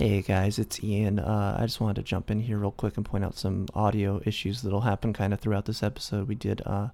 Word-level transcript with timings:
Hey 0.00 0.22
guys, 0.22 0.58
it's 0.58 0.82
Ian. 0.82 1.18
Uh, 1.18 1.58
I 1.60 1.66
just 1.66 1.78
wanted 1.78 1.96
to 1.96 2.02
jump 2.02 2.30
in 2.30 2.40
here 2.40 2.56
real 2.56 2.70
quick 2.70 2.96
and 2.96 3.04
point 3.04 3.22
out 3.22 3.36
some 3.36 3.66
audio 3.74 4.18
issues 4.24 4.62
that'll 4.62 4.80
happen 4.80 5.12
kind 5.12 5.34
of 5.34 5.40
throughout 5.40 5.66
this 5.66 5.82
episode. 5.82 6.26
We 6.26 6.34
did, 6.34 6.62
uh, 6.64 6.88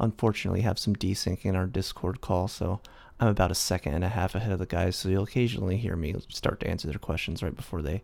unfortunately, 0.00 0.62
have 0.62 0.76
some 0.76 0.96
desync 0.96 1.44
in 1.44 1.54
our 1.54 1.68
Discord 1.68 2.20
call, 2.20 2.48
so 2.48 2.80
I'm 3.20 3.28
about 3.28 3.52
a 3.52 3.54
second 3.54 3.94
and 3.94 4.02
a 4.02 4.08
half 4.08 4.34
ahead 4.34 4.50
of 4.50 4.58
the 4.58 4.66
guys, 4.66 4.96
so 4.96 5.08
you'll 5.08 5.22
occasionally 5.22 5.76
hear 5.76 5.94
me 5.94 6.16
start 6.30 6.58
to 6.58 6.66
answer 6.66 6.88
their 6.88 6.98
questions 6.98 7.44
right 7.44 7.54
before 7.54 7.80
they 7.80 8.02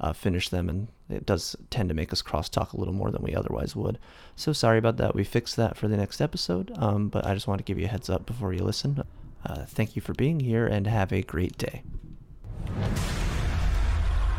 uh, 0.00 0.14
finish 0.14 0.48
them, 0.48 0.70
and 0.70 0.88
it 1.10 1.26
does 1.26 1.54
tend 1.68 1.90
to 1.90 1.94
make 1.94 2.10
us 2.10 2.22
crosstalk 2.22 2.72
a 2.72 2.78
little 2.78 2.94
more 2.94 3.10
than 3.10 3.20
we 3.20 3.34
otherwise 3.34 3.76
would. 3.76 3.98
So 4.34 4.54
sorry 4.54 4.78
about 4.78 4.96
that. 4.96 5.14
We 5.14 5.24
fixed 5.24 5.56
that 5.56 5.76
for 5.76 5.88
the 5.88 5.98
next 5.98 6.22
episode, 6.22 6.72
um, 6.76 7.10
but 7.10 7.26
I 7.26 7.34
just 7.34 7.46
want 7.46 7.58
to 7.58 7.64
give 7.64 7.78
you 7.78 7.84
a 7.84 7.88
heads 7.88 8.08
up 8.08 8.24
before 8.24 8.54
you 8.54 8.64
listen. 8.64 9.02
Uh, 9.44 9.66
thank 9.66 9.94
you 9.94 10.00
for 10.00 10.14
being 10.14 10.40
here, 10.40 10.66
and 10.66 10.86
have 10.86 11.12
a 11.12 11.20
great 11.20 11.58
day. 11.58 11.82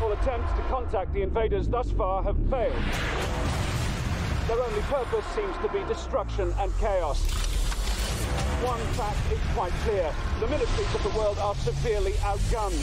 All 0.02 0.10
attempts 0.10 0.52
to 0.54 0.62
contact 0.62 1.14
the 1.14 1.22
invaders 1.22 1.68
thus 1.68 1.92
far 1.92 2.24
have 2.24 2.36
failed. 2.50 2.82
Their 4.48 4.60
only 4.60 4.82
purpose 4.90 5.24
seems 5.26 5.56
to 5.58 5.68
be 5.68 5.84
destruction 5.86 6.52
and 6.58 6.76
chaos. 6.78 7.22
One 8.66 8.80
fact 8.98 9.32
is 9.32 9.38
quite 9.54 9.72
clear. 9.84 10.12
The 10.40 10.46
militaries 10.46 10.94
of 10.96 11.02
the 11.04 11.16
world 11.16 11.38
are 11.38 11.54
severely 11.54 12.14
outgunned. 12.24 12.82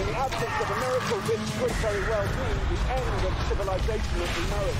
In 0.00 0.06
the 0.08 0.16
absence 0.18 0.56
of 0.60 0.70
a 0.70 0.76
miracle, 0.80 1.18
this 1.30 1.58
could 1.60 1.70
very 1.78 2.02
well 2.10 2.26
mean 2.26 2.58
the 2.74 2.80
end 2.92 3.24
of 3.24 3.32
civilization 3.46 4.16
as 4.20 4.30
we 4.36 4.42
know 4.50 4.64
it. 4.66 4.76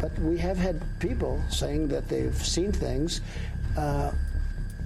But 0.00 0.18
we 0.20 0.38
have 0.38 0.56
had 0.56 0.80
people 0.98 1.42
saying 1.50 1.88
that 1.88 2.08
they've 2.08 2.34
seen 2.46 2.72
things. 2.72 3.20
Uh, 3.76 4.12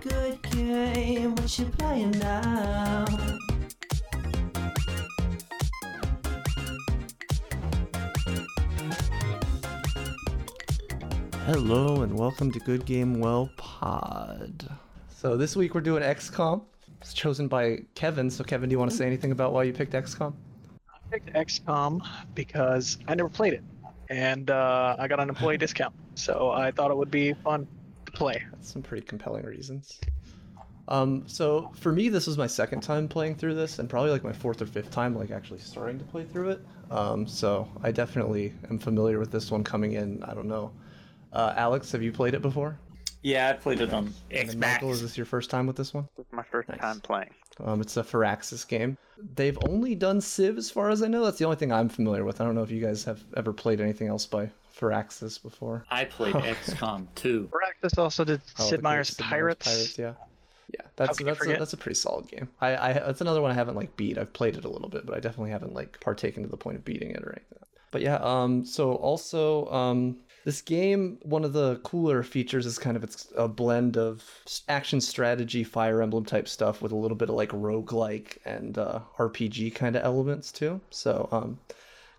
Good 0.00 0.40
game, 0.52 1.34
what 1.34 1.58
you 1.58 1.66
playing 1.66 2.12
now? 2.12 3.04
Hello 11.44 12.00
and 12.00 12.18
welcome 12.18 12.50
to 12.50 12.58
Good 12.60 12.86
Game 12.86 13.20
Well 13.20 13.50
Pod. 13.58 14.70
So 15.10 15.36
this 15.36 15.54
week 15.54 15.74
we're 15.74 15.82
doing 15.82 16.02
XCOM. 16.02 16.62
It's 17.02 17.12
chosen 17.12 17.46
by 17.46 17.80
Kevin. 17.94 18.30
So 18.30 18.42
Kevin, 18.42 18.70
do 18.70 18.72
you 18.72 18.78
want 18.78 18.90
to 18.90 18.96
say 18.96 19.06
anything 19.06 19.32
about 19.32 19.52
why 19.52 19.64
you 19.64 19.74
picked 19.74 19.92
XCOM? 19.92 20.32
I 20.88 20.96
picked 21.10 21.34
XCOM 21.34 22.00
because 22.34 22.96
I 23.06 23.14
never 23.14 23.28
played 23.28 23.52
it, 23.52 23.64
and 24.08 24.50
uh, 24.50 24.96
I 24.98 25.08
got 25.08 25.20
an 25.20 25.28
employee 25.28 25.58
discount, 25.58 25.94
so 26.14 26.52
I 26.52 26.70
thought 26.70 26.90
it 26.90 26.96
would 26.96 27.10
be 27.10 27.34
fun 27.34 27.68
to 28.10 28.16
play. 28.18 28.42
That's 28.52 28.72
some 28.72 28.82
pretty 28.82 29.06
compelling 29.06 29.44
reasons. 29.44 30.00
Um, 30.88 31.22
so 31.26 31.70
for 31.76 31.92
me, 31.92 32.08
this 32.08 32.26
was 32.26 32.36
my 32.36 32.46
second 32.48 32.80
time 32.80 33.06
playing 33.06 33.36
through 33.36 33.54
this, 33.54 33.78
and 33.78 33.88
probably 33.88 34.10
like 34.10 34.24
my 34.24 34.32
fourth 34.32 34.60
or 34.60 34.66
fifth 34.66 34.90
time, 34.90 35.14
like 35.16 35.30
actually 35.30 35.60
starting 35.60 35.98
to 35.98 36.04
play 36.04 36.24
through 36.24 36.50
it. 36.50 36.64
Um, 36.90 37.26
so 37.26 37.68
I 37.82 37.92
definitely 37.92 38.52
am 38.68 38.78
familiar 38.78 39.18
with 39.20 39.30
this 39.30 39.50
one 39.50 39.62
coming 39.62 39.92
in. 39.92 40.22
I 40.24 40.34
don't 40.34 40.48
know. 40.48 40.72
Uh, 41.32 41.54
Alex, 41.56 41.92
have 41.92 42.02
you 42.02 42.10
played 42.10 42.34
it 42.34 42.42
before? 42.42 42.76
Yeah, 43.22 43.50
I 43.50 43.52
played 43.52 43.80
it 43.80 43.92
on 43.92 44.12
Xbox. 44.30 44.56
Michael, 44.56 44.90
is 44.92 45.02
this 45.02 45.16
your 45.16 45.26
first 45.26 45.50
time 45.50 45.66
with 45.66 45.76
this 45.76 45.92
one? 45.94 46.08
This 46.16 46.26
is 46.26 46.32
my 46.32 46.42
first 46.42 46.68
Nice. 46.70 46.80
time 46.80 47.00
playing. 47.00 47.30
Um, 47.62 47.80
it's 47.80 47.96
a 47.96 48.02
Firaxis 48.02 48.66
game. 48.66 48.96
They've 49.36 49.58
only 49.68 49.94
done 49.94 50.20
Civ 50.22 50.56
as 50.56 50.70
far 50.70 50.88
as 50.90 51.02
I 51.02 51.06
know. 51.08 51.24
That's 51.24 51.38
the 51.38 51.44
only 51.44 51.58
thing 51.58 51.70
I'm 51.70 51.90
familiar 51.90 52.24
with. 52.24 52.40
I 52.40 52.44
don't 52.44 52.54
know 52.54 52.62
if 52.62 52.70
you 52.70 52.80
guys 52.80 53.04
have 53.04 53.22
ever 53.36 53.52
played 53.52 53.80
anything 53.80 54.08
else 54.08 54.24
by 54.24 54.50
Firaxis 54.80 55.42
before. 55.42 55.84
I 55.90 56.04
played 56.06 56.34
XCOM 56.34 57.06
2. 57.14 57.50
Firaxis 57.52 57.98
also 57.98 58.24
did 58.24 58.40
Oh, 58.58 58.64
Sid 58.68 58.82
Meier's 58.82 59.14
Pirates. 59.14 59.66
Pirates, 59.66 59.98
yeah. 59.98 60.14
Yeah, 60.72 60.86
that's 60.94 61.20
that's 61.22 61.44
a, 61.44 61.48
that's 61.56 61.72
a 61.72 61.76
pretty 61.76 61.96
solid 61.96 62.28
game. 62.28 62.48
I, 62.60 62.76
I 62.76 62.92
that's 62.92 63.20
another 63.20 63.42
one 63.42 63.50
I 63.50 63.54
haven't 63.54 63.74
like 63.74 63.96
beat. 63.96 64.16
I've 64.18 64.32
played 64.32 64.56
it 64.56 64.64
a 64.64 64.68
little 64.68 64.88
bit, 64.88 65.04
but 65.04 65.16
I 65.16 65.20
definitely 65.20 65.50
haven't 65.50 65.74
like 65.74 65.98
partaken 66.00 66.44
to 66.44 66.48
the 66.48 66.56
point 66.56 66.76
of 66.76 66.84
beating 66.84 67.10
it 67.10 67.22
or 67.24 67.32
anything. 67.32 67.58
But 67.90 68.02
yeah, 68.02 68.18
um, 68.22 68.64
so 68.64 68.92
also 68.92 69.68
um, 69.72 70.18
this 70.44 70.62
game, 70.62 71.18
one 71.22 71.44
of 71.44 71.52
the 71.52 71.80
cooler 71.82 72.22
features 72.22 72.66
is 72.66 72.78
kind 72.78 72.96
of 72.96 73.02
it's 73.02 73.26
a 73.36 73.48
blend 73.48 73.96
of 73.96 74.22
action 74.68 75.00
strategy, 75.00 75.64
Fire 75.64 76.02
Emblem 76.02 76.24
type 76.24 76.46
stuff 76.46 76.80
with 76.80 76.92
a 76.92 76.96
little 76.96 77.16
bit 77.16 77.28
of 77.30 77.34
like 77.34 77.50
roguelike 77.50 78.38
and 78.44 78.78
uh, 78.78 79.00
RPG 79.18 79.74
kind 79.74 79.96
of 79.96 80.04
elements 80.04 80.52
too. 80.52 80.80
So 80.90 81.28
um, 81.32 81.58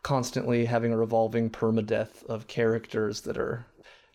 constantly 0.04 0.66
having 0.66 0.92
a 0.92 0.98
revolving 0.98 1.50
permadeath 1.50 2.26
of 2.26 2.48
characters 2.48 3.22
that 3.22 3.38
are 3.38 3.66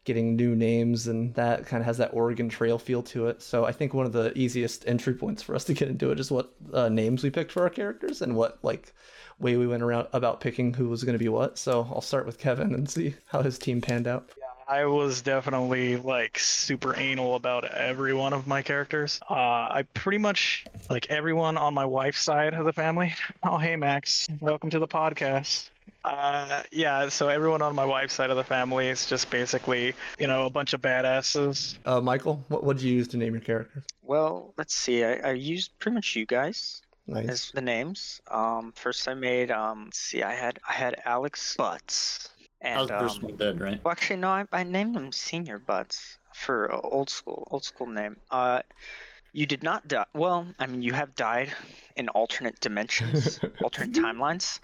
getting 0.04 0.36
new 0.36 0.54
names 0.54 1.08
and 1.08 1.34
that 1.34 1.66
kind 1.66 1.80
of 1.80 1.84
has 1.84 1.98
that 1.98 2.14
Oregon 2.14 2.48
Trail 2.48 2.78
feel 2.78 3.02
to 3.02 3.26
it. 3.26 3.42
So 3.42 3.64
I 3.64 3.72
think 3.72 3.92
one 3.92 4.06
of 4.06 4.12
the 4.12 4.36
easiest 4.38 4.86
entry 4.86 5.14
points 5.14 5.42
for 5.42 5.54
us 5.54 5.64
to 5.64 5.74
get 5.74 5.88
into 5.88 6.12
it 6.12 6.20
is 6.20 6.30
what 6.30 6.54
uh, 6.72 6.88
names 6.88 7.22
we 7.22 7.30
picked 7.30 7.52
for 7.52 7.62
our 7.62 7.70
characters 7.70 8.22
and 8.22 8.36
what 8.36 8.58
like 8.62 8.94
way 9.40 9.56
we 9.56 9.66
went 9.66 9.82
around 9.82 10.06
about 10.12 10.40
picking 10.40 10.72
who 10.72 10.88
was 10.88 11.04
going 11.04 11.18
to 11.18 11.22
be 11.22 11.28
what. 11.28 11.58
So 11.58 11.86
I'll 11.90 12.00
start 12.00 12.24
with 12.24 12.38
Kevin 12.38 12.72
and 12.72 12.88
see 12.88 13.14
how 13.26 13.42
his 13.42 13.58
team 13.58 13.80
panned 13.80 14.06
out. 14.06 14.30
I 14.68 14.84
was 14.86 15.22
definitely 15.22 15.96
like 15.96 16.38
super 16.38 16.96
anal 16.96 17.36
about 17.36 17.64
every 17.64 18.12
one 18.14 18.32
of 18.32 18.46
my 18.48 18.62
characters. 18.62 19.20
Uh, 19.30 19.34
I 19.34 19.84
pretty 19.94 20.18
much 20.18 20.66
like 20.90 21.06
everyone 21.08 21.56
on 21.56 21.72
my 21.72 21.84
wife's 21.84 22.20
side 22.20 22.52
of 22.54 22.64
the 22.64 22.72
family. 22.72 23.14
Oh, 23.44 23.58
hey 23.58 23.76
Max, 23.76 24.26
welcome 24.40 24.70
to 24.70 24.80
the 24.80 24.88
podcast. 24.88 25.68
Uh, 26.04 26.62
yeah, 26.72 27.08
so 27.08 27.28
everyone 27.28 27.62
on 27.62 27.74
my 27.76 27.84
wife's 27.84 28.14
side 28.14 28.30
of 28.30 28.36
the 28.36 28.42
family 28.44 28.88
is 28.88 29.06
just 29.06 29.30
basically, 29.30 29.94
you 30.18 30.26
know, 30.26 30.46
a 30.46 30.50
bunch 30.50 30.72
of 30.72 30.80
badasses. 30.82 31.76
Uh, 31.84 32.00
Michael, 32.00 32.44
what 32.48 32.64
what 32.64 32.76
did 32.78 32.84
you 32.84 32.94
use 32.94 33.06
to 33.08 33.16
name 33.18 33.34
your 33.34 33.40
character? 33.42 33.84
Well, 34.02 34.52
let's 34.58 34.74
see. 34.74 35.04
I, 35.04 35.14
I 35.18 35.32
used 35.32 35.78
pretty 35.78 35.94
much 35.94 36.16
you 36.16 36.26
guys 36.26 36.82
Nice. 37.06 37.28
as 37.28 37.50
the 37.52 37.60
names. 37.60 38.20
Um, 38.28 38.72
first 38.74 39.06
I 39.06 39.14
made 39.14 39.52
um, 39.52 39.90
see. 39.92 40.24
I 40.24 40.34
had 40.34 40.58
I 40.68 40.72
had 40.72 41.00
Alex 41.04 41.54
Butts, 41.56 42.18
That 42.18 42.30
was 42.32 42.35
and 42.66 42.88
the 42.88 42.98
first 42.98 43.22
um, 43.22 43.36
dead, 43.36 43.60
right? 43.60 43.80
well, 43.84 43.92
actually 43.92 44.16
no, 44.16 44.28
I, 44.28 44.44
I 44.52 44.64
named 44.64 44.96
him 44.96 45.12
Senior 45.12 45.58
Butts 45.58 46.18
for 46.34 46.72
uh, 46.72 46.80
old 46.80 47.10
school 47.10 47.46
old 47.50 47.64
school 47.64 47.86
name. 47.86 48.16
Uh, 48.30 48.62
you 49.32 49.46
did 49.46 49.62
not 49.62 49.86
die. 49.86 50.06
Well, 50.14 50.46
I 50.58 50.66
mean, 50.66 50.82
you 50.82 50.92
have 50.92 51.14
died 51.14 51.52
in 51.96 52.08
alternate 52.08 52.60
dimensions, 52.60 53.38
alternate 53.62 53.92
timelines. 53.92 54.60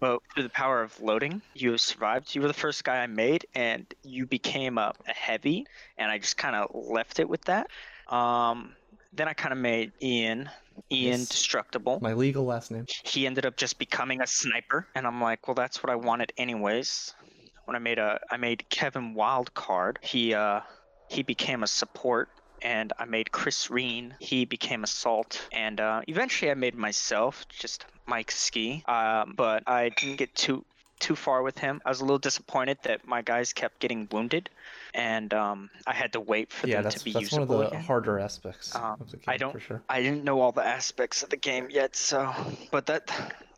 But 0.00 0.20
through 0.34 0.42
the 0.42 0.50
power 0.50 0.82
of 0.82 1.00
loading, 1.00 1.40
you 1.54 1.70
have 1.70 1.80
survived. 1.80 2.34
You 2.34 2.42
were 2.42 2.48
the 2.48 2.52
first 2.52 2.84
guy 2.84 3.02
I 3.02 3.06
made, 3.06 3.46
and 3.54 3.86
you 4.02 4.26
became 4.26 4.76
a, 4.76 4.92
a 5.08 5.14
heavy, 5.14 5.66
and 5.96 6.10
I 6.10 6.18
just 6.18 6.36
kind 6.36 6.56
of 6.56 6.70
left 6.74 7.20
it 7.20 7.28
with 7.28 7.42
that. 7.44 7.68
Um, 8.08 8.74
then 9.12 9.28
I 9.28 9.32
kind 9.32 9.52
of 9.52 9.58
made 9.58 9.92
Ian, 10.02 10.50
Ian 10.90 11.20
Nice. 11.20 11.28
Destructible. 11.28 12.00
My 12.02 12.12
legal 12.12 12.44
last 12.44 12.70
name. 12.70 12.86
He 13.04 13.26
ended 13.26 13.46
up 13.46 13.56
just 13.56 13.78
becoming 13.78 14.20
a 14.20 14.26
sniper, 14.26 14.86
and 14.94 15.06
I'm 15.06 15.20
like, 15.20 15.46
well, 15.46 15.54
that's 15.54 15.82
what 15.82 15.90
I 15.90 15.96
wanted 15.96 16.32
anyways. 16.36 17.14
When 17.64 17.76
I 17.76 17.78
made 17.78 17.98
a, 17.98 18.20
I 18.30 18.36
made 18.36 18.68
Kevin 18.68 19.14
Wildcard. 19.14 19.96
He 20.02 20.34
uh, 20.34 20.60
he 21.08 21.22
became 21.22 21.62
a 21.62 21.66
support, 21.66 22.28
and 22.62 22.92
I 22.98 23.04
made 23.04 23.30
Chris 23.32 23.70
Reen. 23.70 24.14
He 24.20 24.44
became 24.44 24.84
a 24.84 24.86
salt, 24.86 25.46
and 25.52 25.80
uh, 25.80 26.02
eventually 26.08 26.50
I 26.50 26.54
made 26.54 26.74
myself 26.74 27.46
just 27.48 27.86
Mike 28.06 28.30
Ski. 28.30 28.82
Um, 28.86 29.34
but 29.36 29.62
I 29.66 29.90
didn't 29.90 30.16
get 30.16 30.34
too 30.34 30.64
too 31.00 31.16
far 31.16 31.42
with 31.42 31.58
him. 31.58 31.80
I 31.84 31.88
was 31.88 32.00
a 32.00 32.04
little 32.04 32.18
disappointed 32.18 32.78
that 32.84 33.06
my 33.06 33.20
guys 33.22 33.52
kept 33.52 33.80
getting 33.80 34.08
wounded, 34.10 34.48
and 34.94 35.32
um, 35.34 35.70
I 35.86 35.92
had 35.94 36.12
to 36.12 36.20
wait 36.20 36.52
for 36.52 36.66
Yeah, 36.66 36.82
them 36.82 36.92
to 36.92 37.04
be 37.04 37.12
that's 37.12 37.32
one 37.32 37.42
of 37.42 37.48
usable 37.48 37.58
the 37.62 37.68
again. 37.68 37.82
harder 37.82 38.18
aspects 38.18 38.74
Um, 38.76 38.96
of 39.00 39.10
the 39.10 39.16
game 39.18 39.24
I 39.26 39.36
don't- 39.36 39.52
for 39.52 39.60
sure. 39.60 39.82
I 39.88 40.00
didn't 40.02 40.24
know 40.24 40.40
all 40.40 40.52
the 40.52 40.64
aspects 40.64 41.22
of 41.22 41.30
the 41.30 41.36
game 41.36 41.68
yet, 41.70 41.96
so 41.96 42.32
but 42.70 42.86
that 42.86 43.10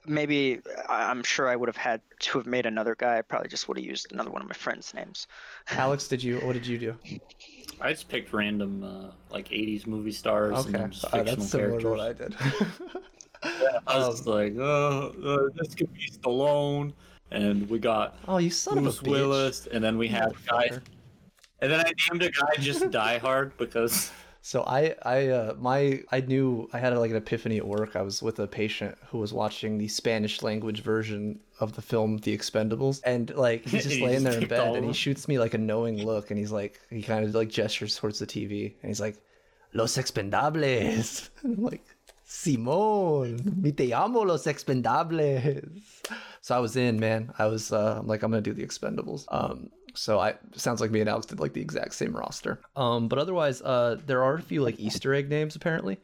maybe 0.08 0.60
I- 0.88 1.10
I'm 1.10 1.22
sure 1.22 1.48
I 1.48 1.56
would 1.56 1.68
have 1.68 1.76
had 1.76 2.00
to 2.20 2.38
have 2.38 2.46
made 2.46 2.66
another 2.66 2.94
guy. 2.94 3.18
I 3.18 3.22
probably 3.22 3.48
just 3.48 3.68
would 3.68 3.76
have 3.78 3.84
used 3.86 4.12
another 4.12 4.30
one 4.30 4.42
of 4.42 4.48
my 4.48 4.54
friends' 4.54 4.92
names. 4.94 5.26
Alex, 5.70 6.08
did 6.08 6.22
you 6.22 6.38
what 6.40 6.52
did 6.54 6.66
you 6.66 6.78
do? 6.78 6.94
I 7.80 7.92
just 7.92 8.08
picked 8.08 8.32
random 8.32 8.82
uh, 8.82 9.10
like 9.30 9.48
80s 9.48 9.86
movie 9.86 10.12
stars 10.12 10.64
and 10.66 10.74
Okay, 10.74 10.82
then 10.82 10.90
just 10.92 11.04
uh, 11.04 11.08
fictional 11.08 11.36
that's 11.36 11.50
similar 11.50 11.80
to 11.80 11.84
characters. 11.84 11.90
what 11.90 12.00
I 12.00 12.12
did. 12.12 13.82
I 13.86 13.98
was 13.98 14.26
Um, 14.26 14.32
like, 14.32 14.54
oh, 14.58 15.14
uh, 15.24 15.52
this 15.62 15.74
could 15.74 15.92
be 15.92 16.08
Stallone, 16.10 16.92
and 17.30 17.68
we 17.68 17.78
got 17.78 18.16
oh, 18.26 18.38
you 18.38 18.50
son 18.50 18.82
Bruce 18.82 18.98
of 18.98 19.02
a 19.02 19.06
bitch. 19.06 19.10
Willis, 19.10 19.66
and 19.66 19.84
then 19.84 19.98
we 19.98 20.08
have 20.08 20.32
guys, 20.46 20.70
Motherfucker. 20.70 20.82
and 21.60 21.70
then 21.72 21.80
I 21.80 21.92
named 22.10 22.22
a 22.22 22.30
guy 22.30 22.54
just 22.60 22.90
Die 23.02 23.18
Hard 23.18 23.56
because 23.58 24.10
So 24.46 24.62
I 24.62 24.94
I 25.02 25.26
uh, 25.26 25.54
my 25.58 26.04
I 26.12 26.20
knew 26.20 26.70
I 26.72 26.78
had 26.78 26.96
like 26.96 27.10
an 27.10 27.16
epiphany 27.16 27.56
at 27.56 27.66
work. 27.66 27.96
I 27.96 28.02
was 28.02 28.22
with 28.22 28.38
a 28.38 28.46
patient 28.46 28.96
who 29.08 29.18
was 29.18 29.32
watching 29.32 29.76
the 29.76 29.88
Spanish 29.88 30.40
language 30.40 30.82
version 30.82 31.40
of 31.58 31.72
the 31.74 31.82
film 31.82 32.18
The 32.18 32.38
Expendables, 32.38 33.00
and 33.04 33.34
like 33.34 33.66
he's 33.66 33.82
just 33.82 34.00
laying 34.06 34.22
there 34.22 34.38
in 34.40 34.46
bed, 34.46 34.76
and 34.76 34.86
he 34.86 34.92
shoots 34.92 35.26
me 35.26 35.40
like 35.40 35.54
a 35.54 35.58
knowing 35.58 36.06
look, 36.06 36.30
and 36.30 36.38
he's 36.38 36.52
like 36.52 36.78
he 36.90 37.02
kind 37.02 37.24
of 37.24 37.34
like 37.34 37.48
gestures 37.48 37.96
towards 37.96 38.20
the 38.20 38.26
TV, 38.26 38.74
and 38.82 38.88
he's 38.88 39.00
like, 39.00 39.16
"Los 39.74 39.96
Expendables." 39.96 41.28
And 41.42 41.56
I'm 41.58 41.64
like, 41.64 41.84
Simón, 42.24 43.56
mi 43.56 43.72
te 43.72 43.92
amo 43.92 44.20
los 44.20 44.44
Expendables. 44.44 45.82
So 46.40 46.54
I 46.54 46.60
was 46.60 46.76
in, 46.76 47.00
man. 47.00 47.32
I 47.36 47.46
was 47.46 47.72
uh, 47.72 47.96
I'm 47.98 48.06
like, 48.06 48.22
I'm 48.22 48.30
gonna 48.30 48.42
do 48.42 48.54
the 48.54 48.64
Expendables. 48.64 49.24
Um, 49.26 49.70
so 49.96 50.18
I 50.20 50.34
sounds 50.54 50.80
like 50.80 50.90
me 50.90 51.00
and 51.00 51.08
Alex 51.08 51.26
did 51.26 51.40
like 51.40 51.52
the 51.52 51.60
exact 51.60 51.94
same 51.94 52.16
roster. 52.16 52.60
Um, 52.76 53.08
but 53.08 53.18
otherwise, 53.18 53.62
uh, 53.62 53.98
there 54.06 54.22
are 54.22 54.34
a 54.34 54.42
few 54.42 54.62
like 54.62 54.78
Easter 54.78 55.14
egg 55.14 55.28
names 55.28 55.56
apparently. 55.56 55.98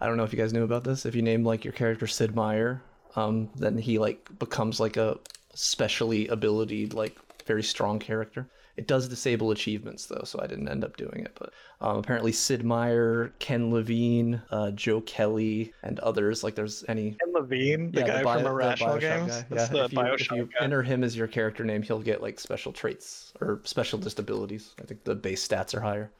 I 0.00 0.06
don't 0.06 0.16
know 0.16 0.24
if 0.24 0.32
you 0.32 0.38
guys 0.38 0.52
knew 0.52 0.64
about 0.64 0.84
this. 0.84 1.06
If 1.06 1.14
you 1.14 1.22
name 1.22 1.44
like 1.44 1.64
your 1.64 1.72
character 1.72 2.06
Sid 2.06 2.34
Meier, 2.34 2.82
um, 3.16 3.50
then 3.54 3.78
he 3.78 3.98
like 3.98 4.28
becomes 4.38 4.80
like 4.80 4.96
a 4.96 5.18
specially 5.54 6.26
abilitied, 6.26 6.94
like 6.94 7.16
very 7.46 7.62
strong 7.62 7.98
character. 7.98 8.48
It 8.76 8.88
does 8.88 9.08
disable 9.08 9.52
achievements 9.52 10.06
though, 10.06 10.22
so 10.24 10.40
I 10.42 10.46
didn't 10.46 10.68
end 10.68 10.84
up 10.84 10.96
doing 10.96 11.20
it. 11.24 11.32
But 11.38 11.52
um, 11.80 11.98
apparently, 11.98 12.32
Sid 12.32 12.64
Meier, 12.64 13.32
Ken 13.38 13.72
Levine, 13.72 14.42
uh, 14.50 14.72
Joe 14.72 15.00
Kelly, 15.02 15.72
and 15.82 16.00
others. 16.00 16.42
Like, 16.42 16.54
there's 16.56 16.84
any 16.88 17.12
Ken 17.12 17.32
Levine, 17.32 17.92
the 17.92 18.02
guy 18.02 18.22
Bio- 18.22 18.34
from 18.34 18.44
the 18.44 18.50
Irrational 18.50 18.96
Bioshock 18.96 19.00
Games. 19.00 19.44
Yeah, 19.52 19.66
the 19.66 19.84
if 19.84 19.92
you, 19.92 20.00
if 20.00 20.30
you 20.32 20.44
guy. 20.46 20.64
enter 20.64 20.82
him 20.82 21.04
as 21.04 21.16
your 21.16 21.28
character 21.28 21.64
name, 21.64 21.82
he'll 21.82 22.00
get 22.00 22.20
like 22.20 22.40
special 22.40 22.72
traits 22.72 23.32
or 23.40 23.60
special 23.64 23.98
disabilities. 23.98 24.74
I 24.80 24.84
think 24.84 25.04
the 25.04 25.14
base 25.14 25.46
stats 25.46 25.74
are 25.74 25.80
higher. 25.80 26.10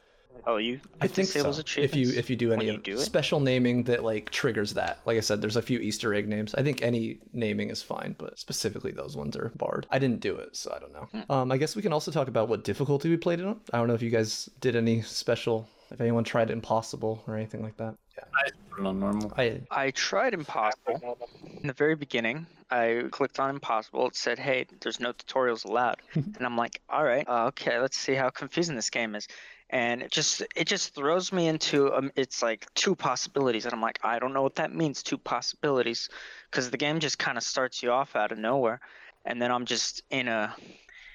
Oh, 0.47 0.57
you? 0.59 0.81
I 1.01 1.07
it 1.07 1.11
think 1.13 1.29
so. 1.29 1.39
disables 1.51 1.77
If 1.77 1.97
you 1.97 2.13
if 2.13 2.29
you 2.29 2.37
do 2.37 2.53
any 2.53 2.67
you 2.67 2.75
of 2.75 2.83
do 2.83 2.93
it? 2.95 2.99
special 2.99 3.41
naming 3.41 3.85
that 3.85 4.05
like 4.05 4.31
triggers 4.31 4.75
that. 4.75 4.99
Like 5.07 5.17
I 5.17 5.21
said, 5.21 5.41
there's 5.41 5.57
a 5.57 5.63
few 5.63 5.79
Easter 5.79 6.13
egg 6.15 6.29
names. 6.29 6.55
I 6.55 6.63
think 6.63 6.83
any 6.83 7.19
naming 7.33 7.71
is 7.71 7.83
fine, 7.83 8.15
but 8.19 8.39
specifically 8.39 8.93
those 8.93 9.17
ones 9.17 9.37
are 9.37 9.53
barred. 9.57 9.87
I 9.91 9.99
didn't 9.99 10.21
do 10.21 10.37
it, 10.37 10.55
so 10.57 10.73
I 10.75 10.79
don't 10.79 10.93
know. 10.93 11.09
Hmm. 11.13 11.33
Um, 11.33 11.53
I 11.53 11.57
guess 11.57 11.77
we 11.77 11.83
can 11.83 11.93
also 11.93 12.11
talk 12.11 12.29
about 12.29 12.49
what 12.49 12.65
difficulty 12.65 13.09
we 13.09 13.17
played 13.17 13.41
it 13.41 13.47
on. 13.47 13.61
I 13.73 13.79
don't 13.79 13.89
know 13.89 13.95
if 13.95 14.03
you 14.03 14.11
guys 14.11 14.49
did 14.61 14.77
any 14.77 15.03
special. 15.03 15.69
If 15.91 16.01
anyone 16.01 16.25
tried 16.25 16.51
impossible 16.51 17.23
or 17.27 17.37
anything 17.37 17.63
like 17.63 17.77
that. 17.77 17.95
Yeah, 18.17 18.25
I 18.35 18.49
put 18.71 18.81
it 18.81 18.87
on 18.87 19.01
normal. 19.01 19.33
I 19.37 19.61
I 19.71 19.91
tried 19.93 20.35
Impossible. 20.35 21.19
In 21.61 21.67
the 21.69 21.73
very 21.73 21.95
beginning, 21.95 22.47
I 22.71 23.05
clicked 23.11 23.39
on 23.39 23.51
Impossible. 23.51 24.09
It 24.09 24.17
said, 24.17 24.39
hey, 24.39 24.67
there's 24.81 24.99
no 24.99 25.13
tutorials 25.13 25.65
allowed. 25.65 25.99
and 26.15 26.37
I'm 26.41 26.57
like, 26.57 26.81
all 26.89 27.05
right, 27.05 27.29
uh, 27.29 27.47
okay, 27.49 27.79
let's 27.79 27.97
see 27.97 28.15
how 28.15 28.31
confusing 28.31 28.75
this 28.77 28.91
game 28.91 29.15
is. 29.15 29.29
And 29.75 30.03
it 30.03 30.13
just 30.13 30.41
it 30.55 30.69
just 30.69 30.95
throws 30.95 31.33
me 31.33 31.49
into 31.49 31.93
um, 31.93 32.13
it's 32.15 32.43
like 32.43 32.73
two 32.75 32.95
possibilities, 32.95 33.65
and 33.65 33.75
I'm 33.75 33.81
like, 33.83 33.99
I 34.05 34.21
don't 34.21 34.33
know 34.33 34.43
what 34.43 34.55
that 34.55 34.73
means, 34.73 35.03
two 35.03 35.19
possibilities, 35.19 36.09
because 36.49 36.71
the 36.71 36.77
game 36.77 37.01
just 37.01 37.19
kind 37.19 37.37
of 37.37 37.43
starts 37.43 37.83
you 37.83 37.91
off 37.91 38.15
out 38.15 38.31
of 38.31 38.39
nowhere, 38.39 38.79
and 39.25 39.43
then 39.43 39.51
I'm 39.51 39.65
just 39.67 40.05
in 40.11 40.29
a 40.29 40.55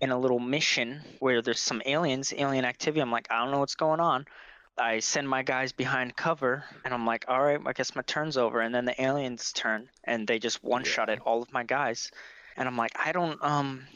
in 0.02 0.12
a 0.12 0.20
little 0.20 0.40
mission 0.40 1.00
where 1.20 1.42
there's 1.42 1.62
some 1.62 1.82
aliens, 1.86 2.34
alien 2.36 2.66
activity. 2.66 3.00
I'm 3.00 3.12
like, 3.14 3.28
I 3.32 3.40
don't 3.40 3.52
know 3.52 3.60
what's 3.60 3.76
going 3.76 4.02
on. 4.02 4.26
I 4.78 5.00
send 5.00 5.30
my 5.30 5.42
guys 5.42 5.72
behind 5.72 6.18
cover, 6.18 6.66
and 6.84 6.94
I'm 6.94 7.06
like, 7.06 7.26
all 7.30 7.42
right, 7.42 7.62
I 7.66 7.72
guess 7.72 7.96
my 7.96 8.02
turn's 8.02 8.36
over. 8.36 8.60
And 8.60 8.76
then 8.76 8.84
the 8.84 9.02
aliens 9.02 9.54
turn, 9.54 9.88
and 10.04 10.28
they 10.28 10.38
just 10.38 10.62
one 10.66 10.84
shot 10.84 11.10
at 11.10 11.20
all 11.22 11.42
of 11.42 11.54
my 11.54 11.64
guys, 11.64 12.12
and 12.58 12.68
I'm 12.68 12.76
like, 12.76 12.92
I 13.00 13.14
don't 13.14 13.42
um. 13.42 13.88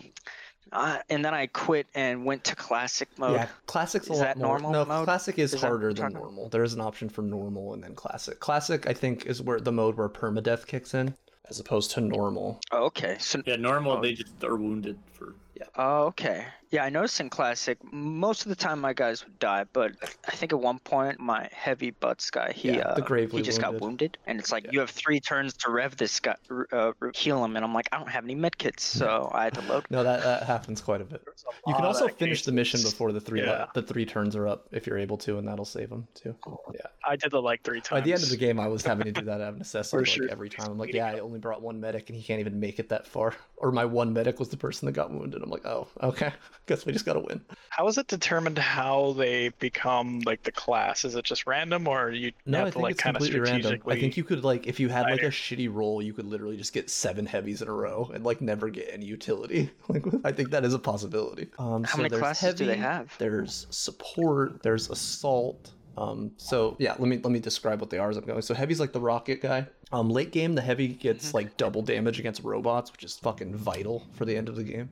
Uh, 0.72 1.00
and 1.10 1.24
then 1.24 1.34
I 1.34 1.48
quit 1.48 1.88
and 1.94 2.26
went 2.26 2.44
to 2.46 2.56
classic 2.56 3.08
mode. 3.18 3.34
Yeah, 3.34 3.48
classic's 3.68 4.10
a 4.10 4.14
Is 4.14 4.20
lot 4.20 4.24
that 4.26 4.38
more. 4.38 4.60
normal 4.60 4.72
no, 4.72 4.86
mode? 4.86 5.06
classic 5.06 5.38
is, 5.38 5.54
Is 5.54 5.62
harder 5.62 5.94
than 5.94 6.14
normal. 6.14 6.50
There 6.50 6.64
is 6.64 6.74
an 6.74 6.82
option 6.82 7.10
for 7.10 7.22
normal 7.22 7.74
and 7.74 7.84
then 7.84 7.94
classic. 7.96 8.40
Classic, 8.40 8.88
I 8.88 8.94
think, 8.94 9.26
is 9.26 9.42
where 9.42 9.60
the 9.60 9.72
mode 9.72 9.98
where 9.98 10.10
permadeath 10.10 10.66
kicks 10.66 10.94
in, 10.94 11.14
as 11.50 11.60
opposed 11.60 11.92
to 11.92 12.02
normal. 12.02 12.60
Oh, 12.72 12.86
okay. 12.86 13.18
So 13.20 13.42
Yeah, 13.46 13.58
normal 13.58 14.02
they 14.02 14.14
just 14.14 14.44
are 14.44 14.56
wounded 14.56 14.98
for. 15.12 15.36
Oh, 15.76 16.06
okay. 16.06 16.46
Yeah, 16.74 16.86
I 16.86 16.90
noticed 16.90 17.20
in 17.20 17.30
Classic, 17.30 17.78
most 17.94 18.42
of 18.42 18.50
the 18.50 18.56
time 18.56 18.82
my 18.82 18.94
guys 18.94 19.24
would 19.24 19.38
die, 19.38 19.66
but 19.74 19.92
I 20.28 20.32
think 20.32 20.54
at 20.54 20.60
one 20.60 20.80
point 20.80 21.20
my 21.20 21.48
heavy 21.52 21.92
butts 21.92 22.32
guy, 22.32 22.52
he 22.52 22.72
Yeah, 22.72 22.88
uh, 22.88 22.96
the 22.96 23.04
gravely 23.04 23.42
he 23.42 23.46
just 23.46 23.62
got 23.62 23.74
wounded. 23.74 23.84
wounded, 23.84 24.18
and 24.26 24.40
it's 24.40 24.52
like 24.52 24.66
you 24.72 24.80
have 24.80 24.90
three 24.90 25.20
turns 25.20 25.54
to 25.58 25.70
rev 25.70 25.96
this 25.98 26.20
guy, 26.20 26.34
uh, 26.72 26.94
heal 27.14 27.46
him, 27.46 27.58
and 27.58 27.64
I'm 27.64 27.76
like, 27.76 27.90
I 27.92 28.00
don't 28.00 28.10
have 28.10 28.24
any 28.24 28.36
medkits, 28.36 28.80
so 28.80 29.30
I 29.32 29.44
had 29.44 29.54
to 29.54 29.62
load. 29.62 29.86
No, 29.92 30.04
that, 30.04 30.24
that 30.24 30.44
happens 30.44 30.82
quite 30.82 31.02
a 31.02 31.04
bit. 31.04 31.22
You 31.68 31.76
can 31.76 31.86
also 31.86 32.08
of 32.08 32.18
finish 32.18 32.42
the 32.42 32.52
mission 32.52 32.82
before 32.82 33.12
the 33.12 33.22
three 33.22 33.44
Yeah. 33.44 33.68
the 33.76 33.84
three 33.84 34.08
turns 34.08 34.36
are 34.36 34.48
up 34.48 34.68
if 34.72 34.88
you're 34.88 34.98
able 34.98 35.18
to, 35.20 35.38
and 35.38 35.48
that'll 35.48 35.66
save 35.66 35.92
them 35.92 36.08
too. 36.16 36.36
Yeah. 36.74 36.88
I 37.08 37.18
did 37.18 37.32
it 37.32 37.38
like 37.38 37.62
three 37.62 37.82
times. 37.82 38.02
By 38.02 38.02
the 38.02 38.14
end 38.14 38.24
of 38.24 38.30
the 38.30 38.38
game, 38.38 38.60
I 38.60 38.66
was 38.66 38.84
having 38.86 39.06
to 39.06 39.12
do 39.12 39.26
that 39.26 39.42
out 39.42 39.50
of 39.50 39.58
necessity 39.60 39.98
like 39.98 40.08
sure. 40.08 40.28
every 40.32 40.50
time. 40.50 40.72
I'm 40.72 40.80
like, 40.80 40.92
yeah, 40.92 41.06
I 41.06 41.20
only 41.20 41.38
brought 41.38 41.62
one 41.62 41.80
medic, 41.80 42.10
and 42.10 42.18
he 42.18 42.24
can't 42.24 42.40
even 42.40 42.60
make 42.60 42.80
it 42.80 42.90
that 42.90 43.06
far. 43.06 43.36
Or 43.58 43.72
my 43.72 43.86
one 43.86 44.12
medic 44.12 44.40
was 44.40 44.50
the 44.50 44.58
person 44.58 44.88
that 44.88 44.94
got 44.94 45.12
wounded. 45.12 45.44
I'm 45.44 45.52
like, 45.52 45.68
oh, 45.68 45.88
okay. 46.02 46.34
Guess 46.66 46.86
we 46.86 46.94
just 46.94 47.06
gotta 47.06 47.20
win. 47.20 47.42
How 47.70 47.88
is 47.88 47.98
it 47.98 48.08
determined 48.08 48.58
how 48.58 49.14
they 49.14 49.50
become 49.60 50.20
like 50.22 50.44
the 50.44 50.52
class? 50.52 51.04
Is 51.04 51.16
it 51.16 51.26
just 51.26 51.46
random, 51.46 51.88
or 51.88 52.12
you 52.12 52.32
No, 52.46 52.60
have 52.60 52.68
I 52.68 52.70
to 52.70 52.74
think 52.76 52.84
like 52.84 52.92
it's 52.92 53.02
kind 53.02 53.18
of 53.18 53.22
completely 53.22 53.40
random. 53.52 53.82
I 53.88 53.96
think 54.00 54.16
you 54.16 54.24
could 54.24 54.44
like 54.46 54.66
if 54.68 54.80
you 54.80 54.88
had 54.90 55.10
like 55.10 55.24
a 55.24 55.28
shitty 55.30 55.74
roll, 55.74 56.02
you 56.02 56.14
could 56.14 56.26
literally 56.26 56.56
just 56.56 56.72
get 56.74 56.90
seven 56.90 57.26
heavies 57.26 57.62
in 57.62 57.68
a 57.68 57.74
row 57.74 58.10
and 58.14 58.24
like 58.24 58.40
never 58.42 58.70
get 58.70 58.90
any 58.92 59.06
utility. 59.06 59.72
Like 59.90 60.06
I 60.24 60.32
think 60.32 60.52
that 60.52 60.64
is 60.64 60.74
a 60.74 60.80
possibility. 60.80 61.50
Um, 61.60 61.84
How 61.84 61.98
so 61.98 61.98
many 61.98 62.10
there's 62.10 62.22
classes 62.22 62.54
do 62.56 62.66
they 62.66 62.78
heavy, 62.78 62.82
have? 62.82 63.14
There's 63.18 63.68
support. 63.70 64.64
There's 64.64 64.90
assault. 64.90 65.74
Um, 65.98 66.32
so 66.38 66.76
yeah, 66.80 66.92
let 66.98 67.08
me 67.10 67.18
let 67.24 67.32
me 67.32 67.40
describe 67.40 67.80
what 67.82 67.90
they 67.90 68.00
are 68.00 68.10
as 68.10 68.18
I'm 68.18 68.26
going. 68.26 68.42
So 68.42 68.54
heavy's 68.54 68.80
like 68.80 68.94
the 68.94 69.02
rocket 69.02 69.42
guy. 69.42 69.68
Um, 69.92 70.10
late 70.10 70.32
game, 70.32 70.56
the 70.56 70.62
heavy 70.62 70.88
gets 70.88 71.28
Mm-hmm. 71.28 71.36
like 71.36 71.58
double 71.58 71.82
damage 71.84 72.20
against 72.20 72.44
robots, 72.44 72.92
which 72.92 73.04
is 73.04 73.18
fucking 73.18 73.56
vital 73.56 74.08
for 74.14 74.26
the 74.26 74.36
end 74.36 74.50
of 74.50 74.56
the 74.56 74.64
game. 74.64 74.90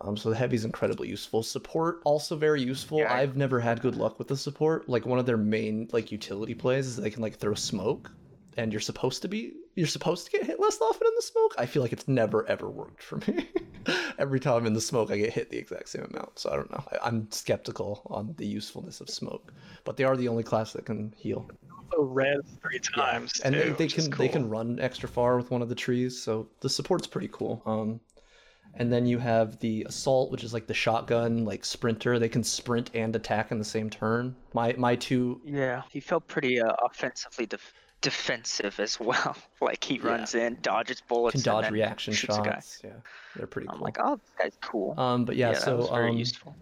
Um, 0.00 0.16
so 0.16 0.30
the 0.30 0.36
heavy's 0.36 0.64
incredibly 0.64 1.08
useful. 1.08 1.42
Support 1.42 2.02
also 2.04 2.36
very 2.36 2.62
useful. 2.62 2.98
Yeah, 2.98 3.12
I've 3.12 3.36
never 3.36 3.58
had 3.58 3.80
good 3.80 3.96
luck 3.96 4.18
with 4.18 4.28
the 4.28 4.36
support. 4.36 4.88
Like 4.88 5.06
one 5.06 5.18
of 5.18 5.26
their 5.26 5.36
main 5.36 5.88
like 5.92 6.12
utility 6.12 6.54
plays 6.54 6.86
is 6.86 6.96
they 6.96 7.10
can 7.10 7.22
like 7.22 7.36
throw 7.36 7.54
smoke, 7.54 8.10
and 8.56 8.72
you're 8.72 8.80
supposed 8.80 9.22
to 9.22 9.28
be 9.28 9.54
you're 9.74 9.86
supposed 9.88 10.26
to 10.26 10.32
get 10.32 10.46
hit 10.46 10.60
less 10.60 10.80
often 10.80 11.06
in 11.06 11.12
the 11.16 11.22
smoke. 11.22 11.54
I 11.58 11.66
feel 11.66 11.82
like 11.82 11.92
it's 11.92 12.06
never 12.08 12.46
ever 12.48 12.68
worked 12.70 13.02
for 13.02 13.16
me. 13.26 13.48
Every 14.18 14.38
time 14.38 14.54
I'm 14.58 14.66
in 14.66 14.72
the 14.74 14.80
smoke, 14.80 15.10
I 15.10 15.16
get 15.16 15.32
hit 15.32 15.50
the 15.50 15.58
exact 15.58 15.88
same 15.88 16.04
amount. 16.04 16.38
So 16.38 16.50
I 16.50 16.56
don't 16.56 16.70
know. 16.70 16.84
I, 16.92 16.98
I'm 17.06 17.28
skeptical 17.30 18.02
on 18.06 18.34
the 18.36 18.46
usefulness 18.46 19.00
of 19.00 19.08
smoke, 19.10 19.52
but 19.84 19.96
they 19.96 20.04
are 20.04 20.16
the 20.16 20.28
only 20.28 20.42
class 20.42 20.72
that 20.74 20.84
can 20.84 21.12
heal. 21.16 21.48
also 21.90 22.02
res 22.02 22.40
three 22.62 22.78
times. 22.80 23.40
and 23.40 23.54
they, 23.54 23.62
too, 23.62 23.74
they 23.74 23.84
which 23.84 23.98
is 23.98 24.08
can 24.08 24.18
they 24.18 24.28
can 24.28 24.48
run 24.48 24.78
extra 24.78 25.08
far 25.08 25.36
with 25.36 25.50
one 25.50 25.62
of 25.62 25.68
the 25.68 25.74
trees 25.74 26.20
so 26.20 26.46
the 26.60 26.68
support's 26.68 27.06
pretty 27.06 27.28
cool 27.32 27.62
um 27.64 27.98
and 28.78 28.92
then 28.92 29.04
you 29.06 29.18
have 29.18 29.58
the 29.58 29.84
assault 29.88 30.30
which 30.30 30.42
is 30.44 30.54
like 30.54 30.66
the 30.66 30.74
shotgun 30.74 31.44
like 31.44 31.64
sprinter 31.64 32.18
they 32.18 32.28
can 32.28 32.42
sprint 32.44 32.90
and 32.94 33.14
attack 33.14 33.50
in 33.52 33.58
the 33.58 33.64
same 33.64 33.90
turn 33.90 34.34
my 34.54 34.72
my 34.78 34.96
two 34.96 35.40
Yeah, 35.44 35.82
he 35.90 36.00
felt 36.00 36.26
pretty 36.28 36.60
uh, 36.60 36.72
offensively 36.84 37.46
def- 37.46 37.74
defensive 38.00 38.78
as 38.80 38.98
well. 39.00 39.36
like 39.60 39.82
he 39.82 39.98
runs 39.98 40.34
in, 40.34 40.56
dodges 40.62 41.00
bullets, 41.00 41.42
can 41.42 41.42
dodge 41.42 41.70
reaction 41.70 42.14
shoots 42.14 42.38
a 42.38 42.42
guy. 42.42 42.50
shots 42.54 42.80
yeah 42.84 42.90
they're 43.34 43.46
pretty 43.46 43.68
I'm 43.68 43.76
cool 43.78 43.84
like, 43.84 43.98
oh, 44.00 44.16
this 44.16 44.30
guy's 44.38 44.58
cool. 44.62 44.94
um 44.98 45.24
but 45.24 45.36
yeah, 45.36 45.52
that 45.52 45.62
so 45.62 45.86
very 45.88 46.10
um 46.10 46.16
useful. 46.16 46.54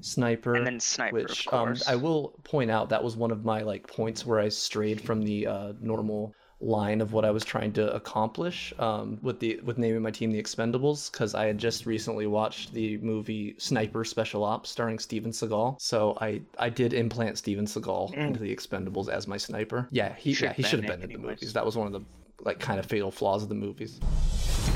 sniper 0.00 0.54
And 0.54 0.66
then 0.66 0.80
sniper, 0.80 1.18
of 1.18 1.22
which 1.28 1.48
um 1.52 1.76
i 1.86 1.94
will 1.94 2.30
point 2.44 2.70
out 2.70 2.88
that 2.88 3.02
was 3.04 3.16
one 3.16 3.30
of 3.30 3.44
my 3.44 3.62
like 3.62 3.86
points 3.86 4.26
where 4.26 4.40
i 4.40 4.48
strayed 4.48 5.00
from 5.00 5.22
the 5.22 5.46
uh 5.46 5.72
normal 5.80 6.34
line 6.60 7.00
of 7.00 7.12
what 7.12 7.24
i 7.24 7.30
was 7.30 7.44
trying 7.44 7.72
to 7.72 7.90
accomplish 7.94 8.72
um 8.78 9.18
with 9.22 9.40
the 9.40 9.58
with 9.64 9.78
naming 9.78 10.02
my 10.02 10.10
team 10.10 10.30
the 10.30 10.42
expendables 10.42 11.10
because 11.10 11.34
i 11.34 11.46
had 11.46 11.56
just 11.56 11.86
recently 11.86 12.26
watched 12.26 12.72
the 12.74 12.98
movie 12.98 13.54
sniper 13.58 14.04
special 14.04 14.44
ops 14.44 14.68
starring 14.68 14.98
steven 14.98 15.30
seagal. 15.30 15.80
So 15.80 16.16
i 16.20 16.40
i 16.58 16.68
did 16.68 16.92
implant 16.92 17.38
steven 17.38 17.64
seagal 17.64 18.12
into 18.14 18.40
the 18.40 18.54
expendables 18.54 19.08
as 19.08 19.26
my 19.26 19.36
sniper. 19.36 19.88
Yeah 19.90 20.14
he 20.14 20.30
yeah, 20.30 20.36
Should've 20.36 20.56
he 20.56 20.62
been 20.62 20.70
should 20.70 20.84
have 20.84 21.00
been 21.00 21.10
in 21.10 21.12
the 21.20 21.28
movies. 21.28 21.52
That 21.52 21.64
was 21.64 21.76
one 21.76 21.86
of 21.86 21.92
the 21.92 22.02
like 22.42 22.58
kind 22.58 22.78
of 22.78 22.86
fatal 22.86 23.10
flaws 23.10 23.42
of 23.42 23.48
the 23.48 23.54
movies. 23.54 24.00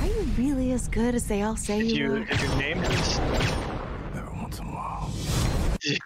Are 0.01 0.07
you 0.07 0.23
really 0.39 0.73
as 0.73 0.89
good 0.89 1.15
as 1.15 1.27
they 1.27 1.43
all 1.43 1.57
say 1.57 1.81
Did 1.83 1.91
you, 1.93 1.97
you 1.97 2.13
are? 2.15 2.25
did 2.25 2.41
you 2.41 2.49
name 2.57 2.83
him? 2.83 3.74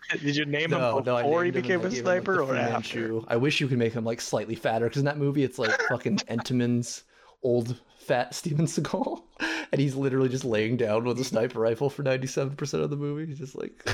Did 0.22 0.36
you, 0.36 0.46
name 0.46 0.70
No, 0.70 0.98
him 0.98 1.04
no, 1.04 1.16
before 1.16 1.44
he 1.44 1.50
named 1.50 1.56
him 1.56 1.62
became 1.62 1.80
a 1.80 1.84
him, 1.84 1.90
like, 1.90 2.00
sniper 2.00 2.42
or 2.42 2.56
after? 2.56 3.20
I 3.28 3.36
wish 3.36 3.60
you 3.60 3.68
could 3.68 3.78
make 3.78 3.92
him 3.92 4.04
like 4.04 4.20
slightly 4.20 4.54
fatter 4.54 4.86
because 4.86 5.00
in 5.00 5.04
that 5.04 5.18
movie 5.18 5.44
it's 5.44 5.58
like 5.58 5.78
fucking 5.88 6.16
Entenmann's 6.28 7.02
old 7.42 7.80
fat 7.98 8.34
Steven 8.34 8.66
Seagal, 8.66 9.22
and 9.72 9.80
he's 9.80 9.94
literally 9.94 10.28
just 10.28 10.44
laying 10.44 10.76
down 10.76 11.04
with 11.04 11.20
a 11.20 11.24
sniper 11.24 11.60
rifle 11.60 11.90
for 11.90 12.02
ninety 12.02 12.26
seven 12.26 12.56
percent 12.56 12.82
of 12.82 12.90
the 12.90 12.96
movie. 12.96 13.26
He's 13.26 13.38
just 13.38 13.56
like 13.56 13.84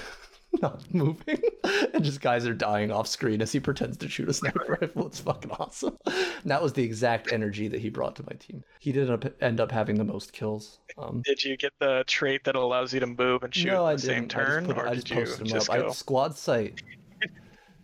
not 0.62 0.92
moving, 0.94 1.40
and 1.92 2.04
just 2.04 2.20
guys 2.20 2.46
are 2.46 2.54
dying 2.54 2.90
off 2.90 3.06
screen 3.06 3.42
as 3.42 3.52
he 3.52 3.61
pretends 3.61 3.96
to 3.99 4.08
shoot 4.08 4.28
a 4.28 4.32
sniper 4.32 4.78
rifle. 4.80 5.06
It's 5.06 5.20
fucking 5.20 5.50
awesome. 5.52 5.96
And 6.06 6.50
that 6.50 6.62
was 6.62 6.73
the 6.73 6.82
exact 6.82 7.32
energy 7.32 7.68
that 7.68 7.80
he 7.80 7.88
brought 7.88 8.16
to 8.16 8.23
my 8.25 8.37
team. 8.38 8.62
He 8.80 8.92
did 8.92 9.11
up, 9.11 9.25
end 9.42 9.61
up 9.61 9.70
having 9.73 9.96
the 9.96 10.04
most 10.04 10.32
kills. 10.32 10.78
Um, 10.99 11.23
Did 11.25 11.42
you 11.44 11.56
get 11.56 11.73
the 11.80 12.04
trait 12.06 12.44
that 12.44 12.54
allows 12.56 12.92
you 12.94 13.00
to 13.00 13.06
move 13.06 13.42
and 13.42 13.54
shoot 13.54 13.68
no, 13.68 13.84
I 13.87 13.94
the 13.94 13.99
same 13.99 14.28
didn't. 14.28 14.37
I 14.37 14.44
just 14.44 14.49
turn, 14.50 14.66
put 14.66 14.78
I 14.78 14.94
just 14.94 15.11
posted 15.11 15.40
him 15.40 15.46
just 15.46 15.70
up. 15.70 15.76
go? 15.80 15.88
I, 15.88 15.92
squad 15.92 16.37
sight. 16.37 16.82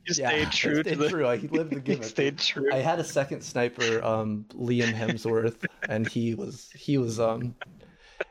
You 0.07 0.15
Yeah, 0.17 0.29
stayed 0.31 0.53
true 0.53 0.79
I 0.81 0.83
to 0.83 0.83
stayed 0.83 0.99
the. 0.99 1.09
true. 1.11 1.27
I 1.27 1.37
lived 1.37 1.73
the 1.75 1.81
gimmick. 1.81 2.05
stayed 2.05 2.39
true. 2.39 2.73
I 2.73 2.79
had 2.79 2.99
a 3.01 3.05
second 3.05 3.43
sniper, 3.43 4.03
um, 4.03 4.47
Liam 4.55 4.95
Hemsworth, 4.95 5.67
and 5.89 6.09
he 6.09 6.35
was 6.35 6.71
he 6.75 6.97
was 6.97 7.21
um 7.21 7.55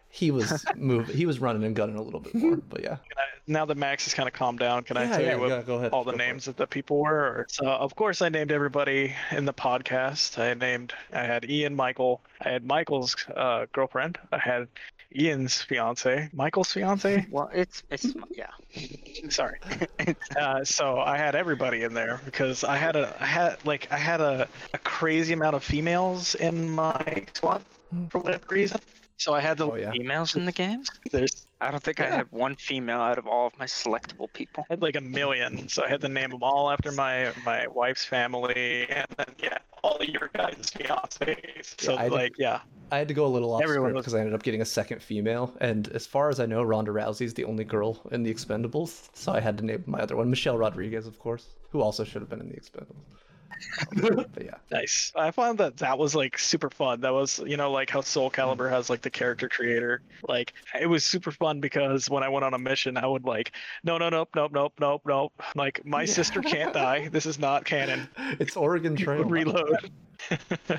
he 0.09 0.31
was 0.31 0.65
move 0.75 1.07
he 1.07 1.25
was 1.25 1.39
running 1.39 1.63
and 1.63 1.75
gunning 1.75 1.95
a 1.95 2.01
little 2.01 2.19
bit 2.19 2.33
more. 2.33 2.57
But 2.57 2.81
yeah, 2.81 2.97
Can 2.97 3.17
I, 3.17 3.25
now 3.47 3.65
that 3.65 3.77
Max 3.77 4.05
has 4.05 4.13
kind 4.13 4.27
of 4.27 4.33
calmed 4.33 4.59
down, 4.59 4.83
can 4.83 4.97
I 4.97 5.07
tell 5.07 5.21
yeah, 5.21 5.35
you 5.35 5.39
what 5.39 5.49
go- 5.49 5.61
go 5.61 5.75
ahead, 5.75 5.91
all 5.91 6.03
the 6.03 6.11
go 6.11 6.17
names 6.17 6.47
of 6.47 6.55
the 6.55 6.67
people 6.67 6.99
were? 6.99 7.45
So, 7.49 7.65
of 7.65 7.95
course, 7.95 8.21
I 8.21 8.29
named 8.29 8.51
everybody 8.51 9.13
in 9.31 9.45
the 9.45 9.53
podcast. 9.53 10.39
I 10.39 10.53
named, 10.55 10.93
I 11.13 11.23
had 11.23 11.49
Ian 11.49 11.75
Michael. 11.75 12.21
I 12.41 12.49
had 12.49 12.65
Michael's 12.65 13.15
uh, 13.35 13.67
girlfriend. 13.71 14.17
I 14.31 14.39
had 14.39 14.67
Ian's 15.15 15.61
fiance. 15.61 16.29
Michael's 16.33 16.71
fiance? 16.71 17.27
Well, 17.31 17.49
it's 17.53 17.83
it's 17.89 18.13
yeah. 18.31 18.49
Sorry. 19.29 19.59
uh, 20.39 20.63
so 20.63 20.99
I 20.99 21.17
had 21.17 21.35
everybody 21.35 21.83
in 21.83 21.93
there 21.93 22.21
because 22.25 22.63
I 22.63 22.77
had 22.77 22.95
a, 22.95 23.15
I 23.19 23.25
had 23.25 23.65
like, 23.65 23.91
I 23.91 23.97
had 23.97 24.21
a, 24.21 24.47
a 24.73 24.77
crazy 24.79 25.33
amount 25.33 25.55
of 25.55 25.63
females 25.63 26.35
in 26.35 26.69
my 26.69 27.25
squad 27.33 27.63
for 28.09 28.19
whatever 28.19 28.45
reason. 28.49 28.79
So 29.19 29.33
I 29.33 29.41
had 29.41 29.57
the 29.57 29.69
oh 29.69 29.75
yeah. 29.75 29.91
Females 29.91 30.35
in 30.37 30.45
the 30.45 30.51
game? 30.53 30.83
There's 31.11 31.45
I 31.59 31.71
don't 31.71 31.83
think 31.83 31.99
I 31.99 32.09
had 32.09 32.27
one 32.31 32.55
female 32.55 33.01
out 33.01 33.17
of 33.17 33.27
all 33.27 33.47
of 33.47 33.59
my 33.59 33.65
selectable 33.65 34.31
people. 34.31 34.65
I 34.69 34.73
had 34.73 34.81
like 34.81 34.95
a 34.95 35.01
million, 35.01 35.67
so 35.67 35.83
I 35.83 35.89
had 35.89 35.99
to 36.01 36.07
name 36.07 36.29
them 36.29 36.41
all 36.41 36.71
after 36.71 36.93
my 36.93 37.33
my 37.45 37.67
wife's 37.67 38.05
family, 38.05 38.87
and 38.89 39.05
then 39.17 39.27
yeah, 39.43 39.57
all 39.83 40.01
your 40.01 40.29
guys' 40.33 40.71
fiancés. 40.71 41.75
So 41.81 41.97
I 41.97 42.03
had 42.03 42.09
to- 42.11 42.15
like 42.15 42.37
yeah, 42.37 42.61
I 42.93 42.97
had 42.97 43.09
to 43.09 43.13
go 43.13 43.25
a 43.25 43.27
little 43.27 43.53
off 43.53 43.61
Everyone 43.61 43.89
script 43.89 43.95
was- 43.97 44.03
because 44.05 44.13
I 44.15 44.19
ended 44.19 44.33
up 44.35 44.43
getting 44.43 44.61
a 44.61 44.65
second 44.65 45.03
female, 45.03 45.53
and 45.59 45.89
as 45.89 46.07
far 46.07 46.29
as 46.29 46.39
I 46.39 46.45
know, 46.45 46.63
Ronda 46.63 46.91
Rousey's 46.91 47.33
the 47.33 47.43
only 47.43 47.65
girl 47.65 47.99
in 48.11 48.23
the 48.23 48.33
Expendables, 48.33 49.09
so 49.13 49.33
I 49.33 49.41
had 49.41 49.57
to 49.57 49.65
name 49.65 49.83
my 49.85 49.99
other 49.99 50.15
one 50.15 50.29
Michelle 50.29 50.57
Rodriguez, 50.57 51.05
of 51.07 51.19
course, 51.19 51.47
who 51.71 51.81
also 51.81 52.05
should 52.05 52.21
have 52.21 52.29
been 52.29 52.39
in 52.39 52.47
the 52.47 52.55
Expendables. 52.55 53.03
yeah, 54.41 54.55
nice. 54.71 55.11
I 55.15 55.31
found 55.31 55.57
that 55.59 55.77
that 55.77 55.97
was 55.97 56.15
like 56.15 56.37
super 56.37 56.69
fun. 56.69 57.01
That 57.01 57.13
was 57.13 57.39
you 57.39 57.57
know 57.57 57.71
like 57.71 57.89
how 57.89 58.01
Soul 58.01 58.29
Calibur 58.31 58.69
has 58.69 58.89
like 58.89 59.01
the 59.01 59.09
character 59.09 59.49
creator. 59.49 60.01
Like 60.27 60.53
it 60.79 60.87
was 60.87 61.03
super 61.03 61.31
fun 61.31 61.59
because 61.59 62.09
when 62.09 62.23
I 62.23 62.29
went 62.29 62.45
on 62.45 62.53
a 62.53 62.59
mission, 62.59 62.97
I 62.97 63.05
would 63.07 63.25
like 63.25 63.53
no 63.83 63.97
no 63.97 64.09
nope 64.09 64.29
nope 64.35 64.51
nope 64.53 64.73
nope 64.79 65.01
nope. 65.05 65.33
Like 65.55 65.85
my 65.85 66.05
sister 66.05 66.41
can't 66.41 66.73
die. 66.85 67.09
This 67.09 67.25
is 67.25 67.39
not 67.39 67.65
canon. 67.65 68.07
it's 68.39 68.55
Oregon 68.55 68.95
Trail. 68.95 69.23
reload. 69.23 69.91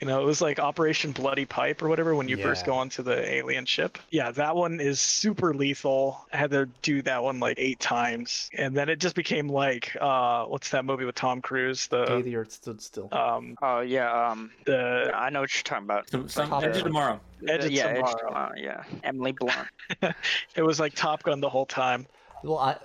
you 0.00 0.06
know, 0.06 0.20
it 0.20 0.24
was 0.24 0.40
like 0.40 0.58
Operation 0.58 1.12
Bloody 1.12 1.44
Pipe 1.44 1.82
or 1.82 1.88
whatever 1.88 2.14
when 2.14 2.28
you 2.28 2.36
first 2.36 2.66
go 2.66 2.74
onto 2.74 3.02
the 3.02 3.26
alien 3.32 3.64
ship. 3.64 3.98
Yeah, 4.10 4.30
that 4.32 4.54
one 4.56 4.80
is 4.80 5.00
super 5.00 5.54
lethal. 5.54 6.26
I 6.32 6.36
had 6.36 6.50
to 6.50 6.66
do 6.82 7.02
that 7.02 7.22
one 7.22 7.40
like 7.40 7.56
eight 7.58 7.80
times, 7.80 8.50
and 8.56 8.76
then 8.76 8.88
it 8.88 8.98
just 8.98 9.16
became 9.16 9.48
like, 9.48 9.96
uh, 10.00 10.44
what's 10.44 10.70
that 10.70 10.84
movie 10.84 11.04
with 11.04 11.14
Tom 11.14 11.40
Cruise? 11.40 11.88
Day 11.88 12.04
The 12.06 12.22
the 12.22 12.36
Earth 12.36 12.52
stood 12.52 12.80
still. 12.82 13.08
um, 13.12 13.56
Oh 13.62 13.80
yeah, 13.80 14.30
um, 14.30 14.50
the 14.66 15.10
I 15.14 15.30
know 15.30 15.40
what 15.40 15.54
you're 15.54 15.62
talking 15.62 15.84
about. 15.84 16.10
Some, 16.10 16.28
some 16.28 16.48
Top 16.48 16.62
Edge 16.64 16.76
of 16.78 16.84
tomorrow. 16.84 17.20
Edge 17.48 17.64
of 17.64 17.70
yeah, 17.70 17.86
Edge 17.86 17.96
Tomorrow. 17.96 18.28
Tomorrow, 18.28 18.52
yeah, 18.56 18.84
Emily 19.02 19.32
Blunt. 19.32 19.68
it 20.56 20.62
was 20.62 20.80
like 20.80 20.94
Top 20.94 21.22
Gun 21.22 21.40
the 21.40 21.48
whole 21.48 21.66
time. 21.66 22.06
Well, 22.44 22.58
I 22.58 22.76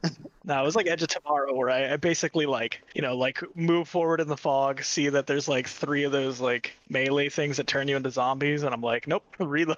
No, 0.44 0.60
it 0.60 0.64
was 0.64 0.76
like 0.76 0.86
Edge 0.86 1.02
of 1.02 1.08
Tomorrow, 1.08 1.54
where 1.54 1.68
I, 1.68 1.92
I 1.92 1.96
basically 1.96 2.46
like, 2.46 2.82
you 2.94 3.02
know, 3.02 3.16
like 3.16 3.42
move 3.54 3.88
forward 3.88 4.20
in 4.20 4.28
the 4.28 4.36
fog, 4.36 4.82
see 4.82 5.08
that 5.10 5.26
there's 5.26 5.48
like 5.48 5.68
three 5.68 6.04
of 6.04 6.12
those 6.12 6.40
like 6.40 6.72
melee 6.88 7.28
things 7.28 7.58
that 7.58 7.66
turn 7.66 7.88
you 7.88 7.96
into 7.96 8.10
zombies, 8.10 8.62
and 8.62 8.72
I'm 8.72 8.80
like, 8.80 9.06
nope, 9.06 9.24
reload. 9.38 9.76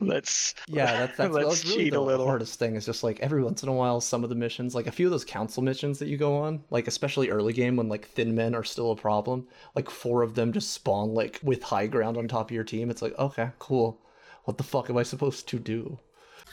let's 0.00 0.54
yeah, 0.68 0.98
that's 0.98 1.16
that's, 1.16 1.32
let's 1.32 1.48
that's 1.48 1.64
really 1.64 1.84
cheat 1.84 1.92
the 1.92 2.00
a 2.00 2.02
little. 2.02 2.26
hardest 2.26 2.58
thing. 2.58 2.74
Is 2.74 2.84
just 2.84 3.02
like 3.04 3.20
every 3.20 3.42
once 3.42 3.62
in 3.62 3.68
a 3.68 3.72
while, 3.72 4.00
some 4.00 4.24
of 4.24 4.28
the 4.28 4.36
missions, 4.36 4.74
like 4.74 4.86
a 4.88 4.92
few 4.92 5.06
of 5.06 5.12
those 5.12 5.24
council 5.24 5.62
missions 5.62 5.98
that 6.00 6.08
you 6.08 6.16
go 6.18 6.36
on, 6.36 6.62
like 6.70 6.86
especially 6.88 7.30
early 7.30 7.52
game 7.52 7.76
when 7.76 7.88
like 7.88 8.08
thin 8.08 8.34
men 8.34 8.54
are 8.54 8.64
still 8.64 8.90
a 8.90 8.96
problem, 8.96 9.46
like 9.74 9.88
four 9.88 10.22
of 10.22 10.34
them 10.34 10.52
just 10.52 10.72
spawn 10.72 11.14
like 11.14 11.40
with 11.42 11.62
high 11.62 11.86
ground 11.86 12.16
on 12.18 12.28
top 12.28 12.50
of 12.50 12.54
your 12.54 12.64
team. 12.64 12.90
It's 12.90 13.00
like 13.02 13.18
okay, 13.18 13.50
cool. 13.58 14.00
What 14.44 14.58
the 14.58 14.64
fuck 14.64 14.90
am 14.90 14.98
I 14.98 15.02
supposed 15.04 15.48
to 15.48 15.58
do? 15.58 15.98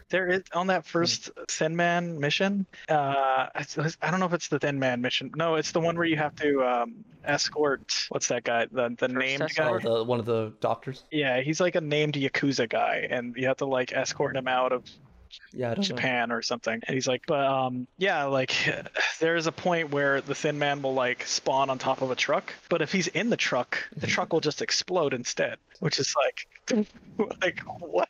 There 0.10 0.28
is 0.28 0.44
on 0.54 0.68
that 0.68 0.86
first 0.86 1.30
Thin 1.48 1.76
Man 1.76 2.20
mission. 2.20 2.66
Uh, 2.90 3.48
it's- 3.56 3.98
I 4.02 4.12
don't 4.12 4.20
know 4.20 4.26
if 4.26 4.34
it's 4.34 4.48
the 4.50 4.60
Thin 4.60 4.80
Man 4.80 5.02
mission. 5.02 5.32
No, 5.36 5.56
it's 5.56 5.72
the 5.72 5.80
one 5.80 5.96
where 5.96 6.06
you 6.06 6.18
have 6.18 6.36
to 6.38 6.64
um, 6.64 7.06
escort. 7.24 7.94
What's 8.10 8.28
that 8.30 8.44
guy? 8.44 8.66
The 8.72 8.90
the 8.90 9.08
First 9.10 9.14
named 9.16 9.42
escort? 9.44 9.84
guy. 9.84 9.90
Oh, 9.90 9.98
the 10.00 10.04
one 10.04 10.20
of 10.20 10.26
the 10.26 10.54
doctors. 10.60 11.04
Yeah, 11.12 11.42
he's 11.42 11.60
like 11.62 11.76
a 11.76 11.82
named 11.82 12.14
yakuza 12.16 12.68
guy, 12.70 13.08
and 13.10 13.36
you 13.36 13.48
have 13.48 13.58
to 13.58 13.66
like 13.66 13.94
escort 13.94 14.36
him 14.36 14.48
out 14.48 14.72
of 14.72 14.84
Yeah, 15.54 15.72
I 15.72 15.76
don't 15.76 15.78
know. 15.90 15.96
Japan 15.96 16.32
or 16.32 16.42
something. 16.42 16.82
And 16.86 16.94
he's 16.94 17.08
like, 17.08 17.24
but 17.28 17.46
um, 17.46 17.88
yeah, 17.98 18.26
like 18.26 18.54
there 19.20 19.36
is 19.36 19.48
a 19.48 19.52
point 19.52 19.92
where 19.92 20.20
the 20.22 20.36
Thin 20.36 20.60
Man 20.60 20.82
will 20.82 20.94
like 20.94 21.26
spawn 21.26 21.70
on 21.70 21.78
top 21.78 22.02
of 22.02 22.12
a 22.12 22.16
truck, 22.16 22.54
but 22.70 22.82
if 22.82 22.92
he's 22.92 23.08
in 23.08 23.30
the 23.30 23.38
truck, 23.38 23.78
the 23.96 24.08
truck 24.16 24.34
will 24.34 24.42
just 24.42 24.62
explode 24.62 25.14
instead, 25.14 25.58
which 25.80 26.00
is 26.00 26.14
like, 26.18 26.48
like 27.42 27.60
what? 27.80 28.10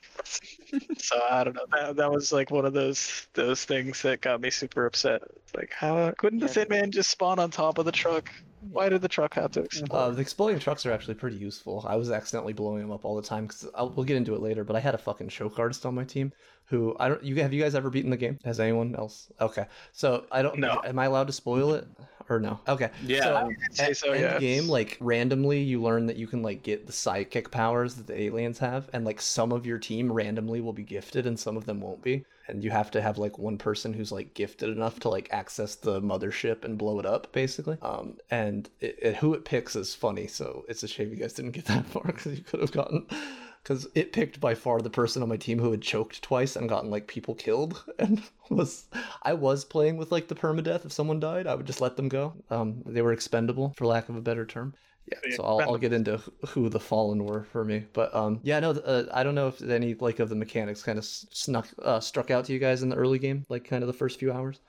so 0.98 1.20
I 1.30 1.44
don't 1.44 1.56
know. 1.56 1.66
That, 1.72 1.96
that 1.98 2.12
was 2.12 2.32
like 2.32 2.52
one 2.52 2.66
of 2.66 2.74
those 2.74 3.28
those 3.34 3.66
things 3.66 4.02
that 4.04 4.22
got 4.22 4.42
me 4.42 4.50
super 4.50 4.86
upset. 4.86 5.22
It's 5.38 5.56
like, 5.56 5.72
how 5.74 6.12
couldn't 6.18 6.40
the 6.40 6.48
Thin 6.48 6.68
Man 6.70 6.92
just 6.92 7.10
spawn 7.10 7.40
on 7.40 7.52
top 7.52 7.78
of 7.78 7.86
the 7.86 7.92
truck? 7.92 8.32
Why 8.70 8.90
did 8.90 9.02
the 9.02 9.08
truck 9.08 9.34
have 9.34 9.52
to 9.54 9.62
explode? 9.62 9.98
Uh, 9.98 10.10
the 10.12 10.22
exploding 10.22 10.60
trucks 10.60 10.86
are 10.86 10.92
actually 10.92 11.16
pretty 11.16 11.38
useful. 11.38 11.84
I 11.88 11.96
was 11.96 12.12
accidentally 12.12 12.54
blowing 12.54 12.82
them 12.82 12.92
up 12.92 13.06
all 13.06 13.16
the 13.16 13.28
time 13.28 13.48
because 13.48 13.68
we'll 13.96 14.06
get 14.06 14.18
into 14.18 14.36
it 14.36 14.42
later. 14.42 14.64
But 14.64 14.76
I 14.76 14.80
had 14.80 14.94
a 14.94 15.00
fucking 15.00 15.30
choke 15.30 15.58
artist 15.58 15.86
on 15.86 15.96
my 15.96 16.04
team 16.04 16.32
who 16.66 16.96
I 17.00 17.10
don't. 17.10 17.24
You 17.24 17.36
have 17.42 17.54
you 17.54 17.62
guys 17.62 17.74
ever 17.74 17.90
beaten 17.90 18.12
the 18.12 18.18
game? 18.18 18.38
Has 18.46 18.60
anyone 18.60 18.96
else? 18.96 19.32
Okay, 19.42 19.66
so 19.94 20.26
I 20.32 20.42
don't. 20.42 20.60
No. 20.60 20.82
Am 20.86 21.00
I 21.00 21.06
allowed 21.06 21.28
to 21.28 21.34
spoil 21.34 21.74
it 21.74 21.88
or 22.32 22.40
no? 22.40 22.60
Okay. 22.68 22.90
Yeah. 23.06 23.24
So, 23.24 23.36
I 23.36 23.44
would 23.44 23.58
say 23.72 23.94
so, 23.94 24.12
end 24.12 24.22
yes. 24.22 24.40
game, 24.40 24.68
like 24.68 24.98
randomly, 25.00 25.62
you 25.62 25.82
learn 25.82 26.06
that 26.08 26.16
you 26.16 26.28
can 26.28 26.42
like 26.42 26.64
get 26.64 26.88
the 26.88 26.94
psychic 26.94 27.52
powers 27.52 27.96
that 27.96 28.08
the 28.08 28.20
aliens 28.20 28.60
have, 28.60 28.90
and 28.94 29.06
like 29.06 29.22
some 29.22 29.52
of 29.52 29.66
your 29.66 29.78
team 29.78 30.12
randomly 30.12 30.62
will 30.62 30.74
be 30.74 30.84
gifted, 30.84 31.26
and 31.28 31.40
some 31.40 31.58
of 31.58 31.66
them 31.66 31.82
won't 31.82 32.02
be. 32.02 32.26
And 32.48 32.64
you 32.64 32.72
have 32.72 32.92
to 32.92 33.02
have 33.02 33.18
like 33.18 33.38
one 33.38 33.58
person 33.58 33.94
who's 33.94 34.12
like 34.12 34.34
gifted 34.34 34.70
enough 34.70 35.00
to 35.02 35.10
like 35.10 35.30
access 35.32 35.76
the 35.76 36.02
mothership 36.02 36.66
and 36.66 36.78
blow 36.78 37.00
it 37.00 37.06
up, 37.06 37.32
basically. 37.32 37.78
Um, 37.82 38.18
and 38.30 38.70
it, 38.80 38.98
it, 39.02 39.16
who 39.18 39.34
it 39.34 39.46
picks 39.46 39.76
is 39.76 39.94
funny, 39.96 40.28
so 40.28 40.66
it's 40.68 40.84
a 40.84 40.88
shame 40.88 41.12
you 41.12 41.18
guys 41.18 41.34
didn't 41.34 41.52
get 41.52 41.66
that 41.66 41.86
far 41.88 42.04
because 42.04 42.38
you 42.38 42.44
could 42.44 42.62
have 42.62 42.72
gotten. 42.72 43.06
Because 43.64 43.88
it 43.94 44.12
picked 44.12 44.40
by 44.40 44.56
far 44.56 44.82
the 44.82 44.90
person 44.90 45.22
on 45.22 45.30
my 45.30 45.38
team 45.38 45.60
who 45.60 45.72
had 45.72 45.82
choked 45.82 46.22
twice 46.24 46.56
and 46.56 46.68
gotten 46.68 46.90
like 46.90 47.08
people 47.08 47.36
killed, 47.36 47.84
and 48.00 48.22
was 48.50 48.86
I 49.22 49.34
was 49.34 49.66
playing 49.66 49.98
with 49.98 50.12
like 50.12 50.28
the 50.28 50.36
permadeath. 50.36 50.86
If 50.86 50.92
someone 50.92 51.20
died, 51.20 51.48
I 51.48 51.56
would 51.56 51.68
just 51.68 51.82
let 51.82 51.96
them 51.96 52.10
go. 52.10 52.34
Um, 52.50 52.82
they 52.86 53.02
were 53.02 53.14
expendable, 53.14 53.74
for 53.78 53.86
lack 53.86 54.10
of 54.10 54.16
a 54.16 54.22
better 54.22 54.46
term. 54.46 54.74
Yeah, 55.12 55.36
so 55.36 55.44
I'll, 55.44 55.60
I'll 55.62 55.78
get 55.78 55.94
into 55.94 56.22
who 56.50 56.70
the 56.70 56.80
fallen 56.80 57.26
were 57.26 57.44
for 57.44 57.66
me, 57.66 57.86
but 57.92 58.14
um, 58.16 58.40
yeah, 58.44 58.60
no, 58.60 58.72
uh, 58.72 59.06
I 59.12 59.24
don't 59.24 59.36
know 59.36 59.48
if 59.48 59.62
any 59.62 59.96
like 59.96 60.20
of 60.20 60.30
the 60.30 60.36
mechanics 60.36 60.84
kind 60.84 60.98
of 60.98 61.06
snuck 61.06 61.68
uh, 61.84 62.00
struck 62.00 62.32
out 62.32 62.46
to 62.46 62.54
you 62.54 62.60
guys 62.60 62.84
in 62.84 62.90
the 62.90 62.96
early 62.96 63.20
game, 63.20 63.46
like 63.50 63.66
kind 63.66 63.84
of 63.84 63.88
the 63.88 63.94
first 63.94 64.20
few 64.20 64.32
hours. 64.32 64.60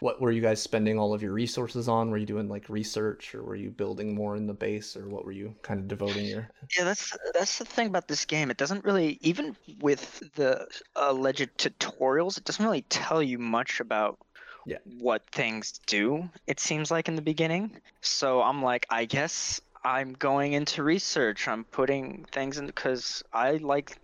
What 0.00 0.20
were 0.20 0.30
you 0.30 0.42
guys 0.42 0.60
spending 0.60 0.98
all 0.98 1.14
of 1.14 1.22
your 1.22 1.32
resources 1.32 1.88
on? 1.88 2.10
Were 2.10 2.18
you 2.18 2.26
doing 2.26 2.48
like 2.48 2.68
research, 2.68 3.34
or 3.34 3.42
were 3.42 3.56
you 3.56 3.70
building 3.70 4.14
more 4.14 4.36
in 4.36 4.46
the 4.46 4.52
base, 4.54 4.96
or 4.96 5.08
what 5.08 5.24
were 5.24 5.32
you 5.32 5.54
kind 5.62 5.80
of 5.80 5.88
devoting 5.88 6.26
your? 6.26 6.48
Yeah, 6.76 6.84
that's 6.84 7.16
that's 7.32 7.58
the 7.58 7.64
thing 7.64 7.86
about 7.86 8.06
this 8.08 8.24
game. 8.26 8.50
It 8.50 8.58
doesn't 8.58 8.84
really, 8.84 9.18
even 9.22 9.56
with 9.80 10.22
the 10.34 10.66
alleged 10.96 11.48
tutorials, 11.56 12.36
it 12.36 12.44
doesn't 12.44 12.64
really 12.64 12.82
tell 12.82 13.22
you 13.22 13.38
much 13.38 13.80
about 13.80 14.18
Yeah. 14.66 14.78
what 14.98 15.22
things 15.30 15.80
do. 15.86 16.28
It 16.46 16.60
seems 16.60 16.90
like 16.90 17.08
in 17.08 17.16
the 17.16 17.22
beginning. 17.22 17.80
So 18.02 18.42
I'm 18.42 18.62
like, 18.62 18.84
I 18.90 19.06
guess 19.06 19.60
I'm 19.84 20.12
going 20.12 20.52
into 20.52 20.82
research. 20.82 21.48
I'm 21.48 21.64
putting 21.64 22.24
things 22.32 22.58
in 22.58 22.66
because 22.66 23.22
I 23.32 23.52
like. 23.52 23.98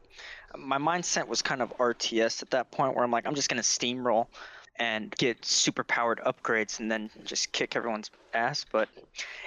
My 0.57 0.77
mindset 0.77 1.29
was 1.29 1.41
kind 1.41 1.63
of 1.63 1.71
RTS 1.79 2.43
at 2.43 2.51
that 2.51 2.71
point, 2.71 2.95
where 2.95 3.05
I'm 3.05 3.11
like, 3.11 3.27
I'm 3.27 3.35
just 3.35 3.49
gonna 3.49 3.63
steamroll 3.63 4.27
and 4.77 5.15
get 5.17 5.45
super 5.45 5.85
powered 5.85 6.21
upgrades 6.21 6.81
and 6.81 6.91
then 6.91 7.11
just 7.25 7.53
kick 7.53 7.77
everyone's 7.77 8.11
ass. 8.35 8.65
But 8.71 8.89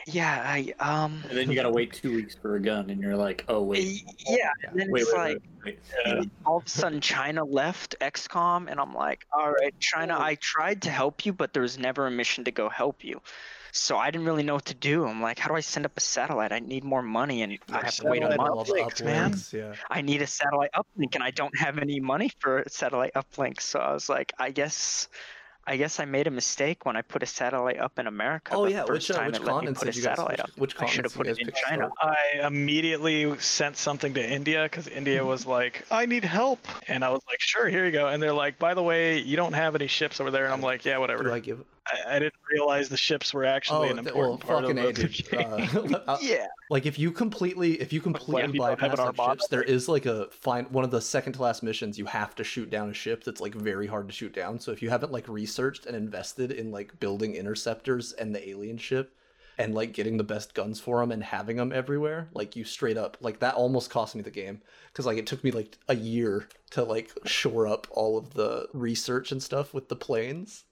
yeah, 0.08 0.44
I 0.46 0.74
um. 0.80 1.24
And 1.30 1.38
then 1.38 1.50
you 1.50 1.56
gotta 1.56 1.72
wait 1.72 1.94
two 1.94 2.16
weeks 2.16 2.36
for 2.36 2.56
a 2.56 2.60
gun, 2.60 2.90
and 2.90 3.02
you're 3.02 3.16
like, 3.16 3.46
oh 3.48 3.62
wait, 3.62 4.04
Yeah, 4.28 4.52
and 4.70 4.80
then 4.80 4.92
wait, 4.92 5.02
it's 5.02 5.12
wait, 5.12 5.18
like 5.18 5.38
wait, 5.66 5.80
wait. 6.06 6.06
Yeah. 6.06 6.22
all 6.46 6.58
of 6.58 6.66
a 6.66 6.70
sudden 6.70 7.02
China 7.02 7.44
left 7.44 7.96
XCOM, 8.00 8.70
and 8.70 8.80
I'm 8.80 8.94
like, 8.94 9.26
all 9.32 9.52
right, 9.52 9.74
China, 9.80 10.18
I 10.20 10.36
tried 10.36 10.82
to 10.84 10.90
help 10.90 11.26
you, 11.26 11.34
but 11.34 11.54
there 11.54 11.64
was 11.64 11.78
never 11.78 12.08
a 12.08 12.12
mission 12.12 12.44
to 12.46 12.52
go 12.52 12.70
help 12.70 13.04
you. 13.04 13.22
So 13.78 13.98
I 13.98 14.10
didn't 14.10 14.26
really 14.26 14.44
know 14.44 14.54
what 14.54 14.66
to 14.66 14.74
do. 14.74 15.06
I'm 15.06 15.22
like, 15.22 15.38
how 15.38 15.50
do 15.50 15.56
I 15.56 15.60
send 15.60 15.86
up 15.86 15.92
a 15.98 16.00
satellite? 16.00 16.54
I 16.54 16.60
need 16.60 16.86
more 16.86 17.02
money, 17.02 17.42
and 17.42 17.60
I 17.74 17.84
have 17.84 17.96
to 17.96 18.06
wait 18.06 18.24
a 18.24 18.28
satellite 18.30 18.38
month. 18.38 18.52
all 18.52 18.66
uplinks, 18.66 19.04
man. 19.04 19.36
Yeah. 19.52 19.76
I 19.92 20.02
need 20.02 20.22
a 20.22 20.28
satellite 20.28 20.70
uplink, 20.74 21.16
and 21.16 21.22
I 21.22 21.32
don't 21.32 21.56
have 21.60 21.78
any 21.78 22.00
money 22.00 22.32
for 22.40 22.60
a 22.60 22.70
satellite 22.70 23.12
uplink. 23.16 23.60
So 23.60 23.80
I 23.80 23.92
was 23.92 24.08
like, 24.08 24.32
I 24.40 24.52
guess. 24.52 25.10
I 25.68 25.78
guess 25.78 26.00
I 26.00 26.06
made 26.06 26.28
a 26.28 26.32
mistake 26.32 26.86
when 26.86 26.96
I 26.96 27.02
put 27.02 27.24
a 27.24 27.26
satellite 27.26 27.80
up 27.80 27.98
in 27.98 28.08
America. 28.08 28.54
Oh 28.56 28.66
the 28.66 28.72
yeah, 28.72 28.86
first 28.86 29.10
which 29.10 29.18
uh, 29.18 29.20
time 29.20 29.28
which 29.28 29.38
it 29.38 29.44
let 29.44 29.58
me 29.62 29.68
continents 29.68 29.80
put 29.80 29.88
a 29.88 29.92
did 29.92 29.96
you 29.98 30.04
guys? 30.04 30.18
satellite 30.18 30.32
Which, 30.32 30.40
up. 30.40 30.50
which 30.58 30.76
I 30.80 30.86
should 30.86 31.06
have 31.06 31.14
continents 31.14 31.16
put 31.16 31.28
it 31.28 31.38
in 31.40 31.52
China. 31.54 31.92
start? 31.98 32.18
I 32.42 32.48
immediately 32.48 33.38
sent 33.40 33.78
something 33.78 34.14
to 34.14 34.24
India 34.28 34.64
because 34.64 34.88
India 34.88 35.24
was 35.26 35.46
like, 35.46 35.86
I 35.92 36.06
need 36.06 36.24
help. 36.26 36.60
And 36.88 37.04
I 37.04 37.10
was 37.10 37.22
like, 37.28 37.40
sure, 37.40 37.68
here 37.68 37.86
you 37.86 37.92
go. 37.92 38.08
And 38.08 38.22
they're 38.22 38.34
like, 38.34 38.60
by 38.60 38.74
the 38.74 38.84
way, 38.84 39.20
you 39.20 39.36
don't 39.38 39.54
have 39.54 39.76
any 39.76 39.88
ships 39.88 40.20
over 40.22 40.32
there. 40.32 40.46
And 40.46 40.54
I'm 40.54 40.62
like, 40.62 40.86
yeah, 40.86 40.94
Who 40.96 40.98
do 41.00 41.02
whatever. 41.02 41.32
I 41.32 41.40
give? 41.40 41.64
I, 41.88 42.16
I 42.16 42.20
didn't 42.20 42.34
realize 42.52 42.90
the 42.90 42.98
ships 42.98 43.34
were 43.34 43.46
actually 43.46 43.90
an 43.90 43.98
th- 43.98 44.10
Oh, 44.16 44.18
well, 44.20 44.34
important 44.34 44.42
part 44.42 44.64
fucking 44.66 44.80
of 44.80 44.96
the 44.96 45.08
game. 45.88 45.96
Uh, 45.96 46.00
uh, 46.12 46.18
Yeah. 46.22 46.48
Like 46.70 46.88
if 46.88 46.98
you 46.98 47.12
completely 47.12 47.80
if 47.80 47.94
you 47.94 48.02
completely 48.02 48.54
you 48.54 48.60
don't 48.60 48.80
bypass 48.80 48.98
an 48.98 49.06
like, 49.06 49.16
ships, 49.32 49.48
there 49.50 49.62
is 49.62 49.88
like 49.88 50.08
a 50.08 50.28
fine 50.32 50.66
one 50.66 50.84
of 50.84 50.90
the 50.90 51.00
second 51.02 51.34
to 51.34 51.44
last 51.44 51.62
missions 51.62 52.00
you 52.00 52.06
have 52.06 52.34
to 52.36 52.44
shoot 52.44 52.72
down 52.72 52.90
a 52.90 52.94
ship 52.94 53.24
that's 53.24 53.40
like 53.40 53.54
very 53.54 53.86
hard 53.86 54.08
to 54.08 54.14
shoot 54.14 54.34
down. 54.34 54.60
So 54.60 54.72
if 54.72 54.82
you 54.82 54.90
haven't 54.90 55.12
like 55.12 55.28
researched 55.56 55.86
and 55.86 55.96
invested 55.96 56.52
in 56.52 56.70
like 56.70 57.00
building 57.00 57.34
interceptors 57.36 58.12
and 58.12 58.36
the 58.36 58.50
alien 58.50 58.78
ship 58.78 59.16
and 59.58 59.74
like 59.74 59.94
getting 59.94 60.18
the 60.18 60.24
best 60.24 60.54
guns 60.54 60.82
for 60.82 61.00
them 61.00 61.14
and 61.14 61.24
having 61.24 61.56
them 61.56 61.72
everywhere, 61.72 62.28
like 62.34 62.58
you 62.58 62.66
straight 62.66 62.98
up 62.98 63.16
like 63.22 63.40
that 63.40 63.56
almost 63.56 63.90
cost 63.90 64.16
me 64.16 64.22
the 64.22 64.30
game. 64.30 64.62
Because 64.92 65.06
like 65.06 65.18
it 65.18 65.26
took 65.26 65.46
me 65.46 65.52
like 65.52 65.78
a 65.88 65.96
year 65.96 66.50
to 66.72 66.84
like 66.84 67.12
shore 67.24 67.68
up 67.68 67.88
all 67.92 68.18
of 68.18 68.34
the 68.34 68.68
research 68.74 69.32
and 69.32 69.42
stuff 69.42 69.74
with 69.74 69.88
the 69.88 69.96
planes 69.96 70.66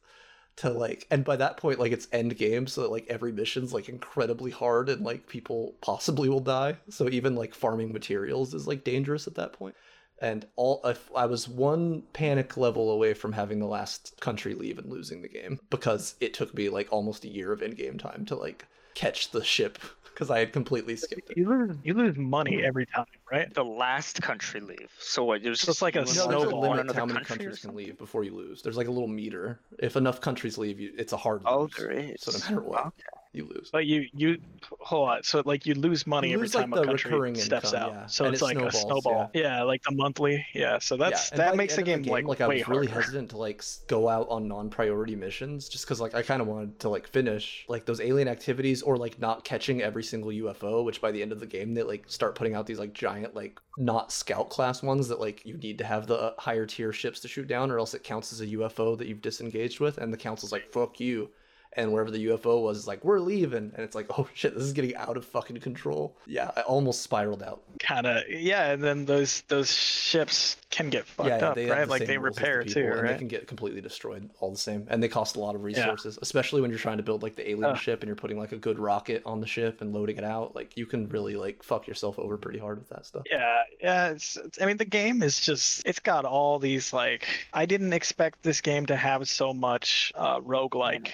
to 0.56 0.70
like 0.70 1.08
and 1.10 1.26
by 1.26 1.36
that 1.36 1.58
point 1.58 1.80
like 1.80 1.92
it's 1.92 2.08
end 2.12 2.38
game 2.38 2.68
so 2.68 2.82
that 2.82 2.92
like 2.92 3.08
every 3.10 3.32
mission's 3.32 3.74
like 3.74 3.90
incredibly 3.90 4.52
hard 4.52 4.88
and 4.88 5.04
like 5.04 5.28
people 5.28 5.76
possibly 5.82 6.28
will 6.28 6.42
die. 6.42 6.76
So 6.90 7.08
even 7.08 7.36
like 7.36 7.56
farming 7.56 7.94
materials 7.94 8.54
is 8.54 8.68
like 8.68 8.84
dangerous 8.84 9.28
at 9.28 9.36
that 9.36 9.54
point 9.54 9.76
and 10.24 10.48
all 10.56 10.82
if 10.86 11.12
i 11.16 11.26
was 11.26 11.48
one 11.48 12.02
panic 12.14 12.58
level 12.58 12.90
away 12.90 13.14
from 13.14 13.34
having 13.34 13.60
the 13.60 13.68
last 13.68 14.16
country 14.20 14.56
leave 14.56 14.80
and 14.80 14.90
losing 14.90 15.22
the 15.22 15.28
game 15.28 15.60
because 15.70 16.16
it 16.20 16.34
took 16.34 16.54
me 16.56 16.70
like 16.70 16.88
almost 16.92 17.26
a 17.26 17.30
year 17.30 17.52
of 17.52 17.62
in-game 17.62 17.98
time 17.98 18.26
to 18.26 18.36
like 18.36 18.66
catch 18.96 19.30
the 19.32 19.44
ship 19.44 19.78
because 20.06 20.32
i 20.32 20.40
had 20.40 20.54
completely 20.54 20.96
skipped 20.96 21.30
it 21.30 21.38
You 21.38 21.50
lose 21.50 21.78
you 21.84 21.94
lose 21.94 22.16
money 22.18 22.64
every 22.64 22.86
time, 22.86 23.06
right? 23.32 23.54
The 23.54 23.66
last 23.66 24.22
country 24.22 24.62
leave. 24.62 24.92
So 25.00 25.24
what? 25.24 25.42
It 25.44 25.50
was 25.50 25.62
So 25.62 25.72
it's 25.72 25.82
like 25.82 25.96
a 25.96 26.06
you 26.06 26.14
no, 26.14 26.28
went 26.28 26.40
there's 26.40 26.44
a 26.44 26.52
snowball. 26.52 26.62
limit 26.62 26.96
how 26.96 27.06
many 27.06 27.20
country 27.20 27.46
countries 27.46 27.60
can 27.60 27.76
leave 27.76 27.98
before 27.98 28.24
you 28.24 28.36
lose. 28.36 28.62
There's 28.62 28.78
like 28.78 28.88
a 28.88 28.92
little 28.92 29.08
meter. 29.08 29.60
If 29.80 29.96
enough 29.96 30.22
countries 30.22 30.58
leave, 30.58 30.80
you 30.80 30.94
it's 30.98 31.14
a 31.14 31.18
hard 31.18 31.42
oh, 31.46 31.64
lose. 31.64 31.72
Oh, 31.78 31.82
there 31.82 31.92
is. 31.92 32.22
So 32.22 32.32
no 32.32 32.38
matter 32.40 32.62
what, 32.62 32.86
Okay. 32.88 33.23
You 33.34 33.46
lose. 33.54 33.70
But 33.72 33.86
you 33.86 34.08
you 34.14 34.38
hold 34.80 35.10
on. 35.10 35.24
So 35.24 35.42
like 35.46 35.66
you 35.66 35.74
lose 35.74 36.06
money 36.08 36.30
You 36.30 36.36
every 36.36 36.48
lose, 36.48 36.56
like, 36.56 36.66
time 36.66 36.72
the 36.72 36.82
a 36.82 36.86
country 36.86 37.12
recurring 37.12 37.36
steps 37.36 37.74
income, 37.74 37.74
out. 37.74 37.94
yeah. 37.94 38.06
So 38.08 38.26
And 38.26 38.34
it's 38.34 38.42
it 38.42 38.46
like 38.46 38.62
a 38.62 38.72
snowball. 38.72 39.32
Yeah. 39.34 39.64
like 39.64 39.84
the 39.84 39.92
monthly. 39.92 40.46
Yeah. 40.54 40.80
So 40.80 40.98
that's 40.98 41.32
and 41.32 41.42
by 41.42 41.46
that 41.46 41.52
the 41.52 41.58
makes 41.58 41.76
the 41.76 41.82
end 41.82 41.90
of 41.92 42.02
game, 42.04 42.26
like, 42.26 42.42
I 42.42 42.48
way 42.48 42.58
was 42.58 42.68
really 42.68 42.88
hesitant 42.88 43.30
to 43.32 43.38
like 43.38 43.64
go 43.88 44.08
out 44.10 44.28
on 44.30 44.48
non-priority 44.48 45.16
missions 45.16 45.70
just 45.70 45.86
because 45.86 46.00
like 46.02 46.14
I 46.16 46.22
kind 46.22 46.42
of 46.42 46.48
wanted 46.48 46.80
to 46.82 46.90
like 46.90 47.08
finish 47.08 47.66
like 47.68 47.86
those 47.86 48.00
alien 48.02 48.28
activities 48.28 48.82
or 48.82 48.98
like 48.98 49.20
not 49.20 49.44
catching 49.44 49.82
every 49.82 50.04
single 50.04 50.32
UFO, 50.32 50.84
which 50.86 51.02
by 51.02 51.12
the 51.12 51.22
end 51.22 51.32
of 51.32 51.40
the 51.40 51.48
game 51.48 51.74
they 51.74 51.84
like 51.84 52.06
start 52.10 52.36
putting 52.36 52.56
out 52.56 52.66
these 52.68 52.80
like 52.80 52.94
giant 52.94 53.36
like 53.36 53.60
not 53.78 54.12
scout 54.12 54.50
class 54.50 54.84
ones 54.84 55.08
that 55.08 55.20
like 55.20 55.44
you 55.46 55.58
need 55.58 55.78
to 55.80 55.84
have 55.86 56.08
the 56.08 56.16
uh, 56.18 56.34
higher 56.38 56.66
tier 56.66 56.94
ships 56.94 57.20
to 57.22 57.28
shoot 57.28 57.48
down 57.48 57.72
or 57.72 57.80
else 57.80 57.94
it 57.96 58.04
counts 58.04 58.32
as 58.32 58.42
a 58.42 58.48
UFO 58.48 58.98
that 58.98 59.08
you've 59.08 59.22
disengaged 59.22 59.80
with, 59.80 59.98
and 59.98 60.14
the 60.14 60.18
council's 60.18 60.52
like 60.52 60.72
fuck 60.72 61.00
you. 61.00 61.30
And 61.76 61.92
wherever 61.92 62.12
the 62.12 62.28
UFO 62.28 62.62
was, 62.62 62.80
is 62.80 62.88
like 62.88 63.04
we're 63.04 63.20
leaving, 63.20 63.72
and 63.76 63.80
it's 63.80 63.96
like, 63.96 64.08
oh 64.18 64.28
shit, 64.34 64.56
this 64.56 64.64
is 64.64 64.74
getting 64.74 64.96
out 64.96 65.18
of 65.18 65.26
fucking 65.26 65.60
control. 65.60 66.16
Yeah, 66.26 66.52
I 66.56 66.62
almost 66.62 67.02
spiraled 67.02 67.44
out. 67.44 67.62
Kind 67.80 68.08
of. 68.08 68.24
Yeah. 68.30 68.72
And 68.72 68.84
then 68.84 69.06
those 69.06 69.42
those 69.48 69.74
ships 69.74 70.58
can 70.70 70.90
get 70.90 71.06
fucked 71.06 71.30
yeah, 71.30 71.38
yeah, 71.38 71.50
up, 71.50 71.56
they 71.56 71.66
have 71.66 71.78
right? 71.78 71.86
the 71.86 71.92
Like 71.92 72.06
they 72.08 72.18
rules 72.18 72.36
the 72.36 72.42
repair 72.42 72.64
people, 72.64 72.82
too, 72.82 72.92
and 72.92 73.08
They 73.08 73.18
can 73.18 73.28
get 73.28 73.48
completely 73.48 73.82
destroyed 73.82 74.30
all 74.40 74.52
the 74.52 74.58
same, 74.58 74.88
and 74.90 75.02
they 75.02 75.08
cost 75.08 75.36
a 75.36 75.40
lot 75.40 75.54
of 75.56 75.64
resources, 75.64 76.18
especially 76.22 76.62
when 76.62 76.72
you're 76.72 76.80
trying 76.80 76.98
to 76.98 77.04
build 77.04 77.22
like 77.22 77.36
the 77.36 77.48
alien 77.48 77.72
Ugh. 77.72 77.78
ship 77.78 78.02
and 78.02 78.08
you're 78.08 78.16
putting 78.16 78.40
like 78.40 78.52
a 78.52 78.58
good 78.58 78.80
rocket 78.80 79.22
on 79.26 79.40
the 79.40 79.48
ship 79.48 79.82
and 79.82 79.94
loading 79.94 80.18
it 80.18 80.24
out. 80.24 80.56
Like 80.56 80.76
you 80.76 80.86
can 80.86 81.08
really 81.10 81.36
like 81.36 81.62
fuck 81.64 81.88
yourself 81.88 82.18
over 82.18 82.38
pretty 82.38 82.60
hard 82.60 82.80
with 82.80 82.90
that 82.90 83.06
stuff. 83.06 83.24
Yeah, 83.30 83.62
yeah. 83.80 84.10
It's, 84.10 84.36
it's. 84.38 84.62
I 84.62 84.66
mean, 84.66 84.78
the 84.78 84.86
game 84.86 85.22
is 85.22 85.40
just. 85.40 85.86
It's 85.86 86.00
got 86.00 86.26
all 86.26 86.60
these 86.60 86.92
like. 86.92 87.28
I 87.54 87.66
didn't 87.66 87.94
expect 87.94 88.42
this 88.42 88.62
game 88.62 88.88
to 88.88 88.96
have 88.96 89.28
so 89.30 89.54
much 89.54 90.12
uh, 90.16 90.40
roguelike, 90.40 91.10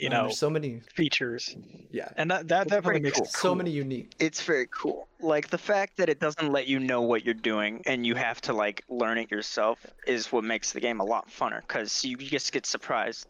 you 0.00 0.08
And 0.08 0.14
know, 0.14 0.22
there's 0.24 0.38
so 0.38 0.50
many, 0.50 0.80
features, 0.94 1.56
yeah, 1.90 2.08
and 2.16 2.30
that 2.30 2.48
that 2.48 2.66
It's 2.66 2.70
definitely 2.70 3.00
makes 3.00 3.18
cool. 3.18 3.26
it 3.26 3.30
so 3.30 3.48
cool. 3.50 3.56
many 3.56 3.70
unique. 3.70 4.12
It's 4.18 4.42
very 4.42 4.66
cool. 4.70 5.08
Like 5.20 5.50
the 5.50 5.58
fact 5.58 5.96
that 5.98 6.08
it 6.08 6.20
doesn't 6.20 6.50
let 6.52 6.66
you 6.66 6.78
know 6.80 7.02
what 7.02 7.24
you're 7.24 7.34
doing 7.34 7.82
and 7.86 8.06
you 8.06 8.14
have 8.14 8.40
to 8.42 8.52
like 8.52 8.84
learn 8.88 9.18
it 9.18 9.30
yourself 9.30 9.84
is 10.06 10.32
what 10.32 10.44
makes 10.44 10.72
the 10.72 10.80
game 10.80 11.00
a 11.00 11.04
lot 11.04 11.28
funner 11.28 11.60
because 11.60 12.04
you 12.04 12.16
just 12.16 12.52
get 12.52 12.66
surprised. 12.66 13.26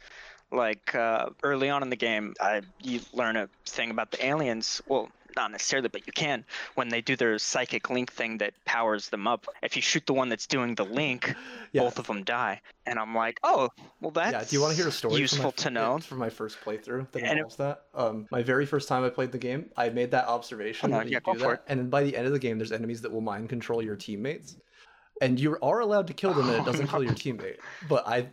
Like 0.52 0.94
uh, 0.94 1.30
early 1.42 1.70
on 1.70 1.82
in 1.82 1.90
the 1.90 1.96
game, 1.96 2.34
I, 2.40 2.62
you 2.82 3.00
learn 3.12 3.36
a 3.36 3.48
thing 3.66 3.90
about 3.90 4.10
the 4.10 4.24
aliens. 4.24 4.82
Well, 4.86 5.10
not 5.36 5.50
necessarily, 5.52 5.88
but 5.88 6.06
you 6.06 6.12
can 6.12 6.44
when 6.74 6.88
they 6.88 7.00
do 7.00 7.16
their 7.16 7.38
psychic 7.38 7.90
link 7.90 8.12
thing 8.12 8.38
that 8.38 8.52
powers 8.64 9.08
them 9.08 9.26
up. 9.26 9.46
If 9.62 9.76
you 9.76 9.82
shoot 9.82 10.06
the 10.06 10.12
one 10.14 10.28
that's 10.28 10.46
doing 10.46 10.74
the 10.74 10.84
link, 10.84 11.34
Yeah. 11.72 11.82
both 11.82 11.98
of 11.98 12.06
them 12.06 12.24
die. 12.24 12.60
And 12.86 12.98
I'm 12.98 13.14
like, 13.14 13.38
oh, 13.44 13.68
well 14.00 14.10
that's 14.10 14.32
Yeah, 14.32 14.44
do 14.44 14.56
you 14.56 14.60
want 14.62 14.72
to 14.72 14.76
hear 14.76 14.88
a 14.88 14.92
story? 14.92 15.16
useful 15.20 15.52
to 15.52 15.70
know. 15.70 15.98
from 15.98 16.18
my 16.18 16.30
first 16.30 16.58
playthrough 16.64 17.10
that 17.12 17.22
And 17.22 17.26
it- 17.26 17.32
involves 17.32 17.56
that. 17.56 17.84
Um, 17.94 18.26
my 18.30 18.42
very 18.42 18.66
first 18.66 18.88
time 18.88 19.04
I 19.04 19.10
played 19.10 19.32
the 19.32 19.38
game, 19.38 19.70
I 19.76 19.88
made 19.90 20.10
that 20.12 20.26
observation. 20.26 20.90
Yeah, 20.90 21.20
go 21.20 21.34
do 21.34 21.38
for 21.40 21.48
that, 21.50 21.64
and 21.68 21.78
then 21.80 21.90
by 21.90 22.02
the 22.02 22.16
end 22.16 22.26
of 22.26 22.32
the 22.32 22.38
game, 22.38 22.58
there's 22.58 22.72
enemies 22.72 23.00
that 23.02 23.12
will 23.12 23.20
mind 23.20 23.48
control 23.48 23.82
your 23.82 23.96
teammates, 23.96 24.56
and 25.20 25.38
you 25.38 25.56
are 25.62 25.80
allowed 25.80 26.06
to 26.08 26.14
kill 26.14 26.32
them, 26.34 26.48
and 26.48 26.58
it 26.60 26.64
doesn't 26.64 26.88
kill 26.88 27.02
your 27.04 27.14
teammate. 27.24 27.58
But 27.88 28.06
I, 28.08 28.28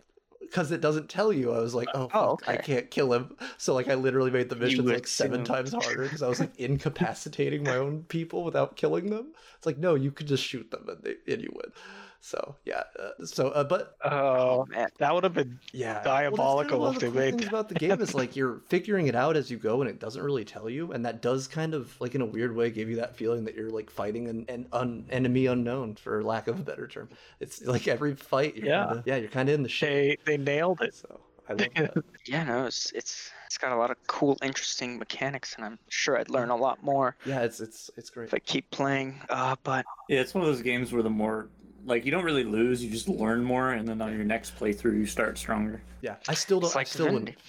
because 0.50 0.72
it 0.72 0.80
doesn't 0.80 1.08
tell 1.08 1.32
you, 1.32 1.52
I 1.52 1.60
was 1.60 1.74
like, 1.74 1.88
oh, 1.94 2.08
Oh, 2.14 2.36
fuck, 2.36 2.48
I 2.48 2.56
can't 2.56 2.90
kill 2.90 3.12
him. 3.12 3.36
So 3.58 3.74
like, 3.74 3.88
I 3.88 3.94
literally 3.94 4.30
made 4.30 4.48
the 4.48 4.56
missions 4.56 4.88
like 4.88 5.06
seven 5.06 5.44
times 5.44 5.72
harder 5.72 6.02
because 6.04 6.22
I 6.22 6.28
was 6.28 6.40
like 6.40 6.56
incapacitating 6.56 7.62
my 7.64 7.76
own 7.84 8.04
people 8.04 8.44
without 8.44 8.76
killing 8.76 9.10
them. 9.10 9.32
It's 9.56 9.66
like, 9.66 9.78
no, 9.78 9.94
you 9.94 10.10
could 10.10 10.26
just 10.26 10.44
shoot 10.44 10.70
them 10.70 10.88
and, 10.88 11.02
they, 11.02 11.32
and 11.32 11.42
you 11.42 11.52
would. 11.54 11.72
So 12.20 12.58
yeah, 12.64 12.84
uh, 12.98 13.24
so 13.24 13.48
uh, 13.50 13.64
but 13.64 13.94
Oh, 14.04 14.64
man. 14.66 14.88
that 14.98 15.14
would 15.14 15.24
have 15.24 15.34
been 15.34 15.60
yeah 15.72 15.98
diabolical 16.02 16.28
well, 16.28 16.42
if 16.46 16.46
that's 16.46 16.54
they 16.56 16.64
kind 16.64 16.74
of 16.74 16.80
one 16.82 16.96
of 16.96 17.04
the 17.04 17.10
cool 17.10 17.12
made 17.12 17.36
things 17.36 17.46
about 17.46 17.68
the 17.68 17.74
game 17.74 18.00
is 18.00 18.14
like 18.14 18.34
you're 18.34 18.60
figuring 18.60 19.06
it 19.06 19.14
out 19.14 19.36
as 19.36 19.50
you 19.50 19.58
go 19.58 19.82
and 19.82 19.90
it 19.90 19.98
doesn't 19.98 20.22
really 20.22 20.44
tell 20.44 20.70
you 20.70 20.92
and 20.92 21.04
that 21.04 21.20
does 21.20 21.46
kind 21.46 21.74
of 21.74 22.00
like 22.00 22.14
in 22.14 22.22
a 22.22 22.26
weird 22.26 22.54
way 22.56 22.70
give 22.70 22.88
you 22.88 22.96
that 22.96 23.14
feeling 23.16 23.44
that 23.44 23.54
you're 23.54 23.68
like 23.70 23.90
fighting 23.90 24.28
an, 24.28 24.46
an 24.48 24.66
un, 24.72 25.06
enemy 25.10 25.44
unknown 25.44 25.94
for 25.94 26.24
lack 26.24 26.48
of 26.48 26.58
a 26.58 26.62
better 26.62 26.88
term 26.88 27.10
it's 27.40 27.60
like 27.62 27.86
every 27.86 28.14
fight 28.16 28.56
you're 28.56 28.66
Yeah. 28.66 28.84
kinda, 28.86 29.02
yeah 29.06 29.16
you're 29.16 29.28
kind 29.28 29.48
of 29.50 29.54
in 29.54 29.62
the 29.62 29.68
shit 29.68 29.90
they 29.90 30.16
they 30.26 30.36
nailed 30.36 30.80
it. 30.82 30.94
so 30.94 31.24
i 31.48 31.52
love 31.54 31.74
that 31.78 31.94
Yeah, 32.26 32.44
no, 32.44 32.66
it's 32.66 32.92
it's 32.92 33.30
it's 33.46 33.58
got 33.58 33.72
a 33.72 33.76
lot 33.76 33.90
of 33.90 33.96
cool, 34.06 34.36
interesting 34.42 34.98
mechanics, 34.98 35.54
and 35.56 35.64
I'm 35.64 35.78
sure 35.88 36.18
I'd 36.18 36.28
learn 36.28 36.50
a 36.50 36.56
lot 36.56 36.82
more 36.82 37.16
yeah 37.24 37.42
it's 37.42 37.60
it's 37.60 37.90
it's 37.96 38.10
great 38.10 38.28
if 38.28 38.34
I 38.34 38.38
keep 38.40 38.70
playing. 38.70 39.22
Uh, 39.28 39.56
but 39.64 39.86
Yeah, 40.08 40.20
it's 40.20 40.34
one 40.34 40.42
of 40.42 40.48
those 40.48 40.62
games 40.62 40.92
where 40.92 41.02
the 41.02 41.10
more 41.10 41.50
like 41.88 42.04
you 42.04 42.10
don't 42.12 42.24
really 42.24 42.44
lose, 42.44 42.84
you 42.84 42.90
just 42.90 43.08
learn 43.08 43.42
more, 43.42 43.70
and 43.72 43.88
then 43.88 44.00
on 44.00 44.14
your 44.14 44.24
next 44.24 44.56
playthrough 44.58 44.96
you 44.98 45.06
start 45.06 45.36
stronger. 45.38 45.82
yeah 46.02 46.16
i 46.28 46.34
still 46.34 46.60
don't 46.60 46.68
It's 46.68 46.76
i 46.76 46.80
like 46.80 46.86
still 46.86 47.12
wouldn't 47.12 47.36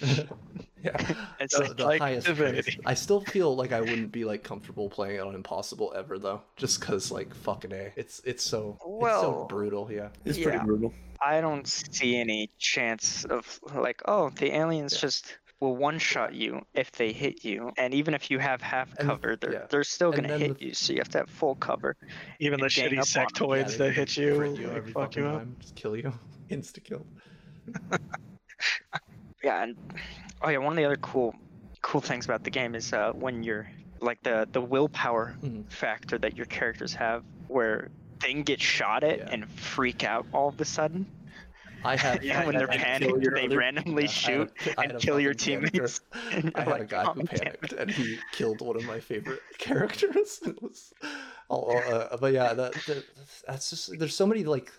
yeah 0.82 1.14
it's 1.40 1.56
the, 1.56 1.62
like, 1.62 1.76
the 1.76 1.84
like 1.84 2.00
highest 2.00 2.26
Divinity. 2.26 2.62
praise. 2.62 2.78
I 2.86 2.94
still 2.94 3.20
feel 3.20 3.54
like 3.54 3.72
I 3.72 3.80
wouldn't 3.80 4.10
be 4.12 4.24
like 4.24 4.42
comfortable 4.42 4.88
playing 4.88 5.16
it 5.16 5.20
on 5.20 5.34
impossible 5.34 5.92
ever 5.94 6.18
though, 6.18 6.40
just 6.56 6.80
because 6.80 7.12
like 7.12 7.34
fucking 7.34 7.72
a, 7.72 7.92
it's 7.96 8.20
it's 8.24 8.42
so 8.42 8.78
it's 9.02 9.12
so 9.20 9.46
brutal. 9.48 9.90
Yeah, 9.92 10.08
It's 10.24 10.38
Yeah. 10.38 10.44
pretty 10.50 10.64
brutal. 10.64 10.94
I 11.22 11.42
don't 11.42 11.68
see 11.68 12.16
any 12.16 12.50
chance 12.58 13.24
of 13.26 13.60
like, 13.74 14.00
oh, 14.06 14.30
the 14.36 14.54
aliens 14.56 14.98
just 14.98 15.36
will 15.60 15.76
one 15.76 15.98
shot 15.98 16.34
you 16.34 16.64
if 16.74 16.90
they 16.92 17.12
hit 17.12 17.44
you, 17.44 17.70
and 17.76 17.92
even 17.94 18.14
if 18.14 18.30
you 18.30 18.38
have 18.38 18.62
half 18.62 18.88
And- 18.98 19.06
cover, 19.08 19.36
they're 19.36 19.52
yeah. 19.52 19.66
they're 19.68 19.84
still 19.84 20.10
And 20.12 20.22
gonna 20.26 20.38
hit 20.38 20.58
the- 20.58 20.66
you, 20.66 20.74
so 20.74 20.92
you 20.94 20.98
have 21.00 21.10
to 21.10 21.18
have 21.18 21.30
full 21.30 21.54
cover. 21.56 21.96
Even 22.38 22.60
the 22.60 22.66
shitty 22.66 22.86
up 22.86 22.90
on 22.92 22.98
'em. 22.98 23.58
Yeah, 23.60 23.64
sectoids 23.66 23.76
that 23.78 23.92
hit 23.92 24.16
you, 24.16 24.36
crit 24.36 24.58
you 24.58 24.66
like, 24.68 24.76
every 24.76 24.92
fuck 24.92 25.02
fucking 25.04 25.22
you 25.22 25.28
up. 25.28 25.58
just 25.60 25.74
kill 25.76 25.96
you, 25.96 26.12
insta 26.50 26.82
kill. 26.82 27.06
Yeah, 29.42 29.62
and 29.62 29.76
oh 30.42 30.50
yeah, 30.50 30.58
one 30.58 30.72
of 30.74 30.76
the 30.76 30.84
other 30.84 30.96
cool 30.96 31.34
cool 31.80 32.02
things 32.02 32.26
about 32.26 32.44
the 32.44 32.50
game 32.50 32.74
is 32.74 32.92
uh, 32.92 33.12
when 33.12 33.42
you're 33.42 33.70
like 34.00 34.22
the 34.22 34.46
the 34.52 34.60
willpower 34.60 35.34
Mhm. 35.42 35.70
factor 35.72 36.18
that 36.18 36.36
your 36.36 36.44
characters 36.46 36.92
have, 36.94 37.24
where 37.48 37.88
they 38.20 38.32
can 38.32 38.42
get 38.42 38.60
shot 38.60 39.02
at 39.02 39.18
Yeah. 39.18 39.28
and 39.32 39.48
freak 39.50 40.04
out 40.04 40.26
all 40.34 40.48
of 40.48 40.60
a 40.60 40.64
sudden. 40.66 41.06
I 41.84 41.96
had 41.96 42.22
Yeah, 42.24 42.44
when 42.46 42.56
they're 42.56 42.68
panicked, 42.68 43.20
they 43.34 43.44
other- 43.46 43.56
randomly 43.58 44.04
yeah, 44.04 44.10
I 44.26 44.32
had 44.32 44.40
a- 44.40 44.48
shoot 44.48 44.52
I 44.78 44.82
had 44.82 44.90
and 44.92 45.00
kill 45.00 45.20
your 45.20 45.34
teammates. 45.34 46.00
I 46.54 46.62
had 46.62 46.80
a 46.80 46.84
guy 46.84 47.04
"Oh, 47.06 47.12
who 47.14 47.24
panicked 47.24 47.72
and 47.72 47.90
he 47.90 48.18
killed 48.32 48.60
one 48.60 48.76
of 48.76 48.84
my 48.84 49.00
favorite 49.00 49.40
characters. 49.58 50.40
It 50.46 50.62
was, 50.62 50.92
oh, 51.48 51.76
uh, 51.78 52.16
but 52.16 52.32
yeah, 52.32 52.54
that, 52.54 52.72
that 52.86 53.04
that's 53.46 53.70
just 53.70 53.98
there's 53.98 54.14
so 54.16 54.26
many 54.26 54.44
like 54.44 54.70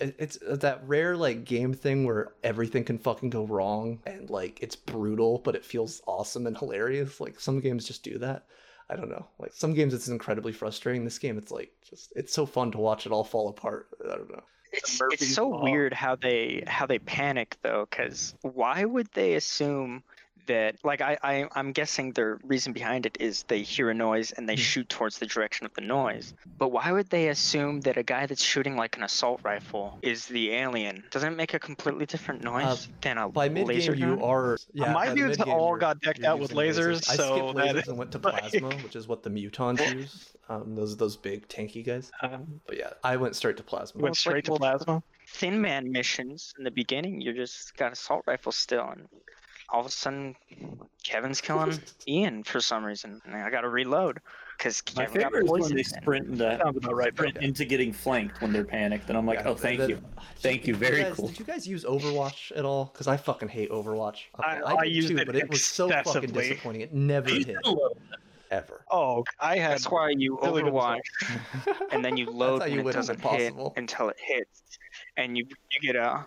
it's 0.00 0.38
that 0.42 0.80
rare 0.86 1.16
like 1.16 1.44
game 1.44 1.74
thing 1.74 2.04
where 2.04 2.32
everything 2.44 2.84
can 2.84 2.98
fucking 2.98 3.30
go 3.30 3.44
wrong 3.44 3.98
and 4.06 4.30
like 4.30 4.60
it's 4.62 4.76
brutal 4.76 5.38
but 5.44 5.56
it 5.56 5.64
feels 5.64 6.02
awesome 6.06 6.46
and 6.46 6.56
hilarious. 6.56 7.20
Like 7.20 7.40
some 7.40 7.60
games 7.60 7.84
just 7.86 8.04
do 8.04 8.18
that. 8.18 8.44
I 8.90 8.96
don't 8.96 9.10
know. 9.10 9.26
Like 9.38 9.52
some 9.52 9.74
games 9.74 9.92
it's 9.92 10.08
incredibly 10.08 10.52
frustrating. 10.52 11.04
This 11.04 11.18
game 11.18 11.36
it's 11.36 11.50
like 11.50 11.72
just 11.88 12.12
it's 12.16 12.32
so 12.32 12.46
fun 12.46 12.70
to 12.72 12.78
watch 12.78 13.06
it 13.06 13.12
all 13.12 13.24
fall 13.24 13.48
apart. 13.48 13.88
I 14.04 14.16
don't 14.16 14.30
know. 14.30 14.42
It's, 14.72 15.00
it's 15.10 15.34
so 15.34 15.48
Law. 15.48 15.62
weird 15.62 15.92
how 15.92 16.16
they 16.16 16.64
how 16.66 16.86
they 16.86 16.98
panic 16.98 17.56
though, 17.62 17.86
because 17.88 18.34
why 18.42 18.84
would 18.84 19.08
they 19.12 19.34
assume 19.34 20.02
that 20.48 20.76
like 20.84 21.00
I, 21.00 21.16
I 21.22 21.48
I'm 21.54 21.72
guessing 21.72 22.12
the 22.12 22.38
reason 22.44 22.72
behind 22.72 23.06
it 23.06 23.16
is 23.20 23.44
they 23.44 23.62
hear 23.62 23.88
a 23.90 23.94
noise 23.94 24.32
and 24.32 24.48
they 24.48 24.56
Hmm. 24.56 24.60
shoot 24.70 24.88
towards 24.88 25.18
the 25.18 25.26
direction 25.26 25.64
of 25.64 25.72
the 25.74 25.80
noise. 25.80 26.34
But 26.58 26.72
why 26.72 26.90
would 26.92 27.08
they 27.10 27.28
assume 27.28 27.80
that 27.82 27.96
a 27.96 28.02
guy 28.02 28.26
that's 28.26 28.42
shooting 28.42 28.76
like 28.76 28.96
an 28.96 29.02
assault 29.04 29.40
rifle 29.44 29.98
is 30.02 30.26
the 30.26 30.50
alien? 30.52 31.04
Doesn't 31.10 31.32
it 31.32 31.36
make 31.36 31.54
a 31.54 31.58
completely 31.58 32.04
different 32.06 32.42
noise 32.42 32.88
than 33.00 33.16
a 33.18 33.26
Uh, 33.28 33.30
By 33.30 33.48
mid 33.48 33.66
laser 33.68 33.94
game, 33.94 34.18
you 34.18 34.24
are. 34.24 34.58
Yeah, 34.74 34.92
my 34.92 35.14
dudes 35.14 35.40
all 35.40 35.76
got 35.76 36.00
decked 36.00 36.24
out 36.24 36.38
with 36.38 36.52
using 36.52 36.82
lasers, 36.84 37.08
I 37.10 37.16
so 37.16 37.36
skipped 37.52 37.56
that- 37.56 37.76
lasers 37.76 37.88
and 37.88 37.98
went 37.98 38.12
to 38.12 38.18
like- 38.24 38.40
plasma, 38.50 38.74
which 38.82 38.96
is 38.96 39.06
what 39.06 39.22
the 39.22 39.30
mutons 39.30 39.80
use. 39.94 40.34
Um, 40.50 40.74
those 40.74 40.96
those 40.96 41.16
big 41.16 41.46
tanky 41.48 41.84
guys. 41.84 42.10
Um, 42.22 42.60
But 42.66 42.78
yeah, 42.78 42.94
I 43.04 43.16
went 43.18 43.36
straight 43.36 43.58
to 43.58 43.62
plasma. 43.62 44.00
went 44.00 44.16
it's 44.16 44.24
like 44.26 44.32
straight 44.32 44.44
to 44.46 44.52
plasma. 44.56 45.02
Thin 45.26 45.60
Man 45.60 45.92
missions 45.92 46.54
in 46.56 46.64
the 46.64 46.70
beginning, 46.70 47.20
you 47.20 47.34
just 47.34 47.76
got 47.76 47.92
assault 47.92 48.22
rifle 48.26 48.50
still, 48.50 48.88
and 48.88 49.06
all 49.70 49.80
of 49.80 49.86
a 49.86 49.90
sudden, 49.90 50.34
Kevin's 51.04 51.40
killing 51.40 51.78
Ian 52.08 52.42
for 52.44 52.60
some 52.60 52.84
reason, 52.84 53.20
and 53.24 53.34
I 53.34 53.50
got 53.50 53.62
to 53.62 53.68
reload 53.68 54.18
because 54.56 54.82
My 54.96 55.04
Kevin 55.04 55.20
got 55.22 55.32
favorite 55.32 55.44
is 55.44 55.50
when 55.50 55.74
they 55.76 55.82
sprint 55.82 56.26
into, 56.26 56.58
Sounds 56.62 56.76
about 56.78 56.94
right. 56.96 57.12
sprint 57.14 57.36
into 57.38 57.64
getting 57.64 57.92
flanked 57.92 58.40
when 58.40 58.52
they're 58.52 58.64
panicked, 58.64 59.08
and 59.08 59.16
I'm 59.18 59.26
like, 59.26 59.40
Yeah, 59.40 59.48
oh, 59.48 59.54
thank 59.54 59.78
that- 59.80 59.88
you, 59.90 60.02
thank 60.38 60.66
you, 60.66 60.72
Did 60.74 60.80
very 60.80 61.02
guys, 61.02 61.14
cool. 61.16 61.28
Did 61.28 61.38
you 61.38 61.44
guys 61.44 61.66
use 61.66 61.84
Overwatch 61.84 62.56
at 62.56 62.64
all? 62.64 62.86
Because 62.86 63.06
I 63.06 63.16
fucking 63.16 63.48
hate 63.48 63.70
Overwatch. 63.70 64.18
I- 64.38 64.60
Okay, 64.60 64.76
I 64.80 64.84
used 64.84 65.08
too, 65.08 65.18
it 65.18 65.26
but 65.26 65.36
it 65.36 65.48
was 65.48 65.64
so 65.64 65.88
fucking 65.88 66.30
disappointing. 66.30 66.80
It 66.82 66.92
never 66.94 67.28
hit 67.30 67.56
A 67.64 67.74
ever. 68.50 68.82
Oh, 68.90 69.24
I 69.38 69.58
had. 69.58 69.72
That's 69.72 69.90
why 69.90 70.10
you 70.16 70.38
Overwatch, 70.38 71.00
and 71.92 72.02
then 72.04 72.16
you 72.16 72.26
load 72.30 72.62
how 72.62 72.68
when 72.68 72.78
you 72.78 72.88
it 72.88 72.92
doesn't 72.92 73.16
Impossible. 73.16 73.70
hit 73.70 73.78
until 73.78 74.08
it 74.08 74.16
hits, 74.18 74.62
and 75.18 75.36
you 75.36 75.46
you 75.70 75.80
get 75.80 75.94
a. 75.96 76.24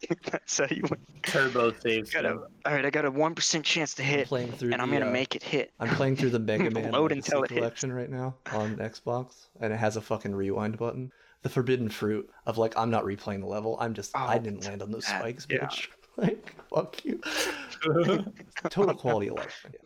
That's 0.30 0.58
how 0.58 0.66
you 0.70 0.82
win. 0.90 1.00
Turbo 1.22 1.72
save. 1.80 2.12
Got 2.12 2.24
a, 2.24 2.32
all 2.34 2.72
right, 2.72 2.84
I 2.84 2.90
got 2.90 3.04
a 3.04 3.10
one 3.10 3.34
percent 3.34 3.64
chance 3.64 3.94
to 3.94 4.02
I'm 4.02 4.08
hit, 4.08 4.26
playing 4.28 4.52
through 4.52 4.72
and 4.72 4.80
I'm 4.82 4.90
gonna 4.90 5.06
uh, 5.08 5.10
make 5.10 5.34
it 5.34 5.42
hit. 5.42 5.72
I'm 5.80 5.88
playing 5.90 6.16
through 6.16 6.30
the 6.30 6.38
Mega 6.50 6.70
Man 6.70 6.92
Load 6.92 7.12
until 7.12 7.42
it 7.42 7.50
hits. 7.50 7.58
collection 7.58 7.92
right 7.92 8.10
now 8.10 8.36
on 8.52 8.76
Xbox, 8.76 9.46
and 9.60 9.72
it 9.72 9.76
has 9.78 9.96
a 9.96 10.00
fucking 10.00 10.34
rewind 10.34 10.78
button. 10.78 11.10
The 11.42 11.48
forbidden 11.48 11.88
fruit 11.88 12.28
of 12.46 12.58
like 12.58 12.76
I'm 12.76 12.90
not 12.90 13.04
replaying 13.04 13.40
the 13.40 13.46
level. 13.46 13.76
I'm 13.80 13.94
just 13.94 14.16
I 14.16 14.36
Oh, 14.36 14.38
didn't 14.38 14.64
land 14.64 14.82
on 14.82 14.90
those 14.90 15.04
that- 15.06 15.20
spikes, 15.20 15.46
yeah. 15.50 15.58
bitch. 15.66 15.88
Like 16.16 16.52
fuck 16.68 17.04
you. 17.04 17.20
Total 18.70 18.94
quality 18.94 19.28
of 19.30 19.36
life. 19.36 19.64
Yeah. 19.72 19.78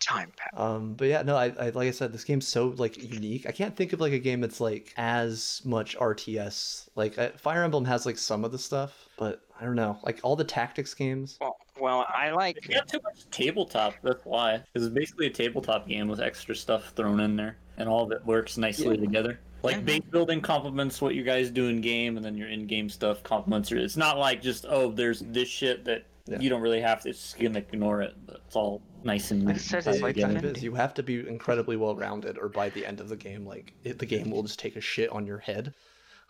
Time 0.00 0.30
pass. 0.36 0.50
Um, 0.54 0.94
but 0.94 1.08
yeah, 1.08 1.22
no, 1.22 1.34
I, 1.36 1.46
I 1.58 1.70
like 1.70 1.88
I 1.88 1.90
said, 1.90 2.12
this 2.12 2.22
game's 2.22 2.46
so 2.46 2.68
like 2.76 2.96
unique. 3.02 3.46
I 3.48 3.52
can't 3.52 3.74
think 3.74 3.92
of 3.92 4.00
like 4.00 4.12
a 4.12 4.18
game 4.20 4.40
that's 4.40 4.60
like 4.60 4.92
as 4.96 5.60
much 5.64 5.96
RTS. 5.96 6.88
Like 6.94 7.18
uh, 7.18 7.30
Fire 7.36 7.64
Emblem 7.64 7.84
has 7.86 8.06
like 8.06 8.16
some 8.16 8.44
of 8.44 8.52
the 8.52 8.58
stuff, 8.60 9.08
but 9.18 9.40
I 9.60 9.64
don't 9.64 9.74
know. 9.74 9.98
Like 10.04 10.20
all 10.22 10.36
the 10.36 10.44
tactics 10.44 10.94
games. 10.94 11.38
Well, 11.40 11.56
well, 11.80 12.06
I 12.08 12.30
like. 12.30 12.58
It 12.58 12.74
got 12.74 12.88
too 12.88 13.00
much 13.02 13.28
tabletop. 13.30 13.94
That's 14.02 14.24
why. 14.24 14.62
Because 14.72 14.86
it's 14.86 14.94
basically 14.94 15.26
a 15.26 15.30
tabletop 15.30 15.88
game 15.88 16.08
with 16.08 16.20
extra 16.20 16.54
stuff 16.54 16.92
thrown 16.94 17.20
in 17.20 17.36
there, 17.36 17.56
and 17.76 17.88
all 17.88 18.04
of 18.04 18.12
it 18.12 18.24
works 18.24 18.56
nicely 18.56 18.96
together. 18.96 19.40
Like 19.62 19.74
Yeah. 19.76 19.80
base 19.80 20.02
building 20.10 20.40
complements 20.40 21.00
what 21.02 21.16
you 21.16 21.24
guys 21.24 21.50
do 21.50 21.66
in 21.66 21.80
game, 21.80 22.16
and 22.16 22.24
then 22.24 22.36
your 22.36 22.48
in-game 22.48 22.88
stuff 22.88 23.22
complements 23.24 23.70
your. 23.70 23.80
It's 23.80 23.96
not 23.96 24.18
like 24.18 24.40
just 24.40 24.64
oh, 24.68 24.92
there's 24.92 25.20
this 25.20 25.48
shit 25.48 25.84
that 25.86 26.04
Yeah. 26.26 26.38
you 26.38 26.48
don't 26.48 26.60
really 26.60 26.80
have 26.80 27.02
to. 27.02 27.08
It's 27.10 27.20
just 27.22 27.38
gonna 27.40 27.58
ignore 27.58 28.02
it. 28.02 28.14
But 28.24 28.42
it's 28.46 28.54
all 28.54 28.80
nice 29.02 29.32
and 29.32 29.48
I 29.48 29.52
neat 29.54 29.60
said 29.60 29.84
it's 29.86 30.00
like 30.00 30.16
It 30.16 30.22
kind 30.22 30.36
of 30.36 30.44
is. 30.56 30.62
You 30.62 30.74
have 30.74 30.94
to 30.94 31.02
be 31.02 31.26
incredibly 31.26 31.76
well 31.76 31.96
rounded, 31.96 32.38
or 32.38 32.48
by 32.48 32.68
the 32.70 32.86
end 32.86 33.00
of 33.00 33.08
the 33.08 33.16
game, 33.16 33.44
like 33.44 33.72
it, 33.82 33.98
the 33.98 34.06
game 34.06 34.30
will 34.30 34.44
just 34.44 34.60
take 34.60 34.76
a 34.76 34.80
shit 34.80 35.10
on 35.10 35.26
your 35.26 35.38
head. 35.38 35.74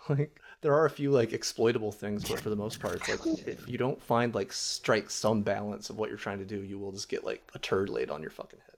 Like 0.08 0.40
there 0.61 0.75
are 0.75 0.87
a 0.87 0.90
few 0.90 1.11
like 1.11 1.33
exploitable 1.33 1.92
things, 1.92 2.29
but 2.29 2.40
for 2.40 2.51
the 2.51 2.57
most 2.57 2.81
part, 2.81 2.97
it's 2.97 3.09
like 3.09 3.47
if 3.47 3.68
you 3.68 3.79
don't 3.79 4.03
find 4.03 4.35
like 4.35 4.53
strike 4.53 5.11
some 5.11 5.42
balance 5.42 5.90
of 5.90 5.99
what 5.99 6.09
you're 6.09 6.18
trying 6.18 6.38
to 6.38 6.44
do, 6.44 6.62
you 6.62 6.79
will 6.79 6.92
just 6.92 7.09
get 7.09 7.25
like 7.25 7.42
a 7.55 7.59
turd 7.59 7.88
laid 7.88 8.11
on 8.11 8.23
your 8.23 8.31
fucking 8.31 8.59
head. 8.59 8.75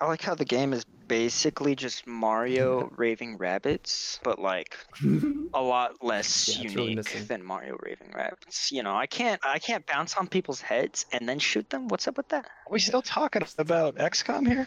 I 0.00 0.06
like 0.06 0.22
how 0.22 0.34
the 0.34 0.46
game 0.46 0.72
is 0.72 0.84
basically 0.84 1.74
just 1.76 2.06
Mario 2.06 2.90
Raving 2.96 3.38
Rabbids, 3.38 4.18
but 4.22 4.38
like 4.38 4.76
a 5.54 5.62
lot 5.62 6.02
less 6.02 6.48
Yeah, 6.48 6.64
it's 6.64 6.74
really 6.74 6.90
unique 6.90 7.28
than 7.28 7.44
Mario 7.44 7.76
Raving 7.82 8.12
Rabbids. 8.12 8.72
You 8.72 8.82
know, 8.82 8.96
I 8.96 9.06
can't 9.06 9.40
I 9.44 9.58
can't 9.58 9.86
bounce 9.86 10.16
on 10.16 10.26
people's 10.26 10.60
heads 10.60 11.06
and 11.12 11.28
then 11.28 11.38
shoot 11.38 11.68
them. 11.70 11.88
What's 11.88 12.08
up 12.08 12.16
with 12.16 12.28
that? 12.30 12.46
Are 12.46 12.72
we 12.72 12.80
still 12.80 13.02
talking 13.02 13.42
about 13.58 13.96
XCOM 13.96 14.46
here? 14.46 14.66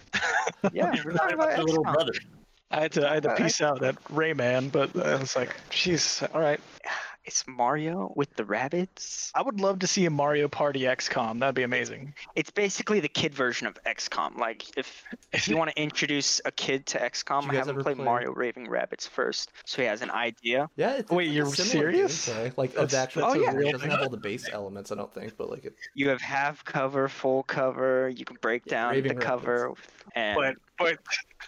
Yeah, 0.71 0.95
we're 1.05 1.13
talking 1.13 1.33
about 1.33 1.57
My 1.57 1.63
little 1.63 1.83
XCOM. 1.83 2.40
Brother. 2.71 2.79
I 2.79 2.81
had 2.81 2.91
to 2.93 3.09
I 3.09 3.13
had 3.15 3.23
to 3.23 3.31
Uh, 3.31 3.35
piece 3.37 3.61
out 3.61 3.79
that 3.81 4.01
Rayman, 4.05 4.71
but 4.71 4.95
I 4.97 5.15
was 5.15 5.35
like, 5.35 5.55
jeez, 5.69 6.27
all 6.33 6.41
right. 6.41 6.59
It's 7.23 7.47
Mario 7.47 8.11
with 8.15 8.35
the 8.35 8.43
rabbits. 8.43 9.31
I 9.35 9.43
would 9.43 9.59
love 9.61 9.77
to 9.79 9.87
see 9.87 10.07
a 10.07 10.09
Mario 10.09 10.47
Party 10.47 10.79
XCOM. 10.81 11.39
That'd 11.39 11.53
be 11.53 11.61
amazing. 11.61 12.15
It's 12.35 12.49
basically 12.49 12.99
the 12.99 13.07
kid 13.09 13.35
version 13.35 13.67
of 13.67 13.77
XCOM. 13.83 14.39
Like 14.39 14.75
if 14.75 15.03
if 15.31 15.47
you 15.47 15.55
want 15.55 15.69
to 15.69 15.79
introduce 15.79 16.41
a 16.45 16.51
kid 16.51 16.87
to 16.87 16.97
XCOM, 16.97 17.43
you 17.43 17.49
have 17.59 17.67
guys 17.67 17.75
him 17.75 17.83
play 17.83 17.93
play- 17.93 18.03
Mario 18.03 18.31
Raving 18.33 18.65
Rabbids 18.65 19.07
first, 19.07 19.51
so 19.65 19.83
he 19.83 19.87
has 19.87 20.01
an 20.01 20.09
idea. 20.09 20.67
Yeah, 20.77 20.95
it's, 20.95 21.11
Wait, 21.11 21.27
it's 21.27 21.35
you're 21.35 21.45
serious? 21.45 22.27
gameplay. 22.27 22.57
Like 22.57 22.73
That's- 22.73 22.93
of 22.93 22.99
actually, 22.99 23.21
that's 23.21 23.35
a 23.35 23.55
it 23.55 23.55
real 23.55 23.71
doesn't 23.73 23.91
have 23.91 24.01
all 24.01 24.09
the 24.09 24.17
base 24.17 24.49
elements, 24.51 24.91
I 24.91 24.95
don't 24.95 25.13
think, 25.13 25.37
but 25.37 25.47
like 25.51 25.65
it, 25.65 25.75
You 25.93 26.09
have 26.09 26.21
half 26.21 26.65
cover, 26.65 27.07
full 27.07 27.43
cover. 27.43 28.09
You 28.09 28.25
can 28.25 28.37
break 28.41 28.63
Yeah, 28.65 28.71
down 28.71 28.91
Raving 28.93 29.19
the 29.19 29.23
cover, 29.23 29.73
and 30.15 30.35
But 30.35 30.55
but 30.79 30.97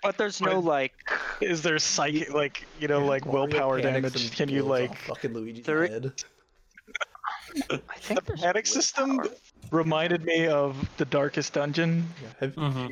but 0.03 0.17
there's 0.17 0.41
no 0.41 0.61
but- 0.61 0.65
like 0.67 0.93
is 1.41 1.61
there 1.61 1.79
psychic 1.79 2.33
like 2.33 2.65
you 2.79 2.87
know 2.87 3.05
like 3.05 3.25
willpower 3.25 3.81
damage? 3.81 4.35
Can 4.35 4.49
you 4.49 4.63
like 4.63 4.95
fucking 4.97 5.33
Luigi's 5.33 5.65
There- 5.65 5.87
head? 5.87 6.13
I 7.69 7.97
think 7.97 8.25
the 8.25 8.33
panic 8.33 8.65
system 8.65 9.17
willpower. 9.17 9.35
reminded 9.71 10.23
me 10.25 10.47
of 10.47 10.75
the 10.97 11.05
Darkest 11.05 11.53
Dungeon. 11.53 12.07
Yeah. 12.21 12.27
Have, 12.39 12.55
Mm-hmm. 12.55 12.87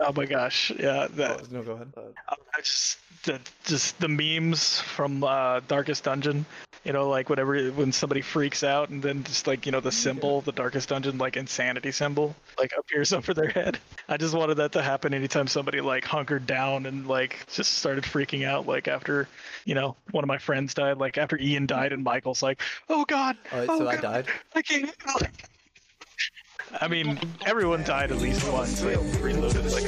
Oh 0.00 0.12
my 0.14 0.26
gosh, 0.26 0.70
yeah, 0.78 1.04
oh, 1.10 1.14
that 1.16 1.50
no, 1.50 1.62
go 1.62 1.72
ahead. 1.72 1.92
Uh, 1.96 2.02
I 2.28 2.60
just 2.60 2.98
the 3.24 3.40
just 3.64 3.98
the 4.00 4.08
memes 4.08 4.80
from 4.80 5.24
uh, 5.24 5.60
Darkest 5.60 6.04
Dungeon. 6.04 6.44
You 6.84 6.92
know, 6.92 7.08
like 7.08 7.28
whenever 7.28 7.70
when 7.70 7.92
somebody 7.92 8.22
freaks 8.22 8.64
out 8.64 8.88
and 8.88 9.00
then 9.00 9.22
just 9.22 9.46
like 9.46 9.66
you 9.66 9.72
know 9.72 9.78
the 9.78 9.92
symbol, 9.92 10.40
the 10.40 10.50
Darkest 10.50 10.88
Dungeon 10.88 11.16
like 11.16 11.36
insanity 11.36 11.92
symbol, 11.92 12.34
like 12.58 12.72
appears 12.76 13.12
over 13.12 13.32
their 13.32 13.48
head. 13.48 13.78
I 14.08 14.16
just 14.16 14.34
wanted 14.34 14.56
that 14.56 14.72
to 14.72 14.82
happen 14.82 15.14
anytime 15.14 15.46
somebody 15.46 15.80
like 15.80 16.04
hunkered 16.04 16.44
down 16.46 16.86
and 16.86 17.06
like 17.06 17.46
just 17.52 17.74
started 17.74 18.02
freaking 18.02 18.44
out. 18.44 18.66
Like 18.66 18.88
after 18.88 19.28
you 19.64 19.76
know 19.76 19.94
one 20.10 20.24
of 20.24 20.28
my 20.28 20.38
friends 20.38 20.74
died, 20.74 20.98
like 20.98 21.18
after 21.18 21.38
Ian 21.38 21.66
died 21.66 21.92
and 21.92 22.02
Michael's 22.02 22.42
like, 22.42 22.60
oh 22.88 23.04
god, 23.04 23.36
all 23.52 23.60
right, 23.60 23.68
oh 23.70 23.78
so 23.78 23.88
I 23.88 23.94
God, 23.94 24.02
died. 24.02 24.26
I 24.56 24.62
can't. 24.62 24.90
I 26.80 26.88
mean, 26.88 27.20
everyone 27.44 27.84
died 27.84 28.10
at 28.10 28.18
least 28.18 28.50
once. 28.50 28.80
They 28.80 28.96
reloaded 29.20 29.70
like. 29.72 29.84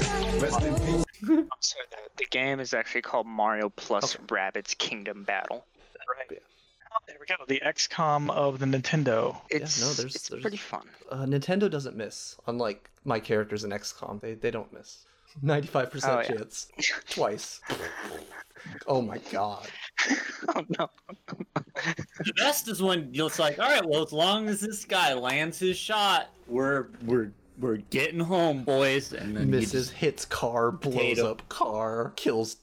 So 1.61 1.79
the, 1.91 1.97
the 2.19 2.27
game 2.31 2.61
is 2.61 2.75
actually 2.75 3.03
called 3.03 3.27
Mario 3.27 3.71
Plus 3.71 4.15
Okay. 4.15 4.25
Rabbids 4.27 4.77
Kingdom 4.77 5.25
Battle. 5.25 5.65
Right. 6.31 6.39
Oh, 6.39 6.54
there 7.07 7.17
we 7.21 7.27
go. 7.27 7.35
The 7.47 7.61
XCOM 7.65 8.31
of 8.31 8.59
the 8.59 8.67
Nintendo. 8.67 9.37
It's 9.51 9.81
no, 9.81 9.93
there's- 9.93 10.15
it's 10.15 10.29
there's- 10.29 10.43
pretty 10.43 10.57
fun. 10.57 10.87
Uh, 11.11 11.25
Nintendo 11.25 11.71
doesn't 11.71 11.97
miss, 11.97 12.37
unlike 12.47 12.91
my 13.05 13.21
characters 13.21 13.65
in 13.65 13.71
XCOM. 13.71 14.21
They 14.21 14.35
they 14.35 14.51
don't 14.51 14.73
miss. 14.73 15.05
Ninety 15.43 15.67
five 15.67 15.91
percent 15.91 16.29
yeah. 16.31 16.37
chance, 16.37 16.69
twice. 17.11 17.61
oh 18.87 19.03
my 19.03 19.19
god. 19.33 19.67
oh 20.55 20.65
no. 20.79 20.89
The 22.25 22.33
best 22.37 22.69
is 22.69 22.81
when 22.81 23.11
it's 23.13 23.39
like, 23.41 23.59
all 23.59 23.69
right, 23.69 23.85
well, 23.85 24.05
as 24.05 24.13
long 24.13 24.49
as 24.49 24.61
this 24.61 24.85
guy 24.85 25.13
lands 25.15 25.59
his 25.59 25.77
shot, 25.77 26.29
we're 26.47 26.87
we're 27.05 27.33
we're 27.59 27.79
getting 27.91 28.21
home, 28.21 28.63
boys. 28.65 29.13
And 29.13 29.37
then 29.37 29.47
he 29.47 29.51
Misses, 29.51 29.89
just- 29.89 29.93
hits 29.93 30.25
car, 30.25 30.71
blows 30.71 30.95
Potato. 30.95 31.31
up 31.33 31.49
car, 31.49 32.13
kills. 32.17 32.57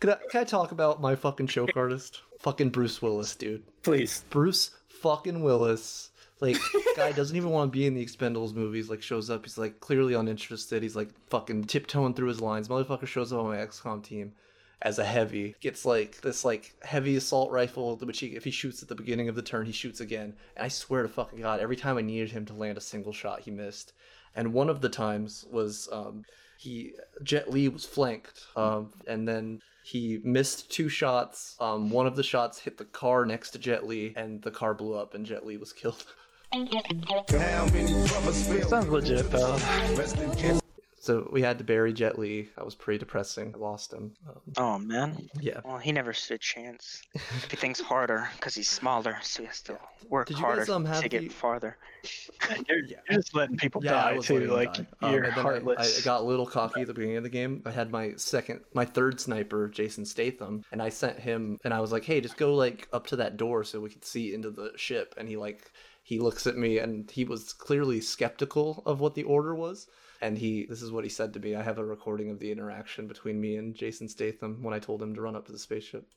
Can 0.00 0.10
I, 0.10 0.16
can 0.30 0.40
I 0.42 0.44
talk 0.44 0.70
about 0.72 1.00
my 1.00 1.16
fucking 1.16 1.46
choke 1.46 1.70
artist? 1.76 2.20
Fucking 2.38 2.70
Bruce 2.70 3.02
Willis, 3.02 3.34
dude. 3.34 3.62
please. 3.82 4.24
Bruce 4.30 4.70
fucking 4.88 5.42
Willis. 5.42 6.10
Like, 6.40 6.56
guy 6.96 7.12
doesn't 7.12 7.36
even 7.36 7.50
want 7.50 7.72
to 7.72 7.76
be 7.76 7.86
in 7.86 7.94
the 7.94 8.04
Expendables 8.04 8.54
movies. 8.54 8.88
Like, 8.88 9.02
shows 9.02 9.28
up. 9.28 9.44
He's 9.44 9.58
like 9.58 9.80
clearly 9.80 10.14
uninterested. 10.14 10.82
He's 10.82 10.96
like 10.96 11.10
fucking 11.30 11.64
tiptoeing 11.64 12.14
through 12.14 12.28
his 12.28 12.40
lines. 12.40 12.68
Motherfucker 12.68 13.06
shows 13.06 13.32
up 13.32 13.40
on 13.40 13.46
my 13.46 13.56
XCOM 13.56 14.02
team 14.02 14.32
as 14.82 14.98
a 14.98 15.04
heavy. 15.04 15.56
Gets 15.60 15.84
like 15.84 16.20
this 16.20 16.44
like 16.44 16.74
heavy 16.82 17.16
assault 17.16 17.50
rifle, 17.50 17.96
which 17.96 18.20
he, 18.20 18.28
if 18.28 18.44
he 18.44 18.50
shoots 18.50 18.82
at 18.82 18.88
the 18.88 18.94
beginning 18.94 19.28
of 19.28 19.34
the 19.34 19.42
turn, 19.42 19.66
he 19.66 19.72
shoots 19.72 20.00
again. 20.00 20.34
And 20.56 20.64
I 20.64 20.68
swear 20.68 21.02
to 21.02 21.08
fucking 21.08 21.40
god, 21.40 21.60
every 21.60 21.76
time 21.76 21.98
I 21.98 22.02
needed 22.02 22.30
him 22.30 22.46
to 22.46 22.54
land 22.54 22.78
a 22.78 22.82
single 22.82 23.12
shot, 23.12 23.40
he 23.40 23.50
missed. 23.50 23.92
And 24.36 24.52
one 24.52 24.68
of 24.70 24.80
the 24.80 24.88
times 24.88 25.46
was 25.50 25.88
um, 25.90 26.24
he 26.58 26.92
Jet 27.22 27.50
Li 27.50 27.68
was 27.68 27.84
flanked, 27.84 28.46
um, 28.56 28.92
and 29.06 29.26
then 29.26 29.60
he 29.88 30.20
missed 30.22 30.70
two 30.70 30.90
shots. 30.90 31.56
Um, 31.60 31.88
one 31.88 32.06
of 32.06 32.14
the 32.14 32.22
shots 32.22 32.58
hit 32.58 32.76
the 32.76 32.84
car 32.84 33.24
next 33.24 33.52
to 33.52 33.58
Jet 33.58 33.86
Li, 33.86 34.12
and 34.16 34.42
the 34.42 34.50
car 34.50 34.74
blew 34.74 34.94
up, 34.94 35.14
and 35.14 35.24
Jet 35.24 35.46
Li 35.46 35.56
was 35.56 35.72
killed. 35.72 36.04
Sounds 38.68 38.88
legit 38.88 39.30
though. 39.30 39.58
So 41.08 41.26
we 41.32 41.40
had 41.40 41.56
to 41.56 41.64
bury 41.64 41.94
Jet 41.94 42.18
Li. 42.18 42.50
That 42.56 42.66
was 42.66 42.74
pretty 42.74 42.98
depressing. 42.98 43.54
I 43.54 43.58
lost 43.58 43.94
him. 43.94 44.12
Um, 44.28 44.40
Oh 44.58 44.78
man. 44.78 45.30
yeah. 45.40 45.60
Well, 45.64 45.78
he 45.78 45.90
never 45.90 46.12
stood 46.12 46.34
a 46.34 46.38
chance. 46.38 47.00
he 47.50 47.56
thinks 47.56 47.80
harder 47.80 48.28
because 48.36 48.54
he's 48.54 48.68
smaller, 48.68 49.16
so 49.22 49.40
he 49.42 49.46
has 49.46 49.62
to 49.62 49.78
work 50.10 50.26
Did 50.28 50.36
you 50.36 50.44
harder 50.44 50.60
guys, 50.66 50.68
um, 50.68 50.84
have 50.84 51.00
to 51.02 51.08
get 51.08 51.22
the- 51.22 51.28
farther. 51.28 51.78
You're, 52.68 52.84
you're 52.84 53.00
just 53.10 53.34
letting 53.34 53.56
people 53.56 53.82
Yeah, 53.82 54.04
I 54.04 54.10
die 54.10 54.16
was 54.18 54.26
too. 54.26 54.40
Like 54.48 54.74
die. 54.74 54.86
Um, 55.00 55.14
you're 55.14 55.24
and 55.24 55.34
then 55.34 55.46
I- 55.46 55.82
I, 55.82 56.00
got 56.04 56.20
a 56.20 56.24
little 56.24 56.44
cocky 56.44 56.82
at 56.82 56.86
the 56.88 56.92
beginning 56.92 57.16
of 57.16 57.22
the 57.22 57.30
game. 57.30 57.62
I 57.64 57.70
had 57.70 57.90
my 57.90 58.12
second, 58.16 58.60
my 58.74 58.84
third 58.84 59.18
sniper, 59.18 59.66
Jason 59.68 60.04
Statham, 60.04 60.62
and 60.72 60.82
I 60.82 60.90
sent 60.90 61.18
him, 61.18 61.56
and 61.64 61.72
I 61.72 61.80
was 61.80 61.90
like, 61.90 62.04
"Hey, 62.04 62.20
just 62.20 62.36
go 62.36 62.54
like 62.54 62.86
up 62.92 63.06
to 63.06 63.16
that 63.16 63.38
door 63.38 63.64
so 63.64 63.80
we 63.80 63.88
can 63.88 64.02
see 64.02 64.34
into 64.34 64.50
the 64.50 64.72
ship." 64.76 65.14
And 65.16 65.26
he 65.26 65.38
like, 65.38 65.70
he 66.02 66.18
looks 66.18 66.46
at 66.46 66.58
me, 66.58 66.76
and 66.80 67.10
he 67.10 67.24
was 67.24 67.54
clearly 67.54 68.02
skeptical 68.02 68.82
of 68.84 69.00
what 69.00 69.14
the 69.14 69.22
order 69.24 69.54
was. 69.54 69.86
And 70.20 70.36
he, 70.36 70.66
this 70.66 70.82
is 70.82 70.90
what 70.90 71.04
he 71.04 71.10
said 71.10 71.32
to 71.34 71.40
me. 71.40 71.54
I 71.54 71.62
have 71.62 71.78
a 71.78 71.84
recording 71.84 72.30
of 72.30 72.40
the 72.40 72.50
interaction 72.50 73.06
between 73.06 73.40
me 73.40 73.56
and 73.56 73.74
Jason 73.74 74.08
Statham 74.08 74.62
when 74.62 74.74
I 74.74 74.80
told 74.80 75.00
him 75.00 75.14
to 75.14 75.20
run 75.20 75.36
up 75.36 75.46
to 75.46 75.52
the 75.52 75.58
spaceship. 75.58 76.08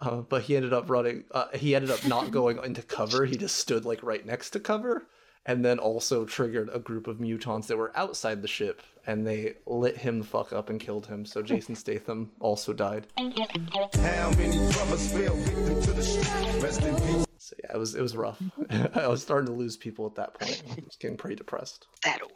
Uh, 0.00 0.20
but 0.22 0.42
he 0.42 0.56
ended 0.56 0.72
up 0.72 0.88
running. 0.88 1.24
Uh, 1.30 1.46
he 1.54 1.74
ended 1.74 1.90
up 1.90 2.06
not 2.06 2.30
going 2.30 2.58
into 2.62 2.82
cover. 2.82 3.24
He 3.24 3.36
just 3.36 3.56
stood 3.56 3.84
like 3.84 4.02
right 4.02 4.24
next 4.24 4.50
to 4.50 4.60
cover, 4.60 5.06
and 5.46 5.64
then 5.64 5.78
also 5.78 6.24
triggered 6.24 6.70
a 6.72 6.78
group 6.78 7.06
of 7.06 7.18
mutons 7.18 7.66
that 7.66 7.76
were 7.76 7.90
outside 7.96 8.42
the 8.42 8.48
ship, 8.48 8.82
and 9.06 9.26
they 9.26 9.54
lit 9.66 9.96
him 9.96 10.20
the 10.20 10.26
fuck 10.26 10.52
up 10.52 10.70
and 10.70 10.78
killed 10.78 11.06
him. 11.06 11.24
So 11.24 11.42
Jason 11.42 11.74
Statham 11.74 12.30
also 12.38 12.72
died. 12.72 13.06
How 13.16 14.30
many 14.30 14.58
brothers 14.72 15.12
fell 15.12 15.34
victim 15.34 15.82
to 15.82 15.92
the 15.92 16.02
street? 16.02 16.62
Rest 16.62 16.82
in 16.82 16.94
peace. 16.96 17.23
So 17.44 17.54
yeah, 17.62 17.74
it 17.74 17.78
was 17.78 17.94
it 17.94 18.00
was 18.00 18.16
rough. 18.16 18.40
I 18.94 19.06
was 19.06 19.20
starting 19.20 19.46
to 19.48 19.52
lose 19.52 19.76
people 19.76 20.06
at 20.06 20.14
that 20.14 20.32
point. 20.32 20.56
I 20.66 20.80
was 20.82 20.96
getting 20.98 21.18
pretty 21.18 21.36
depressed. 21.36 21.86
That 22.02 22.22
old. 22.22 22.32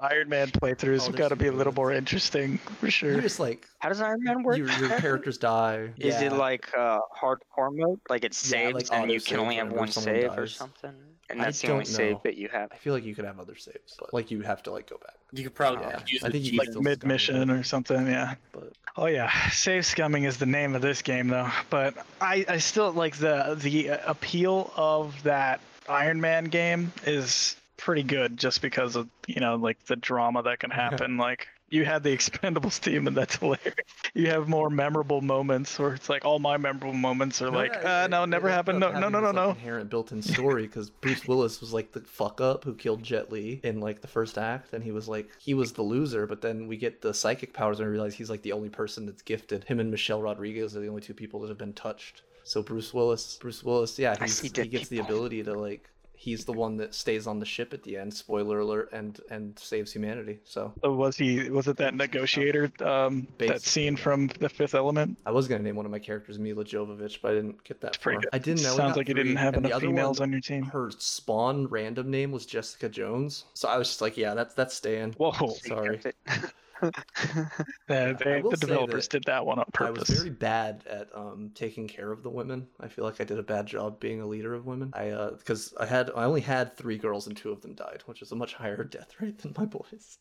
Iron 0.00 0.28
Man 0.28 0.46
playthroughs 0.48 1.00
Oh, 1.00 1.06
have 1.06 1.16
got 1.16 1.28
to 1.30 1.36
be 1.36 1.48
a 1.48 1.52
little 1.52 1.72
more 1.72 1.92
interesting 1.92 2.58
for 2.58 2.88
sure. 2.88 3.10
You're 3.10 3.22
just 3.22 3.40
like 3.40 3.66
How 3.80 3.88
does 3.88 4.00
Iron 4.00 4.22
Man 4.22 4.44
work? 4.44 4.56
your, 4.56 4.68
your 4.68 4.88
characters 5.00 5.36
die. 5.36 5.90
Is 5.98 6.20
it 6.22 6.32
like 6.32 6.68
uh, 6.78 7.00
hardcore 7.20 7.70
mode? 7.72 7.98
Like 8.08 8.22
it 8.22 8.34
Yeah, 8.34 8.68
saves 8.68 8.74
like 8.74 8.92
and 8.92 9.10
you 9.10 9.20
can 9.20 9.40
only 9.40 9.56
have 9.56 9.72
one 9.72 9.88
someone 9.88 10.14
save 10.14 10.38
or 10.38 10.46
something? 10.46 10.94
And 11.30 11.40
I 11.40 11.46
that's 11.46 11.60
the 11.62 11.68
only 11.72 11.84
don't 11.84 11.92
save 11.92 12.12
know. 12.12 12.20
that 12.24 12.36
you 12.36 12.48
have. 12.48 12.70
I 12.72 12.76
feel 12.76 12.92
like 12.92 13.04
you 13.04 13.14
could 13.14 13.24
have 13.24 13.40
other 13.40 13.56
saves, 13.56 13.96
but 13.98 14.12
like 14.12 14.30
you 14.30 14.42
have 14.42 14.62
to 14.64 14.70
like 14.70 14.88
go 14.90 14.98
back. 14.98 15.14
You 15.32 15.44
could 15.44 15.54
probably 15.54 15.86
Yeah, 15.86 16.00
use 16.06 16.22
I 16.24 16.30
think 16.30 16.44
you 16.44 16.58
like 16.58 16.74
mid 16.74 17.04
mission 17.04 17.50
or 17.50 17.62
something. 17.62 18.06
Yeah. 18.06 18.34
But 18.52 18.72
Oh 18.96 19.06
yeah, 19.06 19.30
save 19.50 19.84
scumming 19.84 20.26
is 20.26 20.36
the 20.36 20.46
name 20.46 20.74
of 20.74 20.82
this 20.82 21.00
game 21.00 21.28
though. 21.28 21.48
But 21.70 21.94
I, 22.20 22.44
I 22.48 22.58
still 22.58 22.92
like 22.92 23.16
the 23.16 23.56
the 23.58 23.90
uh, 23.90 23.98
appeal 24.06 24.70
of 24.76 25.22
that 25.22 25.60
Iron 25.88 26.20
Man 26.20 26.44
game 26.44 26.92
is 27.06 27.56
pretty 27.78 28.02
good 28.02 28.36
just 28.36 28.60
because 28.62 28.94
of 28.94 29.08
you 29.26 29.40
know 29.40 29.56
like 29.56 29.82
the 29.86 29.96
drama 29.96 30.42
that 30.42 30.60
can 30.60 30.70
happen. 30.82 31.16
like 31.16 31.48
you 31.72 31.86
had 31.86 32.02
the 32.02 32.14
Expendables 32.14 32.78
team 32.78 33.06
and 33.06 33.16
that's 33.16 33.36
hilarious. 33.38 33.74
You 34.14 34.28
have 34.28 34.46
more 34.46 34.68
memorable 34.68 35.22
moments 35.22 35.78
where 35.78 35.94
it's 35.94 36.08
like 36.10 36.24
all 36.24 36.38
my 36.38 36.58
memorable 36.58 36.92
moments 36.92 37.40
are 37.40 37.50
like, 37.50 37.74
uh, 37.82 38.06
no, 38.08 38.26
never 38.26 38.50
happened. 38.50 38.78
No, 38.78 38.92
no, 38.92 39.08
no, 39.08 39.20
no, 39.20 39.32
no. 39.32 39.50
Inherent 39.50 39.88
built-in 39.88 40.20
story 40.34 40.66
because 40.66 40.90
Bruce 40.90 41.26
Willis 41.26 41.60
was 41.60 41.72
like 41.72 41.92
the 41.92 42.00
fuck 42.00 42.42
up 42.42 42.64
who 42.64 42.74
killed 42.74 43.02
Jet 43.02 43.32
Li 43.32 43.60
in 43.64 43.80
like 43.80 44.02
the 44.02 44.06
first 44.06 44.36
act, 44.36 44.74
and 44.74 44.84
he 44.84 44.92
was 44.92 45.08
like 45.08 45.30
he 45.38 45.54
was 45.54 45.72
the 45.72 45.82
loser. 45.82 46.26
But 46.26 46.42
then 46.42 46.68
we 46.68 46.76
get 46.76 47.00
the 47.00 47.14
psychic 47.14 47.54
powers 47.54 47.80
and 47.80 47.88
we 47.88 47.92
realize 47.92 48.14
he's 48.14 48.30
like 48.30 48.42
the 48.42 48.52
only 48.52 48.68
person 48.68 49.06
that's 49.06 49.22
gifted. 49.22 49.64
Him 49.64 49.80
and 49.80 49.90
Michelle 49.90 50.20
Rodriguez 50.20 50.76
are 50.76 50.80
the 50.80 50.88
only 50.88 51.00
two 51.00 51.14
people 51.14 51.40
that 51.40 51.48
have 51.48 51.58
been 51.58 51.72
touched. 51.72 52.22
So 52.44 52.62
Bruce 52.62 52.92
Willis, 52.92 53.38
Bruce 53.40 53.62
Willis, 53.62 53.98
yeah, 53.98 54.16
he's, 54.20 54.40
he 54.40 54.48
dead 54.48 54.70
gets 54.70 54.88
the 54.88 54.98
ability 54.98 55.42
to 55.44 55.54
like. 55.54 55.88
He's 56.22 56.44
the 56.44 56.52
one 56.52 56.76
that 56.76 56.94
stays 56.94 57.26
on 57.26 57.40
the 57.40 57.44
ship 57.44 57.74
at 57.74 57.82
the 57.82 57.96
end. 57.96 58.14
Spoiler 58.14 58.60
alert, 58.60 58.90
and 58.92 59.18
and 59.28 59.58
saves 59.58 59.90
humanity. 59.92 60.38
So 60.44 60.72
So 60.80 60.92
was 60.92 61.16
he? 61.16 61.50
Was 61.50 61.66
it 61.66 61.76
that 61.78 61.96
negotiator? 61.96 62.70
Um, 62.80 63.26
that 63.38 63.60
scene 63.60 63.96
from 63.96 64.28
The 64.38 64.48
Fifth 64.48 64.76
Element? 64.76 65.18
I 65.26 65.32
was 65.32 65.48
gonna 65.48 65.64
name 65.64 65.74
one 65.74 65.84
of 65.84 65.90
my 65.90 65.98
characters 65.98 66.38
Milla 66.38 66.64
Jovovich, 66.64 67.18
but 67.20 67.32
I 67.32 67.34
didn't 67.34 67.64
get 67.64 67.80
that 67.80 67.96
far. 67.96 68.14
good. 68.14 68.28
I 68.32 68.38
didn't 68.38 68.62
know. 68.62 68.76
Sounds 68.76 68.96
like 68.96 69.08
you 69.08 69.14
didn't 69.14 69.34
have 69.34 69.54
and 69.54 69.64
the 69.64 69.70
enough 69.70 69.80
females 69.82 70.20
one, 70.20 70.28
on 70.28 70.32
your 70.32 70.40
team. 70.40 70.62
Her 70.62 70.92
spawn 70.96 71.66
random 71.66 72.08
name 72.08 72.30
was 72.30 72.46
Jessica 72.46 72.88
Jones, 72.88 73.46
so 73.54 73.68
I 73.68 73.76
was 73.76 73.88
just 73.88 74.00
like, 74.00 74.16
yeah, 74.16 74.34
that's 74.34 74.54
that's 74.54 74.74
staying. 74.76 75.14
Whoa! 75.14 75.32
Sorry, 75.66 76.00
Kept 77.14 77.58
it. 77.60 77.66
The, 77.88 78.16
they, 78.24 78.42
the 78.42 78.56
developers 78.56 79.08
that 79.08 79.18
did 79.18 79.24
that 79.26 79.46
one 79.46 79.58
on 79.58 79.66
purpose. 79.72 79.86
I 79.86 79.90
was 79.90 80.00
purpose. 80.00 80.18
very 80.18 80.30
bad 80.30 80.84
at 80.88 81.08
um, 81.14 81.50
taking 81.54 81.86
care 81.86 82.10
of 82.10 82.22
the 82.22 82.30
women. 82.30 82.66
I 82.80 82.88
feel 82.88 83.04
like 83.04 83.20
I 83.20 83.24
did 83.24 83.38
a 83.38 83.42
bad 83.42 83.66
job 83.66 84.00
being 84.00 84.20
a 84.20 84.26
leader 84.26 84.54
of 84.54 84.66
women. 84.66 84.90
I 84.94 85.30
because 85.36 85.74
I 85.78 85.86
had 85.86 86.10
I 86.16 86.24
only 86.24 86.40
had 86.40 86.76
three 86.76 86.98
girls 86.98 87.26
and 87.26 87.36
two 87.36 87.52
of 87.52 87.60
them 87.60 87.74
died, 87.74 88.02
which 88.06 88.22
is 88.22 88.32
a 88.32 88.36
much 88.36 88.54
higher 88.54 88.84
death 88.98 89.14
rate 89.20 89.38
than 89.38 89.54
my 89.56 89.64
boys. 89.64 90.18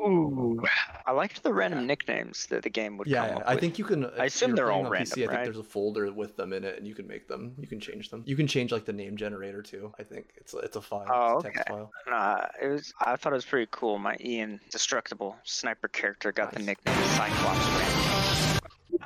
Ooh. 0.00 0.60
I 1.06 1.12
liked 1.12 1.42
the 1.44 1.52
random 1.52 1.86
nicknames 1.86 2.46
that 2.46 2.62
the 2.64 2.70
game 2.70 2.96
would 2.98 3.06
Yeah, 3.06 3.28
come 3.28 3.36
up 3.38 3.42
I 3.46 3.54
with. 3.54 3.60
think 3.60 3.78
you 3.78 3.84
can. 3.84 4.06
I 4.18 4.24
assume 4.24 4.54
they're 4.56 4.72
all 4.72 4.84
on 4.84 4.90
random, 4.90 5.16
PC, 5.16 5.24
I 5.28 5.30
think 5.32 5.44
there's 5.44 5.58
a 5.58 5.62
folder 5.62 6.12
with 6.12 6.36
them 6.36 6.52
in 6.52 6.64
it, 6.64 6.76
and 6.78 6.86
you 6.88 6.94
can 6.94 7.06
make 7.06 7.28
them. 7.28 7.54
You 7.58 7.68
can 7.68 7.78
change 7.78 8.10
them. 8.10 8.24
You 8.26 8.34
can 8.34 8.46
change 8.48 8.72
like 8.72 8.84
the 8.84 8.92
name 8.92 9.16
generator 9.16 9.62
too. 9.62 9.92
I 9.98 10.02
think 10.02 10.26
it's 10.36 10.54
a- 10.54 10.58
it's 10.58 10.76
a 10.76 10.80
file. 10.82 11.06
Oh, 11.08 11.36
it's 11.38 11.44
a 11.44 11.48
oh, 11.48 11.50
text 11.52 11.60
okay. 11.60 11.70
file. 11.70 11.90
Nah, 12.08 12.46
it 12.60 12.66
was. 12.68 12.92
I 13.00 13.14
thought 13.16 13.32
it 13.32 13.36
was 13.36 13.44
pretty 13.44 13.68
cool. 13.70 13.98
My 13.98 14.16
Ian 14.20 14.60
Destructible 14.70 15.36
sniper 15.44 15.88
character 15.88 16.32
got 16.32 16.52
the 16.52 16.58
Nice. 16.58 16.66
nickname 16.84 17.04
Cyclops 17.04 17.66
Ram. 17.68 18.58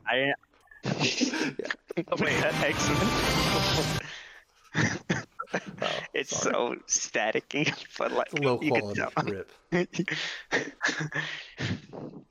I 0.07 0.33
Oh, 0.87 2.17
wait, 2.21 2.39
that 2.41 2.55
X-Men. 2.63 4.01
Oh, 5.83 5.89
it's 6.15 6.37
sorry. 6.37 6.53
so 6.55 6.75
staticky, 6.89 7.73
but 7.99 8.13
like 8.13 8.29
It's 8.33 8.43
low 8.43 8.61
you 8.61 8.73
can 8.73 8.81
quality 8.95 9.33
rip. 9.33 9.51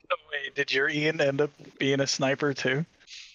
Oh, 0.08 0.16
wait, 0.30 0.54
did 0.54 0.72
your 0.72 0.88
Ian 0.88 1.20
end 1.20 1.40
up 1.40 1.50
being 1.78 2.00
a 2.00 2.06
sniper 2.06 2.54
too? 2.54 2.84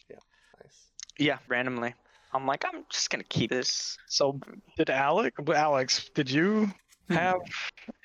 Yeah, 0.10 0.16
nice. 0.62 0.88
yeah, 1.18 1.38
randomly. 1.48 1.94
I'm 2.34 2.46
like, 2.48 2.64
I'm 2.66 2.86
just 2.90 3.10
gonna 3.10 3.24
keep 3.26 3.50
this. 3.50 3.98
So 4.08 4.40
did 4.78 4.90
Alec? 4.90 5.34
Alex, 5.54 6.10
did 6.16 6.32
you 6.32 6.72
have 7.10 7.40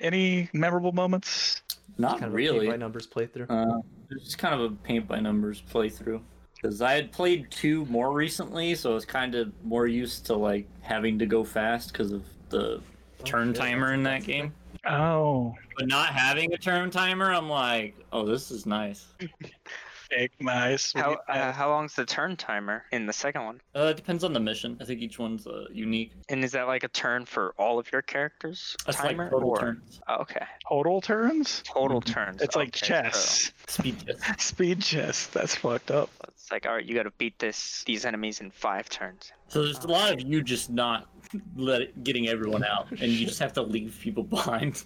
any 0.01 0.49
memorable 0.53 0.91
moments? 0.91 1.61
Not 1.97 2.13
Kind 2.19 2.25
of 2.25 2.33
a 2.33 2.35
really. 2.35 2.59
paint 2.59 2.71
by 2.71 2.77
numbers 2.77 3.07
playthrough. 3.07 3.49
Uh, 3.49 3.79
it's 4.11 4.23
was 4.25 4.35
kind 4.35 4.53
of 4.53 4.59
a 4.59 4.69
paint 4.75 5.07
by 5.07 5.19
numbers 5.21 5.63
playthrough. 5.71 6.21
Because 6.61 6.81
I 6.81 6.93
had 6.93 7.11
played 7.11 7.49
two 7.51 7.85
more 7.85 8.11
recently, 8.11 8.73
so 8.75 8.91
I 8.91 8.93
was 8.95 9.05
kind 9.05 9.35
of 9.35 9.51
more 9.63 9.87
used 9.87 10.25
to 10.27 10.35
like 10.35 10.67
having 10.81 11.19
to 11.19 11.25
go 11.25 11.43
fast 11.43 11.91
because 11.91 12.11
of 12.11 12.23
the 12.49 12.81
oh, 12.81 13.23
turn 13.23 13.49
shit, 13.49 13.57
timer 13.57 13.93
in 13.93 14.03
that 14.03 14.23
game. 14.23 14.53
Oh, 14.85 15.55
But 15.77 15.87
not 15.87 16.13
having 16.13 16.53
a 16.53 16.57
turn 16.57 16.89
timer, 16.89 17.31
I'm 17.31 17.49
like, 17.49 17.95
oh, 18.11 18.25
this 18.25 18.51
is 18.51 18.65
nice. 18.65 19.07
big, 20.09 20.31
nice. 20.39 20.93
How 20.93 21.17
uh, 21.27 21.51
how 21.51 21.69
long's 21.69 21.95
the 21.95 22.05
turn 22.05 22.35
timer 22.35 22.83
in 22.91 23.05
the 23.05 23.13
second 23.13 23.43
one? 23.43 23.61
Uh, 23.75 23.85
it 23.91 23.97
depends 23.97 24.23
on 24.23 24.33
the 24.33 24.39
mission. 24.39 24.77
I 24.81 24.85
think 24.85 25.01
each 25.01 25.19
one's 25.19 25.47
uh, 25.47 25.65
unique. 25.71 26.11
And 26.29 26.43
is 26.43 26.51
that 26.53 26.67
like 26.67 26.83
a 26.83 26.87
turn 26.87 27.25
for 27.25 27.53
all 27.57 27.79
of 27.79 27.91
your 27.91 28.01
characters? 28.01 28.75
That's 28.85 28.97
timer 28.97 29.25
like 29.25 29.31
total 29.31 29.49
or 29.49 29.59
turns. 29.59 29.99
Oh, 30.07 30.15
okay, 30.21 30.45
total 30.67 31.01
turns? 31.01 31.63
total 31.65 32.01
turns. 32.01 32.41
It's 32.41 32.55
like 32.55 32.69
okay, 32.69 32.79
so 32.79 32.85
chess. 32.85 33.51
Speed 33.67 34.05
chess. 34.05 34.19
Speed 34.43 34.81
chess. 34.81 35.27
That's 35.27 35.55
fucked 35.55 35.91
up. 35.91 36.09
It's 36.27 36.51
like 36.51 36.65
all 36.65 36.73
right, 36.73 36.85
you 36.85 36.95
got 36.95 37.03
to 37.03 37.11
beat 37.17 37.39
this 37.39 37.83
these 37.85 38.05
enemies 38.05 38.41
in 38.41 38.51
five 38.51 38.89
turns. 38.89 39.31
So 39.47 39.63
there's 39.63 39.79
a 39.79 39.87
lot 39.87 40.13
of 40.13 40.21
you 40.21 40.43
just 40.43 40.69
not 40.69 41.07
let 41.55 41.81
it, 41.81 42.03
getting 42.03 42.27
everyone 42.27 42.63
out, 42.63 42.89
and 42.91 43.11
you 43.11 43.25
just 43.25 43.39
have 43.39 43.53
to 43.53 43.61
leave 43.61 43.99
people 44.01 44.23
behind. 44.23 44.83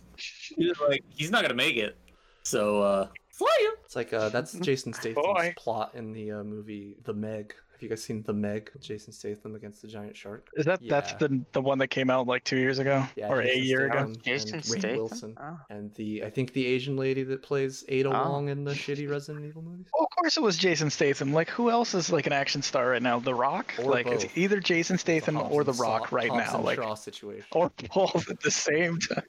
Like, 0.58 1.04
he's 1.10 1.32
not 1.32 1.42
gonna 1.42 1.54
make 1.54 1.78
it. 1.78 1.98
So 2.44 2.82
uh, 2.82 3.08
fly 3.42 3.68
him. 3.70 3.74
It's 3.86 3.96
like 3.96 4.14
uh, 4.14 4.30
that's 4.30 4.54
Jason 4.60 4.94
Statham's 4.94 5.16
Boy. 5.16 5.54
plot 5.58 5.92
in 5.96 6.14
the 6.14 6.32
uh, 6.32 6.44
movie 6.44 6.96
The 7.04 7.14
Meg. 7.14 7.54
Have 7.74 7.82
you 7.82 7.90
guys 7.90 8.04
seen 8.04 8.22
The 8.22 8.34
Meg? 8.34 8.70
Jason 8.80 9.12
Statham 9.12 9.56
against 9.56 9.82
the 9.82 9.88
giant 9.88 10.16
shark. 10.16 10.48
Is 10.54 10.66
that 10.68 10.80
that's 10.88 11.14
Yeah. 11.14 11.18
the 11.18 11.42
the 11.54 11.62
one 11.62 11.80
that 11.80 11.88
came 11.88 12.12
out 12.12 12.28
like 12.28 12.44
two 12.44 12.58
years 12.58 12.78
ago 12.78 13.04
Yeah, 13.16 13.30
or 13.30 13.42
a 13.42 13.46
Jason 13.48 13.64
year 13.64 13.86
ago? 13.88 13.98
Statham 13.98 14.16
Jason 14.24 14.54
and 14.54 14.64
Rainn 14.64 14.80
Statham? 14.80 14.98
Wilson, 14.98 15.38
Oh. 15.42 15.60
and 15.72 15.94
the 15.96 16.24
I 16.24 16.30
think 16.30 16.54
the 16.54 16.66
Asian 16.68 16.96
lady 16.96 17.24
that 17.24 17.42
plays 17.42 17.84
Ada 17.90 18.10
Oh. 18.10 18.30
Wong 18.30 18.50
in 18.50 18.64
the 18.66 18.74
shitty 18.74 19.10
Resident 19.10 19.46
Evil 19.48 19.64
movies. 19.64 19.88
Well, 19.98 20.04
of 20.06 20.16
course 20.16 20.38
it 20.38 20.42
was 20.44 20.58
Jason 20.58 20.92
Statham. 20.92 21.34
Like 21.34 21.50
who 21.50 21.72
else 21.72 21.96
is 21.96 22.12
like 22.12 22.28
an 22.28 22.34
action 22.34 22.62
star 22.62 22.88
right 22.90 23.02
now? 23.02 23.18
The 23.20 23.34
Rock. 23.34 23.74
Or 23.80 23.86
like 23.92 24.06
it's 24.06 24.26
either 24.38 24.60
Jason 24.60 25.00
Statham 25.00 25.34
Hobbs 25.36 25.50
or 25.52 25.64
The 25.64 25.72
and 25.72 25.80
Rock 25.80 26.10
Shaw- 26.10 26.16
right 26.16 26.30
Hobbs 26.30 26.52
now. 26.52 26.56
and 26.58 26.64
Like 26.66 26.78
Shaw 26.78 26.94
situation. 26.94 27.46
or 27.52 27.72
both 27.96 28.30
at 28.30 28.42
the 28.42 28.52
same 28.52 29.00
time. 29.00 29.24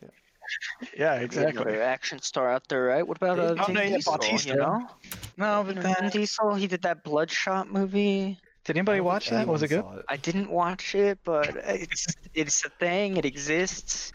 Yeah, 0.97 1.15
exactly. 1.17 1.63
Another 1.63 1.83
action 1.83 2.21
star 2.21 2.51
out 2.53 2.69
there, 2.69 2.85
right? 2.85 3.07
What 3.07 3.17
about 3.17 3.39
uh, 3.39 3.55
Oh, 3.59 3.65
Vin 3.65 3.75
no, 3.75 3.83
yeah, 3.83 3.97
Diesel, 3.97 4.13
Bautista. 4.13 4.49
You 4.51 4.57
know, 4.57 4.89
No, 5.37 5.65
but 5.67 5.77
Vin 5.79 6.11
Diesel. 6.11 6.55
He 6.55 6.67
did 6.67 6.83
that 6.83 7.03
Bloodshot 7.05 7.71
movie. 7.71 8.39
did 8.65 8.77
anybody 8.77 9.01
watch 9.01 9.31
that? 9.31 9.47
Was 9.47 9.63
it 9.63 9.69
good? 9.69 9.85
I 10.09 10.17
didn't 10.17 10.51
watch 10.51 10.95
it, 10.95 11.19
but 11.25 11.49
it's 11.65 12.07
it's 12.35 12.65
a 12.65 12.71
thing. 12.71 13.17
It 13.17 13.25
exists. 13.25 14.13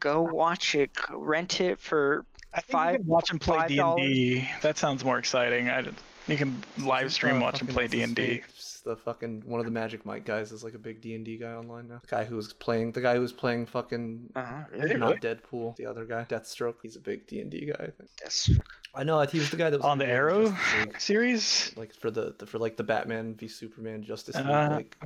Go 0.00 0.22
watch 0.22 0.74
it. 0.74 0.90
Rent 1.10 1.60
it 1.60 1.80
for 1.80 2.24
I 2.52 2.60
think 2.60 2.70
Five- 2.72 2.92
you 2.92 2.98
can 2.98 3.06
watch 3.06 3.30
him 3.30 3.38
play 3.38 3.66
D 3.68 3.78
and 3.78 3.96
D. 3.96 4.48
That 4.62 4.76
sounds 4.76 5.04
more 5.04 5.18
exciting. 5.18 5.70
I, 5.70 5.84
you 6.28 6.36
can 6.36 6.62
live 6.78 7.12
stream 7.12 7.40
watch 7.40 7.60
and 7.60 7.68
play 7.70 7.86
D 7.88 8.02
and 8.02 8.14
D. 8.14 8.42
the 8.84 8.96
fucking 8.96 9.42
one 9.46 9.60
of 9.60 9.66
the 9.66 9.72
Magic 9.72 10.04
Mike 10.04 10.24
guys 10.24 10.52
is 10.52 10.64
like 10.64 10.74
a 10.74 10.78
big 10.78 11.00
D 11.00 11.14
and 11.14 11.24
D 11.24 11.36
guy 11.38 11.52
online 11.52 11.88
now. 11.88 12.00
The 12.02 12.08
guy 12.16 12.24
who 12.24 12.36
was 12.36 12.52
playing, 12.52 12.92
the 12.92 13.00
guy 13.00 13.14
who 13.14 13.20
was 13.20 13.32
playing 13.32 13.66
fucking 13.66 14.30
Uh-huh, 14.34 14.64
not 14.96 15.20
Deadpool, 15.20 15.76
the 15.76 15.86
other 15.86 16.04
guy, 16.04 16.24
Deathstroke. 16.28 16.76
He's 16.82 16.96
a 16.96 17.00
big 17.00 17.26
D 17.26 17.40
and 17.40 17.50
D 17.50 17.66
guy. 17.66 17.84
I 17.84 17.90
think. 17.90 18.10
That's 18.22 18.50
I 18.94 19.04
know 19.04 19.20
he 19.22 19.38
was 19.38 19.50
the 19.50 19.56
guy 19.56 19.70
that 19.70 19.78
was 19.78 19.86
On 19.86 19.98
the 19.98 20.06
Arrow 20.06 20.54
League, 20.78 20.98
series. 21.00 21.72
like 21.76 21.94
for 21.94 22.10
the, 22.10 22.34
the 22.38 22.46
for 22.46 22.58
like 22.58 22.76
the 22.76 22.82
Batman 22.84 23.34
v 23.34 23.48
Superman 23.48 24.02
Justice 24.02 24.36
League 24.36 24.46
Uh, 24.46 24.68
like 24.76 24.96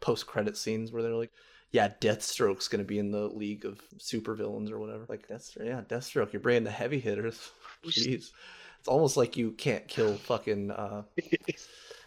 post 0.00 0.26
credit 0.26 0.56
scenes 0.56 0.92
where 0.92 1.02
they're 1.02 1.14
like. 1.14 1.30
Yeah, 1.70 1.88
Deathstroke's 2.00 2.68
gonna 2.68 2.84
be 2.84 3.00
in 3.00 3.10
the 3.10 3.26
league 3.26 3.64
of 3.64 3.80
supervillains 3.98 4.70
or 4.70 4.78
whatever. 4.78 5.06
Like 5.08 5.26
Deathstroke, 5.26 5.66
yeah, 5.66 5.80
Deathstroke. 5.80 6.32
You're 6.32 6.38
bringing 6.38 6.62
the 6.62 6.70
heavy 6.70 7.00
hitters. 7.00 7.50
Jeez, 7.84 8.30
it's 8.84 8.88
almost 8.90 9.16
like 9.16 9.34
you 9.34 9.52
can't 9.52 9.88
kill 9.88 10.12
fucking 10.28 10.70
uh, 10.70 11.04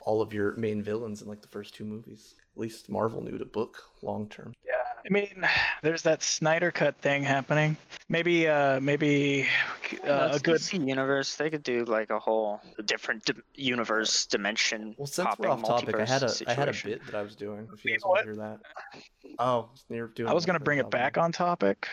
all 0.01 0.21
of 0.21 0.31
your 0.31 0.55
main 0.57 0.83
villains 0.83 1.23
in 1.23 1.27
like 1.27 1.41
the 1.41 1.47
first 1.47 1.73
two 1.73 1.83
movies. 1.83 2.35
At 2.55 2.61
least 2.61 2.87
Marvel 2.87 3.23
knew 3.23 3.35
to 3.39 3.45
book 3.45 3.81
long 4.03 4.29
term. 4.29 4.53
Yeah, 4.63 4.73
I 5.03 5.11
mean, 5.11 5.43
there's 5.81 6.03
that 6.03 6.21
Snyder 6.21 6.69
cut 6.69 6.95
thing 6.97 7.23
happening. 7.23 7.77
Maybe, 8.09 8.47
uh, 8.47 8.79
maybe 8.79 9.47
uh, 10.07 10.29
a 10.33 10.39
good. 10.39 10.57
DC 10.61 10.87
universe. 10.87 11.35
They 11.35 11.49
could 11.49 11.63
do 11.63 11.83
like 11.85 12.11
a 12.11 12.19
whole 12.19 12.61
different 12.85 13.25
di- 13.25 13.33
universe 13.55 14.27
dimension. 14.27 14.93
Well, 14.99 15.07
since 15.07 15.27
hopping 15.27 15.47
we're 15.47 15.53
off 15.53 15.63
topic, 15.63 15.95
I 15.95 16.05
had 16.05 16.21
a 16.21 16.27
multiverse 16.27 16.47
I 16.47 16.53
had 16.53 16.69
a 16.69 16.73
bit 16.73 17.03
that 17.07 17.15
I 17.15 17.23
was 17.23 17.35
doing. 17.35 17.67
If 17.73 17.83
you 17.83 17.93
You 17.93 17.97
guys 17.97 18.05
want 18.05 18.19
to 18.19 18.25
hear 18.25 18.35
that. 18.35 18.59
Oh, 19.39 19.69
you're 19.89 20.09
doing. 20.09 20.29
I 20.29 20.33
was 20.33 20.45
gonna 20.45 20.59
bring 20.59 20.77
it 20.77 20.83
Goblin. 20.83 21.01
back 21.01 21.17
on 21.17 21.31
topic. 21.31 21.87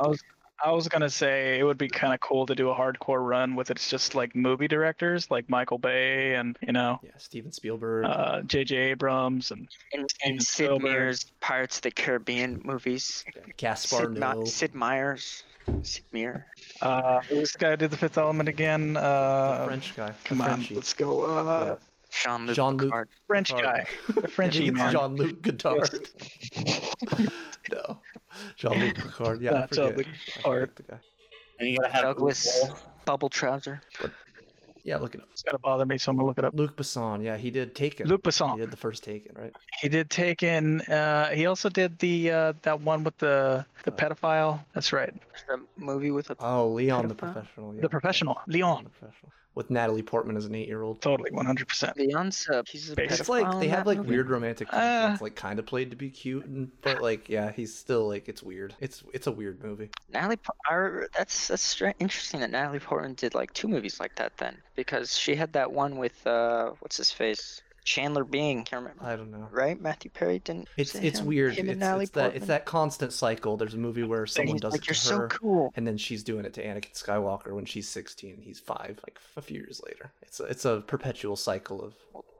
I 0.00 0.08
was, 0.08 0.22
I 0.64 0.72
was 0.72 0.88
gonna 0.88 1.08
say 1.10 1.58
it 1.58 1.62
would 1.64 1.78
be 1.78 1.88
kind 1.88 2.12
of 2.12 2.20
cool 2.20 2.46
to 2.46 2.54
do 2.54 2.70
a 2.70 2.74
hardcore 2.74 3.24
run 3.26 3.54
with 3.54 3.70
it's 3.70 3.88
just 3.88 4.14
like 4.14 4.34
movie 4.34 4.66
directors 4.68 5.30
like 5.30 5.48
Michael 5.48 5.78
Bay 5.78 6.34
and 6.34 6.56
you 6.66 6.72
know, 6.72 6.98
Yeah, 7.02 7.10
Steven 7.16 7.52
Spielberg. 7.52 8.04
uh, 8.06 8.42
J.J. 8.42 8.76
Abrams 8.76 9.50
and 9.52 9.68
And, 9.92 10.08
and 10.24 10.42
Sid 10.42 10.82
Meier's 10.82 11.26
Pirates 11.40 11.76
of 11.76 11.82
the 11.82 11.90
Caribbean 11.92 12.60
movies. 12.64 13.24
Gaspar 13.56 13.96
Sid, 14.06 14.18
Ma- 14.18 14.34
No. 14.34 14.44
Sid 14.44 14.74
Meier's. 14.74 15.44
Sid 15.82 16.04
Meier. 16.12 16.46
uh, 16.80 17.20
this 17.28 17.54
guy 17.54 17.76
did 17.76 17.90
the 17.90 17.96
Fifth 17.98 18.16
Element 18.16 18.48
again. 18.48 18.94
the 18.94 19.00
Uh, 19.00 19.66
French 19.66 19.94
guy. 19.94 20.06
the 20.08 20.14
come 20.24 20.40
on, 20.40 20.66
let's 20.70 20.94
go. 20.94 21.24
Uh, 21.24 21.76
Jean-Luc 22.10 22.56
Jean-Luc 22.56 22.86
Picard. 22.88 23.08
French 23.26 23.52
guy, 23.52 23.86
the 24.08 24.28
Frenchie 24.28 24.70
man. 24.70 24.92
Jean 24.92 25.14
Luc 25.16 25.42
Godard. 25.42 26.08
no, 27.70 27.98
Jean 28.56 28.78
Luc 28.78 28.94
Picard. 28.96 29.40
Yeah, 29.40 29.50
I 29.50 29.54
Not 29.60 29.72
Jean-Luc 29.72 29.96
forget. 29.96 30.14
Picard. 30.34 30.70
the 30.76 30.82
guy. 30.84 30.98
And 31.60 31.68
you 31.70 31.76
gotta 31.78 31.92
have 31.92 32.02
Douglas 32.02 32.64
Bubble 33.04 33.28
Trouser. 33.28 33.80
Yeah, 34.84 34.96
look 34.98 35.14
it 35.14 35.20
up. 35.20 35.28
It's 35.32 35.42
gonna 35.42 35.58
bother 35.58 35.84
me, 35.84 35.98
so 35.98 36.10
I'm 36.10 36.16
gonna 36.16 36.26
look 36.28 36.38
it 36.38 36.44
up. 36.44 36.54
Luc 36.54 36.76
Besson. 36.76 37.22
Yeah, 37.22 37.36
he 37.36 37.50
did 37.50 37.74
Taken. 37.74 38.06
Luc 38.08 38.20
He 38.24 38.30
Besson. 38.30 38.56
did 38.56 38.70
the 38.70 38.76
first 38.76 39.04
Taken, 39.04 39.34
right? 39.36 39.52
He 39.80 39.88
did 39.88 40.08
Taken. 40.08 40.80
Uh, 40.82 41.28
he 41.30 41.44
also 41.46 41.68
did 41.68 41.98
the 41.98 42.30
uh, 42.30 42.52
that 42.62 42.80
one 42.80 43.04
with 43.04 43.18
the 43.18 43.66
the 43.84 43.90
pedophile. 43.92 44.60
That's 44.72 44.92
right. 44.92 45.12
The 45.48 45.60
movie 45.76 46.10
with 46.10 46.30
a 46.30 46.36
Oh, 46.40 46.68
Leon 46.68 47.08
the 47.08 47.14
professional. 47.14 47.74
Yeah. 47.74 47.82
The 47.82 47.88
professional, 47.90 48.40
Leon 48.46 48.68
Leon. 48.76 48.84
the 48.84 48.90
professional. 48.90 49.32
With 49.54 49.70
Natalie 49.70 50.02
Portman 50.02 50.36
as 50.36 50.46
an 50.46 50.54
eight-year-old. 50.54 51.00
Totally, 51.02 51.30
100%. 51.32 51.96
Leon's 51.96 52.48
uh, 52.48 52.62
he's 52.68 52.90
a 52.90 53.02
It's 53.02 53.18
It's 53.20 53.28
like 53.28 53.58
they 53.58 53.66
have 53.68 53.86
like 53.86 53.98
movie? 53.98 54.10
weird 54.10 54.30
romantic 54.30 54.68
Uh, 54.72 55.08
tension. 55.08 55.24
like 55.24 55.34
kind 55.34 55.58
of 55.58 55.66
played 55.66 55.90
to 55.90 55.96
be 55.96 56.10
cute, 56.10 56.44
and 56.44 56.70
but 56.80 57.02
like 57.02 57.28
yeah, 57.28 57.50
he's 57.50 57.74
still 57.74 58.06
like 58.06 58.28
it's 58.28 58.40
weird. 58.40 58.76
It's 58.80 59.02
it's 59.12 59.26
a 59.26 59.32
weird 59.32 59.60
movie. 59.64 59.90
Natalie, 60.12 60.36
Po- 60.36 60.54
I 60.70 60.74
re- 60.74 61.06
that's 61.16 61.48
that's 61.48 61.62
stra- 61.62 61.94
interesting 61.98 62.38
that 62.40 62.50
Natalie 62.52 62.78
Portman 62.78 63.14
did 63.14 63.34
like 63.34 63.52
two 63.52 63.66
movies 63.66 63.98
like 63.98 64.14
that 64.14 64.36
then, 64.36 64.56
because 64.76 65.18
she 65.18 65.34
had 65.34 65.52
that 65.54 65.72
one 65.72 65.96
with 65.98 66.24
uh, 66.24 66.70
what's 66.78 66.96
his 66.98 67.10
face, 67.10 67.60
Chandler 67.88 68.22
Bing. 68.24 68.64
Can't 68.64 68.82
remember, 68.82 69.02
I 69.02 69.16
don't 69.16 69.30
know. 69.30 69.48
right? 69.50 69.80
Matthew 69.80 70.10
Perry 70.10 70.40
didn't. 70.40 70.68
It's 70.76 70.94
it's 70.94 71.20
him- 71.20 71.26
weird. 71.26 71.54
Him 71.54 71.70
It's, 71.70 71.80
it's 71.82 72.10
that 72.10 72.36
it's 72.36 72.46
that 72.46 72.66
constant 72.66 73.14
cycle. 73.14 73.56
There's 73.56 73.72
a 73.72 73.78
movie 73.78 74.02
where 74.02 74.26
someone 74.26 74.58
does 74.58 74.72
like 74.72 74.82
it 74.82 74.88
you're 74.88 74.94
to 74.94 75.00
so 75.00 75.16
her, 75.20 75.28
cool. 75.28 75.72
and 75.74 75.86
then 75.86 75.96
she's 75.96 76.22
doing 76.22 76.44
it 76.44 76.52
to 76.54 76.62
Anakin 76.64 76.92
Skywalker 76.92 77.52
when 77.52 77.64
she's 77.64 77.88
16 77.88 78.34
and 78.34 78.44
he's 78.44 78.60
five, 78.60 79.00
like 79.06 79.18
a 79.38 79.40
few 79.42 79.56
years 79.60 79.80
later. 79.86 80.10
It's 80.20 80.38
a, 80.38 80.44
it's 80.44 80.64
a 80.66 80.82
perpetual 80.86 81.34
cycle 81.36 81.82
of 81.82 81.94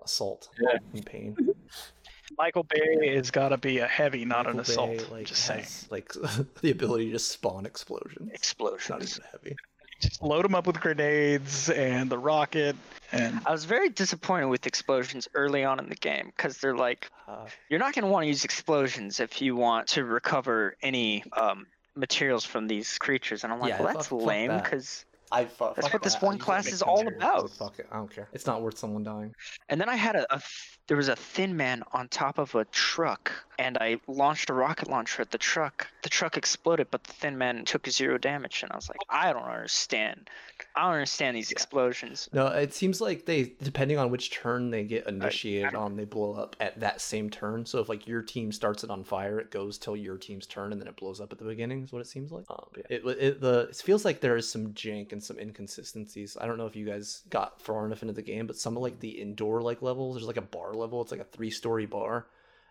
assault 0.05 0.51
and 0.93 1.07
pain. 1.07 1.35
Michael 2.37 2.65
Bay 2.65 3.15
has 3.17 3.31
got 3.31 3.49
to 3.49 3.57
be 3.57 3.79
a 3.79 3.87
heavy, 3.87 4.27
not 4.27 4.47
an 4.47 4.61
assault. 4.61 4.99
Bay, 4.99 5.05
like 5.11 5.27
just 5.27 5.47
saying. 5.47 5.61
has, 5.63 5.87
like 5.91 6.13
the 6.61 6.71
ability 6.71 7.07
to 7.07 7.13
just 7.13 7.31
spawn 7.33 7.65
explosions. 7.65 8.27
Not 8.27 8.35
Explosions. 8.35 9.19
even 9.19 9.29
heavy. 9.33 9.57
Just 10.03 10.23
load 10.23 10.45
him 10.45 10.55
up 10.55 10.67
with 10.67 10.79
grenades 10.79 11.71
and 11.71 12.11
the 12.11 12.19
rocket, 12.19 12.77
and 13.13 13.41
I 13.47 13.53
was 13.53 13.65
very 13.65 13.89
disappointed 13.89 14.47
with 14.47 14.67
explosions 14.67 15.29
early 15.35 15.65
on 15.65 15.79
in 15.79 15.89
the 15.89 15.95
game 15.97 16.33
because 16.37 16.59
they're 16.59 16.77
like, 16.77 17.11
Uh, 17.27 17.47
you're 17.69 17.81
not 17.81 17.95
going 17.95 18.05
to 18.05 18.11
want 18.11 18.25
to 18.25 18.29
use 18.29 18.45
explosions 18.45 19.21
if 19.21 19.41
you 19.43 19.57
want 19.57 19.89
to 19.89 20.05
recover 20.05 20.77
any 20.83 21.25
um, 21.33 21.67
materials 21.97 22.45
from 22.45 22.67
these 22.69 22.99
creatures. 22.99 23.45
And 23.45 23.53
I'm 23.53 23.61
like, 23.61 23.71
Yeah, 23.71 23.83
well, 23.83 23.95
that's 23.95 24.09
fuck- 24.09 24.21
fuck 24.21 24.29
lame 24.29 24.57
because. 24.57 25.05
I 25.31 25.45
fuck, 25.45 25.75
That's 25.77 25.87
fuck 25.89 25.93
what 25.95 26.03
this 26.03 26.23
one 26.23 26.39
class 26.39 26.69
is 26.69 26.81
all 26.81 27.07
about. 27.07 27.51
Fuck 27.51 27.79
it. 27.81 27.87
I 27.93 27.97
don't 27.97 28.11
care. 28.11 28.29
It's 28.33 28.47
not 28.47 28.63
worth 28.63 28.79
someone 28.79 29.05
dying. 29.05 29.35
And 29.69 29.79
then 29.79 29.91
I 29.91 29.95
had 29.97 30.17
a, 30.17 30.25
a 30.35 30.39
th- 30.39 30.78
there 30.89 30.97
was 30.97 31.09
a 31.09 31.17
thin 31.17 31.57
man 31.57 31.83
on 31.93 32.09
top 32.09 32.39
of 32.39 32.55
a 32.55 32.65
truck, 32.67 33.31
and 33.59 33.77
I 33.79 34.01
launched 34.07 34.49
a 34.49 34.55
rocket 34.55 34.89
launcher 34.89 35.21
at 35.21 35.31
the 35.31 35.39
truck. 35.39 35.87
The 36.03 36.09
truck 36.09 36.39
exploded, 36.39 36.89
but 36.91 37.05
the 37.05 37.13
thin 37.13 37.37
man 37.37 37.65
took 37.67 37.87
zero 37.89 38.17
damage. 38.17 38.63
And 38.63 38.73
I 38.73 38.77
was 38.77 38.89
like, 38.89 38.99
I 39.11 39.33
don't 39.33 39.43
understand. 39.43 40.31
I 40.75 40.85
don't 40.85 40.95
understand 40.95 41.37
these 41.37 41.53
explosions. 41.53 42.29
No, 42.33 42.47
it 42.47 42.73
seems 42.73 43.01
like 43.01 43.27
they, 43.27 43.53
depending 43.63 43.99
on 43.99 44.11
which 44.11 44.31
turn 44.31 44.71
they 44.71 44.85
get 44.85 45.07
initiated 45.07 45.75
on, 45.75 45.97
they 45.97 46.05
blow 46.05 46.33
up 46.33 46.57
at 46.59 46.81
that 46.81 47.01
same 47.03 47.29
turn. 47.29 47.67
So 47.67 47.81
if 47.81 47.89
like 47.91 48.07
your 48.07 48.23
team 48.23 48.51
starts 48.51 48.83
it 48.83 48.91
on 48.91 49.05
fire, 49.05 49.39
it 49.39 49.51
goes 49.51 49.77
till 49.77 49.97
your 49.97 50.17
team's 50.17 50.47
turn, 50.47 50.73
and 50.73 50.81
then 50.81 50.89
it 50.89 50.97
blows 50.97 51.21
up 51.21 51.33
at 51.33 51.39
the 51.39 51.45
beginning. 51.45 51.85
Is 51.85 51.93
what 51.93 52.01
it 52.01 52.07
seems 52.07 52.33
like. 52.33 52.47
Um, 52.49 52.65
yeah. 52.77 52.83
it, 52.89 53.05
it 53.05 53.41
the 53.41 53.69
it 53.71 53.77
feels 53.77 54.07
like 54.07 54.21
there 54.21 54.37
is 54.37 54.51
some 54.51 54.69
jank 54.69 55.13
and 55.13 55.23
some 55.23 55.39
inconsistencies. 55.39 56.39
I 56.41 56.47
don't 56.47 56.57
know 56.57 56.67
if 56.67 56.77
you 56.77 56.87
guys 56.87 57.25
got 57.29 57.61
far 57.61 57.85
enough 57.85 58.03
into 58.03 58.15
the 58.15 58.23
game, 58.23 58.47
but 58.47 58.57
some 58.57 58.77
of 58.77 58.83
like 58.83 59.01
the 59.01 59.11
indoor 59.11 59.61
like 59.61 59.83
levels, 59.83 60.17
there's 60.17 60.27
like 60.27 60.39
a 60.39 60.43
bar 60.43 60.75
level. 60.79 61.03
It's 61.03 61.11
like 61.11 61.21
a 61.21 61.25
three 61.25 61.51
story 61.51 61.87
bar. 61.87 62.27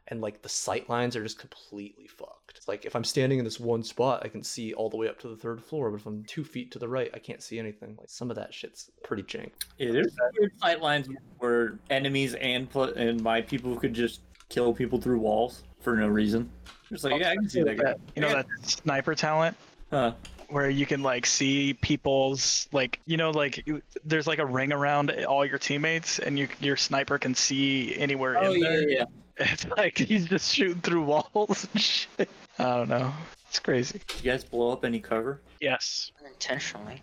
And 0.10 0.22
like 0.22 0.42
the 0.42 0.48
sight 0.48 0.90
lines 0.90 1.18
are 1.18 1.24
just 1.24 1.38
completely 1.38 2.08
fucked. 2.08 2.54
It's 2.56 2.68
like 2.70 2.86
if 2.86 2.96
I'm 2.96 3.04
standing 3.04 3.40
in 3.40 3.44
this 3.46 3.60
one 3.60 3.84
spot, 3.84 4.22
I 4.24 4.30
can 4.30 4.42
see 4.42 4.74
all 4.74 4.90
the 4.90 4.96
way 4.96 5.10
up 5.10 5.20
to 5.20 5.28
the 5.28 5.36
third 5.36 5.62
floor, 5.62 5.92
but 5.92 6.00
if 6.00 6.06
I'm 6.06 6.24
two 6.24 6.46
feet 6.46 6.72
to 6.72 6.80
the 6.80 6.88
right, 6.88 7.12
I 7.14 7.20
can't 7.20 7.44
see 7.44 7.60
anything. 7.60 7.98
Like 8.00 8.10
some 8.10 8.30
of 8.30 8.38
that 8.38 8.54
shit's 8.54 8.90
pretty 9.04 9.24
jank. 9.24 9.52
Yeah, 9.78 9.92
there's 9.92 10.16
weird 10.40 10.58
sight 10.60 10.82
lines 10.82 11.10
where 11.40 11.78
enemies 11.90 12.36
and 12.36 12.70
put 12.70 12.96
and 12.96 13.22
my 13.22 13.42
people 13.42 13.76
could 13.76 13.94
just 13.94 14.22
kill 14.48 14.74
people 14.74 15.00
through 15.02 15.20
walls 15.20 15.64
for 15.82 15.98
no 15.98 16.08
reason. 16.08 16.50
Just 16.90 17.04
like 17.04 17.20
yeah, 17.20 17.32
I 17.32 17.36
can 17.36 17.50
see 17.50 17.64
that. 17.64 17.78
guy. 17.78 17.96
you 18.16 18.22
know 18.22 18.30
that 18.30 18.46
sniper 18.62 19.14
talent 19.14 19.58
Huh. 19.90 20.14
Where 20.50 20.70
you 20.70 20.86
can 20.86 21.04
like 21.04 21.26
see 21.26 21.74
people's 21.74 22.68
like 22.72 23.00
you 23.06 23.18
know 23.18 23.32
like 23.32 23.66
you- 23.68 23.82
there's 24.06 24.28
like 24.28 24.40
a 24.40 24.46
ring 24.46 24.72
around 24.72 25.12
all 25.26 25.46
your 25.46 25.58
teammates, 25.58 26.20
and 26.20 26.38
you 26.40 26.48
your 26.60 26.78
sniper 26.78 27.18
can 27.18 27.36
see 27.36 27.96
anywhere 27.98 28.38
Oh 28.38 28.52
in 28.54 28.62
yeah, 28.62 28.70
there. 28.70 28.90
yeah. 28.90 29.06
It's 29.40 29.68
like 29.68 29.98
he's 30.00 30.26
just 30.26 30.52
shooting 30.54 30.82
through 30.82 31.04
walls 31.04 31.68
and 31.72 31.82
shit. 31.82 32.30
I 32.58 32.64
don't 32.78 32.90
know. 32.90 33.14
It's 33.50 33.60
crazy. 33.60 34.02
Did 34.08 34.24
you 34.26 34.32
guys 34.32 34.44
blow 34.44 34.72
up 34.72 34.84
any 34.84 35.00
cover? 35.00 35.42
Yes. 35.62 36.12
Intentionally. 36.26 37.02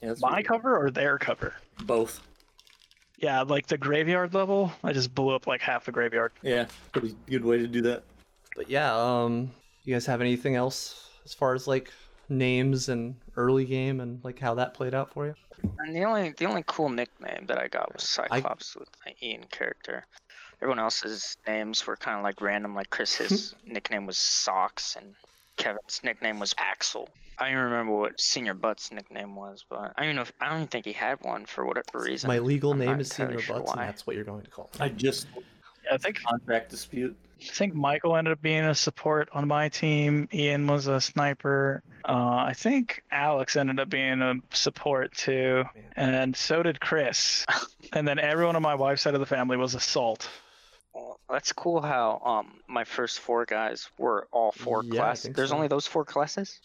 Yeah, 0.00 0.14
My 0.20 0.34
weird. 0.34 0.46
cover 0.46 0.76
or 0.78 0.90
their 0.92 1.18
cover? 1.18 1.54
Both. 1.84 2.20
Yeah, 3.18 3.42
like 3.42 3.66
the 3.66 3.78
graveyard 3.78 4.32
level. 4.32 4.72
I 4.84 4.92
just 4.92 5.12
blew 5.14 5.30
up 5.34 5.46
like 5.48 5.60
half 5.60 5.84
the 5.84 5.92
graveyard. 5.92 6.30
Yeah, 6.42 6.66
pretty 6.92 7.16
good 7.28 7.44
way 7.44 7.58
to 7.58 7.66
do 7.66 7.82
that. 7.82 8.04
But 8.56 8.70
yeah, 8.70 8.94
um, 8.94 9.50
you 9.84 9.92
guys 9.94 10.06
have 10.06 10.20
anything 10.20 10.54
else 10.54 11.08
as 11.24 11.34
far 11.34 11.52
as 11.54 11.66
like 11.66 11.90
names 12.32 12.88
and 12.88 13.14
early 13.36 13.64
game 13.64 14.00
and 14.00 14.22
like 14.24 14.38
how 14.38 14.54
that 14.54 14.74
played 14.74 14.94
out 14.94 15.12
for 15.12 15.26
you? 15.26 15.34
And 15.78 15.94
the 15.94 16.04
only 16.04 16.34
the 16.36 16.46
only 16.46 16.64
cool 16.66 16.88
nickname 16.88 17.46
that 17.46 17.58
I 17.58 17.68
got 17.68 17.92
was 17.92 18.02
Cyclops 18.02 18.76
with 18.76 18.88
the 19.04 19.26
Ian 19.26 19.44
character. 19.50 20.06
Everyone 20.60 20.78
else's 20.78 21.36
names 21.46 21.86
were 21.86 21.96
kind 21.96 22.16
of 22.18 22.22
like 22.22 22.40
random. 22.40 22.74
Like 22.74 22.90
Chris, 22.90 23.16
his 23.16 23.54
nickname 23.66 24.06
was 24.06 24.16
Socks, 24.16 24.96
and 24.96 25.14
Kevin's 25.56 26.00
nickname 26.02 26.38
was 26.38 26.54
Axel. 26.58 27.08
I 27.38 27.44
don't 27.44 27.52
even 27.52 27.64
remember 27.64 27.92
what 27.94 28.20
Senior 28.20 28.54
Butt's 28.54 28.92
nickname 28.92 29.34
was, 29.34 29.64
but 29.68 29.92
I 29.96 30.02
don't 30.02 30.04
even 30.04 30.16
know. 30.16 30.22
If, 30.22 30.32
I 30.40 30.48
don't 30.48 30.58
even 30.58 30.68
think 30.68 30.84
he 30.84 30.92
had 30.92 31.18
one 31.22 31.46
for 31.46 31.64
whatever 31.64 32.04
reason. 32.04 32.28
My 32.28 32.38
legal 32.38 32.72
I'm 32.72 32.78
name 32.78 33.00
is 33.00 33.10
entirely 33.10 33.32
Senior 33.34 33.42
sure 33.42 33.58
Butts, 33.58 33.72
and 33.72 33.80
that's 33.80 34.06
what 34.06 34.16
you're 34.16 34.24
going 34.24 34.42
to 34.42 34.50
call 34.50 34.70
me. 34.74 34.84
I 34.84 34.88
just 34.88 35.26
Yeah, 35.34 35.42
I 35.90 35.96
think 35.98 36.22
contract 36.22 36.70
dispute. 36.70 37.16
I 37.40 37.44
think 37.52 37.74
Michael 37.74 38.16
ended 38.16 38.32
up 38.32 38.40
being 38.40 38.64
a 38.64 38.74
support 38.74 39.28
on 39.32 39.48
my 39.48 39.68
team. 39.68 40.28
Ian 40.32 40.66
was 40.68 40.86
a 40.86 41.00
sniper. 41.00 41.82
Uh, 42.08 42.12
I 42.46 42.52
think 42.54 43.02
Alex 43.10 43.56
ended 43.56 43.80
up 43.80 43.88
being 43.88 44.22
a 44.22 44.34
support 44.52 45.12
too, 45.14 45.64
and 45.96 46.36
so 46.36 46.62
did 46.62 46.80
Chris. 46.80 47.44
and 47.92 48.06
then 48.06 48.18
everyone 48.20 48.54
on 48.56 48.62
my 48.62 48.76
wife's 48.76 49.02
side 49.02 49.14
of 49.14 49.20
the 49.20 49.26
family 49.26 49.56
was 49.56 49.74
assault. 49.74 50.28
Well, 50.94 51.18
that's 51.28 51.52
cool 51.52 51.80
how 51.80 52.20
um 52.24 52.60
my 52.68 52.84
first 52.84 53.18
four 53.18 53.44
guys 53.44 53.88
were 53.98 54.28
all 54.30 54.52
four 54.52 54.84
Yeah, 54.84 54.92
I 54.92 54.96
classes. 54.96 55.22
think 55.24 55.36
There's 55.36 55.48
so. 55.50 55.56
only 55.56 55.68
those 55.68 55.86
four 55.86 56.04
classes. 56.04 56.58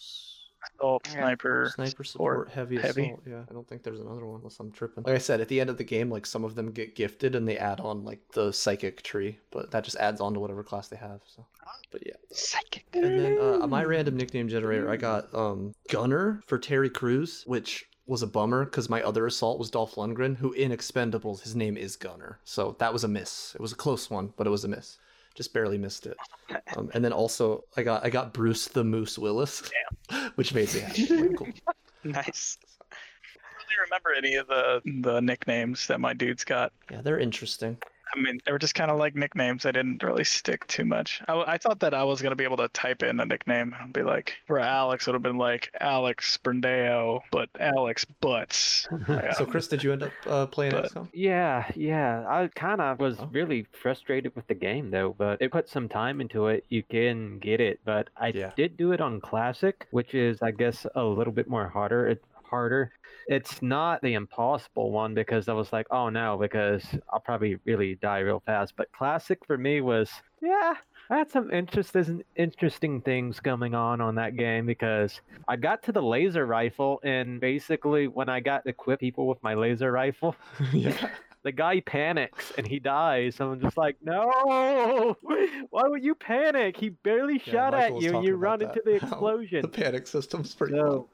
Assault, 0.75 1.07
Yeah. 1.07 1.13
sniper, 1.13 1.71
Sniper 1.73 2.03
support, 2.03 2.49
heavy, 2.49 2.77
heavy. 2.77 3.03
assault. 3.05 3.21
Yeah, 3.27 3.43
I 3.49 3.53
don't 3.53 3.67
think 3.67 3.83
there's 3.83 3.99
another 3.99 4.25
one 4.25 4.37
unless 4.39 4.59
I'm 4.59 4.71
tripping. 4.71 5.03
Like 5.05 5.15
I 5.15 5.19
said, 5.19 5.39
at 5.41 5.47
the 5.47 5.59
end 5.61 5.69
of 5.69 5.77
the 5.77 5.83
game, 5.83 6.09
like 6.09 6.25
some 6.25 6.43
of 6.43 6.55
them 6.55 6.71
get 6.71 6.95
gifted 6.95 7.35
and 7.35 7.47
they 7.47 7.57
add 7.57 7.79
on 7.79 8.03
like 8.03 8.19
the 8.33 8.51
psychic 8.51 9.01
tree, 9.03 9.39
but 9.51 9.71
that 9.71 9.83
just 9.83 9.97
adds 9.97 10.19
on 10.21 10.33
to 10.33 10.39
whatever 10.39 10.63
class 10.63 10.87
they 10.87 10.97
have. 10.97 11.21
So, 11.25 11.45
but 11.91 12.05
yeah. 12.05 12.13
Psychic. 12.31 12.85
And 12.93 13.19
then 13.19 13.37
uh, 13.39 13.67
my 13.67 13.83
random 13.83 14.17
nickname 14.17 14.49
generator, 14.49 14.89
I 14.89 14.97
got 14.97 15.33
um 15.33 15.73
Gunner 15.89 16.41
for 16.47 16.57
Terry 16.57 16.89
Crews, 16.89 17.43
which 17.45 17.85
was 18.05 18.21
a 18.23 18.27
bummer 18.27 18.63
because 18.65 18.89
my 18.89 19.01
other 19.03 19.25
assault 19.27 19.59
was 19.59 19.69
Dolph 19.69 19.95
Lundgren, 19.95 20.37
who 20.37 20.53
in 20.53 20.71
Expendables 20.71 21.41
his 21.41 21.55
name 21.55 21.75
is 21.77 21.95
Gunner. 21.97 22.39
So 22.45 22.75
that 22.79 22.93
was 22.93 23.03
a 23.03 23.07
miss. 23.09 23.53
It 23.55 23.61
was 23.61 23.73
a 23.73 23.75
close 23.75 24.09
one, 24.09 24.33
but 24.37 24.47
it 24.47 24.49
was 24.49 24.63
a 24.63 24.69
miss. 24.69 24.97
Just 25.37 25.53
barely 25.53 25.77
missed 25.77 26.05
it. 26.07 26.17
Um, 26.75 26.89
and 26.93 27.03
then 27.03 27.13
also 27.13 27.63
I 27.75 27.83
got 27.83 28.05
I 28.05 28.09
got 28.09 28.33
Bruce 28.33 28.67
the 28.67 28.83
Moose 28.83 29.17
Willis, 29.17 29.69
which 30.35 30.53
made 30.53 30.73
me 30.73 30.79
happy. 30.81 31.07
Cool. 31.35 31.47
Nice. 32.03 32.57
I 32.89 32.95
don't 32.95 33.67
really 33.67 33.81
remember 33.85 34.13
any 34.17 34.35
of 34.35 34.47
the 34.47 34.81
the 35.01 35.19
nicknames 35.21 35.87
that 35.87 35.99
my 35.99 36.13
dudes 36.13 36.45
got. 36.45 36.71
Yeah, 36.91 37.01
they're 37.01 37.19
interesting. 37.19 37.77
I 38.15 38.19
mean, 38.19 38.39
they 38.45 38.51
were 38.51 38.59
just 38.59 38.75
kind 38.75 38.89
of 38.91 38.97
like 38.97 39.15
nicknames. 39.15 39.65
I 39.65 39.71
didn't 39.71 40.01
really 40.03 40.23
stick 40.23 40.65
too 40.67 40.85
much. 40.85 41.21
I, 41.27 41.43
I 41.53 41.57
thought 41.57 41.79
that 41.81 41.93
I 41.93 42.03
was 42.03 42.21
gonna 42.21 42.35
be 42.35 42.43
able 42.43 42.57
to 42.57 42.67
type 42.69 43.03
in 43.03 43.19
a 43.19 43.25
nickname 43.25 43.75
and 43.79 43.91
be 43.93 44.03
like, 44.03 44.35
for 44.47 44.59
Alex, 44.59 45.05
it 45.07 45.11
would 45.11 45.15
have 45.15 45.23
been 45.23 45.37
like 45.37 45.71
Alex 45.79 46.37
Brandeo, 46.43 47.21
but 47.31 47.49
Alex 47.59 48.05
Butts. 48.21 48.87
So 49.37 49.45
Chris, 49.45 49.67
did 49.67 49.83
you 49.83 49.91
end 49.93 50.03
up 50.03 50.11
uh, 50.25 50.45
playing 50.47 50.71
But- 50.71 50.91
XCOM? 50.91 51.09
Yeah, 51.13 51.69
yeah. 51.75 52.23
I 52.27 52.47
kind 52.55 52.81
of 52.81 52.99
was 52.99 53.17
Oh. 53.19 53.29
really 53.31 53.65
frustrated 53.81 54.35
with 54.35 54.47
the 54.47 54.53
game 54.55 54.91
though, 54.91 55.15
but 55.17 55.41
it 55.41 55.51
put 55.51 55.69
some 55.69 55.87
time 55.89 56.21
into 56.21 56.47
it. 56.47 56.65
You 56.69 56.83
can 56.83 57.39
get 57.39 57.59
it, 57.61 57.79
but 57.85 58.09
I 58.17 58.29
Yeah. 58.29 58.51
did 58.55 58.77
do 58.77 58.91
it 58.91 59.01
on 59.01 59.19
classic, 59.21 59.87
which 59.91 60.13
is 60.13 60.41
I 60.41 60.51
guess 60.51 60.85
a 60.95 61.03
little 61.03 61.33
bit 61.33 61.47
more 61.47 61.67
harder. 61.67 62.07
It 62.07 62.23
harder. 62.43 62.91
It's 63.27 63.61
not 63.61 64.01
the 64.01 64.13
impossible 64.13 64.91
one 64.91 65.13
because 65.13 65.49
I 65.49 65.53
was 65.53 65.73
like, 65.73 65.87
oh 65.91 66.09
no, 66.09 66.37
because 66.37 66.83
I'll 67.11 67.19
probably 67.19 67.57
really 67.65 67.95
die 67.95 68.19
real 68.19 68.41
fast. 68.45 68.73
But 68.77 68.91
classic 68.91 69.45
for 69.45 69.57
me 69.57 69.81
was 69.81 70.09
yeah. 70.41 70.75
I 71.09 71.17
had 71.17 71.31
some 71.31 71.51
interesting 71.51 72.23
interesting 72.35 73.01
things 73.01 73.39
going 73.39 73.73
on 73.73 74.01
on 74.01 74.15
that 74.15 74.35
game 74.35 74.65
because 74.65 75.21
I 75.47 75.55
got 75.55 75.83
to 75.83 75.91
the 75.91 76.01
laser 76.01 76.45
rifle 76.45 76.99
and 77.03 77.39
basically 77.39 78.07
when 78.07 78.27
I 78.29 78.39
got 78.39 78.63
to 78.63 78.69
equip 78.69 78.99
people 78.99 79.27
with 79.27 79.41
my 79.41 79.53
laser 79.53 79.91
rifle, 79.91 80.35
yeah. 80.73 81.09
the 81.43 81.51
guy 81.53 81.79
panics 81.79 82.51
and 82.57 82.67
he 82.67 82.79
dies. 82.79 83.39
And 83.39 83.51
I'm 83.51 83.61
just 83.61 83.77
like, 83.77 83.95
no, 84.01 85.15
why 85.69 85.83
would 85.83 86.03
you 86.03 86.13
panic? 86.13 86.75
He 86.75 86.89
barely 86.89 87.41
Yeah, 87.45 87.53
shot 87.53 87.73
Michael 87.73 87.97
at 87.97 88.03
you 88.03 88.17
and 88.17 88.27
you 88.27 88.35
run 88.35 88.59
that, 88.59 88.69
into 88.69 88.81
the 88.83 88.95
explosion. 88.95 89.61
The 89.61 89.69
panic 89.69 90.07
system's 90.07 90.53
pretty 90.53 90.75
No. 90.75 91.07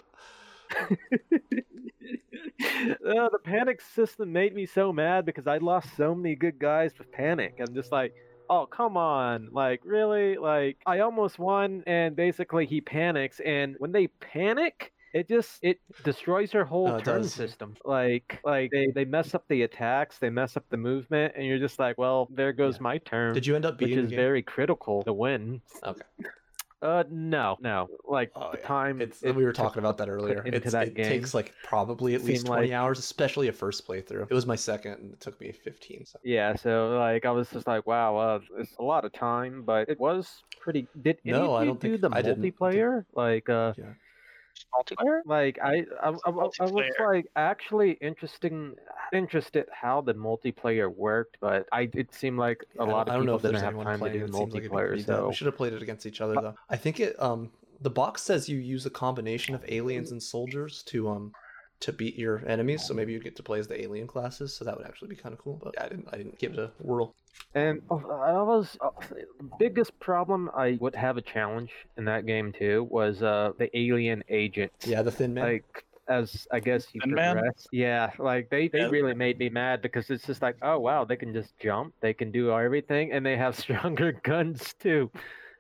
Uh, 3.05 3.29
the 3.29 3.39
panic 3.43 3.81
system 3.81 4.31
made 4.31 4.53
me 4.53 4.65
so 4.65 4.91
mad 4.93 5.25
because 5.25 5.47
I 5.47 5.57
lost 5.57 5.95
so 5.97 6.13
many 6.15 6.35
good 6.35 6.59
guys 6.59 6.91
with 6.97 7.11
panic. 7.11 7.55
I'm 7.59 7.73
just 7.73 7.91
like, 7.91 8.13
oh 8.49 8.65
come 8.65 8.97
on, 8.97 9.49
like 9.51 9.81
really, 9.83 10.37
like 10.37 10.77
I 10.85 10.99
almost 10.99 11.39
won, 11.39 11.83
and 11.87 12.15
basically 12.15 12.65
he 12.65 12.81
panics, 12.81 13.39
and 13.45 13.75
when 13.79 13.91
they 13.91 14.07
panic. 14.07 14.91
It 15.13 15.27
just 15.29 15.59
it 15.61 15.79
destroys 16.03 16.53
your 16.53 16.65
whole 16.65 16.87
Oh, 16.87 16.99
turn 16.99 17.21
does. 17.21 17.33
system. 17.35 17.77
Like 17.85 18.39
like 18.43 18.71
they, 18.71 18.87
they 18.95 19.05
mess 19.05 19.35
up 19.35 19.45
the 19.47 19.61
attacks, 19.61 20.17
they 20.17 20.31
mess 20.31 20.57
up 20.57 20.65
the 20.71 20.77
movement, 20.77 21.33
and 21.37 21.45
you're 21.45 21.59
just 21.59 21.77
like, 21.77 21.99
well, 21.99 22.27
there 22.31 22.51
goes 22.51 22.77
Yeah. 22.77 22.81
my 22.83 22.97
turn. 22.97 23.35
Did 23.35 23.45
you 23.45 23.55
end 23.55 23.63
up 23.63 23.79
which 23.79 23.91
is 23.91 24.09
very 24.11 24.41
critical 24.41 25.03
to 25.03 25.13
win. 25.13 25.61
Okay. 25.83 26.01
Uh, 26.83 27.03
no, 27.09 27.57
no. 27.61 27.87
Like 28.05 28.31
Oh, 28.35 28.51
the 28.51 28.57
yeah. 28.59 28.67
time 28.67 29.01
It's 29.01 29.23
it 29.23 29.33
we 29.33 29.45
were 29.45 29.53
talking 29.53 29.79
about 29.79 29.97
that 29.99 30.09
earlier. 30.09 30.41
into 30.43 30.69
that 30.71 30.87
it 30.89 30.93
game 30.95 31.05
takes 31.07 31.33
like 31.33 31.53
probably 31.63 32.13
at 32.13 32.23
least 32.23 32.45
twenty 32.45 32.67
like- 32.67 32.73
hours, 32.73 32.99
especially 32.99 33.47
a 33.47 33.53
first 33.53 33.87
playthrough. 33.87 34.27
It 34.29 34.33
was 34.33 34.45
my 34.45 34.57
second, 34.57 34.93
and 34.99 35.13
it 35.13 35.21
took 35.21 35.39
me 35.39 35.53
fifteen. 35.53 36.05
So 36.05 36.19
Yeah, 36.23 36.55
so 36.55 36.97
like 36.97 37.25
I 37.25 37.31
was 37.31 37.49
just 37.49 37.67
like, 37.67 37.87
wow, 37.87 38.17
uh, 38.17 38.39
it's 38.59 38.75
a 38.79 38.83
lot 38.83 39.05
of 39.05 39.13
time, 39.13 39.63
but 39.63 39.87
it 39.87 39.97
was 39.99 40.43
pretty. 40.59 40.87
Did 41.01 41.19
any 41.25 41.31
No, 41.31 41.45
of 41.45 41.51
I 41.51 41.59
you 41.61 41.67
don't 41.67 41.79
do 41.79 41.97
think- 41.97 42.01
the 42.01 42.09
multiplayer? 42.09 43.05
Like, 43.15 43.47
uh, 43.49 43.73
Multiplayer? 44.73 45.19
like 45.25 45.59
I, 45.63 45.85
I, 46.01 46.09
I, 46.09 46.09
I- 46.09 46.49
I 46.59 46.65
was 46.65 46.85
like 47.05 47.27
actually 47.35 47.91
interesting, 48.01 48.73
interested 49.13 49.65
how 49.71 50.01
the 50.01 50.13
multiplayer 50.13 50.93
worked, 50.93 51.37
but 51.41 51.67
I 51.71 51.89
it 51.93 52.13
seemed 52.13 52.39
like 52.39 52.63
a 52.75 52.79
don't- 52.79 52.89
lot 52.89 53.09
I 53.09 53.13
of 53.13 53.17
don't 53.17 53.25
know 53.25 53.33
people 53.33 53.35
if 53.37 53.41
there's 53.43 53.51
didn't 53.53 53.63
have 53.63 53.69
anyone 53.73 53.85
time 53.85 53.93
to 53.93 53.99
playing. 53.99 54.19
do 54.19 54.25
It 54.25 54.33
seems 54.33 54.53
like 54.53 54.63
multiplayer. 54.63 54.87
pretty. 54.89 55.03
So 55.03 55.27
we 55.27 55.33
should 55.35 55.45
have 55.47 55.57
played 55.57 55.73
it 55.73 55.81
against 55.81 56.05
each 56.05 56.21
other 56.21 56.33
though. 56.35 56.55
I 56.69 56.77
think 56.77 56.99
it 56.99 57.21
um 57.21 57.51
the 57.81 57.89
box 57.89 58.21
says 58.23 58.47
you 58.49 58.57
use 58.57 58.85
a 58.85 58.89
combination 58.89 59.53
of 59.55 59.63
aliens 59.67 60.11
and 60.11 60.21
soldiers 60.23 60.83
to 60.83 61.09
um 61.09 61.33
to 61.83 61.93
beat 61.93 62.15
your 62.17 62.43
enemies. 62.47 62.83
So 62.83 62.93
maybe 62.93 63.13
you 63.13 63.19
get 63.19 63.35
to 63.37 63.43
play 63.43 63.59
as 63.59 63.67
the 63.67 63.81
alien 63.81 64.07
classes. 64.07 64.55
So 64.55 64.65
that 64.65 64.77
would 64.77 64.85
actually 64.85 65.09
be 65.09 65.15
kind 65.15 65.33
of 65.33 65.39
cool. 65.39 65.59
But 65.61 65.79
I 65.81 65.87
didn't 65.89 66.07
I 66.11 66.17
didn't 66.17 66.39
give 66.39 66.53
it 66.53 66.59
a 66.59 66.71
whirl. 66.79 67.13
And 67.55 67.81
uh, 67.89 67.95
I 67.95 68.41
was 68.41 68.77
uh, 68.81 68.89
the 69.09 69.25
biggest 69.59 69.99
problem 69.99 70.49
I 70.55 70.77
would 70.79 70.95
have 70.95 71.17
a 71.17 71.21
challenge 71.21 71.71
in 71.97 72.05
that 72.05 72.25
game 72.25 72.53
too 72.53 72.87
was 72.89 73.21
uh 73.21 73.51
the 73.59 73.75
alien 73.77 74.23
agent. 74.29 74.71
Yeah, 74.85 75.01
the 75.01 75.11
thin 75.11 75.33
man. 75.33 75.45
Like 75.45 75.85
as 76.09 76.47
I 76.51 76.59
guess 76.59 76.87
you 76.93 77.01
Thin 77.01 77.13
Man? 77.15 77.35
progress. 77.35 77.67
Yeah, 77.71 78.11
like 78.19 78.49
they, 78.49 78.67
they 78.67 78.79
Yeah. 78.79 78.89
really 78.89 79.13
made 79.13 79.39
me 79.39 79.49
mad 79.49 79.81
because 79.81 80.09
it's 80.09 80.25
just 80.25 80.41
like, 80.41 80.57
oh 80.61 80.79
wow, 80.79 81.05
they 81.05 81.15
can 81.15 81.33
just 81.33 81.57
jump, 81.59 81.93
they 82.01 82.13
can 82.13 82.31
do 82.31 82.51
everything, 82.51 83.11
and 83.13 83.25
they 83.25 83.37
have 83.37 83.55
stronger 83.59 84.11
guns 84.23 84.73
too. 84.79 85.09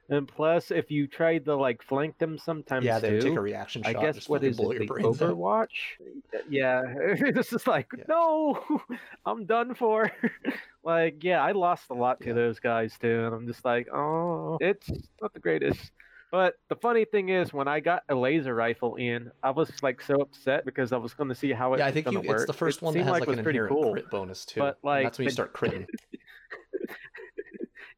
And 0.09 0.27
plus, 0.27 0.69
if 0.69 0.91
you 0.91 1.07
try 1.07 1.37
to 1.37 1.55
like 1.55 1.81
flank 1.81 2.17
them 2.17 2.37
sometimes 2.37 2.85
yeah, 2.85 2.99
they 2.99 3.09
too, 3.09 3.21
take 3.21 3.37
a 3.37 3.41
reaction 3.41 3.83
shot. 3.83 3.95
I 3.95 4.01
guess 4.01 4.27
what 4.27 4.43
is 4.43 4.59
it? 4.59 4.79
The 4.79 4.85
brains 4.85 5.21
out. 5.21 5.35
Overwatch? 5.35 5.67
Yeah, 6.49 6.81
this 7.33 7.53
is 7.53 7.65
like 7.65 7.87
Yeah. 7.97 8.03
no, 8.09 8.81
I'm 9.25 9.45
done 9.45 9.75
for. 9.75 10.11
like 10.83 11.23
yeah, 11.23 11.41
I 11.41 11.53
lost 11.53 11.89
a 11.89 11.93
lot 11.93 12.19
to 12.21 12.27
Yeah. 12.27 12.33
those 12.33 12.59
guys 12.59 12.97
too, 12.99 13.25
and 13.25 13.33
I'm 13.33 13.47
just 13.47 13.63
like, 13.63 13.87
oh, 13.93 14.57
it's 14.59 14.89
not 15.21 15.33
the 15.33 15.39
greatest. 15.39 15.91
But 16.31 16.55
the 16.67 16.75
funny 16.75 17.05
thing 17.05 17.29
is, 17.29 17.53
when 17.53 17.67
I 17.67 17.79
got 17.79 18.01
a 18.09 18.15
laser 18.15 18.55
rifle 18.55 18.95
in, 18.95 19.31
I 19.43 19.51
was 19.51 19.71
like 19.83 20.01
so 20.01 20.15
upset 20.19 20.65
because 20.65 20.91
I 20.91 20.97
was 20.97 21.13
going 21.13 21.29
to 21.29 21.35
see 21.35 21.51
how 21.51 21.73
it 21.75 21.77
Yeah, 21.77 21.85
I 21.85 21.91
think 21.91 22.11
you, 22.11 22.21
it's 22.23 22.45
the 22.45 22.53
first 22.53 22.79
It 22.79 22.85
one 22.85 22.95
that 22.95 23.03
has 23.03 23.11
like 23.11 23.27
like, 23.27 23.37
an 23.37 23.43
pretty 23.43 23.59
inherent 23.59 23.79
cool. 23.79 23.91
crit 23.93 24.09
bonus 24.09 24.43
too. 24.43 24.59
But, 24.59 24.79
like, 24.83 25.03
that's 25.05 25.19
when 25.19 25.25
you 25.25 25.31
start 25.31 25.53
critting. 25.53 25.85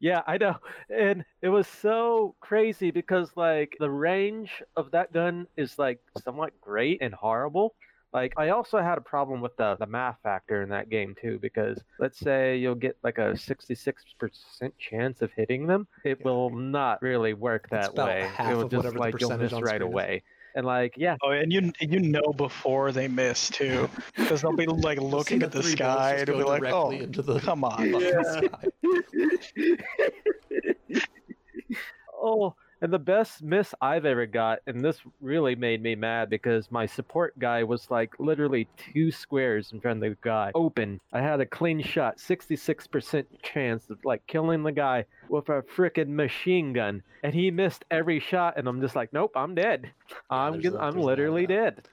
Yeah, 0.00 0.22
I 0.26 0.38
know. 0.38 0.56
And 0.90 1.24
it 1.42 1.48
was 1.48 1.66
so 1.66 2.34
crazy 2.40 2.90
because 2.90 3.30
like 3.36 3.76
the 3.80 3.90
range 3.90 4.62
of 4.76 4.90
that 4.92 5.12
gun 5.12 5.46
is 5.56 5.78
like 5.78 6.00
somewhat 6.22 6.58
great 6.60 7.02
and 7.02 7.12
horrible. 7.14 7.74
Like 8.12 8.32
I 8.36 8.50
also 8.50 8.78
had 8.78 8.98
a 8.98 9.02
problem 9.02 9.40
with 9.40 9.56
the 9.56 9.76
the 9.78 9.86
math 9.86 10.18
factor 10.22 10.62
in 10.62 10.68
that 10.70 10.88
game 10.88 11.14
too 11.20 11.38
because 11.40 11.82
let's 11.98 12.18
say 12.18 12.56
you'll 12.56 12.74
get 12.74 12.96
like 13.02 13.18
a 13.18 13.36
66% 13.36 14.78
chance 14.78 15.22
of 15.22 15.32
hitting 15.32 15.66
them, 15.66 15.86
it 16.04 16.18
Yeah. 16.20 16.24
will 16.24 16.50
not 16.50 17.02
really 17.02 17.34
work 17.34 17.68
that 17.70 17.94
way. 17.94 18.30
it 18.38 18.54
will 18.54 18.68
just 18.68 18.94
like 18.96 19.20
you'll 19.20 19.36
miss 19.36 19.52
right 19.52 19.66
screen 19.76 19.82
away. 19.82 20.22
And 20.56 20.64
like 20.66 20.94
yeah, 20.96 21.16
Oh, 21.22 21.30
and 21.32 21.52
you 21.52 21.70
you 21.80 22.00
know 22.00 22.32
before 22.32 22.90
they 22.90 23.06
miss 23.08 23.50
too, 23.50 23.90
because 24.16 24.40
they'll 24.40 24.56
be 24.56 24.64
like 24.88 24.98
looking 24.98 25.42
at 25.42 25.52
the 25.52 25.62
three 25.62 25.74
bullets 25.76 26.00
sky 26.00 26.14
and 26.16 26.26
they'll 26.28 26.38
be 26.38 26.44
like, 26.44 26.62
"Oh, 26.64 26.90
directly 26.90 27.04
into 27.04 27.20
the 27.22 27.38
come 27.40 27.62
on." 27.62 27.92
fucking 27.92 28.24
sky. 28.24 28.48
Oh, 32.18 32.54
and 32.82 32.92
the 32.92 32.98
best 32.98 33.42
miss 33.42 33.74
I've 33.80 34.04
ever 34.04 34.26
got, 34.26 34.58
and 34.66 34.84
this 34.84 35.00
really 35.20 35.54
made 35.54 35.82
me 35.82 35.94
mad 35.94 36.28
because 36.30 36.70
my 36.70 36.86
support 36.86 37.38
guy 37.38 37.64
was 37.64 37.90
like 37.90 38.14
literally 38.18 38.68
two 38.92 39.10
squares 39.10 39.72
in 39.72 39.80
front 39.80 40.02
of 40.04 40.10
the 40.10 40.16
guy. 40.20 40.52
Open. 40.54 41.00
I 41.12 41.20
had 41.20 41.40
a 41.40 41.46
clean 41.46 41.82
shot, 41.82 42.18
66% 42.18 43.24
chance 43.42 43.88
of 43.90 43.98
like 44.04 44.26
killing 44.26 44.62
the 44.62 44.72
guy 44.72 45.04
with 45.28 45.48
a 45.48 45.62
freaking 45.62 46.08
machine 46.08 46.72
gun. 46.72 47.02
And 47.22 47.34
he 47.34 47.50
missed 47.50 47.84
every 47.90 48.20
shot, 48.20 48.54
and 48.56 48.68
I'm 48.68 48.80
just 48.80 48.94
like, 48.96 49.12
nope, 49.12 49.32
I'm 49.36 49.54
dead. 49.54 49.90
I'm 50.30 50.54
a- 50.54 50.56
I'm 50.56 50.60
there's 50.62 50.74
a 50.74 50.78
lot 50.78 50.88
of 50.88 50.96
literally 50.96 51.46
dead. 51.46 51.88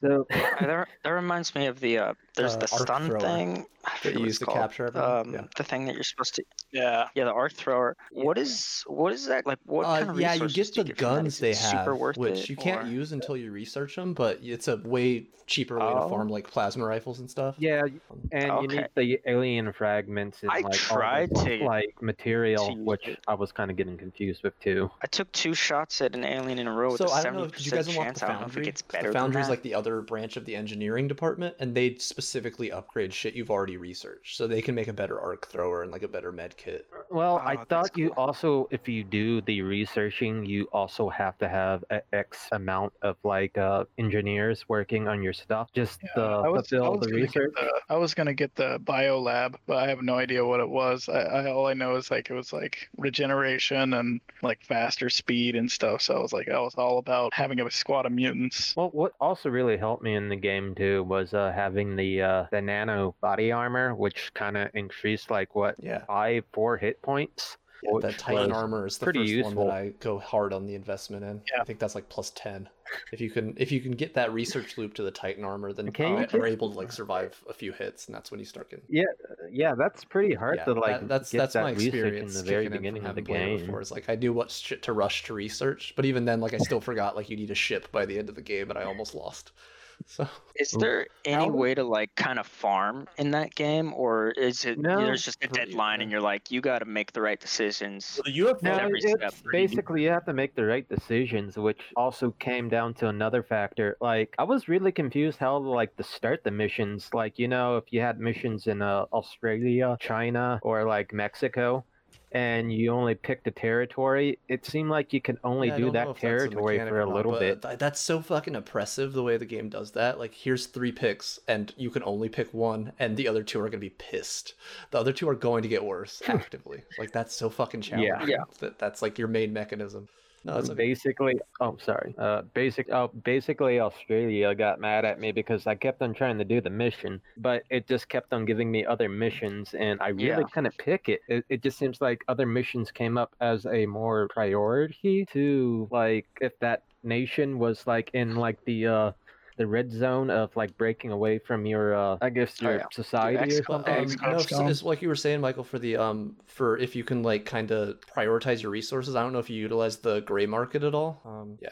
So 0.00 0.26
that, 0.30 0.88
that 1.04 1.10
reminds 1.10 1.54
me 1.54 1.66
of 1.66 1.80
the 1.80 1.98
uh, 1.98 2.14
there's 2.36 2.54
Uh, 2.54 2.58
the 2.58 2.66
stun 2.68 3.18
thing. 3.18 3.66
I 3.84 3.92
that 4.04 4.14
you 4.14 4.20
use 4.20 4.30
it's 4.30 4.38
to 4.40 4.44
called. 4.44 4.58
capture 4.58 4.86
everyone. 4.86 5.10
Um, 5.28 5.32
Yeah. 5.34 5.44
the 5.56 5.64
thing 5.64 5.86
that 5.86 5.94
you're 5.94 6.04
supposed 6.04 6.34
to. 6.36 6.44
Yeah. 6.72 7.08
Yeah, 7.14 7.24
the 7.24 7.32
arc 7.32 7.52
thrower. 7.54 7.96
What 8.12 8.36
is 8.38 8.84
what 8.86 9.12
is 9.12 9.26
that 9.26 9.46
like? 9.46 9.58
What 9.64 9.86
Uh, 9.86 9.98
kind 9.98 10.10
of 10.10 10.20
yeah, 10.20 10.34
you 10.34 10.42
resources 10.44 10.56
get 10.70 10.74
do 10.74 10.82
the 10.82 10.88
you 10.88 10.94
get 10.94 10.98
from 10.98 11.16
guns 11.24 11.38
they 11.38 11.54
have, 11.54 11.56
super 11.70 11.94
worth 11.96 12.16
which 12.16 12.40
it, 12.44 12.48
you 12.50 12.56
can't 12.56 12.86
or- 12.86 12.90
use 12.90 13.12
until 13.12 13.36
you 13.36 13.50
research 13.50 13.96
them. 13.96 14.14
But 14.14 14.40
it's 14.42 14.68
a 14.68 14.76
way 14.78 15.26
cheaper 15.46 15.76
way 15.78 15.86
to 15.86 16.00
Oh. 16.02 16.08
farm 16.10 16.28
like 16.28 16.50
plasma 16.50 16.84
rifles 16.84 17.20
and 17.20 17.30
stuff. 17.30 17.54
yeah, 17.58 17.80
Um, 17.84 18.00
and 18.32 18.52
you 18.62 18.68
need 18.68 18.88
the 18.94 19.18
alien 19.24 19.72
fragments 19.72 20.42
and 20.42 20.50
I 20.50 20.60
like 20.60 20.72
tried 20.74 21.30
all 21.34 21.44
the, 21.44 21.58
to- 21.58 21.64
like 21.64 22.02
material, 22.02 22.74
to 22.74 22.74
which 22.74 23.08
it. 23.08 23.18
I 23.26 23.32
was 23.34 23.50
kind 23.52 23.70
of 23.70 23.76
getting 23.78 23.96
confused 23.96 24.42
with 24.42 24.58
too. 24.60 24.90
I 25.00 25.06
took 25.06 25.32
two 25.32 25.54
shots 25.54 26.02
at 26.02 26.14
an 26.14 26.24
alien 26.24 26.58
in 26.58 26.66
a 26.66 26.72
row 26.72 26.90
with 26.90 26.98
So 26.98 27.06
a 27.06 27.12
I 27.12 27.22
don't 27.22 27.32
know. 27.34 27.38
seventy 27.48 27.56
Did 27.56 27.64
you 27.66 27.70
percent 27.72 27.86
guys 27.86 27.88
unlock 27.96 28.06
chance. 28.08 28.20
the 28.20 28.26
I 28.26 28.28
don't 28.28 28.40
know 28.40 28.46
if 28.46 28.50
it 28.50 28.52
foundry? 28.52 28.64
gets 28.66 28.82
'Cause 28.82 28.92
better 28.92 29.08
The 29.08 29.12
than 29.14 29.22
foundry's 29.22 29.46
that. 29.46 29.50
like 29.52 29.62
the 29.62 29.74
other 29.74 29.87
another 29.88 30.02
branch 30.02 30.36
of 30.36 30.44
the 30.44 30.54
engineering 30.56 31.08
department, 31.08 31.56
and 31.58 31.74
they 31.74 31.94
specifically 31.96 32.70
upgrade 32.72 33.12
shit 33.14 33.34
you've 33.34 33.50
already 33.50 33.76
researched, 33.76 34.36
so 34.36 34.46
they 34.46 34.62
can 34.62 34.74
make 34.74 34.88
a 34.88 34.92
better 34.92 35.20
arc 35.20 35.46
thrower 35.48 35.82
and 35.82 35.90
like 35.92 36.02
a 36.02 36.08
better 36.08 36.32
med 36.32 36.56
kit. 36.56 36.86
Well, 37.10 37.42
I 37.46 37.56
Oh, 37.56 37.64
that's 37.68 37.90
thought 37.90 37.96
you 37.96 38.10
also, 38.16 38.68
if 38.70 38.86
you 38.88 39.02
do 39.04 39.40
the 39.42 39.62
researching, 39.62 40.44
you 40.44 40.64
also 40.72 41.08
have 41.08 41.38
to 41.38 41.48
have 41.48 41.84
a 41.90 42.02
X 42.14 42.48
amount 42.52 42.92
of 43.02 43.16
like 43.24 43.56
uh, 43.58 43.84
engineers 43.96 44.68
working 44.68 45.08
on 45.08 45.22
your 45.22 45.32
stuff 45.32 45.72
just 45.72 46.00
Yeah, 46.02 46.08
to 46.14 46.44
I 46.44 46.48
was, 46.48 46.72
I 46.82 46.88
fulfill 46.88 46.90
was 46.90 47.00
the 47.00 47.08
gonna 47.08 47.26
get 47.28 47.42
research. 47.42 47.54
the, 47.54 47.80
I 47.88 47.96
was 47.96 48.14
gonna 48.14 48.34
get 48.34 48.54
the 48.54 48.78
bio 48.80 49.20
lab, 49.20 49.58
but 49.66 49.76
I 49.78 49.88
have 49.88 50.02
no 50.02 50.14
idea 50.14 50.44
what 50.46 50.60
it 50.60 50.68
was. 50.68 51.08
I, 51.08 51.20
I 51.22 51.50
all 51.50 51.66
I 51.66 51.74
know 51.74 51.96
is 51.96 52.10
like 52.10 52.30
it 52.30 52.34
was 52.34 52.52
like 52.52 52.88
regeneration 52.96 53.92
and 53.94 54.20
like 54.42 54.64
faster 54.64 55.10
speed 55.10 55.56
and 55.56 55.70
stuff. 55.70 56.02
So 56.02 56.14
I 56.16 56.20
was 56.20 56.32
like, 56.32 56.48
I 56.48 56.60
was 56.60 56.74
all 56.76 56.98
about 56.98 57.34
having 57.34 57.60
a 57.60 57.70
squad 57.70 58.06
of 58.06 58.12
mutants. 58.12 58.76
Well, 58.76 58.90
what 58.90 59.12
also 59.20 59.50
really 59.50 59.76
helped 59.78 60.02
me 60.02 60.14
in 60.14 60.28
the 60.28 60.36
game 60.36 60.74
too 60.74 61.04
was 61.04 61.32
uh, 61.34 61.52
having 61.54 61.96
the 61.96 62.22
uh, 62.22 62.44
the 62.50 62.60
nano 62.60 63.14
body 63.20 63.52
armor, 63.52 63.94
which 63.94 64.32
kind 64.34 64.56
of 64.56 64.70
increased 64.74 65.30
like 65.30 65.54
what 65.54 65.76
Yeah. 65.78 66.04
five, 66.06 66.44
four 66.52 66.76
hit 66.76 67.00
points. 67.02 67.56
Yeah, 67.82 67.98
that 68.00 68.18
Titan 68.18 68.50
armor 68.52 68.86
is 68.86 68.98
the 68.98 69.04
pretty 69.04 69.40
first 69.42 69.54
one 69.54 69.66
that 69.66 69.72
I 69.74 69.88
go 70.00 70.18
hard 70.18 70.52
on 70.52 70.66
the 70.66 70.74
investment 70.74 71.24
in. 71.24 71.40
Yeah. 71.54 71.60
I 71.60 71.64
think 71.64 71.78
that's 71.78 71.94
like 71.94 72.08
plus 72.08 72.30
ten. 72.34 72.68
If 73.12 73.20
you 73.20 73.30
can, 73.30 73.54
if 73.56 73.70
you 73.70 73.80
can 73.80 73.92
get 73.92 74.14
that 74.14 74.32
research 74.32 74.78
loop 74.78 74.94
to 74.94 75.02
the 75.02 75.10
Titan 75.10 75.44
armor, 75.44 75.72
then 75.72 75.92
Can 75.92 76.06
you 76.08 76.12
you 76.14 76.22
are 76.22 76.26
get- 76.26 76.44
able 76.44 76.70
to 76.72 76.76
like 76.78 76.90
survive 76.90 77.40
a 77.48 77.52
few 77.52 77.72
hits, 77.72 78.06
and 78.06 78.14
that's 78.14 78.30
when 78.30 78.40
you 78.40 78.46
start 78.46 78.70
getting. 78.70 78.84
Yeah, 78.88 79.04
yeah, 79.50 79.74
that's 79.76 80.04
pretty 80.04 80.34
hard 80.34 80.56
Yeah, 80.56 80.64
to 80.64 80.72
like 80.74 81.00
that- 81.00 81.08
that's 81.08 81.30
get 81.30 81.38
that's 81.38 81.52
that 81.52 81.62
my 81.62 81.70
experience 81.72 82.34
in 82.36 82.44
the 82.44 82.50
very 82.50 82.64
kicking 82.64 82.66
in 82.66 82.72
from 82.72 82.82
beginning 82.82 82.98
of 82.98 83.14
the 83.14 83.20
having 83.20 83.24
played 83.26 83.40
it 83.52 83.56
game. 83.58 83.66
Before. 83.66 83.80
Is 83.80 83.90
like 83.92 84.08
I 84.08 84.14
knew 84.16 84.32
what 84.32 84.50
shit 84.50 84.82
to 84.84 84.92
rush 84.92 85.24
to 85.24 85.34
research, 85.34 85.92
but 85.96 86.04
even 86.04 86.24
then, 86.24 86.40
like 86.40 86.54
I 86.54 86.58
still 86.58 86.80
forgot 86.80 87.14
like 87.14 87.28
you 87.30 87.36
need 87.36 87.50
a 87.50 87.54
ship 87.54 87.92
by 87.92 88.06
the 88.06 88.18
end 88.18 88.28
of 88.28 88.34
the 88.34 88.42
game, 88.42 88.70
and 88.70 88.78
I 88.78 88.84
almost 88.84 89.14
lost. 89.14 89.52
So 90.06 90.26
Is 90.56 90.70
there 90.72 91.06
any 91.24 91.44
How- 91.44 91.50
way 91.50 91.74
to 91.74 91.84
like 91.84 92.14
kind 92.14 92.38
of 92.38 92.46
farm 92.46 93.06
in 93.18 93.30
that 93.32 93.54
game, 93.54 93.92
or 93.94 94.30
is 94.30 94.64
it 94.64 94.78
No. 94.78 94.96
there's 95.04 95.22
just 95.24 95.44
a 95.44 95.48
deadline 95.48 96.00
and 96.00 96.10
you're 96.10 96.20
like 96.22 96.50
you 96.50 96.60
got 96.62 96.78
to 96.80 96.86
make 96.86 97.12
the 97.12 97.20
right 97.20 97.38
decisions? 97.38 98.18
You 98.24 98.46
have 98.46 98.62
No, 98.62 98.72
every 98.72 99.00
it's 99.00 99.12
step. 99.12 99.34
basically 99.52 100.02
you 100.02 100.08
have 100.08 100.24
to 100.24 100.32
make 100.32 100.54
the 100.54 100.64
right 100.64 100.88
decisions, 100.88 101.56
which 101.58 101.80
also 101.94 102.30
came 102.32 102.68
down 102.70 102.94
to 102.94 103.08
another 103.08 103.42
factor. 103.42 103.96
Like 104.00 104.34
I 104.38 104.44
was 104.44 104.66
really 104.68 104.92
confused 104.92 105.38
how 105.38 105.58
like 105.58 105.94
to 105.96 106.02
start 106.02 106.42
the 106.42 106.50
missions. 106.50 107.10
Like 107.12 107.38
you 107.38 107.46
know, 107.48 107.76
if 107.76 107.84
you 107.92 108.00
had 108.00 108.18
missions 108.18 108.66
in 108.66 108.80
uh, 108.82 109.04
Australia, 109.12 109.96
China, 110.00 110.58
or 110.62 110.84
like 110.84 111.12
Mexico, 111.12 111.84
and 112.32 112.72
you 112.72 112.90
only 112.92 113.14
pick 113.14 113.42
the 113.44 113.50
territory, 113.50 114.38
it 114.48 114.66
seemed 114.66 114.90
like 114.90 115.12
you 115.12 115.20
could 115.20 115.38
only 115.44 115.68
Yeah, 115.68 115.76
do 115.78 115.90
that 115.92 116.08
if 116.08 116.14
that's 116.14 116.18
a 116.18 116.20
territory 116.20 116.78
for 116.78 117.00
a 117.00 117.06
little 117.06 117.32
but 117.32 117.40
bit. 117.40 117.62
th- 117.62 117.78
that's 117.78 118.00
so 118.00 118.20
fucking 118.20 118.54
oppressive 118.56 119.12
the 119.12 119.22
way 119.22 119.36
the 119.36 119.46
game 119.46 119.68
does 119.68 119.92
that. 119.92 120.18
Like, 120.18 120.34
here's 120.34 120.66
three 120.66 120.92
picks, 120.92 121.38
and 121.48 121.72
you 121.76 121.90
can 121.90 122.02
only 122.04 122.28
pick 122.28 122.52
one, 122.52 122.92
and 122.98 123.16
the 123.16 123.28
other 123.28 123.42
two 123.42 123.60
are 123.60 123.68
gonna 123.68 123.78
be 123.78 123.90
pissed. 123.90 124.54
The 124.90 124.98
other 124.98 125.12
two 125.12 125.28
are 125.28 125.34
going 125.34 125.62
to 125.62 125.68
get 125.68 125.84
worse 125.84 126.22
actively. 126.28 126.82
like, 126.98 127.12
that's 127.12 127.34
so 127.34 127.48
fucking 127.50 127.80
challenging. 127.82 128.28
Yeah. 128.28 128.44
That 128.60 128.78
that's 128.78 129.02
like 129.02 129.18
your 129.18 129.28
main 129.28 129.52
mechanism. 129.52 130.08
No, 130.44 130.56
it's 130.58 130.70
okay. 130.70 130.76
basically 130.76 131.34
oh 131.60 131.76
sorry 131.84 132.14
uh 132.18 132.42
basic 132.54 132.88
oh 132.90 133.08
basically 133.24 133.80
australia 133.80 134.54
got 134.54 134.80
mad 134.80 135.04
at 135.04 135.18
me 135.20 135.32
because 135.32 135.66
i 135.66 135.74
kept 135.74 136.00
on 136.00 136.14
trying 136.14 136.38
to 136.38 136.44
do 136.44 136.60
the 136.60 136.70
mission 136.70 137.20
but 137.36 137.64
it 137.70 137.86
just 137.88 138.08
kept 138.08 138.32
on 138.32 138.44
giving 138.44 138.70
me 138.70 138.86
other 138.86 139.08
missions 139.08 139.74
and 139.74 140.00
i 140.00 140.08
really 140.08 140.28
Yeah. 140.28 140.42
couldn't 140.52 140.78
pick 140.78 141.08
it. 141.08 141.20
it 141.28 141.44
it 141.48 141.62
just 141.62 141.76
seems 141.78 142.00
like 142.00 142.22
other 142.28 142.46
missions 142.46 142.90
came 142.90 143.18
up 143.18 143.34
as 143.40 143.66
a 143.66 143.84
more 143.86 144.28
priority 144.28 145.26
to 145.32 145.88
like 145.90 146.26
if 146.40 146.52
that 146.60 146.82
nation 147.02 147.58
was 147.58 147.86
like 147.86 148.10
in 148.14 148.36
like 148.36 148.58
the 148.64 148.86
uh 148.86 149.12
the 149.58 149.66
red 149.66 149.92
zone 149.92 150.30
of 150.30 150.54
like 150.56 150.76
breaking 150.78 151.10
away 151.10 151.38
from 151.38 151.66
your 151.66 151.94
uh 151.94 152.16
i 152.22 152.30
guess 152.30 152.54
Oh, 152.62 152.66
your 152.66 152.76
yeah. 152.78 152.84
society 152.92 153.54
or 153.54 153.62
XCOM 153.62 153.66
But, 153.66 153.86
something 153.86 153.94
um, 153.96 154.04
XCOM 154.06 154.32
no, 154.32 154.38
so 154.38 154.66
it's 154.68 154.82
like 154.82 155.02
you 155.02 155.08
were 155.08 155.16
saying, 155.16 155.40
Michael, 155.40 155.64
for 155.64 155.78
the 155.78 155.96
um, 155.96 156.36
for 156.46 156.78
if 156.78 156.96
you 156.96 157.04
can 157.04 157.22
like 157.22 157.44
kind 157.44 157.70
of 157.70 158.00
prioritize 158.16 158.62
your 158.62 158.70
resources. 158.70 159.14
I 159.16 159.22
don't 159.22 159.32
know 159.32 159.38
if 159.40 159.50
you 159.50 159.56
utilize 159.60 159.98
the 159.98 160.20
gray 160.20 160.46
market 160.46 160.82
at 160.82 160.94
all. 160.94 161.20
Um, 161.24 161.58
yeah, 161.60 161.70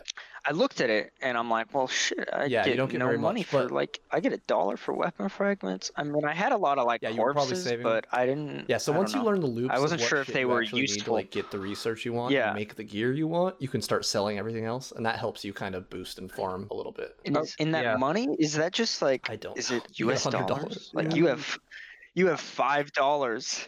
I 0.48 0.52
looked 0.52 0.80
at 0.80 0.90
it 0.90 1.12
and 1.20 1.36
I'm 1.36 1.50
like, 1.50 1.74
well, 1.74 1.88
shit, 1.88 2.28
I 2.32 2.44
Yeah, 2.44 2.60
you 2.64 2.70
get 2.70 2.76
don't 2.76 2.90
get 2.90 2.98
no 3.00 3.06
very 3.06 3.18
money 3.18 3.40
much, 3.40 3.46
for 3.48 3.62
but- 3.64 3.72
like 3.72 4.00
I 4.12 4.20
get 4.20 4.32
a 4.32 4.36
dollar 4.46 4.76
for 4.76 4.94
weapon 4.94 5.28
fragments. 5.28 5.90
I 5.96 6.04
mean, 6.04 6.24
I 6.24 6.32
had 6.34 6.52
a 6.52 6.56
lot 6.56 6.78
of 6.78 6.86
like 6.86 7.02
Yeah, 7.02 7.08
you 7.10 7.16
corpses, 7.16 7.64
saving 7.64 7.82
but 7.82 8.06
I 8.12 8.26
didn't. 8.26 8.66
Yeah, 8.68 8.78
so 8.78 8.92
I 8.92 8.96
once 8.98 9.12
you 9.12 9.18
know. 9.18 9.24
learn 9.26 9.40
the 9.40 9.48
loops, 9.48 9.74
I 9.74 9.80
wasn't 9.80 10.00
sure 10.02 10.20
if 10.20 10.28
they 10.28 10.44
were 10.44 10.62
actually 10.62 10.82
need 10.82 11.02
to 11.04 11.12
like 11.12 11.30
get 11.32 11.50
the 11.50 11.58
research 11.58 12.04
you 12.04 12.12
want, 12.12 12.32
Yeah. 12.32 12.48
and 12.50 12.54
make 12.56 12.76
the 12.76 12.84
gear 12.84 13.12
you 13.12 13.26
want, 13.26 13.56
you 13.60 13.68
can 13.68 13.82
start 13.82 14.04
selling 14.04 14.38
everything 14.38 14.64
else, 14.64 14.92
and 14.92 15.04
that 15.04 15.18
helps 15.18 15.44
you 15.44 15.52
kind 15.52 15.74
of 15.74 15.90
boost 15.90 16.18
and 16.18 16.30
farm 16.30 16.68
a 16.70 16.74
little 16.74 16.92
bit. 16.92 17.16
And 17.24 17.36
is- 17.38 17.56
in 17.58 17.72
that 17.72 17.84
yeah. 17.84 17.96
money, 17.96 18.28
is 18.38 18.52
that 18.54 18.72
just 18.72 19.02
like? 19.02 19.28
I 19.28 19.36
don't 19.36 19.58
Is 19.58 19.70
it 19.72 19.82
U.S. 19.98 20.24
$100, 20.24 20.46
dollars? 20.46 20.90
Like 20.94 21.10
yeah. 21.10 21.14
you 21.16 21.26
have, 21.26 21.58
you 22.14 22.26
have 22.28 22.40
five 22.40 22.92
dollars. 22.92 23.66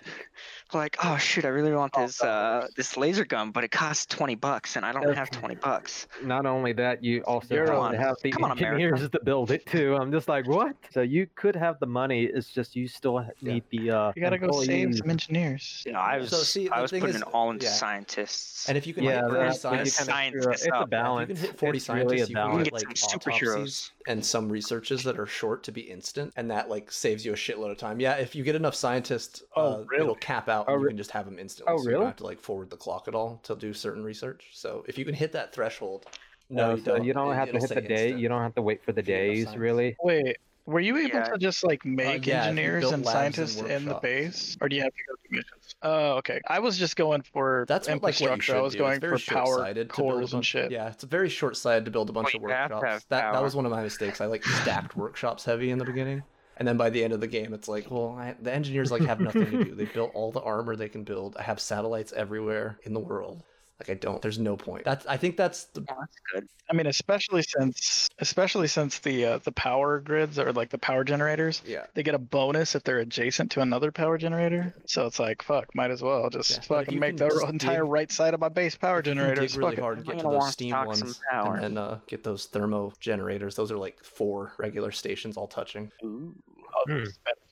Like, 0.74 0.96
oh 1.02 1.16
shoot, 1.16 1.44
I 1.44 1.48
really 1.48 1.72
want 1.72 1.94
this 1.94 2.22
uh 2.22 2.66
this 2.76 2.96
laser 2.96 3.24
gun, 3.24 3.50
but 3.52 3.64
it 3.64 3.70
costs 3.70 4.04
twenty 4.04 4.34
bucks, 4.34 4.76
and 4.76 4.84
I 4.84 4.92
don't 4.92 5.14
have 5.16 5.30
twenty 5.30 5.54
bucks. 5.54 6.06
not 6.22 6.44
only 6.44 6.72
that, 6.74 7.02
you 7.02 7.22
also 7.22 7.54
You're 7.54 7.66
have 7.66 7.78
on- 7.78 7.92
to 7.92 7.98
have 7.98 8.16
the 8.22 8.30
come 8.32 8.44
on, 8.44 8.52
America. 8.52 8.82
engineers 8.84 9.08
to 9.12 9.20
build 9.24 9.50
it 9.50 9.64
too. 9.66 9.96
I'm 9.96 10.12
just 10.12 10.28
like, 10.28 10.46
what? 10.46 10.76
So 10.90 11.00
you 11.00 11.26
could 11.36 11.56
have 11.56 11.78
the 11.80 11.86
money. 11.86 12.24
It's 12.24 12.48
just 12.52 12.76
you 12.76 12.86
still 12.86 13.18
ha- 13.18 13.30
Yeah. 13.40 13.54
need 13.54 13.64
the. 13.70 13.90
Uh, 13.90 14.12
You 14.14 14.22
gotta 14.22 14.38
go 14.38 14.50
save 14.62 14.96
some 14.96 15.08
engineers. 15.08 15.82
You 15.86 15.92
know, 15.92 16.00
I 16.00 16.18
was 16.18 16.30
So, 16.30 16.36
see, 16.38 16.68
I 16.68 16.82
was 16.82 16.90
putting 16.90 17.08
is- 17.08 17.16
it 17.16 17.22
all 17.22 17.50
into 17.50 17.64
yeah. 17.64 17.72
scientists. 17.72 18.68
And 18.68 18.76
if 18.76 18.86
you 18.86 18.92
can 18.92 19.04
Yeah, 19.04 19.22
hit 19.22 19.24
40 19.30 19.38
that's 19.38 19.54
you 19.56 19.60
scientists, 19.60 19.98
kinda 19.98 20.12
Science 20.12 20.36
screw 20.36 20.48
up. 20.50 20.54
It's 20.54 20.66
a 20.66 20.74
up. 20.74 21.20
if 21.22 21.28
you 21.30 21.34
can 21.34 21.36
hit 21.36 21.58
40 21.58 21.76
It's 21.78 21.88
really 21.88 22.18
scientists, 22.18 22.28
you 22.30 22.36
can 22.36 22.56
get 22.58 22.64
Get 22.64 22.72
like 22.74 22.96
some 22.96 23.18
superheroes. 23.20 23.90
and 24.06 24.24
some 24.24 24.48
researches 24.50 25.02
that 25.04 25.18
are 25.18 25.26
short 25.26 25.62
to 25.64 25.72
be 25.72 25.80
instant, 25.82 26.32
and 26.36 26.50
that 26.50 26.68
like 26.68 26.90
saves 26.92 27.24
you 27.24 27.32
a 27.32 27.36
shitload 27.36 27.70
of 27.70 27.78
time. 27.78 28.00
Yeah, 28.00 28.14
if 28.16 28.34
you 28.34 28.44
get 28.44 28.54
enough 28.54 28.74
scientists, 28.74 29.42
Oh, 29.56 29.62
uh, 29.80 29.84
really? 29.86 30.02
it'll 30.02 30.14
cap 30.16 30.48
out, 30.48 30.57
Oh, 30.66 30.74
and 30.74 30.82
you 30.82 30.88
can 30.88 30.96
just 30.96 31.10
have 31.12 31.24
them 31.26 31.38
instantly. 31.38 31.72
Oh, 31.72 31.76
so 31.78 31.82
you 31.84 31.88
really? 31.90 31.98
don't 32.00 32.06
have 32.08 32.16
to 32.16 32.24
like 32.24 32.40
forward 32.40 32.70
the 32.70 32.76
clock 32.76 33.06
at 33.08 33.14
all 33.14 33.38
to 33.44 33.54
do 33.54 33.72
certain 33.74 34.02
research. 34.02 34.48
So 34.52 34.84
if 34.88 34.98
you 34.98 35.04
can 35.04 35.14
hit 35.14 35.32
that 35.32 35.52
threshold, 35.52 36.06
no, 36.50 36.68
No, 36.70 36.74
you 36.76 36.82
so 36.84 36.96
don't. 36.96 37.04
you 37.04 37.12
don't 37.12 37.34
have 37.34 37.50
to 37.50 37.56
it'll 37.56 37.68
hit 37.68 37.74
the 37.74 37.80
day. 37.82 38.04
instant. 38.06 38.20
You 38.20 38.28
don't 38.28 38.42
have 38.42 38.54
to 38.54 38.62
wait 38.62 38.82
for 38.82 38.92
the 38.92 39.00
if 39.00 39.08
you 39.08 39.14
get 39.14 39.24
enough 39.24 39.52
days, 39.52 39.56
really. 39.56 39.96
Wait, 40.02 40.36
were 40.64 40.80
you 40.80 40.96
able 40.96 41.08
Yeah. 41.18 41.24
to 41.30 41.38
just 41.38 41.64
like 41.64 41.84
uh, 41.84 41.88
make 41.88 42.26
yeah, 42.26 42.44
engineers 42.44 42.84
and 42.90 43.04
labs 43.04 43.38
and 43.38 43.46
scientists 43.46 43.60
in 43.62 43.84
the 43.86 43.94
base, 43.94 44.56
or 44.60 44.68
do 44.68 44.76
you 44.76 44.82
have 44.82 44.92
to 44.92 45.02
go 45.08 45.14
through 45.22 45.36
missions? 45.38 45.74
Oh, 45.82 46.10
okay. 46.16 46.40
I 46.48 46.58
was 46.58 46.76
just 46.78 46.96
going 46.96 47.22
for 47.22 47.64
That's 47.68 47.86
what, 47.88 48.02
like 48.02 48.02
what 48.02 48.32
infrastructure. 48.32 48.56
I 48.56 48.60
was 48.60 48.72
do. 48.74 48.78
going 48.80 49.00
for 49.00 49.18
power 49.18 49.46
short-sighted 49.46 49.88
to 49.90 49.96
build 49.96 50.08
a 50.10 50.12
cores 50.14 50.34
and 50.34 50.44
shit. 50.44 50.70
Yeah, 50.70 50.88
it's 50.88 51.04
very 51.04 51.28
short-sighted 51.28 51.84
to 51.86 51.90
build 51.90 52.10
a 52.10 52.12
bunch 52.12 52.34
Well, 52.34 52.44
of 52.44 52.48
you 52.50 52.54
have 52.54 52.68
to 52.70 52.74
workshops. 52.76 52.92
have 52.92 53.04
That 53.10 53.32
that 53.32 53.42
was 53.42 53.54
one 53.56 53.64
of 53.66 53.70
my 53.72 53.82
mistakes. 53.82 54.20
I 54.20 54.26
like 54.26 54.44
stacked 54.44 54.96
workshops 54.96 55.44
heavy 55.44 55.70
in 55.70 55.78
the 55.78 55.84
beginning, 55.86 56.22
and 56.58 56.66
then 56.66 56.76
by 56.76 56.90
the 56.90 57.02
end 57.02 57.12
of 57.12 57.20
the 57.20 57.26
game, 57.26 57.54
it's 57.54 57.68
like, 57.68 57.90
well, 57.90 58.16
I, 58.18 58.34
the 58.40 58.52
engineers 58.52 58.90
like 58.90 59.02
have 59.02 59.20
nothing 59.20 59.50
to 59.50 59.64
do. 59.64 59.74
They 59.74 59.84
built 59.86 60.10
all 60.14 60.32
the 60.32 60.40
armor 60.42 60.76
they 60.76 60.88
can 60.88 61.04
build. 61.04 61.36
I 61.38 61.42
have 61.42 61.60
satellites 61.60 62.12
everywhere 62.12 62.78
in 62.82 62.94
the 62.94 63.00
world. 63.00 63.44
Like 63.80 63.90
I 63.90 63.94
don't. 63.94 64.20
There's 64.20 64.40
no 64.40 64.56
point. 64.56 64.84
That's. 64.84 65.06
I 65.06 65.16
think 65.16 65.36
that's 65.36 65.64
the. 65.66 65.82
Oh, 65.88 65.94
that's 66.00 66.16
good. 66.34 66.48
I 66.68 66.74
mean, 66.74 66.86
especially 66.88 67.42
since 67.42 68.08
especially 68.18 68.66
since 68.66 68.98
the 68.98 69.24
uh, 69.24 69.38
the 69.38 69.52
power 69.52 70.00
grids 70.00 70.36
or 70.38 70.52
like 70.52 70.70
the 70.70 70.78
power 70.78 71.04
generators, 71.04 71.62
Yeah. 71.64 71.84
they 71.94 72.02
get 72.02 72.14
a 72.16 72.18
bonus 72.18 72.74
if 72.74 72.82
they're 72.82 72.98
adjacent 72.98 73.52
to 73.52 73.60
another 73.60 73.92
power 73.92 74.18
generator. 74.18 74.74
So 74.86 75.06
it's 75.06 75.20
like, 75.20 75.42
fuck, 75.42 75.72
might 75.76 75.92
as 75.92 76.02
well 76.02 76.28
just 76.28 76.50
Yeah, 76.50 76.60
fucking 76.62 76.98
make 76.98 77.16
the 77.18 77.28
entire 77.48 77.82
dig- 77.82 77.90
right 77.90 78.10
side 78.10 78.34
of 78.34 78.40
my 78.40 78.48
base 78.48 78.74
power 78.74 78.96
You 78.96 79.02
can 79.04 79.14
generators. 79.16 79.52
dig 79.52 79.58
really 79.60 79.70
fuck 79.76 79.78
it. 79.78 79.82
hard 79.82 79.98
and 79.98 80.06
get 80.06 80.16
to 80.18 80.22
those 80.24 80.34
wanna 80.38 80.52
steam 80.52 80.74
ones, 80.84 81.20
and 81.32 81.62
then 81.62 81.78
uh, 81.78 82.00
get 82.08 82.24
those 82.24 82.46
thermo 82.46 82.92
generators. 83.00 83.54
Those 83.54 83.70
are 83.70 83.78
like 83.78 84.02
four 84.02 84.52
regular 84.58 84.90
stations 84.90 85.36
all 85.36 85.46
touching. 85.46 85.92
Ooh. 86.04 86.34
Oh, 86.74 86.84
Hmm. 86.86 87.04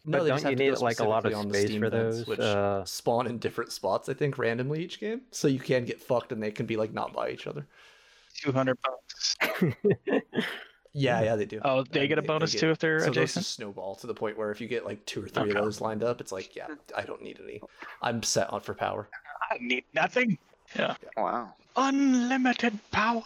This 0.07 0.13
is 0.13 0.13
better. 0.13 0.19
No, 0.19 0.19
But 0.19 0.25
they 0.25 0.29
don't 0.31 0.37
just 0.37 0.45
you 0.45 0.51
have 0.51 0.59
to 0.59 0.65
need, 0.65 0.75
go 0.79 0.85
like, 0.85 1.01
a 1.01 1.05
lot 1.05 1.25
of 1.27 1.33
specifically 1.33 1.53
the 1.53 1.59
space 1.59 1.69
Steam 1.71 1.81
for 1.83 1.91
vents, 1.91 2.17
those, 2.19 2.27
which 2.27 2.41
uh, 2.41 2.85
spawn 2.85 3.27
in 3.27 3.39
different 3.39 3.73
spots. 3.73 4.09
I 4.09 4.15
think 4.15 4.39
randomly 4.39 4.83
each 4.83 5.01
game, 5.01 5.23
so 5.31 5.49
you 5.49 5.59
can 5.61 5.85
get 5.85 6.01
fucked, 6.01 6.33
and 6.33 6.43
they 6.43 6.51
can 6.51 6.67
be 6.67 6.77
like 6.77 6.93
not 6.93 7.13
by 7.13 7.31
each 7.31 7.47
other. 7.47 7.67
200 8.43 8.77
bucks. 8.83 9.37
Yeah, 10.99 11.21
yeah, 11.21 11.37
they 11.37 11.45
do. 11.45 11.61
Oh, 11.63 11.83
they 11.83 12.01
And 12.01 12.09
get 12.09 12.19
a 12.19 12.23
bonus 12.23 12.55
too 12.55 12.71
if 12.71 12.79
they're 12.79 13.01
so 13.01 13.07
those 13.09 13.17
adjacent? 13.19 13.45
just 13.45 13.55
snowball 13.57 13.97
to 13.97 14.07
the 14.07 14.15
point 14.15 14.39
where 14.39 14.51
if 14.51 14.63
you 14.63 14.67
get 14.67 14.87
like 14.87 15.05
two 15.05 15.23
or 15.23 15.29
three 15.29 15.51
Okay. 15.51 15.59
of 15.59 15.63
those 15.63 15.83
lined 15.83 16.03
up, 16.03 16.23
it's 16.23 16.33
like, 16.33 16.57
yeah, 16.57 16.69
I 16.97 17.03
don't 17.03 17.21
need 17.21 17.39
any. 17.45 17.61
I'm 18.01 18.23
set 18.23 18.51
on 18.51 18.63
for 18.63 18.73
power. 18.73 19.07
I 19.51 19.59
need 19.61 19.85
nothing. 19.93 20.39
Yeah. 20.75 20.95
Wow. 21.19 21.53
Unlimited 21.77 22.79
power. 22.93 23.23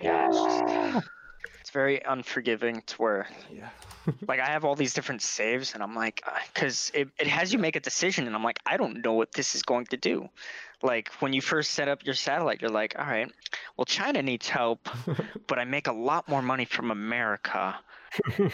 Yeah. 0.00 1.00
It's, 1.72 1.78
just- 1.78 1.86
it's 1.96 2.00
very 2.02 2.02
unforgiving 2.04 2.82
to 2.86 2.96
where 2.96 3.28
Yeah. 3.50 3.68
like 4.28 4.40
I 4.40 4.46
have 4.46 4.64
all 4.64 4.74
these 4.74 4.94
different 4.94 5.22
saves 5.22 5.74
and 5.74 5.82
I'm 5.82 5.94
like 5.94 6.22
uh, 6.26 6.30
because 6.52 6.90
it, 6.94 7.08
it 7.18 7.26
has 7.28 7.52
you 7.52 7.58
make 7.58 7.76
a 7.76 7.80
decision 7.80 8.26
and 8.26 8.34
I'm 8.34 8.42
like 8.44 8.58
I 8.66 8.76
don't 8.76 9.02
know 9.04 9.14
what 9.14 9.32
this 9.32 9.54
is 9.54 9.62
going 9.62 9.86
to 9.86 9.96
do. 9.96 10.28
Like 10.82 11.10
when 11.20 11.32
you 11.32 11.40
first 11.40 11.70
set 11.70 11.86
up 11.88 12.04
your 12.04 12.14
satellite, 12.14 12.60
you're 12.60 12.70
like, 12.70 12.96
all 12.98 13.06
right, 13.06 13.30
well 13.76 13.84
China 13.84 14.22
needs 14.22 14.48
help, 14.48 14.88
but 15.46 15.58
I 15.58 15.64
make 15.64 15.86
a 15.86 15.92
lot 15.92 16.28
more 16.28 16.42
money 16.42 16.64
from 16.64 16.90
America. 16.90 17.76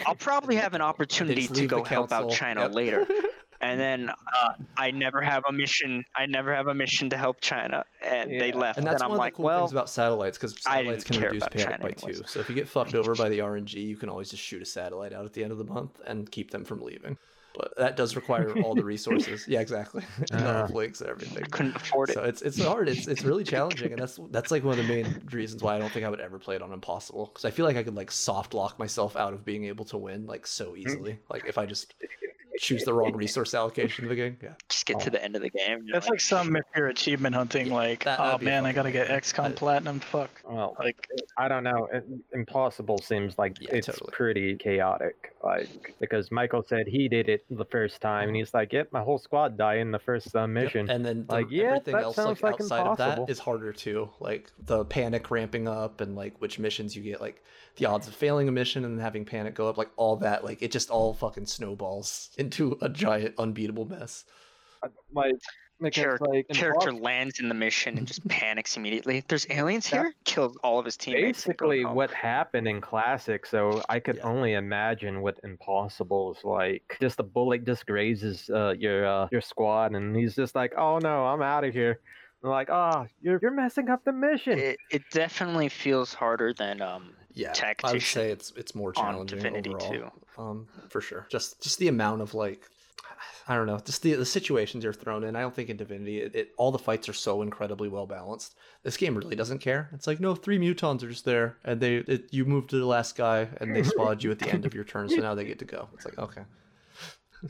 I'll 0.05 0.15
probably 0.15 0.55
have 0.57 0.73
an 0.75 0.81
opportunity 0.81 1.47
to 1.47 1.67
go 1.67 1.83
help 1.83 2.11
out. 2.11 2.29
China 2.31 2.61
Yep. 2.61 2.73
later. 2.73 3.07
and 3.61 3.79
then 3.79 4.09
uh, 4.09 4.53
I 4.77 4.91
never 4.91 5.21
have 5.21 5.43
a 5.47 5.51
mission. 5.51 6.03
I 6.15 6.25
never 6.25 6.53
have 6.55 6.67
a 6.67 6.73
mission 6.73 7.09
to 7.09 7.17
help 7.17 7.41
China, 7.41 7.83
and 8.05 8.31
they 8.31 8.51
left. 8.51 8.77
And 8.77 8.87
that's 8.87 9.01
I'm 9.01 9.09
one 9.09 9.17
of 9.17 9.19
like, 9.19 9.33
the 9.33 9.37
cool 9.37 9.45
well, 9.45 9.59
things 9.61 9.71
about 9.71 9.89
satellites 9.89 10.37
because 10.37 10.61
satellites 10.61 11.03
can 11.03 11.21
reduce 11.21 11.43
about 11.43 11.51
panic 11.51 11.81
by 11.81 11.89
anyways. 11.89 12.19
two. 12.19 12.23
So 12.27 12.39
if 12.39 12.49
you 12.49 12.55
get 12.55 12.67
fucked 12.67 12.95
over 12.95 13.15
by 13.15 13.29
the 13.29 13.39
RNG, 13.39 13.73
you 13.75 13.97
can 13.97 14.09
always 14.09 14.29
just 14.29 14.43
shoot 14.43 14.61
a 14.61 14.65
satellite 14.65 15.13
out 15.13 15.25
at 15.25 15.33
the 15.33 15.43
end 15.43 15.51
of 15.51 15.57
the 15.57 15.65
month 15.65 15.99
and 16.05 16.29
keep 16.31 16.51
them 16.51 16.63
from 16.63 16.81
leaving. 16.81 17.17
But 17.55 17.75
that 17.77 17.97
does 17.97 18.15
require 18.15 18.53
all 18.61 18.75
the 18.75 18.83
resources. 18.95 19.45
Yeah, 19.47 19.59
exactly. 19.59 20.03
and 20.31 20.41
Ah. 20.45 20.67
the 20.67 20.73
links 20.73 21.01
and 21.01 21.09
everything. 21.09 21.43
couldn't 21.45 21.75
afford 21.75 22.11
it. 22.11 22.13
So 22.13 22.23
it's 22.23 22.41
it's 22.43 22.61
hard. 22.63 22.87
It's 22.87 23.07
it's 23.07 23.23
really 23.23 23.43
challenging, 23.43 23.91
and 23.91 23.99
that's 24.01 24.19
that's 24.29 24.51
like 24.51 24.63
one 24.63 24.79
of 24.79 24.87
the 24.87 24.93
main 24.93 25.21
reasons 25.31 25.61
why 25.63 25.75
I 25.75 25.79
don't 25.79 25.91
think 25.91 26.05
I 26.05 26.09
would 26.09 26.21
ever 26.21 26.37
play 26.39 26.55
it 26.55 26.61
on 26.61 26.71
impossible 26.71 27.25
because 27.25 27.45
I 27.45 27.51
feel 27.51 27.65
like 27.65 27.75
I 27.75 27.83
could 27.83 27.95
like 27.95 28.11
soft 28.11 28.53
lock 28.53 28.77
myself 28.79 29.15
out 29.17 29.33
of 29.33 29.43
being 29.43 29.65
able 29.65 29.83
to 29.85 29.97
win 29.97 30.27
like 30.27 30.45
so 30.47 30.75
easily. 30.77 31.19
Like 31.29 31.45
if 31.47 31.57
I 31.57 31.65
just 31.65 31.95
choose 32.59 32.83
the 32.83 32.93
wrong 32.93 33.13
resource 33.15 33.53
allocation 33.53 34.05
of 34.05 34.09
the 34.09 34.15
game. 34.15 34.37
Yeah. 34.43 34.53
just 34.69 34.85
get 34.85 34.99
to 35.01 35.09
the 35.09 35.23
end 35.23 35.35
of 35.35 35.41
the 35.41 35.49
game. 35.49 35.85
That's 35.91 36.07
like 36.09 36.19
some 36.19 36.55
if 36.55 36.65
you're 36.75 36.87
achievement 36.87 37.33
hunting, 37.35 37.69
like, 37.71 38.03
that- 38.03 38.19
oh 38.19 38.37
man, 38.39 38.65
I 38.65 38.71
gotta 38.73 38.91
get. 38.91 39.07
XCOM 39.07 39.55
Platinum. 39.55 39.99
Fuck. 39.99 40.29
Well, 40.43 40.75
Like, 40.79 41.07
I 41.37 41.47
don't 41.47 41.63
know. 41.63 41.87
It, 41.91 42.05
impossible 42.33 42.99
seems 42.99 43.37
like 43.37 43.57
Yeah, 43.61 43.69
it's 43.75 43.87
totally. 43.87 44.11
pretty 44.11 44.55
chaotic. 44.57 45.33
Like 45.43 45.95
because 45.99 46.31
Michael 46.31 46.63
said 46.67 46.87
he 46.87 47.07
did 47.07 47.29
it 47.29 47.45
the 47.49 47.65
first 47.65 48.01
time, 48.01 48.27
and 48.27 48.35
he's 48.35 48.53
like, 48.53 48.73
"Yep, 48.73 48.89
my 48.91 49.01
whole 49.01 49.17
squad 49.17 49.57
died 49.57 49.79
in 49.79 49.91
the 49.91 49.99
first 49.99 50.35
uh, 50.35 50.41
Yep, 50.41 50.49
mission." 50.49 50.89
And 50.89 51.05
then 51.05 51.25
the, 51.27 51.33
Like, 51.33 51.47
yeah, 51.49 51.63
everything 51.67 51.93
that 51.95 52.03
else 52.03 52.15
sounds 52.17 52.41
like, 52.43 52.53
like 52.53 52.61
outside 52.61 52.87
of 52.87 52.97
that 52.97 53.03
impossible. 53.11 53.31
is 53.31 53.39
harder 53.39 53.71
too. 53.73 54.09
Like 54.19 54.51
the 54.65 54.83
panic 54.85 55.31
ramping 55.31 55.67
up 55.67 56.01
and 56.01 56.15
like 56.15 56.39
which 56.41 56.59
missions 56.59 56.93
you 56.95 57.01
get, 57.03 57.21
like 57.21 57.41
the 57.77 57.85
odds 57.85 58.07
of 58.09 58.13
failing 58.15 58.49
a 58.49 58.51
mission 58.51 58.83
and 58.83 58.99
having 58.99 59.23
panic 59.23 59.55
go 59.55 59.69
up, 59.69 59.77
like 59.77 59.89
all 59.95 60.17
that, 60.17 60.43
like 60.43 60.61
it 60.61 60.71
just 60.73 60.89
all 60.89 61.13
fucking 61.13 61.45
snowballs 61.45 62.31
into 62.49 62.77
a 62.81 62.89
giant 62.89 63.35
unbeatable 63.37 63.85
mess. 63.85 64.25
My, 65.13 65.31
because, 65.81 65.95
Character, 66.03 66.25
like 66.29 66.47
character 66.49 66.91
lands 66.91 67.39
in 67.39 67.47
the 67.47 67.53
mission 67.55 67.97
and 67.97 68.07
just 68.07 68.25
panics 68.27 68.75
immediately. 68.75 69.23
There's 69.27 69.45
aliens 69.49 69.89
That- 69.89 69.97
here. 69.97 70.13
Kills 70.25 70.57
all 70.63 70.79
of 70.79 70.85
his 70.85 70.97
teammates. 70.97 71.43
basically 71.45 71.85
what 71.85 72.11
happened 72.11 72.67
in 72.67 72.81
classic 72.81 73.45
so 73.45 73.81
i 73.89 73.99
could 73.99 74.17
Yeah. 74.17 74.23
only 74.23 74.53
imagine 74.53 75.21
what 75.21 75.39
impossible 75.43 76.33
is 76.37 76.43
like 76.43 76.97
just 77.01 77.19
a 77.19 77.23
bullet 77.23 77.65
just 77.65 77.85
grazes 77.85 78.49
uh, 78.49 78.73
your 78.77 79.05
uh, 79.07 79.27
your 79.31 79.41
squad 79.41 79.93
and 79.95 80.15
he's 80.15 80.35
just 80.35 80.53
like 80.55 80.73
oh 80.77 80.99
no 80.99 81.25
i'm 81.25 81.41
out 81.41 81.63
of 81.63 81.73
here 81.73 81.99
They're 82.41 82.51
like 82.51 82.69
oh 82.69 83.07
you're, 83.21 83.39
you're 83.41 83.51
messing 83.63 83.89
up 83.89 84.03
the 84.05 84.11
mission 84.13 84.59
It, 84.59 84.77
it 84.91 85.03
definitely 85.11 85.69
feels 85.69 86.13
harder 86.13 86.53
than 86.53 86.81
um 86.81 87.13
Yeah, 87.33 87.47
I 87.47 87.49
would 87.49 87.55
Tactician 87.55 88.21
say 88.21 88.31
it's 88.31 88.51
it's 88.55 88.75
more 88.75 88.89
on 88.95 89.13
challenging 89.13 89.39
Divinity 89.39 89.73
overall. 89.73 90.13
Um, 90.37 90.67
for 90.89 91.01
sure. 91.01 91.27
Just 91.29 91.61
just 91.61 91.79
the 91.79 91.87
amount 91.87 92.21
of 92.21 92.33
like, 92.33 92.61
I 93.47 93.55
don't 93.55 93.67
know, 93.67 93.79
just 93.79 94.01
the 94.01 94.13
the 94.13 94.25
situations 94.25 94.83
you're 94.83 94.93
thrown 94.93 95.23
in. 95.23 95.35
I 95.35 95.41
don't 95.41 95.53
think 95.53 95.69
in 95.69 95.77
Divinity, 95.77 96.19
it, 96.21 96.35
it 96.35 96.49
all 96.57 96.71
the 96.71 96.79
fights 96.79 97.07
are 97.09 97.13
so 97.13 97.41
incredibly 97.41 97.87
well 97.87 98.07
balanced. 98.07 98.55
This 98.83 98.97
game 98.97 99.15
really 99.15 99.35
doesn't 99.35 99.59
care. 99.59 99.89
It's 99.93 100.07
like 100.07 100.19
no, 100.19 100.35
three 100.35 100.57
mutons 100.57 101.03
are 101.03 101.09
just 101.09 101.25
there, 101.25 101.57
and 101.63 101.79
they 101.79 101.95
it, 101.97 102.33
you 102.33 102.45
move 102.45 102.67
to 102.67 102.77
the 102.77 102.85
last 102.85 103.15
guy, 103.15 103.47
and 103.57 103.75
they 103.75 103.83
spawed 103.83 104.23
you 104.23 104.31
at 104.31 104.39
the 104.39 104.49
end 104.49 104.65
of 104.65 104.73
your 104.73 104.83
turn, 104.83 105.09
so 105.09 105.17
now 105.17 105.35
they 105.35 105.45
get 105.45 105.59
to 105.59 105.65
go. 105.65 105.89
It's 105.93 106.05
like 106.05 106.17
okay, 106.17 106.41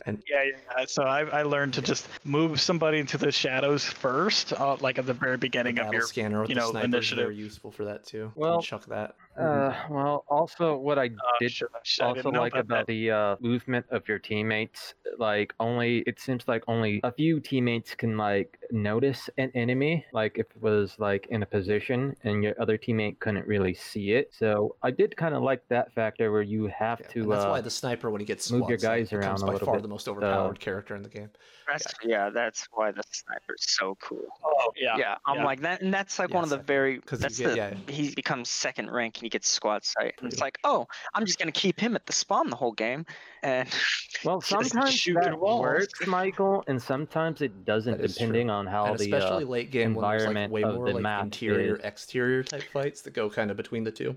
and 0.05 0.21
yeah, 0.29 0.43
yeah. 0.77 0.85
So 0.85 1.03
I, 1.03 1.21
I 1.21 1.43
learned 1.43 1.73
to 1.75 1.81
just 1.81 2.07
move 2.23 2.59
somebody 2.61 2.99
into 2.99 3.17
the 3.17 3.31
shadows 3.31 3.83
first, 3.83 4.53
uh, 4.53 4.77
like 4.79 4.97
at 4.97 5.05
the 5.05 5.13
very 5.13 5.33
the 5.33 5.37
beginning 5.37 5.79
of 5.79 5.91
your 5.93 6.03
scanner 6.03 6.41
with 6.41 6.49
you 6.49 6.55
know, 6.55 6.71
sniper 6.71 6.87
is 6.87 6.93
initiative. 6.93 7.23
very 7.25 7.35
useful 7.35 7.71
for 7.71 7.85
that 7.85 8.05
too. 8.05 8.31
Well, 8.35 8.51
Well, 8.51 8.61
chuck 8.61 8.85
that. 8.87 9.15
Uh, 9.39 9.73
well 9.89 10.25
also 10.27 10.75
what 10.77 10.97
i 10.99 11.05
Uh, 11.05 11.09
did 11.39 11.51
shit, 11.51 11.67
shit, 11.83 12.03
I 12.03 12.07
also 12.09 12.23
didn't 12.23 12.39
like 12.39 12.53
about 12.55 12.87
that. 12.87 12.87
the 12.87 13.11
uh, 13.11 13.35
movement 13.39 13.85
of 13.89 14.07
your 14.07 14.19
teammates 14.19 14.93
like 15.17 15.53
only 15.59 15.99
it 16.07 16.19
seems 16.19 16.47
like 16.47 16.63
only 16.67 16.99
a 17.03 17.11
few 17.11 17.39
teammates 17.39 17.95
can 17.95 18.17
like 18.17 18.57
notice 18.71 19.29
an 19.37 19.51
enemy 19.55 20.05
like 20.13 20.37
if 20.37 20.47
it 20.55 20.61
was 20.61 20.95
like 20.99 21.27
in 21.29 21.43
a 21.43 21.45
position 21.45 22.15
and 22.23 22.43
your 22.43 22.53
other 22.61 22.77
teammate 22.77 23.19
couldn't 23.19 23.47
really 23.47 23.73
see 23.73 24.11
it 24.11 24.31
so 24.37 24.75
i 24.83 24.91
did 24.91 25.15
kind 25.15 25.33
of 25.35 25.41
like 25.43 25.61
that 25.69 25.91
factor 25.93 26.31
where 26.31 26.41
you 26.41 26.67
have 26.67 26.99
Yeah, 26.99 27.07
to 27.13 27.25
that's 27.29 27.45
uh, 27.45 27.49
why 27.49 27.61
the 27.61 27.69
sniper, 27.69 28.09
when 28.11 28.19
he 28.19 28.25
gets 28.25 28.51
move 28.51 28.67
your 28.69 28.77
guys 28.77 29.13
around 29.13 29.35
becomes 29.35 29.43
a 29.43 29.45
by 29.45 29.57
far 29.59 29.75
bit, 29.75 29.83
the 29.83 29.87
most 29.87 30.07
uh, 30.07 30.11
overpowered 30.11 30.59
character 30.59 30.95
in 30.95 31.03
the 31.03 31.09
game. 31.09 31.29
that's, 31.67 31.85
yeah. 32.03 32.29
that's 32.29 32.67
why 32.73 32.91
the 32.91 33.03
sniper's 33.11 33.63
so 33.77 33.95
cool. 34.01 34.25
Oh 34.43 34.71
yeah. 34.75 34.97
Yeah, 34.97 35.15
I'm 35.25 35.37
yeah. 35.37 35.45
like 35.45 35.61
that, 35.61 35.81
and 35.81 35.93
that's 35.93 36.17
like 36.19 36.29
Yeah, 36.29 36.35
one 36.35 36.43
of 36.43 36.49
the 36.49 36.55
second. 36.57 36.67
very. 36.67 36.99
'Cause 36.99 37.19
you 37.19 37.23
That's 37.23 37.37
get- 37.39 37.49
the 37.51 37.55
yeah. 37.55 37.73
he 37.87 38.13
becomes 38.15 38.49
second 38.49 38.89
rank 38.91 39.21
and 39.21 39.28
he 39.29 39.37
gets 39.37 39.47
squad 39.47 39.83
sight. 39.85 40.15
And 40.19 40.31
it's 40.31 40.41
like, 40.41 40.57
oh, 40.63 40.87
I'm 41.13 41.23
just 41.25 41.37
gonna 41.37 41.51
keep 41.51 41.79
him 41.79 41.95
at 41.95 42.05
the 42.07 42.13
spawn 42.13 42.49
the 42.49 42.55
whole 42.55 42.71
game, 42.71 43.05
and 43.43 43.69
well 44.25 44.41
sometimes 44.41 44.93
shoot 44.93 45.17
that 45.21 45.39
works 45.39 46.05
michael 46.07 46.63
and 46.67 46.81
sometimes 46.81 47.41
it 47.41 47.63
doesn't 47.63 47.97
That 47.99 48.03
is 48.05 48.17
true. 48.17 48.25
depending 48.27 48.49
on 48.49 48.65
how 48.67 48.85
and 48.87 48.97
the 48.99 49.03
especially 49.05 49.43
uh, 49.45 49.47
late 49.47 49.71
game 49.71 49.93
when 49.93 50.09
there's 50.09 50.23
like 50.23 50.29
environment 50.35 50.51
way 50.51 50.63
of 50.63 50.75
more 50.75 50.87
the 50.87 50.93
like 50.95 51.03
map 51.03 51.23
interior 51.25 51.75
is. 51.77 51.83
exterior 51.85 52.43
type 52.43 52.63
fights 52.73 53.01
that 53.03 53.13
go 53.13 53.29
kind 53.29 53.49
of 53.51 53.55
between 53.55 53.83
the 53.85 53.91
two 53.91 54.15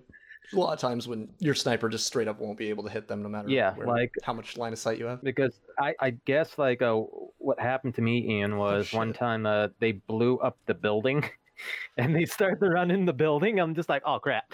a 0.53 0.57
lot 0.57 0.73
of 0.73 0.81
times 0.81 1.07
when 1.07 1.29
your 1.39 1.55
sniper 1.55 1.89
just 1.89 2.05
straight 2.07 2.27
up 2.27 2.41
won't 2.41 2.59
be 2.59 2.69
able 2.69 2.83
to 2.83 2.91
hit 2.91 3.07
them 3.07 3.23
no 3.23 3.29
matter 3.29 3.49
Yeah, 3.49 3.75
where- 3.75 3.87
like- 3.87 4.13
how 4.25 4.33
much 4.33 4.57
line 4.57 4.73
of 4.73 4.79
sight 4.81 4.99
you 4.99 5.05
have 5.07 5.23
because 5.23 5.61
I, 5.79 5.95
I 6.01 6.11
guess 6.25 6.59
like 6.59 6.83
uh, 6.83 6.97
what 7.39 7.61
happened 7.61 7.95
to 7.97 8.03
me 8.03 8.27
ian 8.39 8.57
was 8.57 8.93
one 8.93 9.11
shit. 9.11 9.17
time 9.21 9.47
uh, 9.47 9.69
they 9.79 9.93
blew 9.93 10.39
up 10.39 10.57
the 10.67 10.75
building 10.75 11.25
and 11.97 12.15
they 12.17 12.25
started 12.25 12.59
to 12.61 12.71
run 12.71 12.91
in 12.91 13.05
the 13.05 13.13
building 13.13 13.61
i'm 13.61 13.75
just 13.75 13.89
like 13.89 14.03
oh 14.05 14.19
crap 14.19 14.53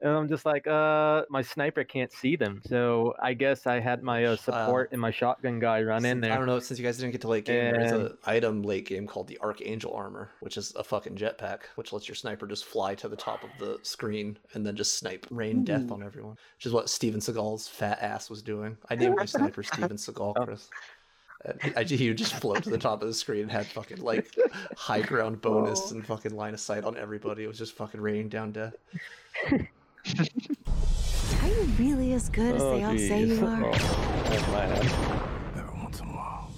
and 0.00 0.12
i'm 0.12 0.28
just 0.28 0.44
like 0.46 0.66
uh 0.66 1.22
my 1.30 1.42
sniper 1.42 1.82
can't 1.84 2.12
see 2.12 2.36
them. 2.36 2.60
So 2.66 3.14
i 3.20 3.34
guess 3.34 3.66
i 3.66 3.80
had 3.80 4.02
my 4.02 4.24
uh, 4.24 4.36
support 4.36 4.90
and 4.92 5.00
my 5.00 5.10
shotgun 5.10 5.58
guy 5.58 5.82
run 5.82 6.04
in 6.04 6.20
there. 6.20 6.32
i 6.32 6.36
don't 6.36 6.46
know 6.46 6.60
since 6.60 6.78
you 6.78 6.86
guys 6.86 6.96
didn't 6.98 7.12
get 7.12 7.20
to 7.22 7.28
late 7.28 7.44
game 7.44 7.72
there's 7.74 7.92
an 7.92 8.16
item 8.24 8.62
late 8.62 8.86
game 8.86 9.06
called 9.06 9.26
the 9.26 9.38
archangel 9.40 9.92
armor 9.92 10.30
which 10.40 10.56
is 10.56 10.72
a 10.76 10.84
fucking 10.84 11.16
jetpack 11.16 11.60
which 11.74 11.92
lets 11.92 12.06
your 12.06 12.14
sniper 12.14 12.46
just 12.46 12.64
fly 12.64 12.94
to 12.94 13.08
the 13.08 13.16
top 13.16 13.42
of 13.42 13.50
the 13.58 13.78
screen 13.82 14.38
and 14.54 14.64
then 14.64 14.76
just 14.76 14.94
snipe 14.98 15.26
rain 15.30 15.64
death 15.64 15.90
on 15.90 16.02
everyone 16.02 16.36
which 16.56 16.66
is 16.66 16.72
what 16.72 16.88
steven 16.88 17.20
seagal's 17.20 17.66
fat 17.66 17.98
ass 18.00 18.30
was 18.30 18.42
doing. 18.42 18.76
I 18.90 18.94
named 18.96 19.16
my 19.16 19.24
sniper 19.24 19.62
steven 19.62 19.96
seagal 19.96 20.34
Oh. 20.36 20.44
chris 20.44 20.68
And 21.44 21.88
he- 21.88 22.08
would 22.08 22.18
just 22.18 22.34
float 22.34 22.64
to 22.64 22.70
the 22.70 22.78
top 22.78 23.00
of 23.00 23.08
the 23.08 23.14
screen 23.14 23.42
and 23.42 23.50
had 23.50 23.66
fucking 23.66 24.00
like 24.00 24.34
high 24.76 25.00
ground 25.02 25.40
bonus 25.42 25.92
and 25.92 26.04
fucking 26.04 26.34
line 26.34 26.52
of 26.54 26.60
sight 26.60 26.84
on 26.84 26.96
everybody. 26.96 27.44
It 27.44 27.48
was 27.48 27.58
just 27.58 27.74
fucking 27.74 28.00
raining 28.00 28.28
down 28.28 28.52
death. 28.52 28.74
Are 29.52 31.48
you 31.48 31.62
really 31.78 32.12
as 32.14 32.28
good 32.28 32.56
as 32.56 32.62
they 32.62 32.82
all 32.82 32.98
say 32.98 33.24
you 33.24 33.46
are? 33.46 33.64
Oh, 33.66 34.52
man. 34.52 34.72
Every 35.56 35.78
once 35.80 36.00
in 36.00 36.06
a 36.06 36.12
while. 36.12 36.50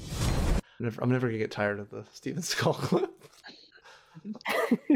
I'm 0.79 0.85
never, 0.87 1.03
I'm 1.03 1.11
never 1.11 1.27
gonna 1.29 1.39
get 1.39 1.51
tired 1.51 1.79
of 1.79 1.91
the 1.91 2.05
Steven 2.13 2.43
Skull 2.43 2.75
clip. 2.75 3.11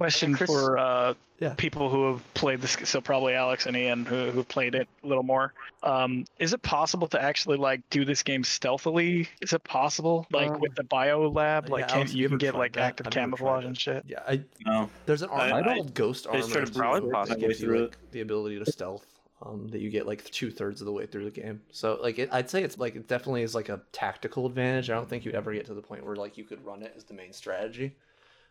I 0.00 0.04
have 0.04 0.10
a 0.10 0.14
question 0.14 0.34
Chris- 0.34 0.50
for 0.50 0.78
uh, 0.78 1.14
Yeah. 1.40 1.54
people 1.56 1.88
who 1.90 2.12
have 2.12 2.34
played 2.34 2.60
this. 2.60 2.76
So 2.84 3.00
probably 3.00 3.34
Alex 3.34 3.66
and 3.66 3.76
Ian 3.76 4.04
who 4.04 4.30
who 4.30 4.42
played 4.44 4.74
it 4.74 4.88
a 5.04 5.06
little 5.06 5.22
more. 5.22 5.52
Um, 5.82 6.24
is 6.38 6.52
it 6.52 6.62
possible 6.62 7.06
to 7.08 7.22
actually 7.22 7.56
like 7.58 7.80
do 7.90 8.04
this 8.04 8.22
game 8.22 8.42
stealthily? 8.44 9.28
Is 9.40 9.52
it 9.52 9.62
possible, 9.64 10.26
like 10.32 10.50
Um, 10.50 10.60
with 10.60 10.74
the 10.74 10.84
bio 10.84 11.28
lab, 11.28 11.66
yeah, 11.66 11.72
like 11.72 11.88
can, 11.88 12.06
you 12.08 12.14
you 12.22 12.28
can 12.28 12.38
get 12.38 12.54
like 12.54 12.72
that? 12.74 12.82
active 12.82 13.06
I've 13.06 13.14
never 13.14 13.36
tried 13.36 13.38
camouflage 13.38 13.64
and 13.64 13.78
shit? 13.78 14.04
Yeah, 14.06 14.22
I 14.26 14.40
No. 14.66 14.90
there's 15.06 15.22
an 15.22 15.30
armor 15.30 15.68
I- 15.68 15.74
called 15.76 15.94
Ghost 15.94 16.26
I 16.26 16.30
Armor 16.40 16.42
started 16.42 16.74
probably 16.74 17.00
that 17.08 17.12
possibly 17.14 17.46
gives 17.46 17.60
you 17.60 17.78
like 17.82 17.96
the 18.12 18.20
ability 18.20 18.58
to 18.58 18.70
stealth. 18.70 19.06
Um, 19.40 19.68
that 19.68 19.80
you 19.80 19.88
get 19.88 20.04
like 20.04 20.24
two 20.24 20.50
thirds 20.50 20.80
of 20.80 20.86
the 20.86 20.92
way 20.92 21.06
through 21.06 21.24
the 21.24 21.30
game. 21.30 21.62
So 21.70 21.96
like 22.02 22.18
it, 22.18 22.28
I'd 22.32 22.50
say 22.50 22.64
it's 22.64 22.76
like 22.76 22.96
it 22.96 23.06
definitely 23.06 23.42
is 23.42 23.54
like 23.54 23.68
a 23.68 23.80
tactical 23.92 24.46
advantage. 24.46 24.90
I 24.90 24.94
don't 24.94 25.08
think 25.08 25.24
you'd 25.24 25.36
ever 25.36 25.52
get 25.54 25.64
to 25.66 25.74
the 25.74 25.80
point 25.80 26.04
where 26.04 26.16
like 26.16 26.36
you 26.36 26.42
could 26.42 26.64
run 26.66 26.82
it 26.82 26.92
as 26.96 27.04
the 27.04 27.14
main 27.14 27.32
strategy. 27.32 27.94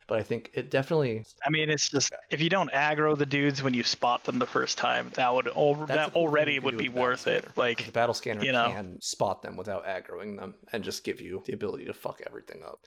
But 0.07 0.19
I 0.19 0.23
think 0.23 0.51
it 0.53 0.71
definitely 0.71 1.25
I 1.45 1.49
mean, 1.49 1.69
it's 1.69 1.89
just 1.89 2.13
if 2.29 2.41
you 2.41 2.49
don't 2.49 2.71
aggro 2.71 3.17
the 3.17 3.25
dudes 3.25 3.61
when 3.61 3.73
you 3.73 3.83
spot 3.83 4.23
them 4.23 4.39
the 4.39 4.45
first 4.45 4.77
time, 4.77 5.11
that 5.15 5.33
would 5.33 5.47
al- 5.47 5.75
that 5.75 5.87
the 5.87 5.93
cool 5.95 6.05
thing 6.05 6.21
already 6.23 6.59
would 6.59 6.77
be 6.77 6.89
worth 6.89 7.27
it. 7.27 7.45
Like 7.57 7.85
the 7.85 7.91
battle 7.91 8.13
scanner 8.13 8.43
you 8.43 8.53
know. 8.53 8.71
can 8.71 9.01
spot 9.01 9.41
them 9.41 9.57
without 9.57 9.85
aggroing 9.85 10.37
them 10.37 10.55
and 10.71 10.83
just 10.83 11.03
give 11.03 11.19
you 11.19 11.43
the 11.45 11.53
ability 11.53 11.85
to 11.85 11.93
fuck 11.93 12.21
everything 12.25 12.63
up. 12.63 12.79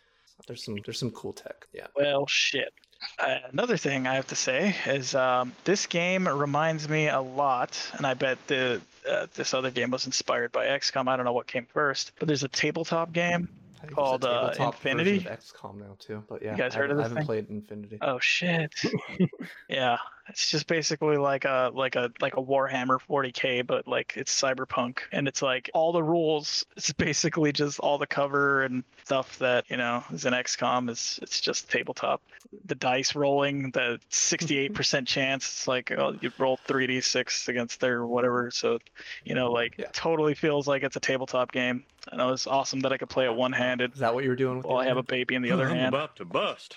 There's 0.46 0.64
some 0.64 0.78
there's 0.84 0.98
some 0.98 1.10
cool 1.10 1.34
tech. 1.34 1.66
Yeah. 1.72 1.88
Well, 1.94 2.26
shit. 2.26 2.72
Uh, 3.18 3.38
another 3.50 3.76
thing 3.76 4.06
I 4.06 4.14
have 4.14 4.26
to 4.28 4.36
say 4.36 4.74
is 4.86 5.14
um, 5.14 5.52
this 5.64 5.86
game 5.86 6.28
reminds 6.28 6.88
me 6.88 7.08
a 7.08 7.20
lot, 7.20 7.78
and 7.96 8.06
I 8.06 8.14
bet 8.14 8.38
the 8.46 8.80
uh, 9.08 9.26
this 9.34 9.54
other 9.54 9.70
game 9.70 9.90
was 9.90 10.06
inspired 10.06 10.52
by 10.52 10.66
XCOM. 10.66 11.08
I 11.08 11.16
don't 11.16 11.24
know 11.24 11.32
what 11.32 11.46
came 11.46 11.66
first, 11.66 12.12
but 12.18 12.28
there's 12.28 12.42
a 12.42 12.48
tabletop 12.48 13.12
game. 13.12 13.48
I 13.82 13.86
think 13.86 13.94
Called, 13.94 14.22
there's 14.22 14.58
a 14.58 14.62
uh, 14.62 14.66
Infinity? 14.66 15.16
of 15.18 15.24
XCOM 15.24 15.78
now 15.78 15.96
too. 15.98 16.22
But 16.28 16.42
yeah, 16.42 16.54
guys 16.56 16.74
I 16.74 16.78
heard 16.78 16.90
of 16.90 16.98
haven't- 16.98 17.00
I 17.00 17.02
haven't 17.02 17.16
thing? 17.18 17.26
played 17.26 17.50
Infinity. 17.50 17.98
Oh 18.02 18.18
shit. 18.18 18.74
yeah, 19.70 19.96
It's 20.30 20.48
just 20.48 20.66
basically 20.66 21.16
like 21.16 21.44
a 21.44 21.70
like 21.74 21.96
a 21.96 22.12
like 22.20 22.36
a 22.36 22.42
Warhammer 22.42 22.98
40k, 23.08 23.66
but 23.66 23.86
like 23.86 24.14
it's 24.16 24.38
cyberpunk, 24.38 25.00
and 25.12 25.28
it's 25.28 25.42
like 25.42 25.70
all 25.74 25.92
the 25.92 26.02
rules. 26.02 26.64
It's 26.80 26.92
basically 26.92 27.52
just 27.52 27.78
all 27.80 27.98
the 27.98 28.06
cover 28.06 28.62
and 28.62 28.84
stuff 29.04 29.38
that 29.38 29.66
you 29.68 29.76
know 29.76 30.02
is 30.12 30.24
in 30.24 30.32
XCOM. 30.32 30.88
Is 30.88 31.18
it's 31.20 31.40
just 31.40 31.70
tabletop. 31.70 32.22
The 32.64 32.74
dice 32.74 33.14
rolling, 33.14 33.70
the 33.72 34.00
mm-hmm. 34.00 34.74
68% 34.74 35.06
chance. 35.06 35.46
It's 35.46 35.68
like 35.68 35.90
oh, 35.90 36.16
you 36.20 36.32
roll 36.38 36.58
3d6 36.66 37.48
against 37.48 37.80
their 37.80 38.06
whatever. 38.06 38.50
So, 38.50 38.78
you 39.24 39.34
know, 39.34 39.52
like 39.52 39.78
it 39.78 39.92
totally 39.92 40.34
feels 40.34 40.66
like 40.66 40.82
it's 40.82 40.96
a 40.96 41.00
tabletop 41.00 41.52
game. 41.52 41.84
And 42.10 42.20
it 42.20 42.24
was 42.24 42.46
awesome 42.46 42.80
that 42.80 42.92
I 42.92 42.96
could 42.96 43.10
play 43.10 43.26
it 43.26 43.34
one 43.34 43.52
handed. 43.52 43.92
Is 43.92 44.00
that 44.00 44.14
what 44.14 44.24
you 44.24 44.30
were 44.30 44.36
doing? 44.36 44.58
With 44.58 44.66
While 44.66 44.78
I 44.78 44.86
have 44.86 44.96
a 44.96 45.02
baby 45.02 45.34
in 45.34 45.42
the 45.42 45.50
other 45.50 45.68
I'm 45.68 45.76
hand. 45.76 45.94
about 45.94 46.16
to 46.16 46.24
bust. 46.24 46.76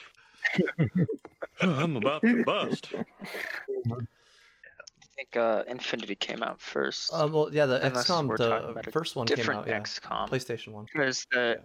I'm 1.62 1.96
about 1.96 2.22
to 2.22 2.44
bust. 2.44 2.90
I 2.96 3.96
think 5.16 5.38
uh, 5.38 5.64
Infinity 5.68 6.16
came 6.16 6.42
out 6.42 6.60
first. 6.60 7.14
Um, 7.14 7.32
well, 7.32 7.50
yeah, 7.52 7.66
the 7.66 7.86
Unless 7.86 8.10
XCOM, 8.10 8.84
the 8.84 8.92
first 8.92 9.16
one 9.16 9.28
came 9.28 9.36
different 9.38 9.62
out, 9.62 9.68
yeah, 9.68 9.80
XCOM. 9.80 10.30
PlayStation 10.30 10.70
one. 10.70 10.88
There's 10.96 11.28
the 11.32 11.60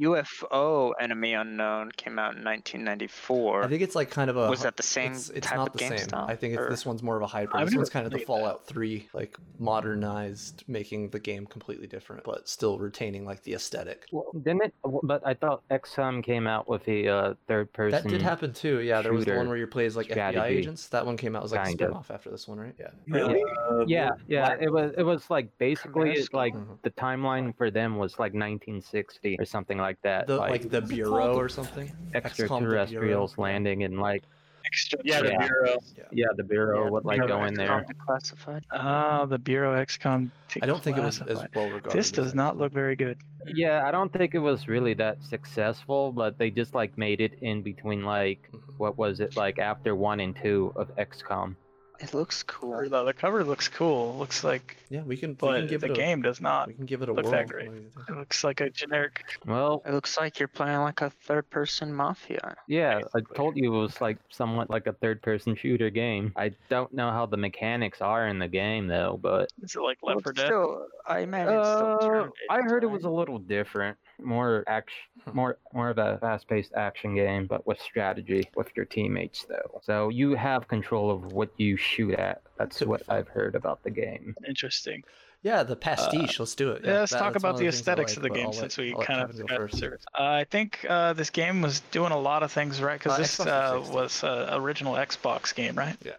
UFO 0.00 0.92
Enemy 1.00 1.34
Unknown 1.34 1.90
came 1.96 2.18
out 2.18 2.36
in 2.36 2.44
1994. 2.44 3.64
I 3.64 3.68
think 3.68 3.82
it's 3.82 3.94
like 3.94 4.10
kind 4.10 4.30
of 4.30 4.36
a. 4.36 4.48
Was 4.48 4.62
that 4.62 4.76
the 4.76 4.82
same 4.82 5.12
It's, 5.12 5.30
it's 5.30 5.46
type 5.46 5.56
not 5.58 5.66
of 5.68 5.72
the 5.74 5.78
game 5.78 5.88
same. 5.90 5.98
style, 5.98 6.26
I 6.28 6.36
think 6.36 6.54
it's, 6.54 6.62
or- 6.62 6.70
this 6.70 6.84
one's 6.86 7.02
more 7.02 7.16
of 7.16 7.22
a 7.22 7.26
hybrid. 7.26 7.60
I've 7.60 7.68
this 7.68 7.76
one's 7.76 7.88
never 7.88 7.92
kind 7.92 8.06
of 8.06 8.12
the 8.12 8.16
played 8.18 8.22
that. 8.38 8.40
Fallout 8.40 8.66
Three, 8.66 9.08
like 9.12 9.36
modernized, 9.58 10.64
making 10.68 11.10
the 11.10 11.18
game 11.18 11.46
completely 11.46 11.86
different, 11.86 12.24
but 12.24 12.48
still 12.48 12.78
retaining 12.78 13.24
like 13.24 13.42
the 13.42 13.54
aesthetic. 13.54 14.06
Well, 14.12 14.26
didn't 14.34 14.62
it? 14.64 14.74
But 15.02 15.26
I 15.26 15.34
thought 15.34 15.62
XCOM 15.70 16.22
came 16.22 16.46
out 16.46 16.68
with 16.68 16.86
a 16.88 17.08
uh, 17.08 17.34
third 17.48 17.72
person. 17.72 18.02
That 18.02 18.08
did 18.08 18.22
happen 18.22 18.52
too. 18.52 18.80
Yeah, 18.80 19.02
there 19.02 19.12
was 19.12 19.24
the 19.24 19.34
one 19.36 19.48
where 19.48 19.56
you 19.56 19.66
play 19.66 19.86
as 19.86 19.96
like 19.96 20.08
FBI 20.08 20.44
agents. 20.44 20.88
That 20.88 21.04
one 21.06 21.16
came 21.16 21.36
out 21.36 21.44
as 21.44 21.52
like 21.52 21.64
kind 21.64 21.80
of. 21.80 21.86
spin-off 21.88 22.10
after 22.10 22.30
this 22.30 22.46
one, 22.48 22.58
right? 22.58 22.74
Yeah. 22.78 22.88
Really? 23.08 23.42
Yeah, 23.86 24.10
yeah. 24.28 24.56
It 24.60 24.72
was. 24.72 24.92
It 24.96 25.02
was 25.02 25.28
like 25.30 25.48
basically 25.58 26.12
Commercial. 26.12 26.28
like 26.38 26.54
Mhm. 26.54 26.78
the 26.82 26.90
timeline 26.90 27.56
for 27.56 27.70
them 27.70 27.96
was 27.96 28.12
like 28.18 28.32
1960 28.34 29.36
or 29.38 29.44
something 29.44 29.78
like 29.82 30.00
that. 30.02 30.26
The, 30.26 30.36
like, 30.36 30.50
like 30.50 30.70
the 30.70 30.80
Bureau 30.80 31.34
or 31.36 31.48
something. 31.48 31.92
Extraterrestrials 32.14 33.36
landing 33.38 33.82
and 33.84 33.98
like 34.00 34.22
Extra. 34.64 35.00
Yeah, 35.04 35.20
the 35.22 35.30
Yeah. 35.32 35.38
bureau. 35.48 35.76
yeah, 36.12 36.26
the 36.36 36.44
bureau 36.44 36.84
Yeah, 36.84 36.90
would 36.90 37.04
like 37.04 37.16
Bureau 37.18 37.38
go 37.40 37.44
in 37.44 37.54
there. 37.54 37.84
Classified. 37.98 38.64
Ah, 38.70 39.26
the 39.26 39.36
Bureau 39.36 39.74
XCOM. 39.74 40.30
I 40.62 40.66
don't 40.66 40.80
think 40.82 40.96
it 40.96 41.02
was 41.02 41.20
as 41.22 41.40
Declassified. 41.40 41.54
well 41.56 41.64
regarded. 41.70 41.98
This 41.98 42.12
does 42.12 42.32
not 42.32 42.56
look 42.58 42.72
very 42.72 42.94
good. 42.94 43.18
Yeah, 43.44 43.84
I 43.84 43.90
don't 43.90 44.12
think 44.12 44.36
it 44.36 44.38
was 44.38 44.68
really 44.68 44.94
that 44.94 45.20
successful, 45.24 46.12
but 46.12 46.38
they 46.38 46.48
just 46.50 46.74
like 46.76 46.96
made 46.96 47.20
it 47.20 47.32
in 47.42 47.62
between 47.62 48.04
like 48.04 48.48
Mhm. 48.52 48.60
what 48.78 48.96
was 48.96 49.18
it 49.18 49.36
like 49.36 49.58
after 49.58 49.96
one 49.96 50.20
and 50.20 50.34
two 50.36 50.72
of 50.76 50.94
XCOM. 50.96 51.56
It 52.00 52.14
looks 52.14 52.42
cool. 52.42 52.72
Or 52.74 52.88
The, 52.88 53.04
the 53.04 53.12
cover 53.12 53.44
looks 53.44 53.68
cool. 53.68 54.16
Looks 54.18 54.42
like, 54.42 54.76
Yeah, 54.90 55.02
we 55.02 55.16
can. 55.16 55.30
we 55.30 55.34
but 55.36 55.58
can 55.58 55.66
give 55.68 55.80
the 55.82 55.88
it 55.88 55.92
a, 55.92 55.94
game 55.94 56.22
does 56.22 56.40
not. 56.40 56.66
We 56.66 56.74
can 56.74 56.86
give 56.86 57.02
it 57.02 57.08
a 57.08 57.12
look 57.12 57.24
whirl. 57.26 57.32
that 57.32 57.48
great. 57.48 57.68
It 57.68 58.16
looks 58.16 58.42
like 58.42 58.60
a 58.60 58.70
generic. 58.70 59.24
Well, 59.46 59.82
It 59.86 59.92
looks 59.92 60.16
like 60.18 60.38
you're 60.40 60.48
playing 60.48 60.78
like 60.80 61.00
a 61.00 61.10
third-person 61.10 61.94
mafia. 61.94 62.56
yeah, 62.66 63.00
I 63.14 63.20
told 63.36 63.56
you 63.56 63.72
it 63.74 63.78
was 63.78 64.00
like 64.00 64.18
somewhat 64.30 64.68
like 64.68 64.86
a 64.88 64.92
third-person 64.94 65.54
shooter 65.54 65.90
game. 65.90 66.32
I 66.34 66.52
don't 66.68 66.92
know 66.92 67.10
how 67.10 67.26
the 67.26 67.36
mechanics 67.36 68.00
are 68.00 68.26
in 68.26 68.38
the 68.38 68.48
game 68.48 68.88
though, 68.88 69.18
but 69.22 69.50
Is 69.62 69.76
it 69.76 69.80
like 69.80 69.98
Left 70.02 70.22
4 70.22 70.32
it's 70.32 70.40
Dead? 70.40 70.46
Still, 70.46 70.86
I 71.06 71.20
imagine 71.20 71.54
it's 71.54 71.68
Uh, 71.68 72.28
I 72.50 72.62
heard 72.62 72.82
it 72.82 72.88
was 72.90 73.04
a 73.04 73.10
little 73.10 73.38
different, 73.38 73.96
more 74.24 74.64
action, 74.66 74.96
more 75.32 75.58
more 75.72 75.90
of 75.90 75.98
a 75.98 76.18
fast-paced 76.18 76.72
action 76.74 77.14
game, 77.14 77.46
but 77.46 77.66
with 77.66 77.80
strategy 77.80 78.48
with 78.56 78.68
your 78.76 78.84
teammates 78.84 79.44
though. 79.48 79.80
So 79.82 80.08
you 80.08 80.34
have 80.34 80.68
control 80.68 81.10
of 81.10 81.32
what 81.32 81.50
you 81.56 81.76
shoot 81.76 82.14
at. 82.14 82.42
That's 82.58 82.78
Could 82.78 82.88
what. 82.88 83.02
I've 83.08 83.28
heard 83.28 83.54
about 83.54 83.82
the 83.82 83.90
game. 83.90 84.34
Interesting. 84.46 85.02
Yeah, 85.44 85.64
the 85.64 85.74
pastiche. 85.74 86.38
let's 86.38 86.54
do 86.54 86.70
it. 86.70 86.82
Yeah, 86.84 87.00
let's 87.00 87.10
that- 87.12 87.18
talk 87.18 87.34
about 87.34 87.56
the 87.58 87.66
of 87.66 87.74
things 87.74 87.74
I 87.74 87.78
aesthetics 87.78 88.10
like, 88.12 88.16
of 88.18 88.22
the 88.22 88.30
game 88.30 88.46
I'll 88.46 88.52
since 88.52 88.78
we 88.78 88.94
kind 88.94 89.22
of 89.28 89.36
go 89.36 89.46
first. 89.56 89.82
Uh, 89.82 89.96
I 90.22 90.44
think 90.44 90.86
uh, 90.88 91.14
this 91.14 91.30
game 91.30 91.62
was 91.62 91.80
doing 91.90 92.12
a 92.12 92.18
lot 92.18 92.44
of 92.44 92.52
things 92.52 92.80
right 92.80 92.96
because 92.98 93.14
Uh, 93.14 93.18
this 93.18 93.40
uh, 93.40 93.84
was 93.90 94.22
an 94.22 94.54
original 94.62 94.94
Xbox 94.94 95.52
game, 95.52 95.74
right? 95.76 95.96
Yeah. 96.04 96.12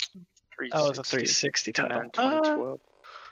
Oh, 0.74 0.88
it 0.88 0.90
was 0.90 1.00
a 1.00 1.04
360 1.04 1.72
360 1.72 1.72
came 1.72 1.88
title. 1.88 2.02
in 2.02 2.08
Uh, 2.08 2.42
2012. 2.42 2.80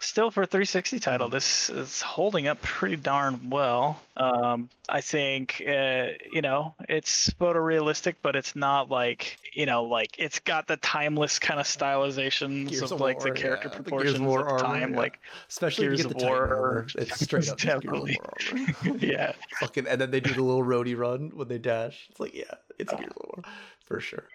Still 0.02 0.32
for 0.32 0.44
a 0.44 0.46
360 0.46 1.00
title, 1.00 1.30
this 1.30 1.70
is 1.70 2.02
holding 2.02 2.48
up 2.48 2.62
pretty 2.62 2.96
darn 2.96 3.50
well. 3.50 4.02
Um, 4.18 4.70
I 4.90 5.02
think, 5.02 5.64
uh, 5.66 6.08
you 6.32 6.42
know, 6.42 6.76
it's 6.90 7.30
photorealistic, 7.32 8.16
but 8.22 8.36
it's 8.36 8.56
not 8.56 8.90
like, 8.90 9.38
you 9.54 9.66
know, 9.66 9.84
like 9.84 10.20
it's 10.20 10.40
got 10.40 10.68
the 10.68 10.78
timeless 10.78 11.40
kind 11.40 11.60
of 11.60 11.66
stylizations 11.66 12.70
Gears 12.70 12.84
of 12.84 12.94
of 12.94 13.02
like 13.02 13.20
the 13.20 13.32
character 13.32 13.70
yeah, 13.70 13.74
the 13.74 13.80
of 13.80 13.86
proportions 13.86 14.20
War 14.20 14.42
of 14.42 14.60
the 14.60 14.66
armor, 14.66 14.80
time. 14.80 14.94
yeah. 14.94 15.00
Like, 15.00 15.20
Especially 15.50 15.86
Gears 15.86 15.98
get 16.02 16.06
of 16.08 16.14
the 16.14 16.20
Titan 16.20 16.30
War, 16.30 16.48
armor. 16.48 16.88
It's 16.96 17.20
straight 17.20 17.50
up 17.50 17.58
just 17.58 17.82
Gears 17.82 17.96
of. 17.96 18.18
War 18.84 18.96
yeah. 19.00 19.34
Fucking, 19.60 19.88
and 19.88 20.02
then 20.02 20.12
they 20.12 20.20
do 20.20 20.34
the 20.34 20.42
little 20.44 20.64
roadie 20.64 20.98
run 20.98 21.32
when 21.34 21.48
they 21.48 21.58
dash. 21.58 22.08
It's 22.10 22.20
like, 22.20 22.34
yeah, 22.34 22.56
it's 22.78 22.92
Gears 22.92 23.12
of 23.16 23.24
War 23.24 23.44
for 23.86 24.00
sure. 24.00 24.28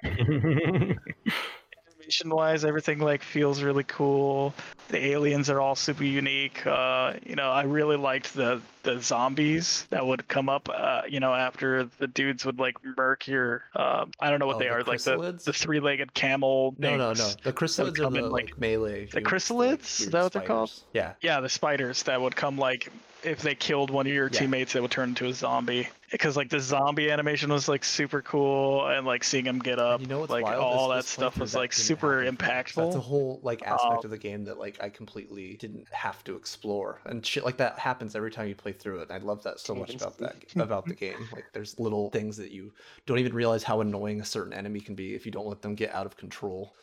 Animation 2.07 2.30
wise 2.30 2.64
everything 2.64 3.00
like 3.00 3.22
feels 3.22 3.62
really 3.62 3.82
cool 3.84 4.54
the 4.88 5.07
aliens 5.07 5.50
are 5.50 5.61
all 5.61 5.74
super 5.74 6.04
unique 6.04 6.64
uh 6.66 7.14
you 7.24 7.34
know 7.34 7.50
i 7.50 7.62
really 7.64 7.96
liked 7.96 8.32
the 8.34 8.61
the 8.84 9.00
zombies 9.02 9.84
that 9.90 10.07
would 10.07 10.26
come 10.28 10.48
up 10.48 10.68
uh 10.72 11.02
you 11.09 11.18
know 11.18 11.34
after 11.34 11.84
the 11.98 12.07
dudes 12.07 12.44
would 12.46 12.61
like 12.61 12.76
murk 12.96 13.26
your 13.26 13.64
uh 13.74 14.04
i 14.20 14.30
don't 14.30 14.38
know 14.38 14.46
what 14.46 14.57
Oh, 14.57 14.59
they 14.61 14.66
the 14.66 14.74
are 14.74 14.84
like 14.84 15.02
the, 15.02 15.32
the 15.44 15.52
three-legged 15.52 16.14
camel 16.14 16.74
No, 16.78 16.96
no, 16.96 17.12
no. 17.12 17.30
The 17.42 17.52
chrysalids 17.52 17.98
are 17.98 18.09
the 18.11 18.24
in, 18.24 18.30
like, 18.30 18.59
melee. 18.59 19.07
the 19.07 19.20
chrysalids? 19.20 20.00
like, 20.00 20.07
Is 20.07 20.11
that 20.11 20.22
what 20.22 20.32
they're 20.32 20.42
called? 20.42 20.72
Yeah. 20.92 21.14
yeah 21.20 21.40
the 21.40 21.48
spiders 21.48 22.04
that 22.04 22.20
would 22.20 22.36
come 22.36 22.57
like 22.57 22.90
if 23.27 23.43
they 23.43 23.55
killed 23.55 23.91
one 23.91 24.07
of 24.07 24.12
your 24.12 24.29
Yeah. 24.33 24.39
teammates 24.41 24.72
they 24.72 24.81
would 24.81 24.91
turn 24.91 25.11
into 25.11 25.27
a 25.27 25.33
zombie 25.33 25.89
because 26.12 26.37
like 26.37 26.49
the 26.49 26.61
zombie 26.61 27.11
animation 27.11 27.53
was 27.53 27.68
like 27.68 27.85
super 27.85 28.22
cool 28.22 28.87
and 28.87 29.05
like 29.07 29.24
seeing 29.24 29.45
them 29.45 29.59
get 29.59 29.79
up 29.79 30.01
you 30.01 30.07
know 30.07 30.20
like 30.22 30.45
wild? 30.45 30.61
all 30.62 30.89
This- 30.89 30.95
that 30.97 31.03
this 31.03 31.11
stuff 31.11 31.39
was 31.39 31.53
that 31.53 31.59
like 31.59 31.72
super 31.72 32.22
happen. 32.22 32.37
impactful 32.37 32.74
That's 32.85 32.97
a 32.97 33.01
whole 33.01 33.41
like 33.43 33.62
aspect 33.62 34.05
Um, 34.05 34.07
of 34.07 34.11
the 34.11 34.18
game 34.18 34.45
that 34.45 34.59
like 34.59 34.81
I 34.83 34.89
completely 34.89 35.55
didn't 35.57 35.87
have 35.93 36.22
to 36.24 36.37
explore, 36.37 37.01
and 37.05 37.24
shit 37.27 37.45
like 37.45 37.57
that 37.59 37.79
happens 37.79 38.14
every 38.14 38.31
time 38.31 38.49
you 38.49 38.55
play 38.55 38.72
through 38.72 39.01
it. 39.01 39.11
I 39.11 39.18
love 39.18 39.43
that 39.43 39.59
so 39.61 39.74
much 39.74 39.95
about 39.95 40.18
that 40.18 40.37
about 40.57 40.87
the 40.87 40.95
game. 40.95 41.16
Like 41.33 41.47
there's 41.53 41.79
little 41.79 42.11
things 42.11 42.37
that 42.37 42.51
you 42.53 42.72
don't 43.07 43.18
even 43.18 43.35
realize 43.35 43.62
how 43.64 43.81
annoying 43.81 44.20
a 44.20 44.24
certain 44.24 44.53
enemy 44.53 44.81
can 44.81 44.95
be 44.95 45.14
if 45.14 45.27
you 45.27 45.33
don't 45.33 45.47
let 45.47 45.62
them 45.62 45.74
get 45.74 45.93
out 45.95 46.07
of 46.07 46.16
control. 46.16 46.74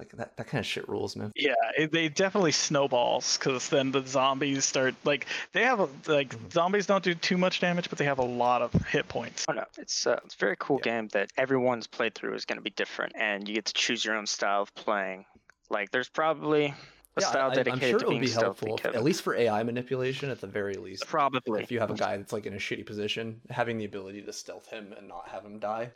Like 0.00 0.12
that 0.16 0.34
that 0.38 0.46
kind 0.46 0.60
of 0.60 0.66
shit 0.66 0.88
rules, 0.88 1.14
man. 1.14 1.30
Yeah, 1.36 1.52
it, 1.76 1.92
they 1.92 2.08
definitely 2.08 2.52
snowballs 2.52 3.36
because 3.36 3.68
then 3.68 3.92
the 3.92 4.00
zombies 4.06 4.64
start 4.64 4.94
like 5.04 5.26
they 5.52 5.62
have 5.64 5.78
a, 5.80 5.88
like 6.10 6.30
Mm-hmm. 6.30 6.48
zombies 6.50 6.86
don't 6.86 7.04
do 7.04 7.12
too 7.14 7.36
much 7.36 7.60
damage, 7.60 7.90
but 7.90 7.98
they 7.98 8.06
have 8.06 8.18
a 8.18 8.24
lot 8.24 8.62
of 8.62 8.72
hit 8.86 9.08
points. 9.08 9.44
Oh 9.46 9.52
no, 9.52 9.64
it's 9.76 10.06
uh, 10.06 10.18
it's 10.24 10.34
a 10.34 10.38
very 10.38 10.56
cool 10.58 10.78
game 10.78 11.08
that 11.08 11.30
everyone's 11.36 11.86
playthrough 11.86 12.34
is 12.34 12.46
going 12.46 12.56
to 12.56 12.62
be 12.62 12.70
different, 12.70 13.12
and 13.14 13.46
you 13.46 13.54
get 13.56 13.66
to 13.66 13.74
choose 13.74 14.02
your 14.02 14.16
own 14.16 14.26
style 14.26 14.62
of 14.62 14.74
playing. 14.74 15.26
Like, 15.68 15.90
there's 15.90 16.08
probably 16.08 16.64
a 16.64 16.68
Yeah, 16.68 16.74
I- 17.16 17.20
style 17.30 17.50
I, 17.50 17.54
dedicated 17.56 17.82
am 17.84 17.90
sure 17.90 17.98
to 17.98 18.04
it 18.06 18.08
would 18.08 18.20
being 18.20 18.22
be 18.22 18.30
helpful, 18.30 18.80
if- 18.82 18.86
at 18.86 19.04
least 19.04 19.20
for 19.20 19.34
AI 19.34 19.62
manipulation, 19.64 20.30
at 20.30 20.40
the 20.40 20.46
very 20.46 20.74
least. 20.76 21.06
Probably. 21.06 21.62
If 21.62 21.70
you 21.70 21.78
have 21.80 21.90
a 21.90 21.94
guy 21.94 22.16
that's 22.16 22.32
like 22.32 22.46
in 22.46 22.54
a 22.54 22.58
shitty 22.58 22.86
position, 22.86 23.42
having 23.50 23.76
the 23.76 23.84
ability 23.84 24.22
to 24.22 24.32
stealth 24.32 24.66
him 24.70 24.94
and 24.96 25.08
not 25.08 25.28
have 25.28 25.44
him 25.44 25.58
die, 25.58 25.90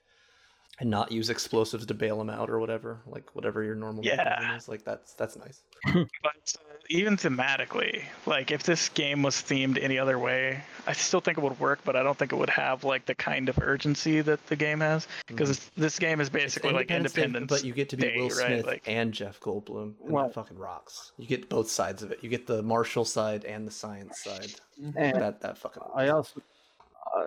and 0.80 0.90
not 0.90 1.12
use 1.12 1.30
explosives 1.30 1.86
to 1.86 1.94
bail 1.94 2.18
them 2.18 2.28
out 2.30 2.50
or 2.50 2.58
whatever, 2.58 3.00
like 3.06 3.34
whatever 3.34 3.62
your 3.62 3.74
normal 3.76 4.04
Yeah. 4.04 4.16
mechanism 4.16 4.56
is, 4.56 4.68
like 4.68 4.84
that's 4.84 5.12
that's 5.14 5.36
nice. 5.36 5.62
But 5.94 6.54
uh, 6.56 6.74
even 6.90 7.16
thematically, 7.16 8.02
like 8.26 8.50
if 8.50 8.62
this 8.64 8.88
game 8.88 9.22
was 9.22 9.36
themed 9.36 9.78
any 9.82 9.98
other 9.98 10.18
way, 10.18 10.62
I 10.86 10.92
still 10.92 11.20
think 11.20 11.38
it 11.38 11.42
would 11.42 11.58
work, 11.60 11.80
but 11.84 11.94
I 11.96 12.02
don't 12.02 12.18
think 12.18 12.32
it 12.32 12.36
would 12.36 12.50
have 12.50 12.82
like 12.84 13.06
the 13.06 13.14
kind 13.14 13.48
of 13.48 13.58
urgency 13.60 14.20
that 14.22 14.44
the 14.48 14.56
game 14.56 14.80
has 14.80 15.06
because 15.26 15.70
this 15.76 15.98
game 15.98 16.20
is 16.20 16.28
basically 16.28 16.70
like 16.72 16.90
Independence 16.90 17.12
Day, 17.12 17.22
Independence. 17.24 17.50
but 17.62 17.64
you 17.64 17.72
get 17.72 17.88
to 17.90 17.96
be 17.96 18.02
Day, 18.08 18.16
Will 18.16 18.28
right? 18.30 18.36
Smith 18.46 18.66
Like, 18.66 18.82
and 18.86 19.12
Jeff 19.14 19.38
Goldblum, 19.40 19.94
and 20.02 20.10
Well- 20.12 20.24
that 20.26 20.34
fucking 20.34 20.58
rocks. 20.58 21.12
You 21.18 21.26
get 21.28 21.48
both 21.48 21.70
sides 21.70 22.02
of 22.02 22.10
it. 22.10 22.18
You 22.22 22.28
get 22.28 22.46
the 22.46 22.62
martial 22.62 23.04
side 23.04 23.44
and 23.44 23.66
the 23.66 23.72
science 23.72 24.20
side. 24.22 24.52
And 24.96 25.20
that 25.22 25.40
that 25.42 25.56
fucking. 25.58 25.82
I 25.94 26.08
also 26.08 26.40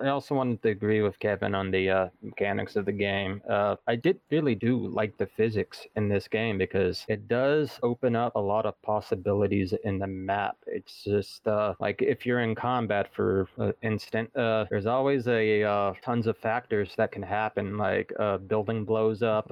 I 0.02 0.08
also 0.10 0.36
wanted 0.36 0.62
to 0.64 0.70
agree 0.70 1.02
with 1.02 1.20
Kevin 1.20 1.56
on 1.56 1.72
the 1.72 1.90
uh, 1.90 2.08
mechanics 2.22 2.76
of 2.76 2.86
the 2.86 2.92
game. 2.92 3.42
Uh, 3.50 3.76
I 3.88 3.96
did 3.96 4.20
really 4.32 4.56
do 4.56 4.88
like 4.88 5.18
the 5.18 5.28
physics 5.28 5.86
in 5.96 6.10
this 6.10 6.28
game 6.28 6.58
because 6.58 7.06
it 7.08 7.28
does 7.28 7.80
open 7.84 8.16
up 8.16 8.36
a 8.36 8.40
lot 8.40 8.66
of 8.66 8.82
possibilities 8.82 9.74
in 9.84 10.00
the 10.00 10.08
map. 10.08 10.58
It's 10.68 11.04
just 11.04 11.48
uh, 11.48 11.74
like 11.80 12.02
if 12.02 12.26
you're 12.26 12.42
in 12.42 12.56
combat, 12.56 13.10
for 13.14 13.48
instant, 13.82 14.36
uh, 14.36 14.66
there's 14.70 14.86
always 14.86 15.28
a 15.28 15.64
uh, 15.64 15.94
tons 16.02 16.28
of 16.28 16.38
factors 16.38 16.94
that 16.98 17.12
can 17.12 17.24
happen. 17.24 17.78
Like 17.78 18.12
uh, 18.20 18.38
building 18.38 18.86
blows 18.86 19.22
up, 19.24 19.52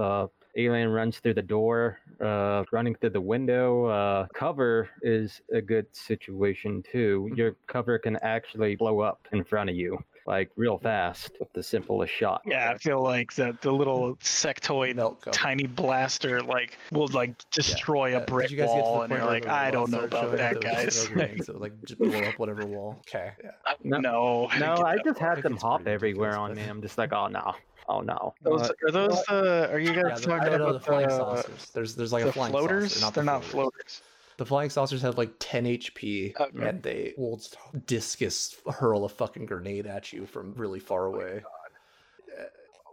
alien 0.57 0.89
runs 0.89 1.19
through 1.19 1.33
the 1.35 1.41
door 1.41 1.99
uh, 2.21 2.63
running 2.71 2.95
through 2.95 3.09
the 3.11 3.21
window. 3.21 3.85
Uh, 3.85 4.27
cover 4.33 4.89
is 5.01 5.41
a 5.53 5.61
good 5.61 5.85
situation 5.95 6.83
too. 6.91 7.29
Your 7.35 7.55
cover 7.67 7.99
can 7.99 8.15
actually 8.17 8.75
blow 8.75 8.99
up 9.01 9.27
in 9.31 9.43
front 9.43 9.69
of 9.69 9.75
you, 9.75 9.97
like 10.25 10.49
real 10.55 10.77
fast 10.77 11.31
with 11.39 11.51
the 11.53 11.61
simplest 11.61 12.13
shot. 12.13 12.41
Yeah, 12.45 12.71
I 12.73 12.77
feel 12.77 13.01
like 13.03 13.33
the 13.33 13.57
the 13.61 13.71
little 13.71 14.15
sectoid 14.17 14.95
Melt 14.95 15.27
tiny 15.31 15.67
blaster 15.67 16.41
like 16.41 16.77
will 16.91 17.07
like 17.09 17.33
destroy 17.51 18.15
a 18.15 18.19
Did 18.19 18.27
brick 18.27 18.51
you 18.51 18.57
guys 18.57 18.67
get 18.67 18.75
to 18.75 18.77
the 18.77 18.81
wall, 18.83 19.01
and 19.01 19.09
point 19.09 19.21
you're 19.21 19.29
like, 19.29 19.47
I 19.47 19.71
don't 19.71 19.91
know 19.91 20.05
about 20.05 20.37
that, 20.37 20.61
guys. 20.61 21.07
so 21.45 21.57
like 21.57 21.73
just 21.83 21.99
blow 21.99 22.17
up 22.21 22.39
whatever 22.39 22.65
wall. 22.65 23.01
Okay. 23.07 23.31
Yeah. 23.43 23.51
No, 23.83 23.99
no, 23.99 24.47
I 24.51 24.59
no, 24.59 24.75
didn't 24.75 24.87
I 24.87 24.97
just 25.03 25.19
had 25.19 25.43
them 25.43 25.57
hop 25.57 25.85
everywhere 25.87 26.37
on 26.37 26.51
but- 26.51 26.57
me. 26.57 26.63
I'm 26.63 26.81
just 26.81 26.97
like, 26.97 27.11
oh 27.13 27.27
no, 27.27 27.53
oh 27.88 28.01
no. 28.01 28.33
Those, 28.41 28.61
Uh, 28.69 28.73
are 28.88 28.91
those 28.91 29.23
the? 29.25 29.69
Are 29.71 29.79
you 29.79 29.93
guys 29.93 30.03
Yeah, 30.21 30.38
talking 30.38 30.53
I 30.53 30.57
know 30.57 30.67
about 30.67 30.73
the 30.73 30.79
flying 30.79 31.07
the, 31.09 31.15
saucers. 31.17 31.71
There's 31.71 31.95
there's 31.95 32.13
like 32.13 32.23
the 32.23 32.29
a 32.29 32.33
flying 32.33 32.51
floaters? 32.51 32.93
saucer, 32.93 33.05
not 33.05 33.13
They're 33.13 33.23
the 33.23 33.31
not 33.31 33.43
floaters. 33.43 33.71
floaters. 33.73 34.01
The 34.38 34.45
flying 34.45 34.69
saucers 34.69 35.01
have 35.01 35.17
like 35.17 35.31
10 35.39 35.63
HP, 35.65 36.36
Okay. 36.38 36.67
and 36.67 36.83
they 36.83 37.13
will 37.17 37.39
discus 37.86 38.57
hurl 38.69 39.05
a 39.05 39.09
fucking 39.09 39.45
grenade 39.45 39.88
at 39.88 40.11
you 40.11 40.25
from 40.25 40.53
really 40.55 40.79
far 40.81 41.05
away. 41.05 41.41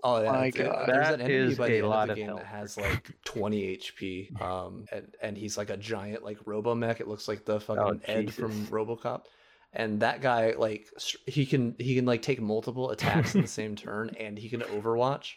Oh, 0.05 0.21
yeah, 0.23 0.33
My 0.33 0.47
it's- 0.47 0.61
it- 0.67 0.71
God. 0.71 0.89
there's 0.89 1.07
That 1.09 1.15
an 1.15 1.21
enemy 1.23 1.53
is 1.53 1.59
by 1.59 1.69
the 1.69 1.75
a 1.75 1.79
end 1.79 1.87
lot 1.89 2.03
of 2.03 2.07
the 2.09 2.13
of 2.13 2.17
game 2.17 2.27
health. 2.27 2.41
that 2.41 2.47
has 2.47 2.77
like 2.77 3.11
20 3.25 3.63
HP, 3.77 4.41
um, 4.43 4.85
and 4.91 5.15
and 5.23 5.37
he's 5.39 5.57
like 5.57 5.71
a 5.71 5.77
giant 5.77 6.25
like 6.25 6.39
Robomech. 6.45 7.01
It 7.01 7.07
looks 7.07 7.29
like 7.29 7.45
the 7.45 7.61
fucking 7.61 8.03
Ed 8.07 8.35
from 8.35 8.51
Oh, 8.69 8.73
RoboCop, 8.75 9.27
and 9.73 10.01
that 10.01 10.21
guy 10.21 10.53
like 10.59 10.87
he 11.27 11.47
can 11.47 11.75
he 11.79 11.95
can 11.95 12.05
like 12.07 12.23
take 12.23 12.41
multiple 12.41 12.91
attacks 12.91 13.35
in 13.35 13.43
the 13.43 13.49
same 13.61 13.75
turn, 13.77 14.11
and 14.19 14.39
he 14.39 14.49
can 14.49 14.61
Overwatch. 14.61 15.35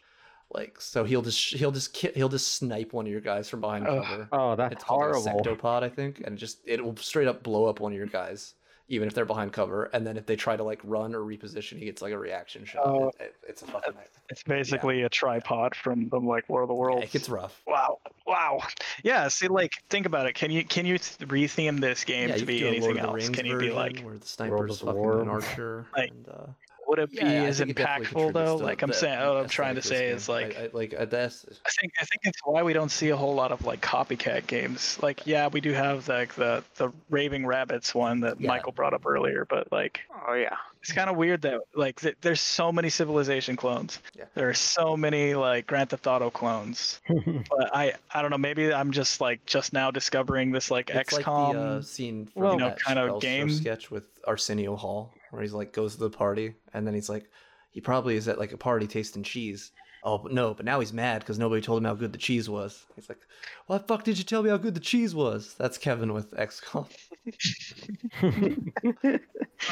Like 0.53 0.79
so, 0.79 1.03
he'll 1.03 1.23
just 1.23 1.53
he'll 1.55 1.71
just 1.71 1.93
ki- 1.93 2.11
he'll 2.13 2.29
just 2.29 2.53
snipe 2.53 2.93
one 2.93 3.05
of 3.07 3.11
your 3.11 3.19
guys 3.21 3.49
from 3.49 3.61
behind 3.61 3.85
cover. 3.87 4.27
oh, 4.31 4.55
that's 4.55 4.73
It's 4.75 4.83
called 4.83 5.01
a 5.01 5.19
horrible. 5.19 5.43
sectopod, 5.43 5.81
I 5.83 5.89
think, 5.89 6.21
and 6.23 6.37
just 6.37 6.59
it 6.65 6.83
will 6.83 6.95
straight 6.97 7.27
up 7.27 7.41
blow 7.43 7.65
up 7.65 7.79
one 7.79 7.91
of 7.93 7.97
your 7.97 8.07
guys, 8.07 8.53
even 8.87 9.07
if 9.07 9.13
they're 9.13 9.25
behind 9.25 9.51
cover. 9.51 9.85
And 9.93 10.05
then 10.05 10.15
if 10.17 10.25
they 10.25 10.35
try 10.35 10.55
to 10.55 10.63
like 10.63 10.79
run 10.83 11.15
or 11.15 11.19
reposition, 11.21 11.79
he 11.79 11.85
gets 11.85 12.01
like 12.01 12.13
a 12.13 12.17
reaction 12.17 12.65
shot. 12.65 12.83
Oh. 12.85 13.07
It- 13.19 13.23
it- 13.23 13.35
it's 13.47 13.61
a 13.61 13.65
fucking 13.65 13.93
nightmare. 13.93 14.05
It's 14.29 14.43
basically 14.43 15.03
a 15.03 15.09
tripod 15.09 15.75
from 15.75 16.09
from 16.09 16.25
like 16.27 16.49
War 16.49 16.63
of 16.63 16.67
the 16.67 16.73
Yeah, 16.73 16.79
Worlds. 16.79 17.03
it 17.05 17.11
gets 17.11 17.29
rough. 17.29 17.61
Wow. 17.67 17.99
Wow. 18.25 18.59
Yeah, 19.03 19.27
see 19.27 19.47
like 19.47 19.71
think 19.89 20.05
about 20.05 20.25
it. 20.25 20.33
Can 20.33 20.49
you 20.51 20.63
can 20.65 20.85
you 20.85 20.97
th- 20.97 21.29
retheme 21.29 21.79
this 21.79 22.03
game 22.03 22.29
Yeah, 22.29 22.37
to 22.37 22.45
be 22.45 22.59
could 22.59 22.71
do 22.71 22.77
a 22.77 22.79
Lord 22.81 22.97
anything 22.97 22.97
else? 23.21 23.29
Can 23.29 23.45
you 23.45 23.57
be 23.59 23.69
like 23.71 23.99
where 24.01 24.17
the 24.17 24.25
sniper's 24.25 24.81
of 24.81 24.87
fucking 24.87 24.99
War. 25.01 25.21
an 25.21 25.29
archer? 25.29 25.85
Like, 25.95 26.09
and, 26.11 26.27
uh, 26.27 26.45
would 26.87 26.99
it 26.99 27.11
be 27.11 27.17
yeah, 27.17 27.31
yeah, 27.31 27.43
as 27.43 27.57
think 27.57 27.71
it 27.71 27.77
definitely 27.77 28.07
impactful 28.07 28.33
though? 28.33 28.57
to 28.57 28.63
Like 28.63 28.81
I'm 28.81 28.89
the 28.89 28.93
saying 28.95 29.19
what 29.19 29.37
I'm 29.37 29.49
trying 29.49 29.75
to 29.75 29.81
say 29.81 30.11
of 30.11 30.15
this 30.15 30.23
is 30.23 30.29
like 30.29 30.57
I, 30.57 30.63
I, 30.63 30.69
like 30.73 30.93
uh, 30.97 31.05
that's 31.05 31.45
I 31.65 31.69
think 31.79 31.93
I 31.99 32.05
think 32.05 32.21
it's 32.23 32.39
why 32.43 32.63
we 32.63 32.73
don't 32.73 32.91
see 32.91 33.09
a 33.09 33.17
whole 33.17 33.35
lot 33.35 33.51
of 33.51 33.65
like 33.65 33.81
copycat 33.81 34.47
games. 34.47 34.97
Like 35.01 35.25
yeah, 35.25 35.47
we 35.47 35.61
do 35.61 35.71
have 35.73 36.07
like 36.07 36.33
the 36.35 36.63
the 36.75 36.91
Raving 37.09 37.43
Rabbids 37.43 37.93
one 37.93 38.21
that 38.21 38.39
Yeah. 38.39 38.47
Michael 38.47 38.71
brought 38.71 38.93
up 38.93 39.05
earlier, 39.05 39.45
but 39.49 39.71
like 39.71 40.01
Oh 40.27 40.33
yeah. 40.33 40.55
it's 40.81 40.91
kind 40.91 41.09
of 41.09 41.15
weird 41.15 41.41
that 41.43 41.61
like 41.75 41.99
th- 42.01 42.17
there's 42.21 42.41
so 42.41 42.71
many 42.71 42.89
Civilization 42.89 43.55
clones. 43.55 43.99
Yeah. 44.17 44.25
There 44.35 44.49
are 44.49 44.53
so 44.53 44.95
many 44.95 45.33
like 45.35 45.67
Grand 45.67 45.89
Theft 45.89 46.07
Auto 46.07 46.29
clons. 46.29 46.99
but 47.49 47.75
I 47.75 47.93
I 48.13 48.21
don't 48.21 48.31
know. 48.31 48.37
Maybe 48.37 48.73
I'm 48.73 48.91
just 48.91 49.21
like 49.21 49.45
just 49.45 49.73
now 49.73 49.91
discovering 49.91 50.51
this 50.51 50.71
like 50.71 50.89
it's 50.89 51.11
like 51.13 51.25
XCOM. 51.25 51.53
the 51.53 51.59
uh, 51.59 51.81
scene 51.81 52.27
from 52.27 52.41
well, 52.41 52.53
you 52.53 52.59
know, 52.59 52.69
that 52.69 52.81
kind 52.81 52.99
of 52.99 53.21
game. 53.21 53.49
sketch 53.49 53.91
with 53.91 54.05
Arsenio 54.27 54.75
Hall, 54.75 55.13
where 55.35 55.43
he's 55.43 55.53
like 55.53 55.73
goes 55.73 55.95
to 55.95 55.99
the 55.99 56.09
party, 56.09 56.55
and 56.73 56.87
then 56.87 56.93
he's 56.93 57.09
like, 57.09 57.29
he 57.71 57.81
probably 57.81 58.15
is 58.15 58.27
at 58.27 58.39
like 58.39 58.53
a 58.53 58.57
party 58.57 58.87
tasting 58.87 59.23
cheese. 59.23 59.71
Oh, 60.03 60.19
but 60.19 60.31
no, 60.31 60.53
but 60.53 60.65
now 60.65 60.79
he's 60.79 60.93
mad 60.93 61.21
because 61.21 61.39
nobody 61.39 61.61
told 61.61 61.79
him 61.79 61.85
how 61.85 61.95
good 61.95 62.13
the 62.13 62.19
cheese 62.19 62.47
was. 62.47 62.85
He's 62.95 63.09
like, 63.09 63.17
why 63.65 63.79
the 63.79 63.83
fuck 63.83 64.03
did 64.03 64.19
you 64.19 64.23
tell 64.23 64.43
me 64.43 64.51
how 64.51 64.57
good 64.57 64.75
the 64.75 64.79
cheese 64.79 65.15
was? 65.15 65.55
That's 65.57 65.79
Kevin 65.79 66.13
with 66.13 66.31
XCOM. 66.31 66.87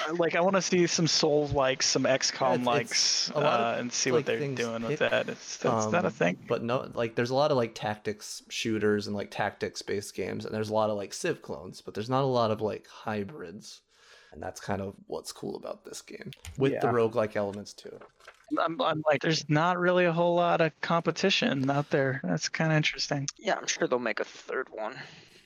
Uh, 0.08 0.14
like 0.16 0.36
I 0.36 0.42
want 0.42 0.56
to 0.56 0.62
see 0.62 0.88
some 0.88 1.08
Souls 1.08 1.52
likes, 1.52 1.86
some 1.86 2.04
XCOM 2.04 2.54
it's- 2.54 2.66
likes, 2.66 3.32
uh, 3.32 3.76
and 3.78 3.92
see 3.92 4.12
like, 4.12 4.20
what 4.20 4.26
they're 4.26 4.40
doing 4.40 4.82
with 4.82 5.00
pick, 5.00 5.12
that. 5.12 5.30
Is, 5.30 5.38
is 5.38 5.60
that 5.60 6.04
a 6.04 6.08
um, 6.08 6.12
thing? 6.12 6.38
But 6.48 6.64
no, 6.64 6.90
like 6.94 7.16
there's 7.16 7.32
a 7.32 7.36
lot 7.36 7.52
of 7.52 7.58
like 7.58 7.76
tactics 7.76 8.44
shooters 8.50 9.08
and 9.08 9.16
like 9.16 9.30
tactics 9.30 9.82
based 9.82 10.16
games, 10.16 10.46
and 10.46 10.54
there's 10.54 10.70
a 10.70 10.74
lot 10.74 10.90
of 10.90 10.98
like 10.98 11.14
Civ 11.14 11.42
clones, 11.42 11.82
but 11.82 11.94
there's 11.94 12.10
not 12.10 12.24
a 12.24 12.28
lot 12.28 12.50
of 12.50 12.62
like 12.62 12.88
hybrids. 12.88 13.82
And 14.34 14.42
that's 14.42 14.60
kind 14.60 14.82
of 14.82 14.96
what's 15.08 15.32
cool 15.32 15.56
about 15.56 15.86
this 15.86 16.02
game 16.02 16.32
with 16.58 16.72
the 16.82 16.88
Yeah. 16.88 16.92
roguelike 16.92 17.36
elements 17.36 17.72
too. 17.74 17.98
I'm, 18.60 18.82
I'm 18.82 19.04
like, 19.08 19.22
there's 19.22 19.48
not 19.50 19.80
really 19.80 20.06
a 20.06 20.12
whole 20.12 20.36
lot 20.36 20.60
of 20.62 20.80
competition 20.82 21.70
out 21.70 21.90
there. 21.92 22.20
That's 22.24 22.50
kind 22.50 22.72
of 22.72 22.78
interesting. 22.78 23.28
Yeah, 23.38 23.56
I'm 23.56 23.68
sure 23.68 23.88
they'll 23.88 24.00
make 24.00 24.20
a 24.20 24.26
third 24.26 24.68
one. 24.72 24.96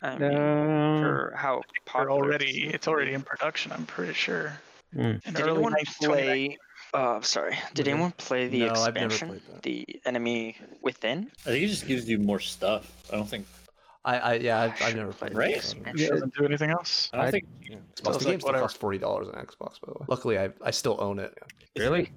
I 0.02 0.18
mean, 0.18 0.34
Uh, 0.36 1.00
for 1.02 1.34
how 1.36 1.56
They're 1.56 1.64
popular 1.86 2.12
already, 2.12 2.66
it's 2.68 2.88
already 2.88 3.14
in 3.14 3.22
production. 3.24 3.72
I'm 3.72 3.86
pretty 3.86 4.14
sure. 4.14 4.54
Mm. 4.96 5.22
Did 5.24 5.40
anyone 5.40 5.74
play? 6.02 6.58
Uh, 6.94 7.22
sorry. 7.22 7.58
Did 7.74 7.88
Okay. 7.88 7.92
anyone 7.92 8.12
play 8.14 8.48
the 8.48 8.60
No, 8.60 8.74
I've 8.74 8.94
never 8.96 9.06
expansion? 9.08 9.28
played 9.30 9.42
that. 9.54 9.64
The 9.64 10.02
enemy 10.06 10.58
within. 10.82 11.30
I 11.46 11.50
think 11.52 11.64
it 11.64 11.68
just 11.68 11.88
gives 11.88 12.08
you 12.10 12.18
more 12.20 12.40
stuff. 12.40 12.90
I 13.12 13.16
don't 13.18 13.28
think. 13.30 13.46
I, 14.08 14.18
I 14.18 14.34
yeah, 14.36 14.62
I've, 14.62 14.82
I've 14.82 14.96
never 14.96 15.12
played 15.14 15.34
played 15.34 15.38
Right? 15.38 15.48
the 15.48 15.52
the 15.54 15.58
expansion. 15.58 15.80
expansion. 15.90 16.06
It 16.08 16.12
doesn't 16.12 16.34
do 16.36 16.46
anything 16.46 16.70
else. 16.70 17.10
I 17.14 17.26
I- 17.28 17.32
think. 17.32 17.46
Yeah. 17.62 17.76
Sounds 18.02 18.04
the 18.04 18.12
like 18.12 18.20
game 18.22 18.40
still 18.40 18.48
whatever. 18.50 18.64
costs 18.64 18.78
forty 18.78 18.98
dollars 18.98 19.28
on 19.28 19.34
Xbox, 19.36 19.80
by 19.82 19.88
the 19.92 20.00
way. 20.00 20.06
Luckily, 20.08 20.40
I 20.40 20.50
I 20.62 20.72
still 20.72 20.96
own 21.00 21.20
it. 21.20 21.38
Really? 21.78 22.12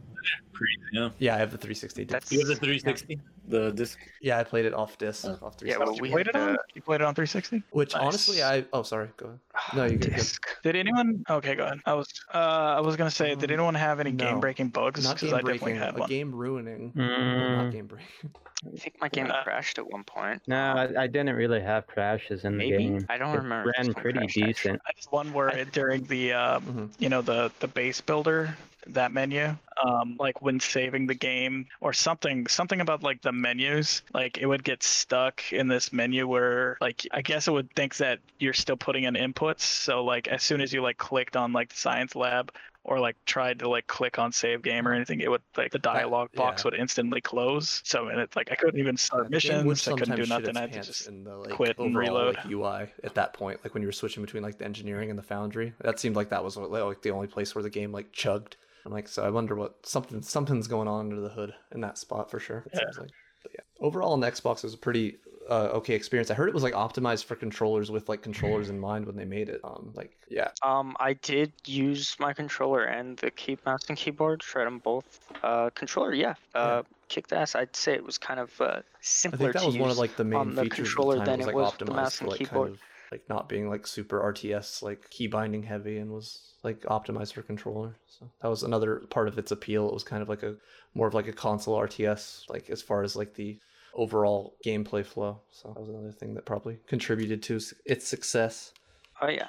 Yeah. 0.93 1.11
Yeah, 1.18 1.35
I 1.37 1.39
have 1.39 1.53
the 1.53 1.57
360. 1.59 2.05
disc. 2.05 2.12
That's 2.12 2.33
You 2.33 2.41
have 2.41 2.49
the 2.49 2.55
360, 2.57 3.21
the 3.49 3.71
disc. 3.73 3.99
Yeah, 4.21 4.39
I 4.39 4.45
played 4.45 4.64
it 4.66 4.75
off 4.75 4.99
disc, 4.99 5.25
Oh. 5.27 5.33
off 5.47 5.55
Yeah, 5.62 5.77
360. 5.77 5.79
well, 5.85 5.95
you 5.97 6.03
we 6.03 6.11
played 6.11 6.27
had 6.27 6.37
it 6.37 6.41
on? 6.41 6.53
the- 6.55 6.59
You 6.75 6.83
played 6.83 7.01
it 7.01 7.05
on 7.05 7.14
360? 7.14 7.62
Which 7.71 7.95
Nice. 7.95 8.03
honestly, 8.03 8.43
I 8.43 8.64
oh 8.73 8.83
sorry, 8.83 9.09
go 9.16 9.27
ahead. 9.27 9.39
No, 9.77 9.85
you 9.85 9.97
good. 9.97 10.14
disc. 10.14 10.47
Did 10.62 10.77
anyone? 10.77 11.25
Okay, 11.31 11.55
go 11.55 11.64
ahead. 11.64 11.79
I 11.87 11.95
was, 11.95 12.09
uh, 12.35 12.39
I 12.39 12.81
was 12.81 12.97
gonna 12.97 13.11
say, 13.11 13.35
did 13.37 13.51
Um, 13.51 13.55
anyone 13.55 13.75
have 13.77 14.01
any 14.01 14.11
no. 14.12 14.25
game-breaking 14.25 14.68
bugs? 14.68 15.05
Not 15.05 15.12
'Cause 15.18 15.31
game 15.31 15.35
I 15.35 15.39
definitely 15.39 15.59
breaking, 15.59 15.81
had 15.81 15.97
a 15.97 16.01
one. 16.01 16.09
game 16.09 16.35
ruining, 16.35 16.93
Mm, 16.93 17.57
not 17.64 17.73
game 17.73 17.87
breaking. 17.87 18.31
I 18.66 18.77
think 18.77 18.97
my 19.01 19.09
game 19.09 19.31
Uh, 19.31 19.43
crashed 19.43 19.79
at 19.79 19.87
one 19.87 20.05
point. 20.05 20.43
no, 20.47 20.57
I, 20.57 21.05
I 21.05 21.07
didn't 21.07 21.35
really 21.35 21.61
have 21.62 21.87
crashes 21.87 22.45
in 22.45 22.59
the 22.59 22.68
game. 22.71 23.07
I 23.09 23.16
don't 23.16 23.35
It 23.35 23.39
remember. 23.39 23.73
ran 23.77 23.87
one 23.87 23.95
pretty 23.95 24.18
crashed, 24.18 24.37
actually. 24.37 24.53
decent. 24.53 24.83
I 24.87 24.93
just 24.95 25.11
one 25.12 25.33
where 25.33 25.49
it, 25.49 25.73
during 25.73 26.05
the, 26.05 26.35
um, 26.35 26.62
Mhm. 26.64 26.91
you 26.99 27.09
know, 27.09 27.23
the 27.23 27.51
the 27.61 27.68
base 27.68 28.01
builder, 28.03 28.55
that 28.87 29.12
menu, 29.12 29.57
um, 29.85 30.16
like 30.18 30.43
when 30.43 30.61
saving 30.61 31.07
the 31.07 31.14
game 31.14 31.66
or 31.81 31.93
something, 31.93 32.47
something 32.47 32.81
about 32.81 33.03
like 33.03 33.22
the 33.22 33.33
menus, 33.33 34.03
like 34.14 34.39
it 34.39 34.47
would 34.47 34.64
get 34.64 34.83
stuck 34.83 35.53
in 35.53 35.68
this 35.68 35.93
menu 35.93 36.26
where, 36.26 36.76
like, 36.81 37.07
I 37.12 37.22
guess 37.22 37.49
it 37.49 37.53
would 37.53 37.70
think 37.74 37.97
that 37.97 38.18
you're 38.39 38.53
still 38.53 38.76
putting 38.76 39.05
in 39.05 39.14
inputs. 39.14 39.61
So 39.61 40.05
like 40.05 40.28
as 40.28 40.43
soon 40.43 40.61
as 40.61 40.72
you 40.72 40.83
like 40.83 40.99
clicked 40.99 41.37
on 41.37 41.53
like 41.53 41.70
the 41.70 41.76
science 41.76 42.14
lab. 42.14 42.53
Or 42.83 42.99
like 42.99 43.16
tried 43.26 43.59
to 43.59 43.68
like 43.68 43.87
click 43.89 44.18
on 44.18 44.33
save 44.33 44.62
game 44.62 44.89
or 44.89 44.95
anything, 44.95 45.20
it 45.20 45.31
would 45.31 45.43
like 45.55 45.70
the 45.70 45.78
dialogue 45.78 46.31
box 46.35 46.62
yeah. 46.62 46.70
would 46.70 46.81
instantly 46.81 47.20
close. 47.20 47.83
So 47.85 48.09
and 48.09 48.18
it's 48.18 48.35
like 48.35 48.51
I 48.51 48.55
couldn't 48.55 48.81
even 48.81 48.97
start 48.97 49.24
would 49.24 49.33
missions. 49.33 49.87
I 49.87 49.93
couldn't 49.93 50.16
do 50.16 50.24
nothing. 50.24 50.57
I 50.57 50.62
had 50.62 50.72
to 50.72 50.81
just 50.81 51.07
in 51.07 51.22
the 51.22 51.37
like 51.37 51.51
quit 51.51 51.78
and 51.78 51.95
reload. 51.95 52.37
like, 52.37 52.47
UI 52.47 52.87
at 53.05 53.14
that 53.16 53.35
point, 53.35 53.61
like 53.62 53.74
when 53.74 53.83
you 53.83 53.87
were 53.87 53.93
switching 53.93 54.22
between 54.22 54.43
like 54.43 54.57
the 54.57 54.64
engineering 54.64 55.11
and 55.11 55.18
the 55.18 55.22
foundry. 55.22 55.74
That 55.83 56.01
seemed 56.01 56.16
like 56.16 56.31
that 56.31 56.43
was 56.43 56.57
like 56.57 57.03
the 57.03 57.11
only 57.11 57.26
place 57.26 57.55
where 57.55 57.62
the 57.62 57.68
game 57.68 57.93
like 57.93 58.12
chugged. 58.12 58.57
I'm 58.87 58.93
like, 58.93 59.09
so 59.09 59.22
I 59.24 59.31
wonder 59.31 59.55
what 59.55 59.85
something 59.87 60.22
something's 60.22 60.66
going 60.68 60.89
on 60.89 61.01
under 61.01 61.20
the 61.20 61.28
hood 61.28 61.55
in 61.72 61.81
that 61.83 61.99
spot 61.99 62.31
for 62.31 62.39
sure. 62.39 62.64
It 62.66 62.72
Yeah. 62.74 62.81
seems 62.81 62.99
like. 62.99 63.11
But 63.43 63.53
yeah, 63.55 63.87
overall 63.87 64.12
on 64.12 64.20
the 64.20 64.31
Xbox 64.31 64.59
it 64.59 64.64
was 64.64 64.74
a 64.74 64.78
pretty 64.78 65.16
uh, 65.49 65.70
okay 65.72 65.95
experience. 65.95 66.31
I 66.31 66.35
heard 66.35 66.49
it 66.49 66.55
was 66.55 66.62
like 66.62 66.74
optimized 66.74 67.24
for 67.24 67.35
controllers 67.35 67.91
with 67.91 68.09
like 68.09 68.22
controllers 68.22 68.68
in 68.68 68.78
mind 68.78 69.07
when 69.07 69.16
they 69.16 69.24
made 69.24 69.49
it. 69.49 69.61
Um, 69.64 69.93
like 69.95 70.12
yeah, 70.28 70.51
Um, 70.62 70.95
I 71.01 71.14
did 71.14 71.53
use 71.66 72.16
my 72.18 72.33
controller 72.35 72.85
and 72.85 73.16
the 73.16 73.31
key 73.31 73.57
mouse 73.64 73.89
and 73.89 73.97
keyboard. 73.97 74.41
Tried 74.41 74.66
them 74.66 74.78
both. 74.78 75.20
Uh, 75.43 75.70
controller, 75.70 76.12
yeah. 76.12 76.35
Uh, 76.55 76.83
kicked 77.09 77.33
ass. 77.33 77.55
I'd 77.55 77.74
say 77.74 77.95
it 77.95 78.05
was 78.05 78.18
kind 78.18 78.39
of 78.39 78.61
uh, 78.61 78.64
I 78.64 78.83
simpler 79.01 79.39
think 79.39 79.53
that 79.55 79.61
to 79.61 79.66
was 79.66 79.76
one 79.78 79.91
of 79.91 79.97
use 79.97 80.01
like 80.01 80.16
the 80.16 80.24
main 80.24 80.41
on 80.41 80.55
the 80.55 80.62
features 80.64 80.76
controller 80.89 81.14
of 81.16 81.20
the 81.20 81.31
time. 81.31 81.39
than 81.41 81.47
was, 81.47 81.49
it 81.49 81.55
was 81.57 81.78
with 81.78 81.89
the 81.89 81.95
mouse 81.95 82.16
for 82.16 82.24
and 82.24 82.31
like 82.31 82.39
keyboard. 82.39 82.66
kind 82.68 82.74
of 82.74 82.81
like 83.11 83.29
not 83.29 83.49
being 83.49 83.69
like 83.69 83.87
super 83.87 84.21
RTS 84.33 84.83
like 84.83 85.09
key 85.11 85.27
binding 85.27 85.63
heavy 85.63 85.99
and 85.99 86.11
was 86.11 86.55
like 86.63 86.81
optimized 86.83 87.33
for 87.33 87.43
controller. 87.43 87.97
So 88.07 88.31
that 88.43 88.49
was 88.49 88.63
another 88.63 88.97
part 89.11 89.29
of 89.29 89.39
its 89.39 89.51
appeal. 89.51 89.89
It 89.89 89.95
was 89.95 90.05
kind 90.05 90.23
of 90.23 90.29
like 90.29 90.43
a 90.43 90.57
more 90.95 91.07
of 91.07 91.15
like 91.15 91.29
a 91.29 91.33
console 91.33 91.79
RTS 91.79 92.49
like 92.49 92.71
as 92.71 92.83
far 92.83 93.03
as 93.03 93.17
like 93.17 93.35
the 93.35 93.59
overall 93.95 94.55
gameplay 94.65 95.05
flow. 95.05 95.41
So 95.51 95.69
that 95.69 95.81
was 95.81 95.89
another 95.89 96.13
thing 96.13 96.35
that 96.35 96.45
probably 96.45 96.79
contributed 96.87 97.43
to 97.45 97.61
its 97.85 98.07
success. 98.07 98.73
Oh 99.21 99.29
yeah. 99.29 99.49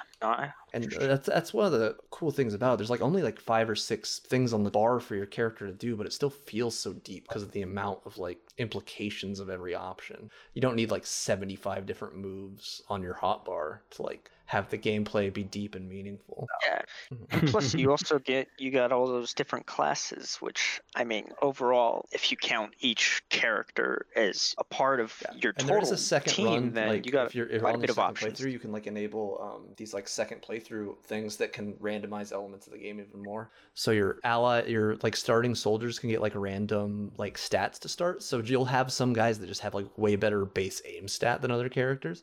And 0.72 0.90
that's 0.90 1.26
that's 1.26 1.52
one 1.52 1.66
of 1.66 1.72
the 1.72 1.96
cool 2.10 2.30
things 2.30 2.54
about 2.54 2.74
it. 2.74 2.76
There's 2.78 2.90
like 2.90 3.02
only 3.02 3.22
like 3.22 3.38
five 3.38 3.68
or 3.68 3.76
six 3.76 4.20
things 4.20 4.52
on 4.52 4.62
the 4.62 4.70
bar 4.70 5.00
for 5.00 5.14
your 5.14 5.26
character 5.26 5.66
to 5.66 5.72
do, 5.72 5.96
but 5.96 6.06
it 6.06 6.12
still 6.12 6.30
feels 6.30 6.76
so 6.76 6.92
deep 6.92 7.28
because 7.28 7.42
of 7.42 7.52
the 7.52 7.62
amount 7.62 8.00
of 8.06 8.16
like 8.18 8.38
implications 8.56 9.38
of 9.38 9.50
every 9.50 9.74
option. 9.74 10.30
You 10.54 10.62
don't 10.62 10.76
need 10.76 10.90
like 10.90 11.04
75 11.04 11.84
different 11.84 12.16
moves 12.16 12.82
on 12.88 13.02
your 13.02 13.14
hotbar 13.14 13.80
to 13.90 14.02
like 14.02 14.30
have 14.52 14.68
the 14.68 14.76
gameplay 14.76 15.32
be 15.32 15.44
deep 15.44 15.74
and 15.74 15.88
meaningful. 15.88 16.46
yeah. 16.66 16.82
And 17.30 17.48
plus, 17.48 17.74
you 17.74 17.90
also 17.90 18.18
get 18.18 18.48
you 18.58 18.70
got 18.70 18.92
all 18.92 19.06
those 19.06 19.32
different 19.32 19.64
classes, 19.66 20.36
which 20.40 20.80
I 20.94 21.04
mean, 21.04 21.28
overall, 21.40 22.06
if 22.12 22.30
you 22.30 22.36
count 22.36 22.74
each 22.80 23.22
character 23.30 24.06
as 24.14 24.54
a 24.58 24.64
part 24.64 25.00
of 25.00 25.22
your 25.40 25.54
And 25.56 25.66
total 25.66 25.74
there 25.76 25.82
is 25.82 25.90
a 25.90 25.96
second 25.96 26.34
team, 26.34 26.46
run, 26.46 26.72
then 26.72 26.88
like 26.88 27.06
you 27.06 27.12
got 27.12 27.26
if 27.28 27.34
you're 27.34 27.48
if 27.48 27.62
quite 27.62 27.76
a 27.76 27.78
bit 27.78 27.90
of 27.90 27.98
options. 27.98 28.38
playthrough, 28.38 28.52
you 28.52 28.58
can 28.58 28.72
like 28.72 28.86
enable 28.86 29.38
um, 29.42 29.74
these 29.76 29.94
like 29.94 30.06
second 30.12 30.42
playthrough 30.42 30.96
things 31.04 31.36
that 31.36 31.52
can 31.52 31.74
randomize 31.74 32.32
elements 32.32 32.66
of 32.66 32.72
the 32.72 32.78
game 32.78 33.00
even 33.00 33.22
more. 33.22 33.50
So 33.74 33.90
your 33.90 34.18
ally, 34.24 34.64
your 34.66 34.96
like 35.02 35.16
starting 35.16 35.54
soldiers 35.54 35.98
can 35.98 36.10
get 36.10 36.20
like 36.20 36.34
random 36.34 37.12
like 37.16 37.36
stats 37.36 37.78
to 37.80 37.88
start. 37.88 38.22
So 38.22 38.38
you'll 38.38 38.64
have 38.64 38.92
some 38.92 39.12
guys 39.12 39.38
that 39.38 39.46
just 39.46 39.60
have 39.62 39.74
like 39.74 39.86
way 39.96 40.16
better 40.16 40.44
base 40.44 40.82
aim 40.86 41.08
stat 41.08 41.42
than 41.42 41.50
other 41.50 41.68
characters. 41.68 42.22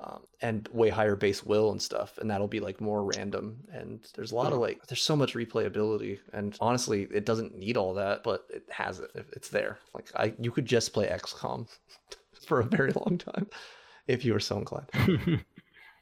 Um, 0.00 0.24
and 0.42 0.68
way 0.72 0.90
higher 0.90 1.14
base 1.14 1.44
will 1.46 1.70
and 1.70 1.80
stuff, 1.80 2.18
and 2.18 2.28
that'll 2.28 2.48
be 2.48 2.58
like 2.58 2.80
more 2.80 3.04
random. 3.04 3.56
And 3.72 4.04
there's 4.16 4.32
a 4.32 4.34
lot 4.34 4.52
of 4.52 4.58
like, 4.58 4.84
there's 4.88 5.00
so 5.00 5.14
much 5.14 5.34
replayability, 5.34 6.18
and 6.32 6.54
honestly, 6.60 7.06
it 7.12 7.24
doesn't 7.24 7.56
need 7.56 7.76
all 7.76 7.94
that, 7.94 8.24
but 8.24 8.44
it 8.50 8.64
has 8.70 8.98
it. 8.98 9.10
It's 9.14 9.48
there. 9.48 9.78
Like 9.94 10.10
I, 10.16 10.34
you 10.40 10.50
could 10.50 10.66
just 10.66 10.92
play 10.92 11.06
XCOM 11.06 11.68
for 12.46 12.58
a 12.58 12.64
very 12.64 12.92
long 12.92 13.18
time 13.18 13.46
if 14.08 14.24
you 14.24 14.32
were 14.32 14.40
so 14.40 14.58
inclined. 14.58 15.44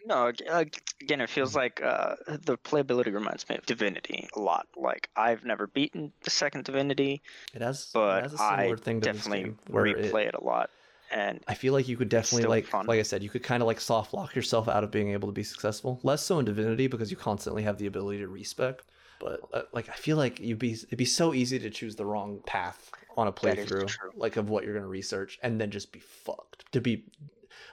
No, 0.06 0.28
ag- 0.28 0.42
ag- 0.48 0.82
again, 1.00 1.20
it 1.20 1.30
feels 1.30 1.54
like 1.54 1.80
uh, 1.82 2.16
the 2.26 2.58
playability 2.58 3.12
reminds 3.12 3.48
me 3.48 3.56
of 3.56 3.66
Divinity 3.66 4.28
a 4.34 4.40
lot. 4.40 4.66
Like 4.76 5.08
I've 5.16 5.44
never 5.44 5.66
beaten 5.66 6.12
the 6.22 6.30
second 6.30 6.64
Divinity, 6.64 7.22
It 7.54 7.62
has, 7.62 7.90
but 7.92 8.18
it 8.18 8.22
has 8.24 8.32
a 8.34 8.38
similar 8.38 8.76
I 8.76 8.76
thing 8.76 9.00
to 9.00 9.12
definitely 9.12 9.42
game 9.44 9.58
where 9.68 9.86
it- 9.86 10.12
replay 10.12 10.26
it, 10.26 10.34
a 10.34 10.42
lot. 10.42 10.70
And 11.10 11.40
I 11.46 11.52
feel 11.54 11.74
like 11.74 11.88
you 11.88 11.98
could 11.98 12.08
definitely 12.08 12.48
like 12.48 12.64
fun. 12.64 12.86
like 12.86 12.98
I 12.98 13.02
said, 13.02 13.22
you 13.22 13.28
could 13.28 13.42
kind 13.42 13.62
of 13.62 13.66
like 13.66 13.80
soft 13.80 14.14
lock 14.14 14.34
yourself 14.34 14.66
out 14.66 14.82
of 14.82 14.90
being 14.90 15.10
able 15.10 15.28
to 15.28 15.32
be 15.32 15.42
successful. 15.42 16.00
Less 16.02 16.22
so 16.24 16.38
in 16.38 16.46
Divinity 16.46 16.86
because 16.86 17.10
you 17.10 17.18
constantly 17.18 17.62
have 17.64 17.76
the 17.76 17.86
ability 17.86 18.20
to 18.20 18.28
respec. 18.28 18.80
But 19.20 19.40
uh, 19.52 19.62
like 19.72 19.90
I 19.90 19.92
feel 19.92 20.16
like 20.16 20.40
you'd 20.40 20.58
be 20.58 20.72
it'd 20.72 20.96
be 20.96 21.04
so 21.04 21.34
easy 21.34 21.58
to 21.58 21.68
choose 21.68 21.96
the 21.96 22.06
wrong 22.06 22.40
path 22.46 22.90
on 23.18 23.28
a 23.28 23.32
playthrough, 23.32 23.94
like 24.16 24.38
of 24.38 24.48
what 24.48 24.64
you're 24.64 24.72
gonna 24.72 24.86
research, 24.86 25.38
and 25.42 25.60
then 25.60 25.70
just 25.70 25.92
be 25.92 26.00
fucked. 26.00 26.64
To 26.72 26.80
be 26.80 27.04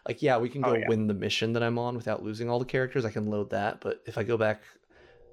like, 0.08 0.22
yeah, 0.22 0.38
we 0.38 0.50
can 0.50 0.64
Oh, 0.66 0.72
go 0.72 0.78
yeah. 0.78 0.88
win 0.88 1.08
the 1.08 1.14
mission 1.14 1.54
that 1.54 1.64
I'm 1.64 1.78
on 1.78 1.96
without 1.96 2.24
losing 2.24 2.50
all 2.50 2.60
the 2.60 2.66
characters. 2.66 3.06
I 3.06 3.12
can 3.12 3.30
load 3.30 3.50
that, 3.52 3.82
but 3.82 4.02
if 4.06 4.18
I 4.18 4.24
go 4.24 4.38
back, 4.38 4.62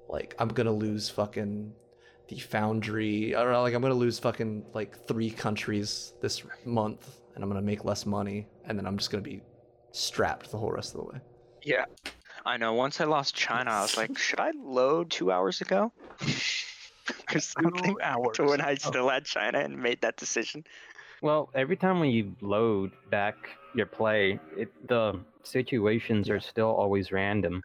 like 0.09 0.35
I'm 0.39 0.49
gonna 0.49 0.71
lose 0.71 1.09
fucking 1.09 1.73
the 2.27 2.39
Foundry. 2.39 3.35
I 3.35 3.43
don't 3.43 3.51
know, 3.53 3.61
like 3.61 3.73
I'm 3.73 3.81
gonna 3.81 3.93
lose 3.93 4.19
fucking 4.19 4.65
like 4.73 4.97
three 5.07 5.29
countries 5.29 6.13
this 6.21 6.43
month, 6.65 7.19
and 7.35 7.43
I'm 7.43 7.49
gonna 7.49 7.61
make 7.61 7.85
less 7.85 8.05
money, 8.05 8.47
and 8.65 8.77
then 8.77 8.85
I'm 8.85 8.97
just 8.97 9.09
gonna 9.11 9.23
be 9.23 9.41
strapped 9.91 10.51
the 10.51 10.57
whole 10.57 10.71
rest 10.71 10.93
of 10.95 11.01
the 11.01 11.05
way. 11.13 11.19
yeah, 11.63 11.85
I 12.45 12.57
know. 12.57 12.73
Once 12.73 13.01
I 13.01 13.05
lost 13.05 13.35
China, 13.35 13.71
I 13.71 13.81
was 13.81 13.97
like, 13.97 14.17
should 14.25 14.39
I 14.39 14.51
load 14.55 15.09
two 15.11 15.31
hours 15.31 15.61
ago? 15.61 15.91
or 17.33 17.39
something. 17.39 17.95
hours. 18.01 18.37
To 18.37 18.43
when 18.43 18.61
I 18.61 18.73
oh. 18.73 18.75
still 18.75 19.09
had 19.09 19.25
China 19.25 19.59
and 19.59 19.77
made 19.77 20.01
that 20.01 20.17
decision. 20.17 20.63
Well, 21.21 21.49
every 21.55 21.75
time 21.77 21.99
when 21.99 22.09
you 22.11 22.35
load 22.41 22.91
back 23.09 23.35
your 23.77 23.85
play, 23.85 24.39
it, 24.57 24.71
the 24.87 25.19
situations 25.43 26.29
are 26.29 26.39
still 26.39 26.69
always 26.69 27.11
random. 27.11 27.63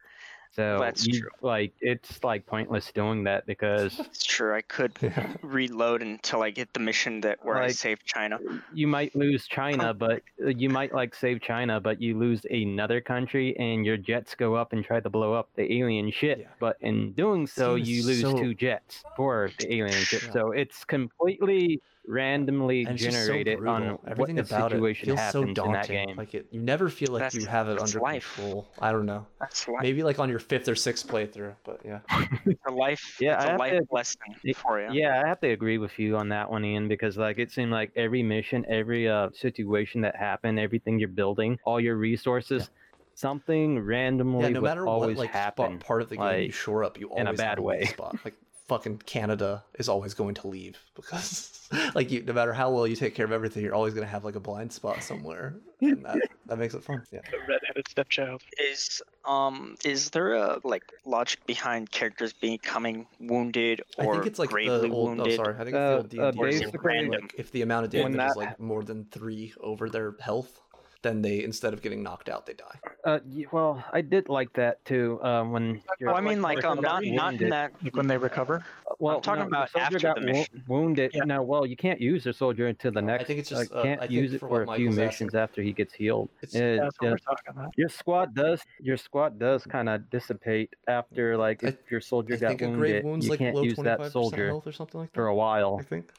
So 0.55 0.77
That's 0.79 1.07
you, 1.07 1.21
true. 1.21 1.31
like 1.41 1.73
it's 1.81 2.23
like 2.23 2.45
pointless 2.45 2.93
doing 2.93 3.25
that 3.25 3.47
because 3.47 3.99
It's 3.99 4.23
true. 4.23 4.55
I 4.55 4.61
could 4.61 4.93
reload 5.43 6.03
until 6.03 6.43
I 6.43 6.51
get 6.51 6.75
the 6.75 6.81
mission 6.81 7.23
that 7.23 7.43
where 7.43 7.57
I 7.57 7.69
save 7.69 8.05
China. 8.05 8.39
you 8.75 8.87
might 8.87 9.17
lose 9.17 9.47
China, 9.47 9.95
but 9.95 10.21
uh, 10.45 10.49
you 10.49 10.69
might 10.69 10.93
like 10.93 11.15
save 11.15 11.41
China, 11.41 11.81
but 11.81 12.03
you 12.03 12.19
lose 12.19 12.45
another 12.51 13.01
country 13.01 13.57
and 13.59 13.87
your 13.87 13.97
jets 13.97 14.35
go 14.35 14.55
up 14.55 14.75
and 14.75 14.85
try 14.85 15.01
to 15.01 15.09
blow 15.09 15.33
up 15.33 15.49
the 15.57 15.73
alien 15.81 16.11
ship. 16.11 16.41
Yeah. 16.41 16.49
But 16.61 16.77
in 16.83 17.13
doing 17.13 17.47
so, 17.47 17.77
game 17.77 17.87
you 17.87 18.05
lose 18.05 18.21
so- 18.21 18.37
two 18.37 18.53
jets 18.53 19.03
for 19.17 19.51
the 19.59 19.73
alien 19.75 20.05
ship. 20.05 20.25
Yeah. 20.27 20.33
So 20.33 20.53
it's 20.53 20.85
completely 20.85 21.81
randomly 22.07 22.85
And 22.85 22.95
it's 23.01 23.05
so 23.05 23.11
generated 23.11 23.59
on 23.59 23.63
brutal. 23.83 23.97
what 24.03 24.11
Everything 24.11 24.37
the 24.37 24.43
about 24.43 24.73
it 24.73 24.77
situation 24.77 25.07
feels 25.07 25.19
so 25.19 25.23
happens 25.23 25.45
in 25.45 25.55
that 25.55 25.87
daunting. 25.87 26.07
game. 26.09 26.17
Like 26.17 26.35
it, 26.35 26.47
you 26.51 26.61
never 26.61 26.89
feel 26.89 27.13
like 27.13 27.33
you 27.35 27.47
have 27.47 27.69
it 27.69 27.79
under 27.81 28.01
life. 28.01 28.35
control. 28.35 28.69
I 28.81 28.93
don't 28.93 29.07
know. 29.07 29.27
That's 29.41 29.69
life. 29.69 29.83
Maybe 29.83 30.03
like 30.03 30.19
on 30.19 30.29
your 30.29 30.39
fifth 30.41 30.69
or 30.69 30.75
sixth 30.75 31.07
playthrough, 31.07 31.55
but 31.65 31.81
yeah. 31.85 32.01
it's 32.47 32.61
a 32.67 32.73
life. 32.73 33.17
Yeah, 33.21 33.37
it's 33.37 33.45
I 33.47 33.55
a 33.55 33.59
life 33.59 33.73
to- 33.73 33.87
lesson 33.91 34.21
Y- 34.45 34.53
for 34.53 34.81
you. 34.81 34.89
Yeah, 35.01 35.23
I 35.25 35.29
have 35.29 35.41
to 35.41 35.49
agree 35.51 35.79
with 35.79 35.99
you 35.99 36.17
on 36.17 36.29
that 36.31 36.51
one, 36.51 36.65
Ian, 36.65 36.89
because 36.89 37.17
like 37.17 37.39
it 37.39 37.51
seemed 37.53 37.71
like 37.71 37.93
every 37.97 38.23
mission, 38.23 38.65
every 38.69 39.09
uh, 39.09 39.31
situation 39.33 40.01
that 40.03 40.17
happened, 40.17 40.59
everything 40.59 40.99
you're 40.99 41.09
building, 41.09 41.59
all 41.65 41.81
your 41.81 41.97
resources, 41.97 42.71
something 43.15 43.79
randomly 43.79 44.43
Yeah, 44.45 44.49
no 44.51 44.61
would 44.61 44.67
matter 44.69 44.87
always 44.87 45.17
what 45.17 45.25
like 45.27 45.31
happen. 45.31 45.79
spot, 45.79 45.87
part 45.87 46.03
of 46.03 46.09
the 46.09 46.17
game 46.17 46.43
you 46.45 46.53
shore 46.53 46.83
up, 46.83 46.99
you 46.99 47.09
always 47.09 47.21
in 47.21 47.27
a 47.27 47.31
have 47.31 47.37
bad 47.37 47.59
weak 47.59 47.67
way. 47.67 47.85
Spot. 47.85 48.17
Like 48.25 48.35
fucking 48.73 48.99
Canada 49.05 49.63
is 49.79 49.89
always 49.89 50.15
going 50.15 50.35
to 50.35 50.49
leave 50.49 50.79
because 50.95 51.69
like 51.95 52.11
you, 52.11 52.23
no 52.23 52.33
matter 52.33 52.53
how 52.55 52.71
well 52.71 52.87
you 52.87 52.97
take 52.97 53.15
care 53.15 53.27
of 53.27 53.33
everything, 53.33 53.63
you're 53.63 53.75
always 53.75 53.93
going 53.93 54.07
to 54.07 54.11
have 54.11 54.25
like 54.25 54.35
a 54.35 54.41
blind 54.41 54.73
spot 54.73 55.03
somewhere, 55.03 55.55
and 55.81 56.05
that, 56.07 56.17
that 56.47 56.59
makes 56.59 56.73
it 56.75 56.83
fun. 56.83 57.03
Yeah. 57.13 57.21
The 57.31 57.39
redheaded 57.41 57.87
stepchild. 57.89 58.43
Is 58.59 59.03
um 59.27 59.77
is 59.85 60.11
there 60.11 60.33
a 60.35 60.59
like 60.65 60.85
logic 61.05 61.45
behind 61.47 61.91
characters 61.91 62.33
becoming 62.33 63.07
wounded 63.21 63.83
I 63.99 64.07
or 64.07 64.15
think 64.15 64.27
it's 64.27 64.39
like 64.39 64.49
gravely 64.51 64.89
the 64.89 64.95
old. 64.95 65.11
Oh, 65.11 65.23
wounded? 65.23 65.37
sorry. 65.37 65.55
I 65.55 65.65
think 65.65 65.69
it's 65.69 65.77
Uh, 65.77 65.91
the 65.91 65.97
old 65.99 66.09
D 66.11 66.19
uh, 66.19 66.29
and 66.29 66.37
D. 66.37 66.43
basically- 66.43 67.09
Like 67.09 67.35
if 67.37 67.51
the 67.53 67.63
amount 67.63 67.85
of 67.85 67.91
damage 67.91 68.31
is 68.31 68.37
like 68.37 68.59
more 68.59 68.83
than 68.83 69.05
three 69.11 69.53
over 69.61 69.91
their 69.91 70.15
health, 70.21 70.61
then 71.03 71.21
they 71.23 71.43
instead 71.43 71.73
of 71.73 71.83
getting 71.83 72.03
knocked 72.03 72.29
out, 72.29 72.47
they 72.47 72.55
die. 72.55 72.79
Uh, 73.05 73.19
well, 73.51 73.83
I 73.93 74.01
did 74.01 74.29
like 74.29 74.53
that 74.55 74.85
too. 74.85 75.19
Um, 75.23 75.51
when 75.53 75.83
you're, 75.99 76.11
Well, 76.11 76.17
I 76.17 76.21
mean, 76.21 76.41
like, 76.41 76.63
soldier 76.63 76.79
um, 76.79 76.83
got 76.83 77.03
not 77.05 77.13
not 77.13 77.41
in 77.43 77.51
that. 77.51 77.73
Like 77.83 77.97
when 77.97 78.07
they 78.07 78.17
recover. 78.17 78.65
Well, 78.99 79.21
talking 79.21 79.45
no, 79.45 79.51
the 79.51 79.57
about 79.57 79.71
soldier 79.71 79.85
after 79.87 79.99
got 79.99 80.17
the 80.21 80.27
wo- 80.27 80.33
mission. 80.33 80.65
wounded. 80.69 81.11
Yeah. 81.15 81.25
No, 81.25 81.43
well, 81.43 81.67
you 81.67 81.77
can't 81.77 82.01
use 82.01 82.25
the 82.25 82.33
soldier 82.33 82.69
until 82.69 82.93
the 82.93 83.03
next. 83.03 83.25
I 83.25 83.27
think 83.27 83.39
it's 83.41 83.53
uh, 83.53 83.61
just, 83.61 83.73
uh, 83.73 83.83
can't 83.83 84.01
I 84.01 84.07
think 84.07 84.13
use 84.13 84.35
it 84.35 84.39
for 84.39 84.49
for 84.49 84.65
what 84.65 84.75
a 84.75 84.77
few 84.77 84.91
missions 84.91 85.35
asking- 85.35 85.41
after 85.41 85.63
he 85.63 85.73
gets 85.73 85.93
healed. 85.93 86.29
It's- 86.43 86.55
Uh, 86.55 86.83
That's 86.85 87.01
what 87.01 87.07
yeah. 87.07 87.11
we're 87.13 87.17
talking 87.19 87.49
about. 87.49 87.73
Your 87.77 87.89
squad 87.89 88.35
does. 88.35 88.63
Your 88.81 88.97
squad 88.97 89.39
does 89.39 89.65
kind 89.65 89.89
of 89.89 90.09
dissipate 90.11 90.75
after, 90.87 91.37
like, 91.37 91.65
I- 91.65 91.69
if 91.69 91.91
your 91.91 92.01
soldier 92.01 92.35
I 92.35 92.37
got 92.37 92.49
think 92.51 92.63
a 92.63 92.67
grave 92.67 92.77
wounded, 92.77 93.05
wound's 93.05 93.25
you 93.27 93.31
like 93.31 93.39
can't 93.41 93.57
use 93.65 93.77
that 93.79 94.13
soldier 94.13 94.47
health 94.49 94.67
or 94.67 94.73
something 94.73 95.01
like 95.01 95.11
that. 95.11 95.15
for 95.15 95.27
a 95.27 95.35
while. 95.35 95.79
I 95.81 95.83
think. 95.83 96.11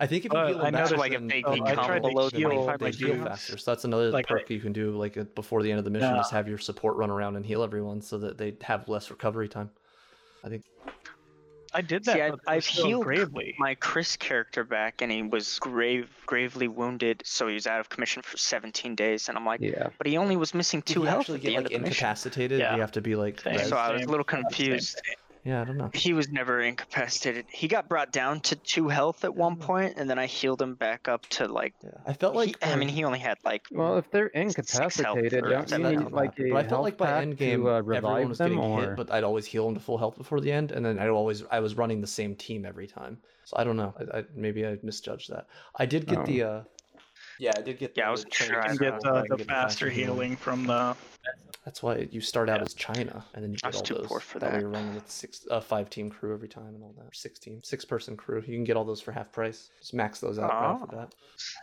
I 0.00 0.06
think 0.06 0.24
if 0.24 0.32
you 0.32 0.38
Uh, 0.38 0.46
heal 0.48 0.58
them 0.58 0.74
I 0.74 0.84
like 0.96 1.12
a 1.12 1.18
then- 1.18 1.26
big 1.28 1.44
Oh, 1.46 1.52
I 1.52 1.56
income 1.56 1.74
tried 1.84 2.02
to 2.02 2.08
below 2.08 2.30
heal 2.30 2.48
25 2.50 2.78
they 2.80 2.90
heal 2.90 3.24
faster. 3.24 3.58
So 3.58 3.70
that's 3.70 3.84
another 3.84 4.10
Like, 4.10 4.26
perk 4.26 4.48
you 4.50 4.58
can 4.60 4.72
do, 4.72 4.92
like 4.96 5.16
uh, 5.18 5.24
before 5.34 5.62
the 5.62 5.70
end 5.70 5.78
of 5.78 5.84
the 5.84 5.90
mission, 5.90 6.10
Yeah. 6.10 6.16
just 6.16 6.32
have 6.32 6.48
your 6.48 6.58
support 6.58 6.96
run 6.96 7.10
around 7.10 7.36
and 7.36 7.44
heal 7.44 7.62
everyone, 7.62 8.00
so 8.00 8.16
that 8.18 8.38
they 8.38 8.56
have 8.62 8.88
less 8.88 9.10
recovery 9.10 9.48
time. 9.48 9.70
I 10.42 10.48
think. 10.48 10.64
I 11.72 11.82
did 11.82 12.02
that. 12.06 12.14
See, 12.16 12.22
I, 12.22 12.32
I've 12.48 12.66
healed 12.66 13.04
gravely. 13.04 13.54
my 13.58 13.76
Chris 13.76 14.16
character 14.16 14.64
back, 14.64 15.02
and 15.02 15.12
he 15.12 15.22
was 15.22 15.58
grave, 15.60 16.08
gravely 16.26 16.66
wounded, 16.66 17.22
so 17.24 17.46
he 17.46 17.54
was 17.54 17.68
out 17.68 17.78
of 17.78 17.88
commission 17.88 18.22
for 18.22 18.36
17 18.36 18.96
days. 18.96 19.28
And 19.28 19.38
I'm 19.38 19.46
like, 19.46 19.60
Yeah. 19.60 19.90
but 19.98 20.08
he 20.08 20.16
only 20.16 20.34
was 20.36 20.52
missing 20.52 20.82
two 20.82 21.00
you 21.00 21.06
health 21.06 21.20
actually 21.20 21.36
at 21.36 21.42
get 21.42 21.48
the 21.50 21.56
end 21.56 21.64
like 21.66 21.74
of 21.74 21.80
the 21.82 21.86
mission. 21.88 22.04
incapacitated? 22.06 22.58
Yeah. 22.58 22.74
You 22.74 22.80
have 22.80 22.90
to 22.92 23.00
be 23.00 23.14
like. 23.14 23.40
Same. 23.42 23.58
So 23.68 23.76
I 23.76 23.92
was 23.92 24.00
a 24.00 24.04
Same. 24.04 24.10
little 24.10 24.26
Same. 24.28 25.14
Confused. 25.42 25.46
Yeah, 25.56 25.60
I 25.62 25.64
don't 25.64 25.76
know. 25.78 25.90
He 25.94 26.12
was 26.12 26.28
never 26.28 26.60
incapacitated. 26.60 27.46
He 27.50 27.68
got 27.68 27.88
brought 27.88 28.12
down 28.12 28.40
to 28.40 28.56
two 28.56 28.88
health 28.88 29.24
at 29.24 29.34
one 29.34 29.56
point, 29.56 29.94
and 29.96 30.08
then 30.08 30.18
I 30.18 30.26
healed 30.26 30.60
him 30.60 30.74
back 30.74 31.08
up 31.08 31.26
to 31.30 31.46
like. 31.48 31.74
Yeah, 31.82 31.90
I 32.06 32.12
felt 32.12 32.34
he- 32.34 32.38
like. 32.38 32.56
I 32.66 32.76
mean, 32.76 32.88
he 32.88 33.04
only 33.04 33.18
had 33.18 33.38
like. 33.44 33.66
Well, 33.70 33.98
if 33.98 34.10
they're 34.10 34.26
incapacitated, 34.28 35.44
or 35.44 35.50
don't 35.50 35.70
you 35.70 35.78
need 35.78 36.10
like 36.10 36.38
a 36.38 36.50
but 36.50 36.64
I 36.66 36.68
felt 36.68 36.82
like 36.82 36.96
by 36.96 37.20
end 37.22 37.36
game, 37.36 37.62
to 37.62 37.70
uh, 37.70 37.76
everyone 37.78 38.28
was 38.28 38.38
getting 38.38 38.58
or 38.58 38.80
hit, 38.80 38.96
but 38.96 39.10
I'd 39.10 39.24
always 39.24 39.46
heal 39.46 39.66
him 39.68 39.74
to 39.74 39.80
full 39.80 39.98
health 39.98 40.16
before 40.16 40.40
the 40.40 40.52
end, 40.52 40.72
and 40.72 40.84
then 40.84 40.98
I'd 40.98 41.08
always 41.08 41.44
I 41.50 41.60
was 41.60 41.74
running 41.76 42.00
the 42.00 42.06
same 42.06 42.34
team 42.34 42.64
every 42.64 42.86
time. 42.86 43.18
So 43.44 43.56
I 43.56 43.64
don't 43.64 43.76
know. 43.76 43.94
I, 44.12 44.18
I 44.18 44.24
maybe 44.34 44.66
I 44.66 44.78
misjudged 44.82 45.30
that. 45.30 45.46
I 45.76 45.86
did 45.86 46.06
get 46.06 46.18
Oh. 46.18 46.24
the. 46.26 46.42
uh 46.42 46.62
Yeah, 47.38 47.52
I 47.56 47.62
did 47.62 47.78
get. 47.78 47.92
Yeah, 47.96 48.04
I 48.04 48.06
the 48.06 48.10
wasn't 48.12 48.32
training 48.32 48.54
sure. 48.54 48.62
I 48.62 48.76
get 48.76 49.02
know, 49.04 49.14
I 49.14 49.22
the, 49.22 49.26
the 49.30 49.36
get 49.38 49.46
faster 49.46 49.88
healing 49.90 50.36
from 50.36 50.66
the. 50.66 50.94
That's 51.70 51.84
why 51.84 52.08
you 52.10 52.20
start 52.20 52.48
out 52.50 52.60
as 52.62 52.74
China, 52.74 53.24
and 53.32 53.44
then 53.44 53.52
you 53.52 53.58
get 53.58 53.76
all 53.76 53.80
too 53.82 53.94
those. 53.94 54.06
poor 54.08 54.18
for 54.18 54.40
that 54.40 54.46
way 54.46 54.52
that. 54.54 54.60
you're 54.60 54.70
running 54.70 54.92
with 54.92 55.08
six, 55.08 55.46
uh, 55.52 55.60
five 55.60 55.88
team 55.88 56.10
crew 56.10 56.34
every 56.34 56.48
time, 56.48 56.74
and 56.74 56.82
all 56.82 56.92
that. 56.98 57.14
Six 57.14 57.38
team, 57.38 57.60
six 57.62 57.84
person 57.84 58.16
crew. 58.16 58.38
You 58.44 58.54
can 58.56 58.64
get 58.64 58.76
all 58.76 58.84
those 58.84 59.00
for 59.00 59.12
half 59.12 59.30
price. 59.30 59.70
Just 59.78 59.94
max 59.94 60.18
those 60.18 60.36
out 60.40 60.50
right 60.50 60.64
off 60.64 60.90
the 60.90 60.96
Oh. 60.96 61.08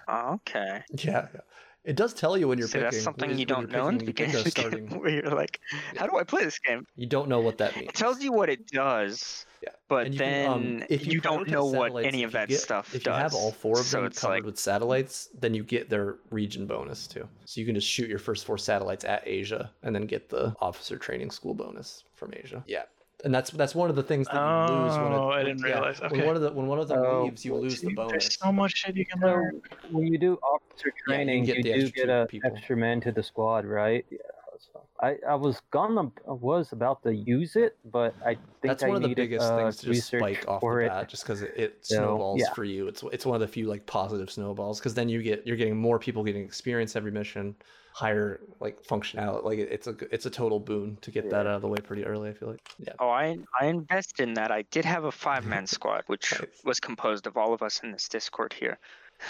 Oh, 0.08 0.34
okay. 0.36 0.82
Yeah, 0.94 1.28
yeah. 1.34 1.42
It 1.84 1.98
does 1.98 2.14
tell 2.14 2.38
you 2.38 2.48
when 2.48 2.58
you're 2.58 2.70
So 2.70 2.80
picking. 2.80 2.84
that's 2.84 3.02
something 3.04 3.30
when 3.32 3.38
you 3.38 3.46
don't 3.46 3.70
know 3.70 3.90
in 3.90 3.98
the 3.98 4.06
picking, 4.06 4.30
you 4.30 4.36
pick 4.44 4.56
beginning 4.56 4.64
a 4.64 4.66
of 4.68 4.72
the 4.72 4.78
game, 4.80 5.00
where 5.02 5.10
you're 5.10 5.36
like, 5.36 5.60
how 5.98 6.08
do 6.08 6.18
I 6.18 6.24
play 6.24 6.46
this 6.46 6.60
game? 6.60 6.86
You 6.96 7.08
don't 7.08 7.28
know 7.28 7.42
what 7.42 7.58
that 7.58 7.76
means. 7.76 7.90
It 7.90 7.96
tells 7.96 8.22
you 8.22 8.32
what 8.32 8.48
it 8.48 8.68
does, 8.68 9.46
Yeah. 9.64 9.70
but 9.88 10.12
you 10.14 10.20
then 10.20 10.46
can, 10.46 10.54
um, 10.82 10.84
if 10.90 11.06
you, 11.08 11.14
you 11.14 11.22
don't 11.22 11.48
know 11.50 11.66
what 11.66 12.06
any 12.06 12.24
of 12.24 12.32
that 12.34 12.50
get- 12.50 12.60
stuff 12.60 12.94
If 12.94 13.04
does. 13.04 13.16
you 13.18 13.22
have 13.22 13.34
all 13.34 13.52
four 13.52 13.80
of 13.80 13.86
so 13.86 13.98
them 13.98 14.06
it's 14.06 14.20
covered 14.20 14.34
like, 14.36 14.44
with 14.46 14.60
satellites, 14.60 15.30
then 15.40 15.54
you 15.54 15.64
get 15.64 15.90
their 15.90 16.18
region 16.30 16.68
bonus 16.68 17.08
too. 17.08 17.28
So 17.46 17.60
you 17.60 17.66
can 17.66 17.76
just 17.76 17.88
shoot 17.88 18.10
your 18.10 18.20
first 18.20 18.46
four 18.46 18.58
satellites 18.58 19.04
at 19.06 19.24
Asia 19.26 19.72
and 19.84 19.96
then 19.96 20.06
get 20.06 20.30
the 20.30 20.56
officer 20.62 20.98
training 20.98 21.32
school 21.32 21.54
bonus 21.54 22.04
from 22.16 22.34
Asia. 22.36 22.64
Yeah. 22.68 22.84
And 23.26 23.34
that's 23.34 23.50
that's 23.50 23.74
one 23.74 23.90
of 23.90 23.96
the 23.96 24.04
things 24.04 24.28
that 24.28 24.36
you 24.36 24.76
lose 24.76 24.96
when 24.96 25.12
it, 25.12 25.16
Oh, 25.16 25.30
I 25.30 25.38
when- 25.38 25.46
didn't 25.48 25.60
yeah, 25.62 25.74
realize. 25.80 26.00
when 26.02 26.24
one 26.24 26.36
of 26.36 26.42
the 26.44 26.52
when 26.52 26.68
one 26.68 26.78
of 26.80 26.88
them 26.88 27.00
Oh, 27.04 27.24
leaves, 27.24 27.44
you 27.44 27.56
lose 27.56 27.82
the 27.82 27.92
bonus. 27.94 28.12
There's 28.12 28.38
so 28.40 28.52
much 28.52 28.76
shit 28.78 28.96
you 28.96 29.08
can 29.08 29.20
learn. 29.22 29.60
when 29.90 30.06
you 30.06 30.20
do 30.20 30.38
officer 30.44 30.90
Yeah, 30.90 30.92
you 30.94 31.16
training, 31.16 31.44
get 31.46 31.58
you, 31.58 31.64
do 31.64 31.90
get 31.90 32.10
a 32.10 32.28
people. 32.30 32.52
extra 32.54 32.78
man 32.78 33.02
to 33.02 33.12
the 33.12 33.24
squad, 33.24 33.66
right? 33.66 34.06
Yeah. 34.12 34.18
So 34.60 34.82
I, 35.02 35.18
I 35.28 35.36
was 35.36 35.62
gonna 35.72 36.12
was 36.26 36.72
about 36.72 37.04
to 37.04 37.14
use 37.14 37.56
it, 37.56 37.78
but 37.86 38.16
I 38.26 38.34
think 38.36 38.42
That's 38.62 38.84
I 38.84 38.88
one 38.88 38.98
of 38.98 39.02
the 39.04 39.10
needed, 39.10 39.30
biggest 39.30 39.46
uh, 39.52 39.58
things 39.58 39.78
to 39.78 39.86
just 39.88 40.12
research 40.14 40.20
spike 40.36 40.48
off 40.48 40.62
for 40.62 40.80
the 40.80 40.86
it. 40.86 40.90
bat, 40.90 41.10
just 41.10 41.24
because 41.24 41.42
it, 41.42 41.54
it 41.56 41.78
So, 41.86 41.96
snowballs 41.96 42.42
yeah. 42.42 42.54
for 42.54 42.64
you. 42.64 42.88
It's 42.88 43.04
it's 43.12 43.26
one 43.26 43.36
of 43.36 43.42
the 43.42 43.48
few 43.48 43.68
like 43.68 43.86
positive 43.86 44.30
snowballs, 44.32 44.80
because 44.80 44.94
then 44.94 45.10
you 45.10 45.22
get 45.22 45.46
you're 45.46 45.58
getting 45.58 45.78
more 45.78 46.00
people 46.00 46.24
getting 46.24 46.44
experience 46.44 46.96
every 46.96 47.12
mission, 47.12 47.56
higher 47.94 48.40
like 48.60 48.82
functionality. 48.84 49.44
Like 49.44 49.60
it- 49.60 49.72
it's 49.72 49.88
a 49.88 49.96
it's 50.12 50.26
a 50.26 50.30
total 50.30 50.60
boon 50.60 50.98
to 51.02 51.12
get 51.12 51.30
that 51.30 51.46
out 51.48 51.56
of 51.56 51.62
the 51.62 51.68
way 51.68 51.78
pretty 51.80 52.06
early. 52.06 52.30
I 52.30 52.34
feel 52.34 52.50
like 52.50 52.68
yeah. 52.80 52.94
oh, 53.00 53.10
I 53.10 53.38
I 53.60 53.66
invested 53.68 54.24
in 54.28 54.34
that. 54.36 54.52
I 54.52 54.64
did 54.64 54.86
have 54.86 55.04
a 55.06 55.12
five 55.12 55.46
man 55.46 55.68
squad, 55.78 56.04
which 56.08 56.34
Nice. 56.40 56.62
was 56.64 56.80
composed 56.80 57.28
of 57.28 57.38
all 57.38 57.54
of 57.54 57.62
us 57.62 57.82
in 57.84 57.92
this 57.92 58.08
Discord 58.08 58.54
here. 58.54 58.80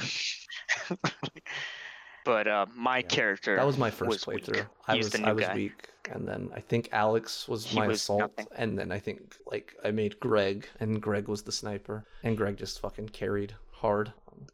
but 2.27 2.45
uh, 2.47 2.65
my 2.75 3.01
character 3.01 3.55
That 3.55 3.65
was 3.65 3.77
my 3.77 3.89
first 3.89 4.25
playthrough. 4.27 4.67
I 4.87 4.95
was 4.97 5.15
I 5.15 5.31
was 5.31 5.45
guy. 5.45 5.55
weak, 5.55 5.89
and 6.11 6.27
then 6.27 6.49
I 6.53 6.59
think 6.59 6.89
Alex 6.91 7.47
was 7.47 7.65
He 7.65 7.79
my 7.79 7.87
was 7.87 8.01
assault, 8.01 8.19
nothing. 8.19 8.47
and 8.55 8.77
then 8.77 8.91
I 8.91 8.99
think 8.99 9.19
like 9.45 9.73
I 9.83 9.91
made 9.91 10.19
Greg, 10.19 10.67
and 10.81 11.01
Greg 11.01 11.27
was 11.29 11.41
the 11.43 11.53
sniper, 11.53 12.05
and 12.23 12.35
Greg 12.35 12.57
just 12.57 12.81
fucking 12.81 13.09
carried 13.09 13.55
hard. 13.71 14.11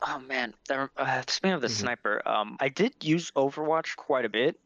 Oh 0.07 0.19
man, 0.19 0.53
uh, 0.69 1.23
speaking 1.27 1.53
of 1.55 1.61
the 1.61 1.67
Mhm. 1.67 1.81
sniper, 1.81 2.21
um, 2.27 2.57
I 2.61 2.69
did 2.69 2.93
use 3.03 3.31
Overwatch 3.31 3.95
quite 3.97 4.23
a 4.25 4.29
bit, 4.29 4.57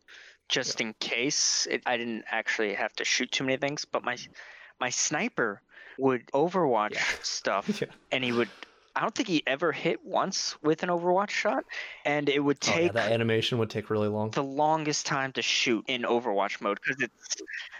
just 0.50 0.82
in 0.82 0.94
case 1.00 1.66
it, 1.72 1.82
I 1.86 1.96
didn't 1.98 2.26
actually 2.30 2.74
have 2.76 2.94
to 2.98 3.06
shoot 3.06 3.32
too 3.32 3.46
many 3.46 3.58
things. 3.58 3.86
But 3.86 4.04
my 4.04 4.18
my 4.82 4.90
sniper 4.92 5.62
would 5.98 6.28
Overwatch 6.34 6.94
Yeah. 6.94 7.04
stuff, 7.24 7.82
Yeah. 7.82 7.88
and 8.12 8.22
he 8.24 8.34
would. 8.34 8.50
I 8.98 9.02
don't 9.02 9.14
think 9.14 9.28
he 9.30 9.44
ever 9.46 9.72
hit 9.72 10.04
once 10.04 10.56
with 10.64 10.82
an 10.82 10.90
Overwatch 10.90 11.30
shot, 11.30 11.64
and 12.04 12.28
it 12.30 12.40
would 12.40 12.58
Oh, 12.64 12.70
yeah, 12.72 12.76
take 12.76 12.94
that 12.94 13.12
animation 13.12 13.60
would 13.60 13.70
take 13.70 13.92
really 13.92 14.08
long. 14.08 14.32
the 14.32 14.44
longest 14.44 15.06
time 15.06 15.32
to 15.34 15.42
shoot 15.44 15.86
in 15.88 16.02
Overwatch 16.02 16.60
mode 16.62 16.80
because 16.84 17.04
it's. 17.04 17.36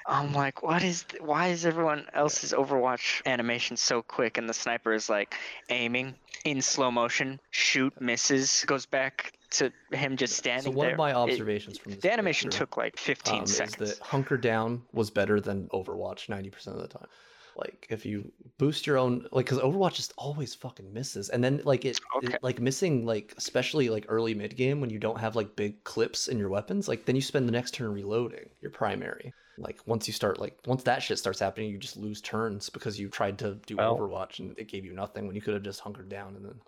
I'm 0.06 0.32
like, 0.34 0.62
what 0.62 0.84
is? 0.84 1.04
th- 1.04 1.22
Why 1.24 1.48
is 1.48 1.66
everyone 1.66 2.06
else's 2.14 2.54
Overwatch 2.54 3.26
animation 3.26 3.78
so 3.78 4.04
quick, 4.04 4.38
and 4.38 4.48
the 4.48 4.54
sniper 4.54 4.94
is 4.94 5.10
like 5.10 5.34
aiming 5.70 6.14
in 6.46 6.62
slow 6.62 6.92
motion, 6.92 7.40
shoot, 7.50 8.00
misses, 8.00 8.64
goes 8.68 8.86
back 8.86 9.34
to 9.50 9.72
him 9.92 10.18
just 10.18 10.36
standing. 10.38 10.72
So 10.74 10.78
one 10.78 10.86
there. 10.86 10.94
of 10.94 10.98
my 11.00 11.10
It- 11.12 11.16
observations 11.16 11.80
from 11.80 11.94
this 11.94 12.02
the 12.02 12.14
animation 12.14 12.50
playthrough, 12.52 12.58
took 12.58 12.78
like 12.78 12.98
15 12.98 13.36
um, 13.40 13.44
is 13.46 13.56
seconds. 13.56 13.78
that 13.98 14.00
hunker 14.06 14.38
down 14.38 14.84
was 14.94 15.10
better 15.10 15.42
than 15.42 15.68
Overwatch 15.70 16.28
90% 16.30 16.68
of 16.68 16.80
the 16.82 16.88
time. 16.88 17.08
Like 17.58 17.88
if 17.90 18.06
you 18.06 18.32
boost 18.60 18.86
your 18.86 18.98
own 18.98 19.28
like 19.32 19.48
cuz 19.48 19.58
Overwatch 19.60 19.96
just 19.96 20.14
always 20.18 20.54
fucking 20.54 20.94
misses. 20.94 21.30
And 21.30 21.44
then 21.44 21.62
like 21.66 21.86
it, 21.86 22.00
it- 22.22 22.44
like 22.44 22.60
missing 22.62 23.06
like 23.06 23.34
especially 23.38 23.90
like 23.90 24.06
early 24.08 24.34
mid 24.36 24.56
game 24.56 24.80
when 24.80 24.90
you 24.92 25.00
don't 25.00 25.20
have 25.20 25.36
like 25.36 25.56
big 25.56 25.84
clips 25.84 26.28
in 26.28 26.38
your 26.38 26.50
weapons, 26.50 26.88
like 26.88 27.06
then 27.06 27.16
you 27.16 27.22
spend 27.22 27.48
the 27.48 27.52
next 27.52 27.74
turn 27.74 27.92
reloading 27.92 28.50
your 28.62 28.72
primary. 28.72 29.34
Like 29.58 29.80
once 29.88 30.08
you 30.08 30.14
start 30.14 30.40
like 30.40 30.56
once 30.68 30.84
that 30.84 31.02
shit 31.02 31.18
starts 31.18 31.40
happening, 31.40 31.72
you 31.72 31.80
just 31.80 31.98
lose 31.98 32.22
turns 32.22 32.70
because 32.70 33.00
you 33.00 33.10
tried 33.10 33.40
to 33.40 33.56
do 33.66 33.78
Well- 33.78 33.98
Overwatch 33.98 34.38
and 34.40 34.58
it 34.60 34.68
gave 34.68 34.86
you 34.86 34.94
nothing 34.94 35.26
when 35.26 35.36
you 35.36 35.42
could 35.42 35.56
have 35.56 35.64
just 35.64 35.80
hunkered 35.80 36.10
down 36.10 36.36
and 36.36 36.46
then 36.46 36.60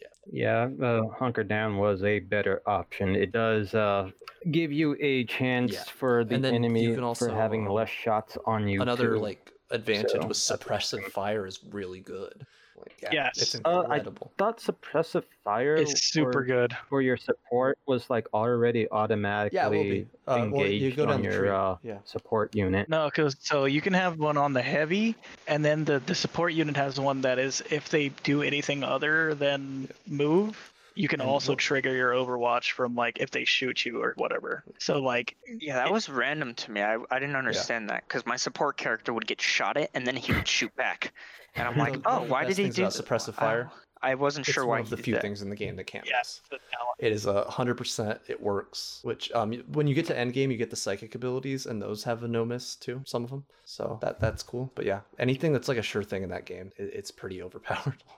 Yeah, 0.00 0.68
Yeah, 0.80 0.86
uh, 0.86 1.08
hunker 1.18 1.44
down 1.44 1.76
was 1.76 2.02
a 2.02 2.20
better 2.20 2.62
option. 2.66 3.14
It 3.14 3.32
does 3.32 3.74
uh, 3.74 4.10
give 4.50 4.72
you 4.72 4.96
a 5.00 5.24
chance 5.26 5.72
Yeah. 5.74 5.84
for 5.84 6.24
the 6.24 6.34
And 6.36 6.42
then 6.44 6.54
you 6.54 6.58
enemy 6.64 6.86
can 6.86 6.96
for 6.96 7.02
also, 7.04 7.34
having 7.34 7.66
uh, 7.68 7.72
less 7.72 7.90
shots 7.90 8.38
on 8.46 8.66
you. 8.66 8.80
another 8.82 9.10
too. 9.16 9.18
like 9.20 9.51
advantage 9.72 10.10
So, 10.22 10.26
with 10.28 10.36
suppressive 10.36 11.04
fire 11.10 11.46
is 11.46 11.60
really 11.70 12.00
good. 12.00 12.46
Like, 12.76 12.98
yeah, 13.02 13.10
Yes. 13.12 13.42
it's 13.42 13.54
Uh, 13.64 13.84
I 13.90 14.00
thought 14.00 14.58
suppressive 14.58 15.24
fire 15.44 15.76
It's 15.76 16.02
super 16.02 16.32
for, 16.32 16.44
good. 16.44 16.76
for 16.88 17.02
your 17.02 17.16
support 17.16 17.78
was 17.86 18.08
like 18.10 18.26
already 18.32 18.90
automatically 18.90 19.56
Yeah, 19.56 19.68
will 19.68 19.84
be. 19.84 20.06
Uh, 20.26 20.48
well, 20.50 20.66
you 20.66 20.86
engaged 20.88 20.96
go 20.96 21.06
down 21.06 21.14
on 21.14 21.24
your 21.24 21.54
uh, 21.54 21.76
Yeah. 21.82 21.98
support 22.04 22.54
unit. 22.54 22.88
No, 22.88 23.06
because 23.06 23.36
so 23.40 23.66
you 23.66 23.80
can 23.80 23.92
have 23.92 24.18
one 24.18 24.36
on 24.36 24.52
the 24.52 24.62
heavy, 24.62 25.14
and 25.46 25.64
then 25.64 25.84
the 25.84 25.98
the 26.00 26.14
support 26.14 26.54
unit 26.54 26.76
has 26.76 26.98
one 26.98 27.20
that 27.22 27.38
is 27.38 27.62
if 27.70 27.88
they 27.90 28.08
do 28.08 28.42
anything 28.42 28.82
other 28.82 29.34
than 29.34 29.88
move, 30.06 30.71
you 30.94 31.08
can 31.08 31.20
And 31.20 31.28
also 31.28 31.54
trigger 31.54 31.94
your 31.94 32.12
Overwatch 32.12 32.72
from 32.72 32.94
like 32.94 33.18
if 33.20 33.30
they 33.30 33.44
shoot 33.44 33.84
you 33.84 34.02
or 34.02 34.14
whatever. 34.16 34.64
So 34.78 35.00
like 35.00 35.36
yeah, 35.46 35.76
that 35.76 35.92
was 35.92 36.08
random 36.08 36.54
to 36.54 36.70
me. 36.70 36.82
I, 36.82 36.98
I 37.10 37.18
didn't 37.18 37.36
understand 37.36 37.90
that 37.90 38.04
because 38.06 38.26
my 38.26 38.36
support 38.36 38.76
character 38.76 39.12
would 39.12 39.26
get 39.26 39.40
shot 39.40 39.76
at 39.76 39.90
and 39.94 40.06
then 40.06 40.16
he 40.16 40.32
would 40.32 40.48
shoot 40.48 40.74
back. 40.76 41.12
And 41.54 41.68
I'm 41.68 41.76
like, 41.78 41.96
oh, 42.04 42.22
why 42.24 42.44
did 42.44 42.58
he 42.58 42.68
do 42.68 42.82
about 42.82 42.92
suppressive 42.92 43.34
fire? 43.34 43.70
Oh, 43.72 43.78
I 44.04 44.16
wasn't 44.16 44.48
It's 44.48 44.54
sure 44.54 44.66
one 44.66 44.80
of 44.80 44.90
the 44.90 44.96
he 44.96 45.02
did 45.02 45.04
few 45.04 45.14
that. 45.14 45.22
things 45.22 45.42
in 45.42 45.50
the 45.50 45.54
game 45.56 45.76
that 45.76 45.84
can't 45.84 46.04
yes, 46.06 46.40
miss. 46.50 46.60
It 46.98 47.12
is 47.12 47.26
a 47.26 47.44
hundred 47.44 47.76
percent. 47.76 48.20
It 48.26 48.40
works. 48.40 48.98
Which 49.02 49.30
um, 49.32 49.52
when 49.72 49.86
you 49.86 49.94
get 49.94 50.06
to 50.06 50.18
end 50.18 50.32
game, 50.32 50.50
you 50.50 50.56
get 50.56 50.70
the 50.70 50.76
psychic 50.76 51.14
abilities, 51.14 51.66
and 51.66 51.80
those 51.80 52.02
have 52.04 52.22
a 52.24 52.28
no 52.28 52.44
miss 52.44 52.74
too. 52.74 53.00
Some 53.04 53.22
of 53.24 53.30
them. 53.30 53.44
So 53.64 53.98
that 54.02 54.18
that's 54.18 54.42
cool. 54.42 54.72
But 54.74 54.86
yeah, 54.86 55.00
anything 55.18 55.52
that's 55.52 55.68
like 55.68 55.78
a 55.78 55.82
sure 55.82 56.02
thing 56.02 56.24
in 56.24 56.30
that 56.30 56.46
game, 56.46 56.72
it, 56.76 56.90
it's 56.94 57.10
pretty 57.12 57.42
overpowered. 57.42 58.02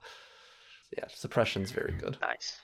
yeah, 0.96 1.04
suppression's 1.08 1.70
very 1.70 1.92
good. 1.92 2.16
Nice. 2.20 2.58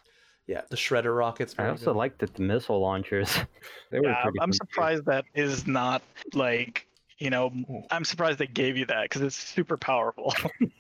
Yeah, 0.47 0.63
the 0.69 0.77
shredder 0.77 1.17
rockets. 1.17 1.55
I 1.59 1.69
also 1.69 1.87
good. 1.93 1.97
liked 1.97 2.19
that 2.21 2.35
the 2.35 2.43
missile 2.43 2.81
launchers. 2.81 3.33
they 3.91 4.01
were 4.01 4.09
Yeah, 4.09 4.23
pretty. 4.23 4.41
I'm 4.41 4.49
cool, 4.51 4.53
too. 4.53 4.57
surprised 4.69 5.05
that 5.07 5.25
is 5.35 5.67
not 5.67 6.03
like 6.35 6.87
you 7.19 7.29
know 7.31 7.53
I'm 7.91 8.05
surprised 8.05 8.39
they 8.39 8.47
gave 8.47 8.77
you 8.77 8.87
that 8.87 9.03
because 9.05 9.23
it's 9.23 9.37
super 9.37 9.77
powerful. 9.77 10.35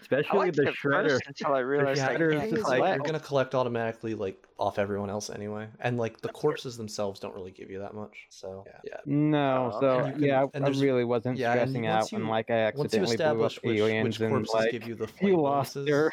Especially 0.00 0.38
liked 0.38 0.56
the 0.56 0.64
shredder. 0.66 1.18
until 1.26 1.54
I 1.54 1.58
realized 1.60 1.98
yeah, 1.98 2.08
I 2.10 2.14
shredder 2.14 2.42
is 2.44 2.50
just 2.52 2.62
like- 2.68 2.80
like, 2.80 2.94
you're 2.96 3.04
gonna 3.04 3.18
collect 3.20 3.54
automatically 3.54 4.14
like 4.14 4.46
off 4.58 4.78
everyone 4.78 5.10
else 5.10 5.28
anyway, 5.28 5.66
and 5.80 5.98
like 5.98 6.20
the 6.20 6.28
corpses 6.28 6.76
themselves 6.76 7.18
don't 7.18 7.34
really 7.34 7.50
give 7.50 7.70
you 7.70 7.80
that 7.80 7.94
much. 7.94 8.26
So 8.30 8.64
yeah, 8.66 8.72
yeah. 8.84 8.96
No, 9.06 9.72
Oh, 9.74 9.80
so 9.80 9.98
and 10.04 10.14
can- 10.14 10.22
yeah, 10.22 10.46
and 10.54 10.64
I 10.64 10.68
really 10.68 11.04
wasn't 11.04 11.36
yeah, 11.38 11.52
stressing 11.52 11.82
once 11.84 12.06
out 12.06 12.12
when 12.18 12.28
like 12.28 12.50
I 12.50 12.70
Once 12.76 12.94
you 12.94 13.00
accidentally 13.00 13.16
blew 13.16 13.24
up 13.24 13.50
establish 13.50 13.58
which, 13.62 13.78
aliens 13.80 14.18
which 14.18 14.20
and 14.20 14.30
corpses 14.46 14.54
like 14.54 14.70
give 14.70 14.86
you 14.86 14.94
the 14.94 15.06
you 15.20 15.30
flight 15.30 15.32
lost 15.34 15.74
bonuses, 15.74 15.88
your 15.88 16.12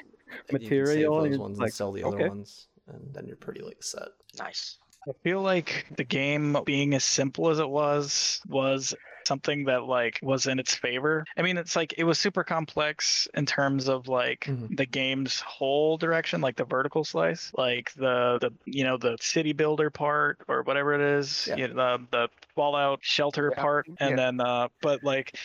then 0.50 0.62
you 0.62 0.70
can 0.70 0.86
save 0.86 0.86
material, 0.86 1.16
those 1.18 1.26
and 1.26 1.34
it's 1.34 1.40
ones 1.42 1.60
like, 1.60 1.66
and 1.68 1.74
sell 1.74 1.92
the 1.92 2.04
okay. 2.04 2.16
other 2.16 2.30
ones, 2.30 2.68
and 2.88 3.14
then 3.14 3.28
you're 3.28 3.38
pretty 3.38 3.62
like 3.62 3.82
set. 3.84 4.10
Nice. 4.38 4.78
I 5.08 5.12
feel 5.24 5.42
like 5.42 5.86
the 5.96 6.04
game 6.04 6.58
being 6.66 6.94
as 6.94 7.04
simple 7.04 7.50
as 7.50 7.60
it 7.60 7.70
was 7.70 8.42
was 8.48 8.94
something 9.26 9.64
that 9.66 9.84
like 9.84 10.20
was 10.22 10.48
in 10.48 10.60
its 10.60 10.76
favor. 10.76 11.24
I 11.38 11.42
mean, 11.42 11.58
it's 11.58 11.76
like 11.76 11.94
it 11.98 12.04
was 12.04 12.20
super 12.20 12.44
complex 12.44 13.28
in 13.36 13.46
terms 13.46 13.88
of 13.88 14.08
like 14.08 14.42
Mhm. 14.42 14.76
the 14.76 14.86
game's 14.86 15.40
whole 15.40 15.98
direction, 15.98 16.42
like 16.42 16.58
the 16.58 16.66
vertical 16.66 17.04
slice, 17.06 17.52
like 17.58 17.94
the 17.94 18.40
the 18.42 18.52
you 18.66 18.84
know 18.84 18.98
the 18.98 19.18
city 19.22 19.54
builder 19.54 19.90
part 19.90 20.40
or 20.48 20.64
whatever 20.64 20.94
it 20.94 21.02
is, 21.02 21.48
Yeah. 21.48 21.56
you 21.56 21.68
know, 21.70 21.98
the 21.98 22.08
the 22.12 22.30
Fallout 22.56 23.00
shelter 23.02 23.54
Yeah. 23.56 23.62
part, 23.62 23.88
and 24.00 24.12
Yeah. 24.12 24.16
then 24.16 24.42
uh, 24.42 24.68
but 24.82 25.02
like 25.04 25.38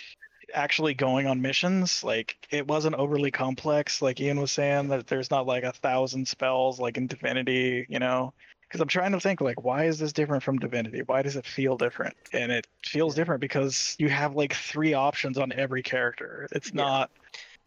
actually 0.52 0.94
going 0.94 1.26
on 1.26 1.40
missions 1.40 2.02
like 2.04 2.36
it 2.50 2.66
wasn't 2.66 2.94
overly 2.96 3.30
complex 3.30 4.02
like 4.02 4.20
ian 4.20 4.40
was 4.40 4.52
saying 4.52 4.88
that 4.88 5.06
there's 5.06 5.30
not 5.30 5.46
like 5.46 5.64
a 5.64 5.72
thousand 5.72 6.26
spells 6.26 6.78
like 6.80 6.96
in 6.96 7.06
divinity 7.06 7.86
you 7.88 7.98
know? 7.98 8.32
Because 8.62 8.80
i'm 8.80 8.88
trying 8.88 9.12
to 9.12 9.20
think 9.20 9.40
like 9.40 9.62
why 9.62 9.84
is 9.84 9.98
this 9.98 10.12
different 10.12 10.42
from 10.42 10.58
divinity? 10.58 11.02
Why 11.06 11.22
does 11.22 11.36
it 11.36 11.46
feel 11.46 11.76
different? 11.76 12.16
And 12.32 12.50
it 12.50 12.66
feels 12.84 13.14
different 13.14 13.40
because 13.40 13.94
you 13.98 14.08
have 14.08 14.34
like 14.34 14.52
three 14.54 14.94
options 14.94 15.38
on 15.38 15.52
every 15.52 15.82
character. 15.82 16.48
It's 16.50 16.74
Yeah. 16.74 16.82
not 16.82 17.10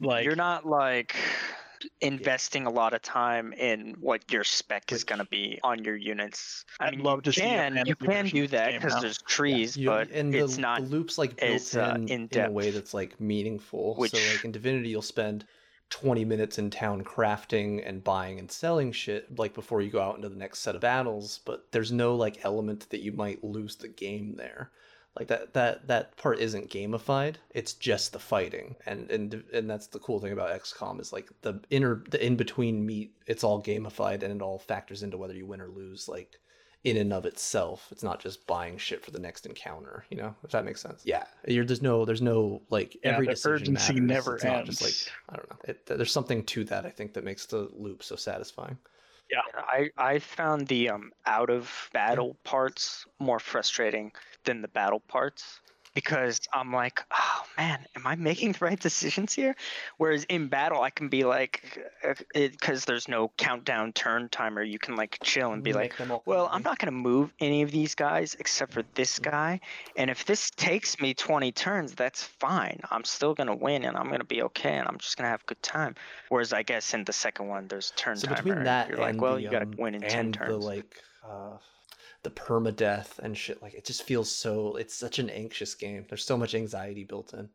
like 0.02 0.26
You're 0.26 0.36
not 0.36 0.66
like 0.66 1.16
investing 2.02 2.66
a 2.66 2.70
lot 2.70 2.94
of 2.94 3.02
time 3.02 3.54
in 3.54 3.96
what 4.00 4.32
your 4.32 4.44
spec 4.44 4.92
is 4.92 5.04
going 5.04 5.20
to 5.20 5.26
be 5.26 5.60
on 5.64 5.84
your 5.84 5.96
units. 5.96 6.66
I 6.80 6.88
I'd 6.88 6.96
mean, 6.98 7.04
love 7.04 7.24
to 7.24 7.30
you 7.30 7.34
see 7.34 7.42
can 7.42 7.76
you 7.86 7.96
can 7.96 8.08
version 8.08 8.30
do 8.30 8.48
that 8.48 8.74
because 8.74 9.02
there's 9.02 9.18
trees, 9.24 9.76
You- 9.78 9.88
but 9.90 10.10
and 10.12 10.34
it's 10.34 10.56
the, 10.56 10.62
not. 10.62 10.82
the 10.82 10.88
loops 10.88 11.18
like 11.18 11.38
built 11.40 11.76
as, 11.76 11.76
uh, 11.76 11.98
in 12.08 12.28
in 12.32 12.46
a 12.46 12.52
way 12.52 12.72
that's 12.72 12.94
like 12.94 13.20
meaningful. 13.20 14.02
So 14.04 14.18
like 14.26 14.44
in 14.46 14.52
Divinity, 14.52 14.90
you'll 14.90 15.02
spend 15.02 15.46
20 15.90 16.26
minutes 16.26 16.58
in 16.58 16.70
town 16.70 17.04
crafting 17.04 17.82
and 17.88 18.04
buying 18.04 18.40
and 18.40 18.52
selling 18.52 18.92
shit 18.92 19.38
like 19.40 19.54
before 19.54 19.82
you 19.82 19.90
go 19.90 20.02
out 20.02 20.16
into 20.18 20.30
the 20.30 20.36
next 20.36 20.60
set 20.60 20.76
of 20.76 20.82
battles. 20.82 21.40
But 21.46 21.72
there's 21.72 21.92
no 21.92 22.16
like 22.16 22.44
element 22.44 22.90
that 22.90 23.02
you 23.02 23.12
might 23.12 23.44
lose 23.44 23.76
the 23.78 23.88
game 23.88 24.36
there. 24.36 24.72
Like 25.18 25.28
that 25.30 25.54
that 25.54 25.88
that 25.88 26.18
part 26.18 26.40
isn't 26.40 26.70
gamified. 26.70 27.36
It's 27.52 27.74
just 27.74 28.14
the 28.14 28.20
fighting, 28.20 28.76
and 28.86 29.10
and 29.10 29.44
and 29.54 29.70
that's 29.70 29.88
the 29.88 30.00
cool 30.00 30.20
thing 30.20 30.32
about 30.32 30.60
XCOM 30.62 31.00
is 31.02 31.12
like 31.12 31.30
the 31.42 31.60
inner 31.70 32.04
the 32.10 32.24
in 32.24 32.36
between 32.36 32.86
meat. 32.86 33.14
It's 33.26 33.44
all 33.44 33.62
gamified, 33.62 34.24
and 34.24 34.34
it 34.34 34.42
all 34.42 34.60
factors 34.60 35.04
into 35.04 35.18
whether 35.18 35.34
you 35.34 35.46
win 35.46 35.62
or 35.62 35.68
lose. 35.68 36.08
Like 36.08 36.40
in 36.84 36.98
and 36.98 37.12
of 37.12 37.26
itself. 37.26 37.88
It's 37.92 38.04
not 38.04 38.22
just 38.22 38.46
buying 38.48 38.78
shit 38.78 39.04
for 39.04 39.12
the 39.12 39.20
next 39.20 39.46
encounter, 39.46 40.06
you 40.10 40.18
know, 40.18 40.36
if 40.44 40.52
that 40.52 40.64
makes 40.64 40.82
sense. 40.82 41.02
Yeah, 41.04 41.26
you're, 41.48 41.66
there's 41.66 41.82
no 41.82 42.06
there's 42.06 42.22
no 42.22 42.62
like 42.70 42.98
Yeah, 43.04 43.14
every 43.14 43.26
the 43.26 43.34
decision 43.34 43.76
urgency 43.76 43.94
matters. 44.00 44.08
never 44.08 44.36
it's 44.36 44.44
not 44.46 44.66
just 44.66 44.82
like 44.82 44.90
ends. 44.90 45.10
I 45.30 45.36
don't 45.36 45.50
know. 45.50 45.58
It, 45.66 45.86
there's 45.86 46.12
something 46.12 46.44
to 46.46 46.64
that 46.66 46.86
I 46.86 46.90
think 46.90 47.14
that 47.14 47.24
makes 47.24 47.46
the 47.46 47.70
loop 47.76 48.04
so 48.04 48.16
satisfying. 48.16 48.78
Yeah. 49.30 49.42
I, 49.56 49.90
I 49.98 50.20
found 50.20 50.68
the 50.68 50.90
um, 50.90 51.12
out 51.26 51.50
of 51.50 51.90
battle 51.92 52.38
parts 52.44 53.06
more 53.20 53.40
frustrating 53.40 54.14
than 54.48 54.62
the 54.64 54.68
battle 54.68 55.02
parts 55.02 55.60
because 55.98 56.42
I'm 56.54 56.72
like, 56.72 57.04
oh 57.12 57.44
man, 57.58 57.80
am 57.96 58.06
I 58.06 58.16
making 58.16 58.52
the 58.52 58.60
right 58.64 58.80
decisions 58.80 59.34
here? 59.34 59.56
Whereas 59.98 60.26
in 60.26 60.48
battle, 60.48 60.84
I 60.84 60.92
can 60.92 61.10
be 61.10 61.24
like, 61.24 61.84
because 62.36 62.86
there's 62.86 63.08
no 63.08 63.32
countdown 63.38 63.94
turn 63.94 64.30
timer, 64.30 64.62
you 64.62 64.78
can 64.78 64.96
like 64.96 65.18
chill 65.24 65.54
and 65.54 65.64
be 65.64 65.74
like, 65.74 66.00
Make 66.00 66.28
well, 66.28 66.50
I'm 66.52 66.62
not 66.62 66.78
going 66.78 66.94
to 66.94 67.00
move 67.00 67.34
any 67.40 67.64
of 67.64 67.72
these 67.72 67.96
guys 67.96 68.36
except 68.40 68.74
for 68.74 68.84
this 68.94 69.18
guy. 69.18 69.60
And 69.96 70.12
if 70.12 70.24
this 70.24 70.52
takes 70.52 71.02
me 71.02 71.16
20 71.16 71.52
turns, 71.52 71.94
that's 71.94 72.22
fine. 72.22 72.80
I'm 72.92 73.04
still 73.04 73.34
going 73.34 73.48
to 73.48 73.56
win 73.56 73.84
and 73.84 73.98
I'm 73.98 74.08
going 74.08 74.20
to 74.20 74.26
be 74.26 74.44
okay 74.44 74.78
and 74.78 74.88
I'm 74.88 75.00
just 75.00 75.18
going 75.18 75.26
to 75.26 75.32
have 75.32 75.42
a 75.42 75.48
good 75.48 75.64
time. 75.64 75.96
Whereas 76.30 76.54
I 76.54 76.62
guess 76.62 76.94
in 76.94 77.06
the 77.06 77.14
second 77.14 77.48
one, 77.48 77.68
there's 77.68 77.92
turn 77.96 78.18
so 78.18 78.28
timer. 78.28 78.38
between 78.38 78.58
and 78.60 78.68
that 78.68 78.90
you're 78.90 79.02
and 79.02 79.18
like, 79.18 79.20
well, 79.20 79.38
the, 79.38 79.42
you 79.42 79.50
got 79.50 79.60
to 79.60 79.66
um, 79.66 79.76
win 79.80 79.96
in 79.96 80.02
10 80.02 80.32
turns. 80.32 80.50
the 80.52 80.58
like 80.58 81.02
uh 81.28 81.58
the 82.24 82.30
permadeath 82.32 83.20
and 83.20 83.38
shit 83.38 83.62
like 83.62 83.74
it 83.74 83.86
just 83.86 84.04
feels 84.04 84.32
so 84.32 84.76
it's 84.76 84.94
such 84.94 85.20
an 85.20 85.30
anxious 85.30 85.76
game. 85.76 86.06
There's 86.08 86.26
so 86.26 86.38
much 86.38 86.56
anxiety 86.56 87.04
built 87.04 87.34
in 87.34 87.50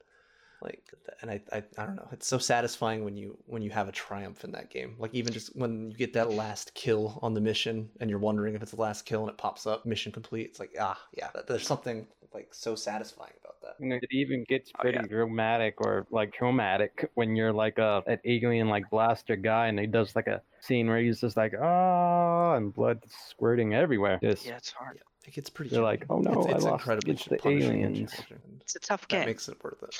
like 0.62 0.82
and 1.20 1.30
I, 1.30 1.40
I 1.52 1.62
i 1.78 1.86
don't 1.86 1.96
know 1.96 2.08
it's 2.12 2.26
so 2.26 2.38
satisfying 2.38 3.04
when 3.04 3.16
you 3.16 3.36
when 3.46 3.62
you 3.62 3.70
have 3.70 3.88
a 3.88 3.92
triumph 3.92 4.44
in 4.44 4.52
that 4.52 4.70
game 4.70 4.94
like 4.98 5.12
even 5.14 5.32
just 5.32 5.54
when 5.56 5.90
you 5.90 5.96
get 5.96 6.12
that 6.14 6.30
last 6.30 6.74
kill 6.74 7.18
on 7.22 7.34
the 7.34 7.40
mission 7.40 7.88
and 8.00 8.08
you're 8.08 8.18
wondering 8.18 8.54
if 8.54 8.62
it's 8.62 8.72
the 8.72 8.80
last 8.80 9.04
kill 9.04 9.20
and 9.22 9.30
it 9.30 9.38
pops 9.38 9.66
up 9.66 9.84
mission 9.86 10.12
complete 10.12 10.46
it's 10.46 10.60
like 10.60 10.74
ah 10.80 10.98
yeah 11.16 11.28
there's 11.48 11.66
something 11.66 12.06
like 12.34 12.48
so 12.54 12.74
satisfying 12.74 13.32
about 13.44 13.60
that 13.60 13.74
You 13.78 13.88
know, 13.90 13.96
it 13.96 14.08
even 14.10 14.44
gets 14.48 14.70
Oh, 14.74 14.80
pretty 14.80 14.98
yeah. 15.02 15.06
dramatic 15.06 15.74
or 15.82 16.06
like 16.10 16.32
traumatic 16.32 17.10
when 17.14 17.36
you're 17.36 17.52
like 17.52 17.78
a 17.78 18.02
an 18.06 18.18
alien 18.24 18.68
like 18.68 18.88
blaster 18.90 19.36
guy 19.36 19.66
and 19.66 19.78
he 19.78 19.86
does 19.86 20.16
like 20.16 20.28
a 20.28 20.40
scene 20.60 20.86
where 20.88 20.98
he's 20.98 21.20
just 21.20 21.36
like 21.36 21.52
ah 21.60 22.54
and 22.54 22.72
blood 22.74 23.02
squirting 23.28 23.74
everywhere. 23.74 24.18
Just 24.22 24.46
yeah, 24.46 24.56
it's 24.56 24.70
hard. 24.70 24.96
yeah. 24.96 25.28
it 25.28 25.34
gets 25.34 25.50
pretty 25.50 25.74
you're 25.74 25.84
like, 25.84 26.06
oh 26.08 26.20
no, 26.20 26.40
it's, 26.42 26.52
it's 26.54 26.64
I 26.64 26.70
lost 26.70 26.80
incredibly 26.80 27.10
against 27.12 27.28
the 27.28 27.48
aliens. 27.48 28.14
It's 28.62 28.76
a 28.76 28.80
tough 28.80 29.06
game. 29.08 29.18
that 29.20 29.24
game. 29.24 29.30
makes 29.30 29.48
it 29.48 29.62
worth 29.62 29.82
it 29.82 29.94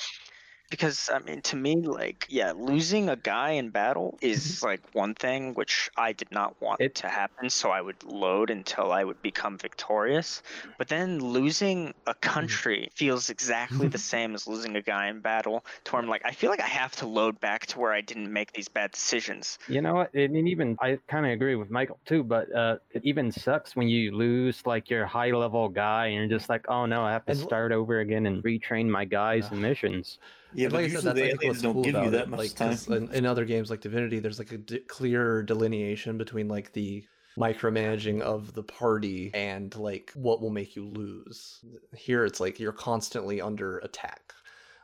because 0.73 1.09
I 1.13 1.19
mean, 1.19 1.41
to 1.43 1.55
me, 1.55 1.75
like, 1.75 2.25
yeah, 2.29 2.53
losing 2.55 3.07
a 3.09 3.15
guy 3.15 3.51
in 3.51 3.69
battle 3.69 4.17
is 4.21 4.63
like 4.63 4.81
one 4.93 5.13
thing 5.13 5.53
which 5.53 5.91
I 5.95 6.13
did 6.13 6.31
not 6.31 6.59
want 6.59 6.81
It- 6.81 6.95
to 6.95 7.07
happen, 7.07 7.49
so 7.51 7.69
I 7.69 7.79
would 7.79 8.03
load 8.03 8.49
until 8.49 8.91
I 8.91 9.03
would 9.03 9.21
become 9.21 9.59
victorious. 9.59 10.41
But 10.79 10.87
then 10.87 11.19
losing 11.19 11.93
a 12.07 12.15
country 12.15 12.89
feels 12.95 13.29
exactly 13.29 13.87
the 13.87 13.99
same 14.13 14.33
as 14.33 14.47
losing 14.47 14.75
a 14.75 14.81
guy 14.81 15.07
in 15.09 15.19
battle, 15.21 15.63
to 15.83 15.91
where 15.91 16.01
I'm 16.01 16.09
like, 16.09 16.25
I 16.25 16.31
feel 16.31 16.49
like 16.49 16.61
I 16.61 16.67
have 16.67 16.91
to 16.97 17.05
load 17.07 17.39
back 17.39 17.67
to 17.67 17.79
where 17.79 17.93
I 17.93 18.01
didn't 18.01 18.33
make 18.33 18.51
these 18.53 18.67
bad 18.67 18.91
decisions. 18.91 19.59
You 19.67 19.81
know 19.81 19.93
what? 19.93 20.09
It, 20.13 20.31
and 20.31 20.47
even 20.47 20.75
I 20.81 20.97
kind 21.07 21.25
of 21.25 21.31
agree 21.33 21.55
with 21.55 21.69
Michael 21.69 21.99
too, 22.05 22.23
but 22.23 22.51
uh, 22.53 22.77
it 22.91 23.03
even 23.05 23.31
sucks 23.31 23.75
when 23.75 23.87
you 23.89 24.11
lose 24.15 24.65
like 24.65 24.89
your 24.89 25.05
high 25.05 25.31
level 25.31 25.69
guy 25.69 26.07
and 26.07 26.15
you're 26.15 26.39
just 26.39 26.49
like, 26.49 26.65
oh 26.67 26.85
no, 26.85 27.03
I 27.03 27.11
have 27.11 27.25
to 27.27 27.35
start 27.35 27.71
over 27.71 27.99
again 27.99 28.25
and 28.25 28.43
retrain 28.43 28.87
my 28.87 29.05
guys 29.05 29.51
and 29.51 29.61
missions. 29.61 30.17
Yeah, 30.55 30.65
And 30.65 30.73
but 30.73 30.83
like 30.83 30.91
I 30.91 30.95
said, 30.95 31.03
that's 31.03 31.19
the 31.19 31.25
I 31.25 31.27
think 31.29 31.41
aliens 31.41 31.43
what's 31.43 31.61
don't 31.61 31.73
cool 31.73 31.83
give 31.83 31.93
you 31.95 31.99
about 32.01 32.11
that 32.11 32.21
it, 32.23 32.29
much 32.29 32.39
like, 32.39 32.55
time. 32.55 32.69
'cause 32.71 32.87
In, 32.87 33.11
in 33.13 33.25
other 33.25 33.45
games 33.45 33.69
like 33.69 33.81
Divinity, 33.81 34.19
there's 34.19 34.39
like 34.39 34.51
a 34.51 34.57
d- 34.57 34.79
clear 34.79 35.43
delineation 35.43 36.17
between 36.17 36.47
like 36.47 36.73
the 36.73 37.03
micromanaging 37.37 38.21
of 38.21 38.53
the 38.53 38.63
party 38.63 39.31
and 39.33 39.75
like 39.75 40.11
what 40.15 40.41
will 40.41 40.51
make 40.51 40.75
you 40.75 40.85
lose. 40.85 41.59
Here, 41.95 42.25
it's 42.25 42.39
like 42.39 42.59
you're 42.59 42.71
constantly 42.71 43.41
under 43.41 43.79
attack. 43.79 44.33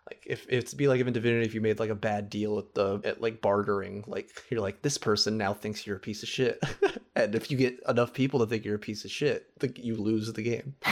Like 0.09 0.23
if 0.25 0.47
it's 0.49 0.73
be 0.73 0.87
like 0.87 0.99
if 0.99 1.05
in 1.07 1.13
Divinity, 1.13 1.45
if 1.45 1.53
you 1.53 1.61
made 1.61 1.79
like 1.79 1.91
a 1.91 1.95
bad 1.95 2.29
deal 2.31 2.57
at 2.57 2.73
the 2.73 2.99
at 3.03 3.21
like 3.21 3.41
bartering, 3.41 4.03
like 4.07 4.31
you're 4.49 4.61
like 4.61 4.81
this 4.81 4.97
person 4.97 5.37
now 5.37 5.53
thinks 5.53 5.85
you're 5.85 5.97
a 5.97 5.99
piece 5.99 6.23
of 6.23 6.29
shit, 6.29 6.59
and 7.15 7.35
if 7.35 7.51
you 7.51 7.57
get 7.57 7.79
enough 7.87 8.11
people 8.13 8.39
to 8.39 8.47
think 8.47 8.65
you're 8.65 8.75
a 8.75 8.79
piece 8.79 9.05
of 9.05 9.11
shit, 9.11 9.51
the, 9.59 9.71
you 9.79 9.95
lose 9.95 10.33
the 10.33 10.41
game. 10.41 10.75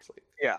It's 0.00 0.10
like, 0.10 0.22
Yeah. 0.42 0.58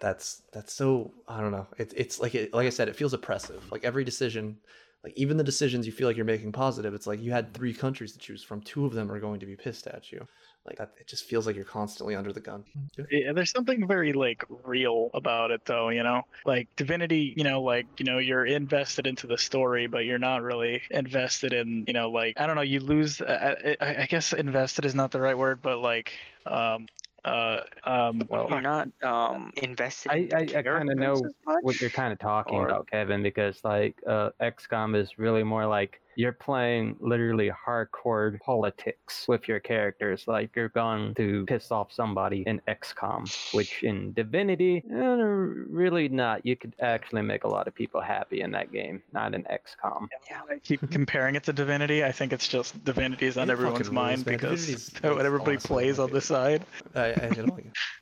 That's 0.00 0.42
that's 0.52 0.72
so 0.72 1.12
I 1.26 1.40
don't 1.40 1.52
know. 1.52 1.66
It, 1.78 1.92
it's 1.96 2.20
like 2.20 2.34
it, 2.34 2.52
like 2.52 2.66
I 2.66 2.70
said, 2.70 2.88
it 2.88 2.96
feels 2.96 3.14
oppressive. 3.14 3.70
Like 3.70 3.84
every 3.84 4.04
decision, 4.04 4.58
like 5.04 5.12
even 5.16 5.36
the 5.36 5.44
decisions 5.44 5.86
you 5.86 5.92
feel 5.92 6.08
like 6.08 6.16
you're 6.16 6.24
making 6.24 6.52
positive, 6.52 6.94
it's 6.94 7.06
like 7.06 7.20
you 7.20 7.30
had 7.30 7.54
three 7.54 7.72
countries 7.72 8.12
to 8.12 8.18
choose 8.18 8.42
from. 8.42 8.60
Two 8.60 8.84
of 8.84 8.92
them 8.92 9.10
are 9.10 9.20
going 9.20 9.40
to 9.40 9.46
be 9.46 9.56
pissed 9.56 9.86
at 9.86 10.10
you. 10.12 10.26
Like 10.66 10.76
that, 10.78 10.92
it 11.00 11.06
just 11.06 11.24
feels 11.24 11.46
like 11.46 11.56
you're 11.56 11.64
constantly 11.64 12.14
under 12.14 12.32
the 12.32 12.40
gun. 12.40 12.64
Yeah, 13.10 13.32
there's 13.32 13.50
something 13.50 13.86
very 13.86 14.12
like 14.12 14.44
real 14.64 15.10
about 15.14 15.50
it 15.50 15.64
though, 15.64 15.88
you 15.88 16.02
know. 16.02 16.22
Like 16.44 16.68
Divinity, 16.76 17.32
you 17.36 17.44
know, 17.44 17.62
like 17.62 17.86
you 17.98 18.04
know, 18.04 18.18
you're 18.18 18.44
invested 18.44 19.06
into 19.06 19.26
the 19.26 19.38
story, 19.38 19.86
but 19.86 20.04
you're 20.04 20.18
not 20.18 20.42
really 20.42 20.82
invested 20.90 21.52
in, 21.52 21.84
you 21.86 21.94
know, 21.94 22.10
like 22.10 22.38
I 22.38 22.46
don't 22.46 22.56
know, 22.56 22.62
you 22.62 22.80
lose. 22.80 23.22
I, 23.22 23.76
I, 23.80 24.02
I 24.02 24.06
guess 24.06 24.32
invested 24.32 24.84
is 24.84 24.94
not 24.94 25.10
the 25.10 25.20
right 25.20 25.38
word, 25.38 25.60
but 25.62 25.78
like, 25.78 26.12
um, 26.44 26.86
uh, 27.24 27.60
um, 27.84 28.22
well, 28.28 28.46
You're 28.48 28.60
not 28.60 28.88
um, 29.02 29.52
invested 29.56 30.10
I, 30.12 30.28
I, 30.32 30.40
I 30.42 30.46
kind 30.62 30.90
of 30.90 30.96
know 30.96 31.14
characters 31.14 31.24
as 31.24 31.34
much? 31.46 31.62
what 31.62 31.80
you're 31.80 31.90
kind 31.90 32.12
of 32.12 32.18
talking 32.18 32.58
Or- 32.58 32.66
about, 32.68 32.88
Kevin, 32.90 33.22
because 33.22 33.62
like 33.64 33.96
uh, 34.06 34.30
XCOM 34.40 34.96
is 34.96 35.18
really 35.18 35.42
more 35.42 35.66
like 35.66 36.00
you're 36.18 36.32
playing 36.32 36.96
literally 36.98 37.48
hardcore 37.64 38.40
politics 38.40 39.24
with 39.28 39.46
your 39.46 39.60
characters. 39.60 40.24
Like 40.26 40.50
you're 40.56 40.68
going 40.70 41.14
to 41.14 41.46
piss 41.46 41.70
off 41.70 41.92
somebody 41.92 42.42
in 42.44 42.60
XCOM, 42.66 43.54
which 43.54 43.84
in 43.84 44.12
Divinity, 44.14 44.82
eh, 44.92 44.96
really 44.96 46.08
not. 46.08 46.44
You 46.44 46.56
could 46.56 46.74
actually 46.80 47.22
make 47.22 47.44
a 47.44 47.48
lot 47.48 47.68
of 47.68 47.74
people 47.76 48.00
happy 48.00 48.40
in 48.40 48.50
that 48.50 48.72
game, 48.72 49.00
not 49.12 49.32
in 49.32 49.44
XCOM. 49.44 50.08
Yeah, 50.28 50.40
I 50.50 50.58
keep 50.58 50.80
comparing 50.90 51.36
it 51.36 51.44
to 51.44 51.52
Divinity. 51.52 52.04
I 52.04 52.10
think 52.10 52.32
it's 52.32 52.48
just 52.48 52.84
Divinity 52.84 53.26
is 53.26 53.38
on 53.38 53.48
It 53.48 53.52
everyone's 53.52 53.88
mind 53.92 54.16
rules, 54.16 54.24
because 54.24 54.66
Divinity's- 54.66 54.86
that's 55.00 55.14
what 55.14 55.24
everybody 55.24 55.52
honestly 55.52 55.74
one 55.76 55.84
of 55.84 55.84
plays 55.86 55.98
my 55.98 56.04
on 56.04 56.10
the 56.10 56.20
side. 56.20 56.64
I, 56.96 57.00
I 57.12 57.30
you 57.36 57.42
know, 57.46 57.58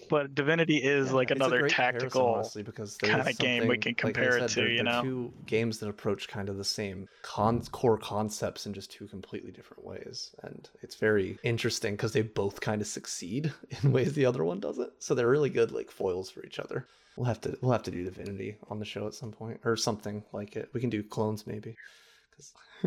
But 0.09 0.35
Divinity 0.35 0.79
is 0.79 1.09
Yeah, 1.09 1.13
like 1.17 1.31
another 1.33 1.69
tactical 1.69 2.27
honestly, 2.29 2.63
because 2.63 2.97
kinda 2.97 3.31
game 3.35 3.69
we 3.69 3.75
something- 3.75 3.95
can 3.95 4.09
like 4.09 4.19
I 4.19 4.21
compare 4.23 4.39
it 4.39 4.49
to, 4.49 4.55
they're- 4.55 4.69
you 4.71 4.77
they're 4.77 4.85
know? 4.85 5.03
two 5.03 5.33
games 5.45 5.81
that 5.81 5.91
approach 5.91 6.29
kind 6.29 6.49
of 6.49 6.57
the 6.57 6.65
same 6.65 7.07
con- 7.21 7.63
core 7.73 7.99
concepts 8.07 8.67
in 8.67 8.73
just 8.73 8.91
two 8.93 9.07
completely 9.09 9.51
different 9.51 9.85
ways, 9.85 10.31
and 10.43 10.69
it's 10.83 10.95
very 10.97 11.39
interesting 11.43 11.95
because 11.97 12.13
they 12.13 12.23
both 12.23 12.61
kind 12.61 12.81
of 12.81 12.87
succeed 12.87 13.53
in 13.83 13.93
ways 13.93 14.13
the 14.15 14.27
other 14.27 14.45
one 14.45 14.61
doesn't. 14.61 14.93
So 15.01 15.15
they're 15.15 15.29
really 15.37 15.51
good 15.51 15.73
like 15.73 15.91
foils 15.91 16.31
for 16.31 16.45
each 16.45 16.59
other. 16.61 16.87
We'll 17.17 17.27
have 17.27 17.41
to 17.41 17.59
we'll 17.61 17.73
have 17.73 17.83
to 17.85 17.91
do 17.91 18.05
Divinity 18.05 18.57
on 18.71 18.79
the 18.79 18.85
show 18.85 19.07
at 19.07 19.15
some 19.15 19.33
point 19.33 19.59
or 19.65 19.77
something 19.77 20.23
like 20.33 20.55
it. 20.55 20.69
We 20.73 20.81
can 20.81 20.91
do 20.91 21.03
clones 21.03 21.47
maybe. 21.47 21.75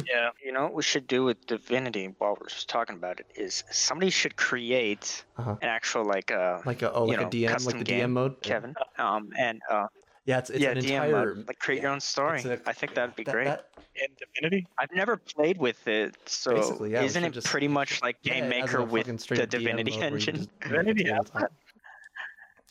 Yeah. 0.08 0.30
You 0.46 0.52
know 0.54 0.64
what 0.66 0.76
we 0.76 0.84
should 0.84 1.08
do 1.08 1.24
with 1.24 1.48
Divinity 1.48 2.14
while 2.20 2.38
we're 2.40 2.48
just 2.48 2.70
talking 2.70 2.96
about 2.96 3.20
it 3.20 3.26
is 3.36 3.64
somebody 3.72 4.12
should 4.12 4.36
create 4.36 5.26
Uh-huh. 5.36 5.56
an 5.64 5.68
actual 5.68 6.06
like 6.06 6.30
uh 6.32 6.60
Like 6.64 6.84
a 6.84 6.94
oh 6.94 7.06
like 7.06 7.20
know, 7.20 7.26
a 7.28 7.30
DM 7.32 7.66
like 7.66 7.78
the 7.80 7.84
game, 7.84 8.10
DM 8.10 8.12
mode. 8.12 8.36
Yeah. 8.44 8.48
Kevin. 8.50 8.76
Um 9.00 9.24
and 9.38 9.60
uh 9.70 9.88
Yeah, 10.30 10.38
it's 10.38 10.52
it's 10.52 10.60
yeah, 10.60 10.70
an 10.70 10.78
DM 10.78 10.84
entire 10.92 11.12
mode. 11.36 11.48
Like 11.48 11.58
create 11.58 11.82
your 11.82 11.90
own 11.90 12.00
story. 12.00 12.38
it's 12.38 12.46
a- 12.46 12.62
I 12.68 12.74
think 12.74 12.94
that'd 12.94 13.16
be 13.16 13.24
that- 13.24 13.32
great. 13.34 13.46
that- 13.46 13.66
In 13.96 14.10
Divinity, 14.20 14.68
I've 14.78 14.92
never 14.94 15.18
played 15.18 15.58
with 15.58 15.88
it, 15.88 16.16
so 16.28 16.54
Basically, 16.54 16.92
yeah, 16.92 17.00
we 17.00 17.08
isn't 17.08 17.24
it 17.24 17.32
just- 17.34 17.48
pretty 17.48 17.68
much 17.68 18.00
like 18.04 18.22
Game 18.22 18.44
it 18.44 18.54
has 18.54 18.66
Maker 18.72 18.84
with 18.84 19.08
the 19.08 19.18
straight 19.18 19.40
DM 19.40 19.50
Divinity 19.50 19.92
mode 19.94 20.00
where 20.02 20.10
you 20.12 20.16
engine? 20.18 20.48
Divinity 20.62 21.04
the 21.06 21.10
has 21.16 21.26
tabletop. 21.26 21.52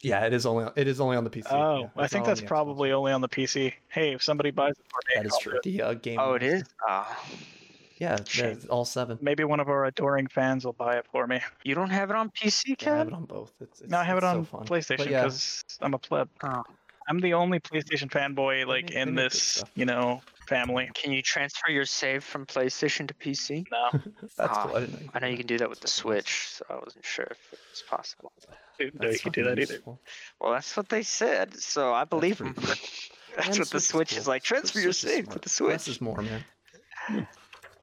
Yeah, 0.02 0.24
it 0.24 0.32
is 0.32 0.46
only 0.46 0.66
on- 0.66 0.72
it 0.76 0.86
is 0.86 1.00
only 1.00 1.16
on 1.16 1.24
the 1.24 1.30
PC. 1.30 1.46
Oh, 1.50 1.80
yeah. 1.80 1.88
I 1.96 2.06
think 2.06 2.24
not 2.26 2.30
on 2.30 2.36
that's 2.36 2.40
probably 2.42 2.92
only 2.92 3.10
on 3.10 3.20
the 3.22 3.28
PC. 3.28 3.72
Hey, 3.88 4.12
if 4.14 4.22
somebody 4.22 4.52
buys 4.52 4.74
it 4.78 4.84
for 4.88 5.00
me, 5.08 5.12
that 5.16 5.26
is 5.26 5.36
true. 5.40 5.56
it. 5.56 5.62
The 5.64 5.82
uh, 5.82 5.94
game. 5.94 6.18
Oh, 6.20 6.34
it 6.34 6.44
is. 6.44 6.62
Master. 6.86 6.88
Uh, 6.88 7.04
Yeah, 7.98 8.54
all 8.70 8.84
seven. 8.84 9.18
Maybe 9.20 9.42
one 9.42 9.58
of 9.58 9.68
our 9.68 9.86
adoring 9.86 10.28
fans 10.28 10.64
will 10.64 10.74
buy 10.74 10.94
it 10.98 11.06
for 11.10 11.26
me. 11.26 11.40
you 11.64 11.74
don't 11.74 11.90
have 11.90 12.10
it 12.10 12.14
on 12.16 12.30
PC, 12.30 12.76
Yeah, 12.80 12.92
I 12.94 12.96
have 12.98 13.08
it 13.08 13.12
on 13.14 13.24
both. 13.24 13.50
It's, 13.60 13.80
it's, 13.80 13.90
No, 13.90 13.98
I 13.98 14.04
have 14.04 14.16
it 14.18 14.22
it's 14.22 14.32
so 14.32 14.38
on 14.38 14.44
fun. 14.44 14.64
PlayStation 14.66 14.98
But 14.98 15.10
yeah, 15.10 15.22
because 15.24 15.64
I'm 15.80 15.94
a 15.94 15.98
pleb. 15.98 16.28
Oh. 16.44 16.62
I'm 17.08 17.20
the 17.20 17.34
only 17.34 17.58
PlayStation 17.60 18.10
fanboy 18.10 18.66
like 18.66 18.90
in 18.90 19.14
this, 19.14 19.62
you 19.74 19.84
know, 19.86 20.20
family. 20.46 20.90
Can 20.94 21.12
you 21.12 21.22
transfer 21.22 21.70
your 21.70 21.84
save 21.86 22.22
from 22.22 22.44
PlayStation 22.46 23.08
to 23.08 23.14
PC? 23.14 23.64
No, 23.70 23.88
that's 24.36 24.38
Ah, 24.38 24.64
cool. 24.66 24.76
I 24.76 24.80
didn't 24.80 24.92
know. 24.94 25.00
You 25.00 25.10
I 25.14 25.18
know 25.20 25.26
you 25.28 25.36
can 25.38 25.46
do 25.46 25.58
that 25.58 25.70
with 25.70 25.80
the 25.80 25.88
Switch, 25.88 26.48
so 26.48 26.64
I 26.68 26.74
wasn't 26.74 27.04
sure 27.04 27.26
if 27.30 27.38
it 27.52 27.58
was 27.70 27.82
possible. 27.88 28.32
dude, 28.78 29.00
no, 29.00 29.08
you 29.08 29.18
can 29.18 29.32
do 29.32 29.42
fucking 29.44 29.56
that 29.56 29.58
either. 29.74 29.82
Well, 30.40 30.52
that's 30.52 30.76
what 30.76 30.88
they 30.88 31.02
said, 31.02 31.54
so 31.58 31.92
I 31.94 32.04
believe 32.04 32.38
them. 32.38 32.54
pretty 32.54 32.80
cool. 32.80 33.36
that's 33.36 33.58
what 33.58 33.70
the 33.70 33.80
Switch 33.80 34.10
Switch 34.10 34.16
is 34.18 34.28
like. 34.28 34.42
Transfer 34.42 34.80
your 34.80 34.92
save 34.92 35.28
to 35.30 35.38
the 35.38 35.64
Less 35.64 35.84
Switch. 35.84 35.88
is 35.88 36.00
more, 36.00 36.20
man. 36.22 37.26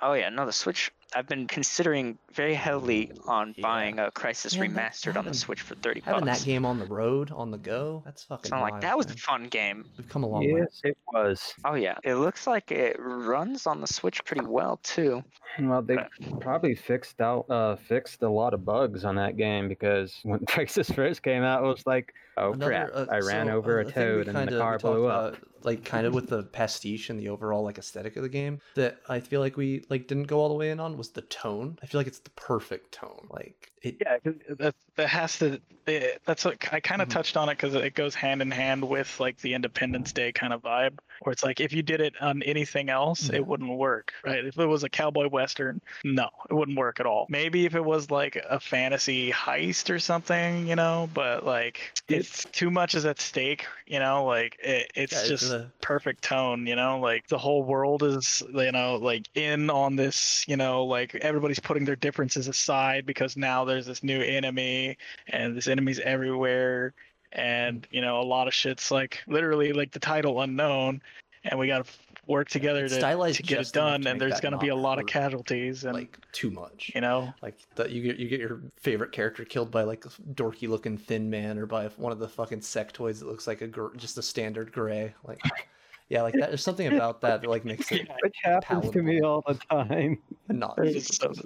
Oh 0.02 0.14
yeah, 0.14 0.30
no, 0.30 0.46
the 0.46 0.52
Switch. 0.54 0.92
I've 1.16 1.28
been 1.28 1.48
considering 1.48 2.18
very 2.34 2.54
heavily 2.54 3.12
on 3.26 3.56
buying 3.62 4.00
a 4.00 4.12
Crysis 4.12 4.60
Man, 4.60 4.74
that- 4.74 4.92
Remastered 4.94 5.16
on 5.16 5.26
the 5.26 5.34
Switch 5.34 5.62
for 5.62 5.76
30 5.76 6.02
Having 6.02 6.26
bucks. 6.26 6.40
that 6.40 6.46
game 6.46 6.66
on 6.66 6.78
the 6.78 6.86
road, 6.86 7.32
on 7.32 7.52
the 7.52 7.58
go, 7.58 8.02
that's 8.06 8.24
fucking. 8.24 8.50
So 8.50 8.56
I'm 8.58 8.62
like, 8.62 8.82
that 8.82 8.98
was 8.98 9.06
a 9.08 9.16
fun 9.16 9.46
game. 9.46 9.86
We've 9.98 10.10
come 10.10 10.24
a 10.24 10.28
long 10.28 10.52
way. 10.52 10.60
Yes, 10.60 10.82
it 10.84 10.98
was. 11.14 11.54
Oh 11.64 11.76
yeah, 11.76 11.96
it 12.04 12.16
looks 12.16 12.46
like 12.48 12.72
it 12.72 12.98
runs 13.00 13.66
on 13.66 13.80
the 13.80 13.88
Switch 13.88 14.24
pretty 14.26 14.46
well 14.46 14.80
too. 14.84 15.24
Well, 15.60 15.82
they 15.82 15.98
probably 16.42 16.76
fixed 16.76 17.22
out, 17.22 17.50
uh, 17.50 17.78
fixed 17.78 18.22
a 18.22 18.30
lot 18.30 18.54
of 18.54 18.66
bugs 18.66 19.06
on 19.06 19.16
that 19.16 19.38
game 19.38 19.70
because 19.70 20.20
when 20.24 20.40
Crysis 20.46 20.94
first 20.94 21.24
came 21.24 21.44
out, 21.44 21.64
it 21.64 21.68
was 21.68 21.86
like, 21.86 22.14
oh 22.38 22.54
Another, 22.54 22.72
crap, 22.72 22.90
uh, 22.94 23.06
I 23.10 23.20
ran 23.20 23.48
so, 23.48 23.54
over 23.54 23.80
uh, 23.80 23.82
a 23.82 23.86
the 23.86 23.92
thing 23.92 24.04
we 24.18 24.24
toad 24.24 24.28
and 24.36 24.48
the 24.50 24.58
car 24.58 24.80
blew 24.80 25.08
up. 25.08 25.34
about, 25.34 25.44
like 25.64 25.84
kind 25.84 26.06
of 26.06 26.14
with 26.14 26.30
the 26.30 26.44
pastiche 26.44 27.10
and 27.10 27.20
the 27.20 27.30
overall 27.30 27.64
like 27.64 27.78
aesthetic 27.78 28.16
of 28.18 28.24
the 28.24 28.30
game 28.30 28.60
that 28.76 29.00
I 29.10 29.20
feel 29.20 29.42
like 29.42 29.58
we 29.58 29.84
like 29.90 30.08
didn't 30.08 30.26
go 30.26 30.40
all 30.40 30.50
the 30.50 30.56
way 30.56 30.70
in 30.70 30.80
on 30.80 30.98
was 30.98 31.10
the 31.10 31.24
tone. 31.24 31.78
I 31.82 31.88
feel 31.88 32.00
like 32.00 32.08
it's 32.08 32.20
the 32.20 32.30
perfect 32.32 32.92
tone. 32.92 33.28
Like 33.30 33.72
it. 33.86 33.98
Yeah, 34.02 34.32
that 34.60 34.76
that 34.96 35.08
has 35.10 35.40
to. 35.40 35.60
It, 35.88 36.20
that's 36.26 36.44
what 36.44 36.58
I 36.74 36.80
kind 36.80 37.02
of 37.02 37.08
Mhm. 37.08 37.12
touched 37.12 37.38
on 37.38 37.48
it 37.50 37.56
because 37.58 37.76
it 37.76 37.94
goes 37.94 38.16
hand 38.16 38.42
in 38.42 38.50
hand 38.50 38.88
with 38.88 39.20
like 39.20 39.38
the 39.42 39.54
Independence 39.54 40.12
Day 40.12 40.32
kind 40.32 40.52
of 40.52 40.64
vibe, 40.64 40.98
where 41.22 41.32
it's 41.32 41.44
like 41.44 41.60
if 41.60 41.74
you 41.74 41.84
did 41.84 42.02
it 42.02 42.20
on 42.22 42.42
anything 42.42 42.90
else, 42.90 43.30
Yeah. 43.30 43.36
it 43.38 43.46
wouldn't 43.48 43.70
work, 43.70 44.12
right? 44.26 44.44
If 44.44 44.58
it 44.58 44.66
was 44.66 44.84
a 44.84 44.90
cowboy 44.90 45.28
western, 45.28 45.82
no, 46.04 46.28
it 46.50 46.54
wouldn't 46.54 46.78
work 46.78 47.00
at 47.00 47.06
all. 47.06 47.28
Maybe 47.30 47.66
if 47.68 47.76
it 47.76 47.86
was 47.86 48.10
like 48.10 48.36
a 48.50 48.60
fantasy 48.60 49.32
heist 49.32 49.94
or 49.94 50.00
something, 50.00 50.68
you 50.68 50.76
know, 50.76 51.08
but 51.14 51.46
like 51.46 51.92
it's 52.08 52.46
too 52.46 52.72
much 52.72 52.96
is 52.96 53.06
at 53.06 53.20
stake, 53.20 53.68
you 53.86 54.00
know, 54.00 54.26
like 54.26 54.58
it, 54.64 54.92
it's 54.96 55.14
Yeah, 55.14 55.20
it's 55.20 55.30
just 55.30 55.52
a- 55.54 55.72
perfect 55.82 56.24
tone, 56.24 56.66
you 56.66 56.76
know, 56.76 57.00
like 57.00 57.28
the 57.28 57.38
whole 57.38 57.62
world 57.64 58.02
is, 58.02 58.42
you 58.52 58.72
know, 58.72 58.96
like 58.96 59.28
in 59.36 59.70
on 59.70 59.96
this, 59.96 60.44
you 60.48 60.58
know, 60.58 60.86
like 60.86 61.14
everybody's 61.16 61.60
putting 61.60 61.86
their 61.86 61.96
differences 61.96 62.48
aside 62.48 63.06
because 63.06 63.38
now 63.38 63.66
there's 63.76 63.86
this 63.86 64.04
new 64.04 64.22
enemy 64.22 64.98
and 65.28 65.56
this 65.56 65.68
enemy's 65.68 66.00
everywhere 66.00 66.94
and, 67.34 67.86
you 67.92 68.00
know, 68.00 68.22
a 68.22 68.24
lot 68.24 68.48
of 68.48 68.54
shit's 68.54 68.90
like 68.90 69.22
literally 69.28 69.74
like 69.74 69.92
the 69.92 70.00
title 70.00 70.40
unknown 70.42 71.02
and 71.44 71.60
we 71.60 71.68
got 71.68 71.86
to 71.86 71.92
work 72.28 72.48
together 72.50 72.86
it's 72.86 72.96
to, 72.96 73.34
to 73.34 73.44
get 73.44 73.60
it 73.60 73.72
done 73.74 74.02
to 74.02 74.10
and 74.10 74.20
there's 74.22 74.40
going 74.40 74.54
to 74.54 74.58
be 74.58 74.70
a 74.70 74.76
lot 74.76 74.98
of 74.98 75.06
casualties 75.06 75.84
and 75.84 75.94
like 75.94 76.18
too 76.32 76.50
much. 76.50 76.90
you 76.96 77.02
know 77.02 77.32
Like 77.42 77.58
that 77.76 77.92
you 77.92 78.02
get 78.02 78.18
you 78.18 78.30
get 78.30 78.40
your 78.40 78.62
favorite 78.78 79.12
character 79.12 79.44
killed 79.44 79.70
by 79.70 79.84
like 79.84 80.06
a 80.06 80.10
dorky 80.34 80.68
looking 80.70 80.98
thin 80.98 81.30
man 81.30 81.60
or 81.60 81.66
by 81.66 81.88
one 81.98 82.14
of 82.14 82.20
the 82.20 82.30
fucking 82.30 82.62
sectoids 82.62 83.20
that 83.20 83.28
looks 83.28 83.46
like 83.46 83.60
a 83.62 83.68
gr- 83.68 83.96
just 83.98 84.18
a 84.18 84.24
standard 84.24 84.72
gray. 84.72 85.14
Like 85.26 85.42
yeah, 86.08 86.22
like 86.22 86.36
that. 86.36 86.50
There's 86.50 86.64
something 86.64 86.88
about 86.88 87.20
that 87.22 87.42
that 87.42 87.50
like 87.50 87.66
makes 87.66 87.92
it 87.92 88.08
Which 88.24 88.38
happens 88.44 88.90
to 88.92 89.02
me 89.04 89.22
all 89.22 89.44
the 89.46 89.56
time. 89.70 90.20
not 90.48 90.80
It's 90.80 91.18
super 91.18 91.34
so- 91.36 91.44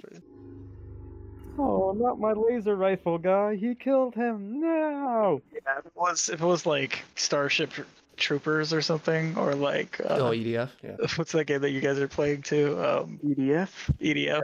frustrating. 1.60 2.02
Oh, 2.02 2.06
not 2.08 2.18
my 2.20 2.32
laser 2.32 2.76
rifle 2.76 3.18
guy. 3.18 3.56
He 3.56 3.74
killed 3.74 4.14
him. 4.14 4.60
No. 4.60 5.40
yeah, 5.52 5.78
if 5.78 5.86
it 5.86 5.92
was 5.94 6.28
if 6.28 6.40
it 6.40 6.46
was 6.46 6.66
like 6.66 7.02
starship 7.16 7.72
troopers 8.16 8.72
or 8.72 8.82
something 8.82 9.36
or 9.38 9.54
like 9.54 9.98
uh, 10.04 10.18
oh 10.18 10.30
EDF. 10.30 10.68
Yeah. 10.82 10.96
what's 11.16 11.32
that 11.32 11.46
game 11.46 11.62
that 11.62 11.70
you 11.70 11.80
guys 11.80 11.98
are 11.98 12.08
playing 12.08 12.42
too 12.42 12.78
um 12.84 13.18
EDF. 13.24 13.70
edf 14.00 14.42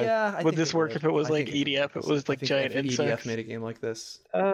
yeah. 0.00 0.34
I 0.34 0.42
would 0.42 0.54
think 0.54 0.56
this 0.56 0.72
work 0.72 0.96
if 0.96 1.04
it 1.04 1.10
was 1.10 1.28
I 1.28 1.32
like 1.34 1.46
EDF? 1.48 1.96
It 1.96 2.06
was 2.06 2.24
I 2.24 2.32
like 2.32 2.40
think 2.40 2.42
giant 2.42 2.74
if 2.74 2.84
insects. 2.86 3.24
EDF 3.24 3.26
made 3.26 3.38
a 3.38 3.42
game 3.42 3.62
like 3.62 3.80
this. 3.80 4.20
uh, 4.32 4.52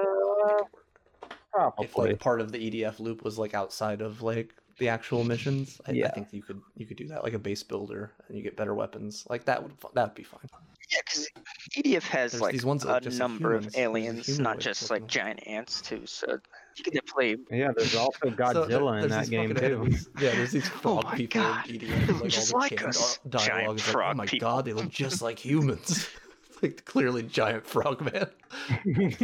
If 1.79 1.93
probably. 1.93 2.11
like 2.11 2.19
part 2.19 2.41
of 2.41 2.51
the 2.51 2.59
EDF 2.59 2.99
loop 2.99 3.23
was 3.23 3.39
like 3.39 3.55
outside 3.55 4.01
of 4.01 4.23
like 4.23 4.53
the 4.79 4.89
actual 4.89 5.23
missions, 5.23 5.81
I, 5.87 5.93
I 5.93 6.09
think 6.09 6.33
you 6.33 6.43
could 6.43 6.61
you 6.77 6.85
could 6.85 6.97
do 6.97 7.07
that 7.09 7.23
like 7.23 7.35
a 7.35 7.39
base 7.39 7.63
builder 7.63 8.11
and 8.27 8.37
you 8.37 8.43
get 8.43 8.57
better 8.57 8.75
weapons. 8.75 9.25
Like 9.31 9.45
that 9.45 9.63
would 9.63 9.73
that 9.95 10.09
would 10.09 10.15
be 10.17 10.25
fine. 10.25 10.41
Yeah, 10.91 10.99
because 11.05 11.29
EDF 11.77 12.03
has 12.05 12.33
There's 12.33 12.41
like 12.43 12.53
these 12.53 12.65
ones 12.65 12.85
a 12.85 13.01
just 13.01 13.19
number 13.19 13.55
of 13.55 13.77
aliens, 13.77 14.39
not 14.39 14.59
just 14.61 14.91
like 14.91 15.07
giant 15.07 15.47
ants 15.47 15.81
too. 15.81 16.03
So 16.07 16.39
you 16.77 16.85
can 16.85 16.93
definitely. 16.95 17.39
Yeah, 17.51 17.73
there's 17.77 17.95
also 17.95 18.19
So, 18.23 18.31
Godzilla 18.31 18.69
there- 18.69 18.99
in 19.05 19.09
that 19.11 19.31
game 19.31 19.55
too. 19.55 19.63
enemies- 19.65 20.09
Yeah, 20.21 20.35
there's 20.35 20.53
these 20.53 20.69
frog 20.69 21.05
my 21.05 21.17
people 21.17 21.43
God. 21.43 21.69
in 21.71 21.77
EDF. 21.81 22.21
Like 22.21 22.31
Just 22.31 22.53
all 22.55 22.61
the 22.61 22.75
like 22.77 22.85
us, 22.87 23.19
di- 23.29 23.39
giant 23.39 23.53
dialogue 23.53 23.77
is 23.79 23.87
like, 23.87 23.93
frog 23.93 24.15
oh 24.15 24.17
my 24.19 24.27
people." 24.27 24.49
god, 24.49 24.59
oh 24.59 24.63
they 24.65 24.73
look 24.73 24.91
just 24.91 25.23
like 25.23 25.39
humans. 25.39 26.07
like 26.63 26.85
clearly 26.85 27.23
giant 27.23 27.67
frog 27.67 28.01
man. 28.01 28.29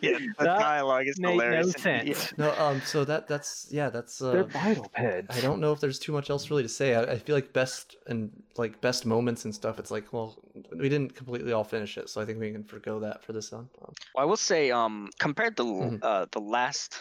Yeah, 0.00 0.18
the 0.18 0.34
That 0.38 0.58
dialogue 0.58 1.06
is 1.06 1.18
Make 1.18 1.24
no 1.24 1.30
hilarious. 1.32 1.72
sense. 1.78 2.08
EDF. 2.08 2.38
no, 2.38 2.54
um, 2.58 2.80
so 2.82 3.04
that 3.04 3.28
that's 3.28 3.66
yeah, 3.70 3.90
that's 3.90 4.18
They're 4.18 4.40
uh, 4.40 4.46
vital 4.46 4.90
peds. 4.96 5.26
I 5.36 5.40
don't 5.40 5.60
know 5.60 5.72
if 5.72 5.80
there's 5.80 5.98
too 5.98 6.12
much 6.12 6.30
else 6.30 6.50
really 6.50 6.62
to 6.62 6.68
say. 6.68 6.94
I, 6.94 7.02
I 7.14 7.18
feel 7.18 7.34
like 7.34 7.52
best 7.52 7.96
and 8.06 8.30
like 8.56 8.80
best 8.80 9.04
moments 9.06 9.44
and 9.44 9.54
stuff. 9.54 9.78
It's 9.78 9.90
like, 9.90 10.12
well, 10.12 10.38
we 10.72 10.88
didn't 10.88 11.14
completely 11.14 11.52
all 11.52 11.64
finish 11.64 11.98
it, 11.98 12.08
so 12.08 12.20
I 12.20 12.24
think 12.24 12.38
we 12.40 12.52
can 12.52 12.64
forgo 12.64 13.00
that 13.00 13.22
for 13.24 13.32
this 13.32 13.50
one. 13.52 13.68
Um, 13.82 13.92
Well, 14.14 14.22
I 14.22 14.26
will 14.26 14.36
say, 14.36 14.70
um, 14.70 15.10
compared 15.18 15.56
to 15.58 15.62
Mhm. 15.64 15.98
uh, 16.02 16.26
the 16.30 16.40
last 16.40 16.98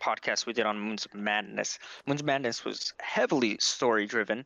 podcast 0.00 0.46
we 0.46 0.52
did 0.52 0.66
on 0.66 0.78
Moons 0.78 1.06
Madness, 1.14 1.78
Moons 2.06 2.22
Madness 2.22 2.64
was 2.64 2.92
heavily 3.00 3.56
story 3.60 4.06
driven. 4.06 4.44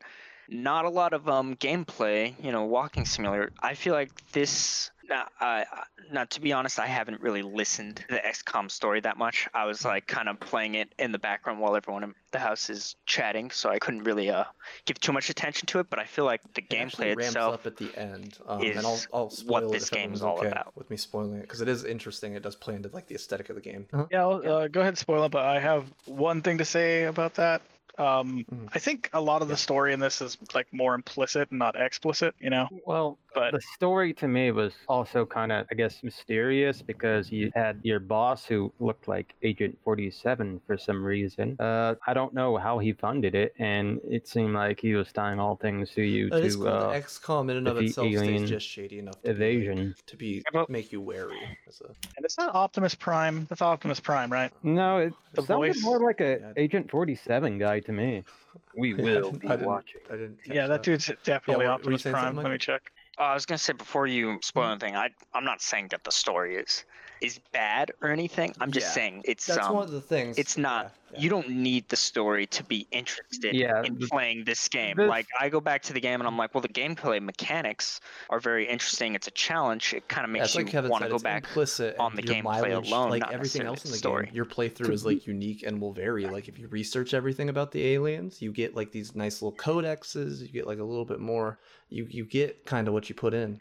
Not 0.49 0.85
a 0.85 0.89
lot 0.89 1.13
of 1.13 1.27
um 1.27 1.55
gameplay, 1.55 2.33
you 2.43 2.51
know, 2.51 2.65
walking 2.65 3.05
simulator. 3.05 3.51
I 3.61 3.73
feel 3.75 3.93
like 3.93 4.11
this. 4.31 4.91
Now, 5.09 5.27
I, 5.39 5.65
I- 5.71 5.83
now, 6.09 6.23
to 6.23 6.39
be 6.39 6.53
honest, 6.53 6.79
I 6.79 6.85
haven't 6.87 7.19
really 7.21 7.41
listened 7.41 7.97
to 7.97 8.07
the 8.07 8.19
XCOM 8.19 8.71
story 8.71 9.01
that 9.01 9.17
much. 9.17 9.49
I 9.53 9.65
was 9.65 9.83
like 9.83 10.07
kind 10.07 10.29
of 10.29 10.39
playing 10.39 10.75
it 10.75 10.93
in 10.97 11.11
the 11.11 11.19
background 11.19 11.59
while 11.59 11.75
everyone 11.75 12.05
in 12.05 12.13
the 12.31 12.39
house 12.39 12.69
is 12.69 12.95
chatting, 13.05 13.51
so 13.51 13.69
I 13.69 13.77
couldn't 13.79 14.03
really 14.05 14.29
uh 14.29 14.45
give 14.85 14.99
too 15.01 15.11
much 15.11 15.29
attention 15.29 15.65
to 15.67 15.79
it. 15.79 15.89
But 15.89 15.99
I 15.99 16.05
feel 16.05 16.23
like 16.23 16.41
the 16.53 16.61
it 16.61 16.69
gameplay 16.69 17.07
ramps 17.07 17.27
itself 17.27 17.53
up 17.55 17.65
at 17.65 17.75
the 17.77 17.93
end, 17.97 18.37
um, 18.47 18.61
and 18.61 18.79
I'll 18.79 18.93
is 18.93 19.07
I'll 19.13 19.29
spoil 19.29 19.69
it 19.69 19.71
this 19.73 19.83
if 19.83 19.91
game 19.91 20.13
is 20.13 20.21
all 20.21 20.37
okay 20.39 20.47
about. 20.47 20.75
with 20.77 20.89
me 20.89 20.95
spoiling 20.97 21.35
it 21.37 21.41
because 21.41 21.59
it 21.61 21.67
is 21.67 21.83
interesting. 21.83 22.33
It 22.35 22.43
does 22.43 22.55
play 22.55 22.75
into 22.75 22.89
like 22.93 23.07
the 23.07 23.15
aesthetic 23.15 23.49
of 23.49 23.55
the 23.55 23.61
game. 23.61 23.87
Yeah, 24.11 24.21
I'll, 24.21 24.49
uh, 24.49 24.67
go 24.69 24.79
ahead 24.81 24.89
and 24.91 24.97
spoil 24.97 25.23
it, 25.25 25.29
but 25.31 25.43
I 25.45 25.59
have 25.59 25.85
one 26.05 26.41
thing 26.41 26.59
to 26.59 26.65
say 26.65 27.03
about 27.03 27.33
that. 27.35 27.61
Um, 27.97 28.45
Mhm. 28.51 28.69
I 28.73 28.79
think 28.79 29.09
a 29.13 29.21
lot 29.21 29.41
of 29.41 29.47
the 29.47 29.57
story 29.57 29.93
in 29.93 29.99
this 29.99 30.21
is 30.21 30.37
like 30.53 30.67
more 30.71 30.93
implicit 30.93 31.49
and 31.49 31.59
not 31.59 31.75
explicit, 31.75 32.35
you 32.39 32.49
know. 32.49 32.67
Well, 32.85 33.17
But 33.37 33.51
the 33.53 33.61
story 33.61 34.13
to 34.15 34.27
me 34.27 34.51
was 34.51 34.73
also 34.87 35.25
kind 35.25 35.51
of, 35.51 35.67
I 35.71 35.75
guess, 35.75 36.01
mysterious 36.03 36.81
because 36.81 37.31
you 37.31 37.51
had 37.55 37.79
your 37.83 37.99
boss 37.99 38.45
who 38.45 38.73
looked 38.79 39.07
like 39.07 39.35
Agent 39.43 39.77
47 39.83 40.59
for 40.65 40.77
some 40.77 41.03
reason. 41.03 41.55
Uh, 41.59 41.95
I 42.05 42.13
don't 42.13 42.33
know 42.33 42.57
how 42.57 42.79
he 42.79 42.93
funded 42.93 43.35
it, 43.35 43.53
and 43.59 43.99
it 44.09 44.27
seemed 44.27 44.53
like 44.55 44.79
he 44.79 44.93
was 44.95 45.11
tying 45.11 45.39
all 45.39 45.55
things 45.55 45.91
to 45.91 46.01
you 46.01 46.27
It 46.33 46.45
is 46.45 46.55
to 46.55 46.63
called 46.63 46.95
uh, 46.95 46.99
XCOM 46.99 47.51
in 47.51 47.57
and 47.57 47.67
of 47.67 47.77
itself 47.77 48.07
alien 48.07 48.37
stays 48.39 48.49
just 48.49 48.67
shady 48.67 48.99
enough 48.99 49.15
to 49.15 49.21
be, 49.21 49.27
like, 49.29 49.35
evasion. 49.35 49.95
to 50.07 50.15
be 50.17 50.27
Yeah, 50.37 50.41
but- 50.53 50.69
make 50.69 50.91
you 50.91 51.01
wary. 51.01 51.37
As 51.67 51.81
a, 51.81 51.85
and 52.15 52.25
it's 52.25 52.37
not 52.37 52.55
Optimus 52.55 52.95
Prime. 52.95 53.45
That's 53.49 53.61
Optimus 53.61 53.99
Prime, 53.99 54.31
right? 54.31 54.51
No, 54.63 54.97
it 54.97 55.13
The 55.33 55.43
sounded 55.43 55.73
voice- 55.73 55.83
more 55.83 55.99
like 55.99 56.21
a 56.21 56.39
Yeah. 56.41 56.53
Agent 56.57 56.89
47 56.89 57.57
guy 57.59 57.79
to 57.81 57.91
me. 57.91 58.23
We 58.75 58.93
will 58.93 59.31
be 59.31 59.47
I 59.47 59.55
watching. 59.55 60.01
I 60.09 60.13
didn't. 60.13 60.39
Yeah, 60.45 60.67
that 60.67 60.83
dude's 60.83 61.11
definitely 61.23 61.65
were- 61.65 61.69
were 61.69 61.75
Optimus 61.75 62.01
Prime. 62.03 62.13
something, 62.15 62.43
Let 62.43 62.51
me 62.51 62.57
check. 62.57 62.91
Uh, 63.19 63.23
I 63.23 63.33
was 63.33 63.45
gonna 63.45 63.57
say 63.57 63.73
before 63.73 64.05
you 64.07 64.37
spoil 64.41 64.63
Mm-hmm. 64.65 64.71
anything, 64.71 64.95
I 64.95 65.09
I'm 65.33 65.43
not 65.45 65.61
saying 65.61 65.87
that 65.89 66.03
the 66.03 66.11
story 66.11 66.55
is 66.55 66.85
is 67.19 67.39
bad 67.51 67.91
or 68.03 68.09
anything. 68.09 68.53
I'm 68.61 68.71
just 68.71 68.87
Yeah. 68.87 68.91
saying 68.91 69.21
it's 69.25 69.47
That's 69.47 69.65
um 69.65 69.73
one 69.75 69.83
of 69.85 69.91
the 69.91 70.01
things. 70.01 70.37
it's 70.37 70.55
not 70.55 70.83
yeah, 71.09 71.15
yeah. 71.17 71.23
you 71.23 71.29
don't 71.31 71.49
need 71.49 71.89
the 71.89 71.95
story 71.95 72.45
to 72.45 72.63
be 72.63 72.85
interested 72.91 73.55
Yeah, 73.55 73.81
in 73.83 73.97
the- 73.97 74.05
playing 74.05 74.43
this 74.45 74.67
game. 74.69 74.97
this- 74.97 75.09
Like 75.09 75.25
I 75.39 75.49
go 75.49 75.59
back 75.59 75.81
to 75.83 75.93
the 75.93 75.99
game 75.99 76.21
and 76.21 76.27
I'm 76.27 76.37
like, 76.37 76.53
well 76.53 76.61
the 76.61 76.67
gameplay 76.69 77.19
mechanics 77.19 78.01
are 78.29 78.39
very 78.39 78.67
interesting. 78.67 79.15
It's 79.15 79.27
a 79.27 79.31
challenge. 79.31 79.95
It 79.95 80.07
kind 80.07 80.25
of 80.25 80.29
makes 80.29 80.45
it's 80.45 80.55
you 80.57 80.65
Kevin 80.65 80.91
want 80.91 81.05
to 81.05 81.09
go 81.09 81.17
back. 81.17 81.47
on 81.57 82.15
the 82.15 82.21
gameplay 82.21 82.43
mileage, 82.43 82.87
alone, 82.87 83.09
like 83.09 83.21
not 83.21 83.33
everything 83.33 83.63
else 83.63 83.83
in 83.83 83.89
the 83.89 83.93
the 83.93 83.97
story. 83.97 84.25
game. 84.27 84.35
Your 84.35 84.45
playthrough 84.45 84.91
is 84.91 85.03
like 85.03 85.25
unique 85.25 85.63
and 85.63 85.81
will 85.81 85.93
vary. 85.93 86.27
Like 86.27 86.47
if 86.47 86.59
you 86.59 86.67
research 86.67 87.15
everything 87.15 87.49
about 87.49 87.71
the 87.71 87.83
aliens, 87.93 88.43
you 88.43 88.51
get 88.51 88.75
like 88.75 88.91
these 88.91 89.15
nice 89.15 89.41
little 89.41 89.57
codexes. 89.57 90.41
You 90.41 90.49
get 90.49 90.67
like 90.67 90.77
a 90.77 90.83
little 90.83 91.05
bit 91.05 91.19
more. 91.19 91.57
You 91.89 92.05
you 92.09 92.25
get 92.25 92.65
kind 92.65 92.87
of 92.87 92.93
what 92.93 93.09
you 93.09 93.15
put 93.15 93.33
in. 93.33 93.59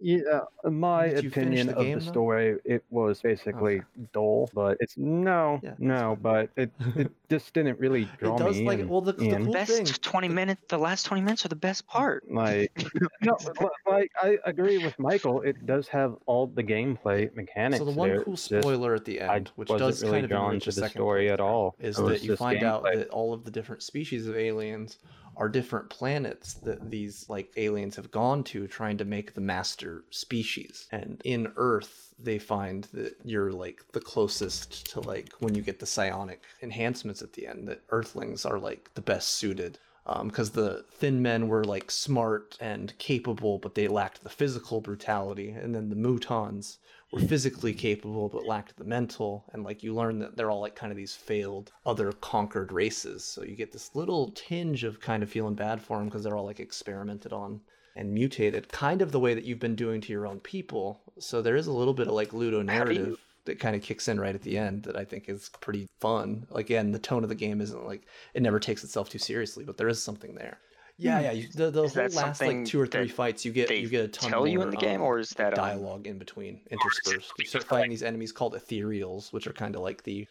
Yeah, 0.00 0.42
in 0.64 0.78
my 0.78 1.06
Did 1.08 1.24
you 1.24 1.30
finish 1.30 1.42
opinion 1.42 1.66
the 1.66 1.72
of 1.74 1.86
game, 1.86 1.98
the 1.98 2.04
though? 2.04 2.10
story, 2.12 2.58
it 2.64 2.84
was 2.88 3.20
basically 3.20 3.82
dull, 4.12 4.48
but 4.54 4.76
it's 4.78 4.96
no, 4.96 5.58
Yeah, 5.60 5.70
that's 5.70 5.80
no, 5.80 6.16
but 6.22 6.50
it 6.56 6.70
it 6.94 7.10
just 7.28 7.52
didn't 7.52 7.80
really 7.80 8.04
draw 8.04 8.36
it 8.36 8.38
does 8.38 8.56
me 8.58 8.66
like 8.66 8.78
in. 8.78 8.88
well 8.88 9.00
the, 9.00 9.12
the 9.14 9.36
cool 9.36 9.52
best 9.52 9.72
thing. 9.72 9.86
20 9.86 10.28
minutes, 10.28 10.62
the 10.68 10.78
last 10.78 11.02
20 11.06 11.22
minutes 11.22 11.44
are 11.44 11.48
the 11.48 11.56
best 11.56 11.86
part. 11.88 12.24
Like, 12.30 12.70
no, 13.22 13.36
li- 13.60 13.68
like 13.86 14.10
I 14.22 14.38
agree 14.44 14.78
with 14.78 14.96
Michael. 15.00 15.40
It 15.42 15.66
does 15.66 15.88
have 15.88 16.14
all 16.26 16.46
the 16.46 16.62
gameplay 16.62 17.34
mechanics. 17.34 17.78
So 17.78 17.84
the 17.84 17.90
one 17.90 18.10
there, 18.10 18.22
cool 18.22 18.34
just 18.34 18.44
spoiler 18.44 18.94
at 18.94 19.04
the 19.04 19.20
I 19.20 19.36
end, 19.36 19.48
which 19.56 19.68
wasn't 19.68 19.88
does 19.90 20.02
really 20.02 20.12
kind 20.12 20.24
of 20.26 20.30
drawn 20.30 20.60
to 20.60 20.66
the 20.66 20.72
second 20.72 20.90
story 21.00 21.28
at 21.30 21.40
all. 21.40 21.74
is 21.80 21.96
that 21.96 22.22
you 22.22 22.28
just 22.28 22.38
find 22.38 22.62
out 22.62 22.84
that 22.84 23.08
all 23.10 23.32
of 23.32 23.44
the 23.44 23.50
different 23.50 23.82
species 23.82 24.28
of 24.28 24.36
aliens 24.36 24.98
are 25.38 25.48
different 25.48 25.88
planets 25.88 26.54
that 26.54 26.90
these 26.90 27.24
like 27.28 27.50
aliens 27.56 27.96
have 27.96 28.10
gone 28.10 28.42
to 28.44 28.66
trying 28.66 28.98
to 28.98 29.04
make 29.04 29.32
the 29.32 29.40
master 29.40 30.04
species. 30.10 30.88
And 30.90 31.22
in 31.24 31.52
Earth, 31.56 32.12
they 32.18 32.38
find 32.38 32.84
that 32.92 33.16
you're 33.24 33.52
like 33.52 33.84
the 33.92 34.00
closest 34.00 34.90
to 34.90 35.00
like 35.00 35.32
when 35.38 35.54
you 35.54 35.62
get 35.62 35.78
the 35.78 35.86
psionic 35.86 36.42
enhancements 36.60 37.22
at 37.22 37.32
the 37.32 37.46
end 37.46 37.68
that 37.68 37.82
Earthlings 37.90 38.44
are 38.44 38.58
like 38.58 38.90
the 38.94 39.00
best 39.00 39.30
suited 39.30 39.78
um, 40.08 40.28
because 40.28 40.50
the 40.50 40.84
thin 40.90 41.20
men 41.20 41.48
were 41.48 41.64
like 41.64 41.90
smart 41.90 42.56
and 42.60 42.96
capable, 42.98 43.58
but 43.58 43.74
they 43.74 43.88
lacked 43.88 44.24
the 44.24 44.30
physical 44.30 44.80
brutality, 44.80 45.50
and 45.50 45.74
then 45.74 45.90
the 45.90 45.96
mutons 45.96 46.78
were 47.10 47.20
physically 47.20 47.72
capable 47.72 48.28
but 48.28 48.46
lacked 48.46 48.76
the 48.76 48.84
mental. 48.84 49.44
And 49.52 49.64
like 49.64 49.82
you 49.82 49.94
learn 49.94 50.18
that 50.18 50.36
they're 50.36 50.50
all 50.50 50.60
like 50.60 50.76
kind 50.76 50.92
of 50.92 50.96
these 50.96 51.14
failed 51.14 51.72
other 51.86 52.12
conquered 52.12 52.72
races, 52.72 53.24
so 53.24 53.42
you 53.42 53.56
get 53.56 53.72
this 53.72 53.94
little 53.94 54.30
tinge 54.34 54.84
of 54.84 55.00
kind 55.00 55.22
of 55.22 55.30
feeling 55.30 55.54
bad 55.54 55.80
for 55.80 55.96
them 55.96 56.06
because 56.06 56.22
they're 56.22 56.36
all 56.36 56.44
like 56.44 56.60
experimented 56.60 57.32
on 57.32 57.60
and 57.96 58.12
mutated, 58.12 58.68
kind 58.68 59.02
of 59.02 59.10
the 59.10 59.20
way 59.20 59.34
that 59.34 59.44
you've 59.44 59.58
been 59.58 59.74
doing 59.74 60.00
to 60.00 60.12
your 60.12 60.26
own 60.26 60.38
people. 60.40 61.00
So 61.18 61.42
there 61.42 61.56
is 61.56 61.66
a 61.66 61.72
little 61.72 61.94
bit 61.94 62.06
of 62.06 62.14
like 62.14 62.32
ludo 62.32 62.58
you- 62.58 62.64
narrative 62.64 63.18
that 63.44 63.58
kind 63.58 63.74
of 63.74 63.82
kicks 63.82 64.08
in 64.08 64.20
right 64.20 64.34
at 64.34 64.42
the 64.42 64.58
end 64.58 64.82
that 64.82 64.96
I 64.96 65.04
think 65.04 65.28
is 65.28 65.50
pretty 65.60 65.88
fun. 66.00 66.46
Again, 66.54 66.92
the 66.92 66.98
tone 66.98 67.22
of 67.22 67.30
the 67.30 67.34
game 67.34 67.62
isn't 67.62 67.86
like 67.86 68.02
it 68.34 68.42
never 68.42 68.60
takes 68.60 68.84
itself 68.84 69.08
too 69.08 69.18
seriously, 69.18 69.64
but 69.64 69.78
there 69.78 69.88
is 69.88 70.02
something 70.02 70.34
there. 70.34 70.58
Yeah, 70.98 71.20
yeah. 71.20 71.30
You, 71.32 71.48
the 71.54 71.70
the 71.70 71.88
Is 71.88 71.94
whole 71.94 72.12
last 72.12 72.44
like 72.44 72.64
two 72.64 72.80
or 72.80 72.86
three 72.86 73.08
fights, 73.08 73.44
you 73.44 73.52
get 73.52 73.78
you 73.78 73.88
get 73.88 74.04
a 74.04 74.08
ton 74.08 74.34
tell 74.34 74.46
you 74.46 74.60
in 74.62 74.70
the 74.70 74.76
game, 74.76 75.00
um, 75.00 75.02
or 75.02 75.18
is 75.18 75.30
that, 75.30 75.54
um, 75.54 75.84
dialogue 75.84 76.06
in 76.06 76.18
between 76.18 76.62
interspersed? 76.70 77.38
You 77.38 77.46
start 77.46 77.66
fighting 77.68 77.88
these 77.90 78.02
enemies 78.02 78.32
called 78.32 78.54
ethereals, 78.54 79.32
which 79.32 79.46
are 79.46 79.52
kind 79.52 79.74
of 79.76 79.82
like 79.82 80.02
the 80.04 80.28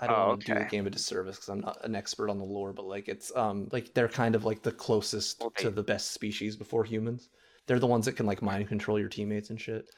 I 0.00 0.08
don't 0.08 0.22
Oh, 0.22 0.24
want 0.24 0.44
to 0.44 0.52
do 0.52 0.58
the 0.58 0.64
game 0.64 0.86
a 0.86 0.90
disservice 0.90 1.36
because 1.36 1.48
I'm 1.48 1.60
not 1.60 1.84
an 1.84 1.94
expert 1.94 2.30
on 2.30 2.38
the 2.38 2.44
lore, 2.44 2.72
but 2.72 2.86
like 2.86 3.08
it's 3.08 3.34
um 3.36 3.68
like 3.72 3.94
they're 3.94 4.08
kind 4.08 4.34
of 4.34 4.44
like 4.44 4.62
the 4.62 4.72
closest 4.72 5.46
to 5.58 5.70
the 5.70 5.82
best 5.84 6.10
species 6.12 6.56
before 6.56 6.84
humans. 6.84 7.28
They're 7.66 7.78
the 7.78 7.86
ones 7.86 8.06
that 8.06 8.14
can 8.16 8.26
like 8.26 8.42
mind 8.42 8.68
control 8.68 8.98
your 8.98 9.08
teammates 9.08 9.50
and 9.50 9.60
shit. 9.60 9.90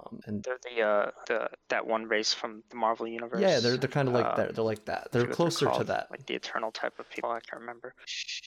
Um, 0.00 0.20
and 0.26 0.42
They're 0.44 0.58
the 0.62 0.82
uh 0.82 1.10
the 1.26 1.50
that 1.68 1.86
one 1.86 2.04
race 2.04 2.32
from 2.32 2.62
the 2.70 2.76
Marvel 2.76 3.06
universe. 3.06 3.40
yeah, 3.40 3.60
they're 3.60 3.76
they're 3.76 3.88
kind 3.88 4.08
of 4.08 4.14
like 4.14 4.24
uh, 4.24 4.36
that. 4.36 4.54
They're 4.54 4.64
like 4.64 4.84
that. 4.86 5.12
They're 5.12 5.26
closer 5.26 5.70
to 5.70 5.84
that. 5.84 6.08
Like 6.10 6.26
the 6.26 6.34
eternal 6.34 6.70
type 6.72 6.98
of 6.98 7.08
people. 7.10 7.30
I 7.30 7.40
can't 7.40 7.60
remember. 7.60 7.94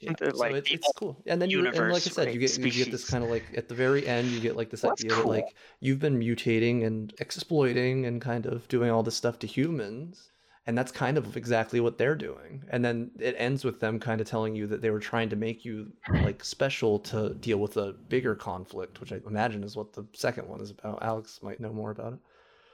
Yeah, 0.01 0.13
They're 0.17 0.31
so 0.31 0.37
like 0.37 0.55
it's, 0.55 0.71
it's 0.71 0.91
cool. 0.95 1.21
And 1.25 1.41
then 1.41 1.49
you 1.49 1.65
and 1.65 1.75
like 1.75 2.07
I 2.07 2.09
said, 2.09 2.33
you 2.33 2.39
get 2.39 2.57
you 2.57 2.71
get 2.71 2.91
this 2.91 3.09
kind 3.09 3.23
of 3.23 3.29
like 3.29 3.45
at 3.55 3.69
the 3.69 3.75
very 3.75 4.07
end, 4.07 4.29
you 4.29 4.39
get 4.39 4.55
like 4.55 4.69
this 4.69 4.83
Well, 4.83 4.93
idea 4.93 5.09
that 5.15 5.25
like 5.25 5.55
you've 5.79 5.99
been 5.99 6.19
mutating 6.19 6.85
and 6.85 7.13
exploiting 7.19 8.05
and 8.05 8.21
kind 8.21 8.45
of 8.45 8.67
doing 8.67 8.89
all 8.89 9.03
this 9.03 9.15
stuff 9.15 9.39
to 9.39 9.47
humans. 9.47 10.32
And 10.65 10.77
that's 10.77 10.93
kind 10.93 11.17
of 11.17 11.35
exactly 11.35 11.81
what 11.81 11.97
they're 11.97 12.15
doing. 12.15 12.63
And 12.69 12.85
then 12.85 13.11
it 13.19 13.35
ends 13.37 13.65
with 13.65 13.81
them 13.81 13.99
kind 13.99 14.21
of 14.21 14.27
telling 14.27 14.55
you 14.55 14.65
that 14.67 14.81
they 14.81 14.91
were 14.91 14.99
trying 14.99 15.27
to 15.29 15.35
make 15.35 15.65
you 15.65 15.91
like 16.21 16.43
special 16.43 16.99
to 16.99 17.33
deal 17.33 17.57
with 17.57 17.75
a 17.75 17.93
bigger 18.07 18.33
conflict, 18.33 19.01
which 19.01 19.11
I 19.11 19.19
imagine 19.27 19.63
is 19.63 19.75
what 19.75 19.91
the 19.91 20.05
second 20.13 20.47
one 20.47 20.61
is 20.61 20.71
about. 20.71 21.03
Alex 21.03 21.39
might 21.43 21.59
know 21.59 21.73
more 21.73 21.91
about 21.91 22.13
it. 22.13 22.19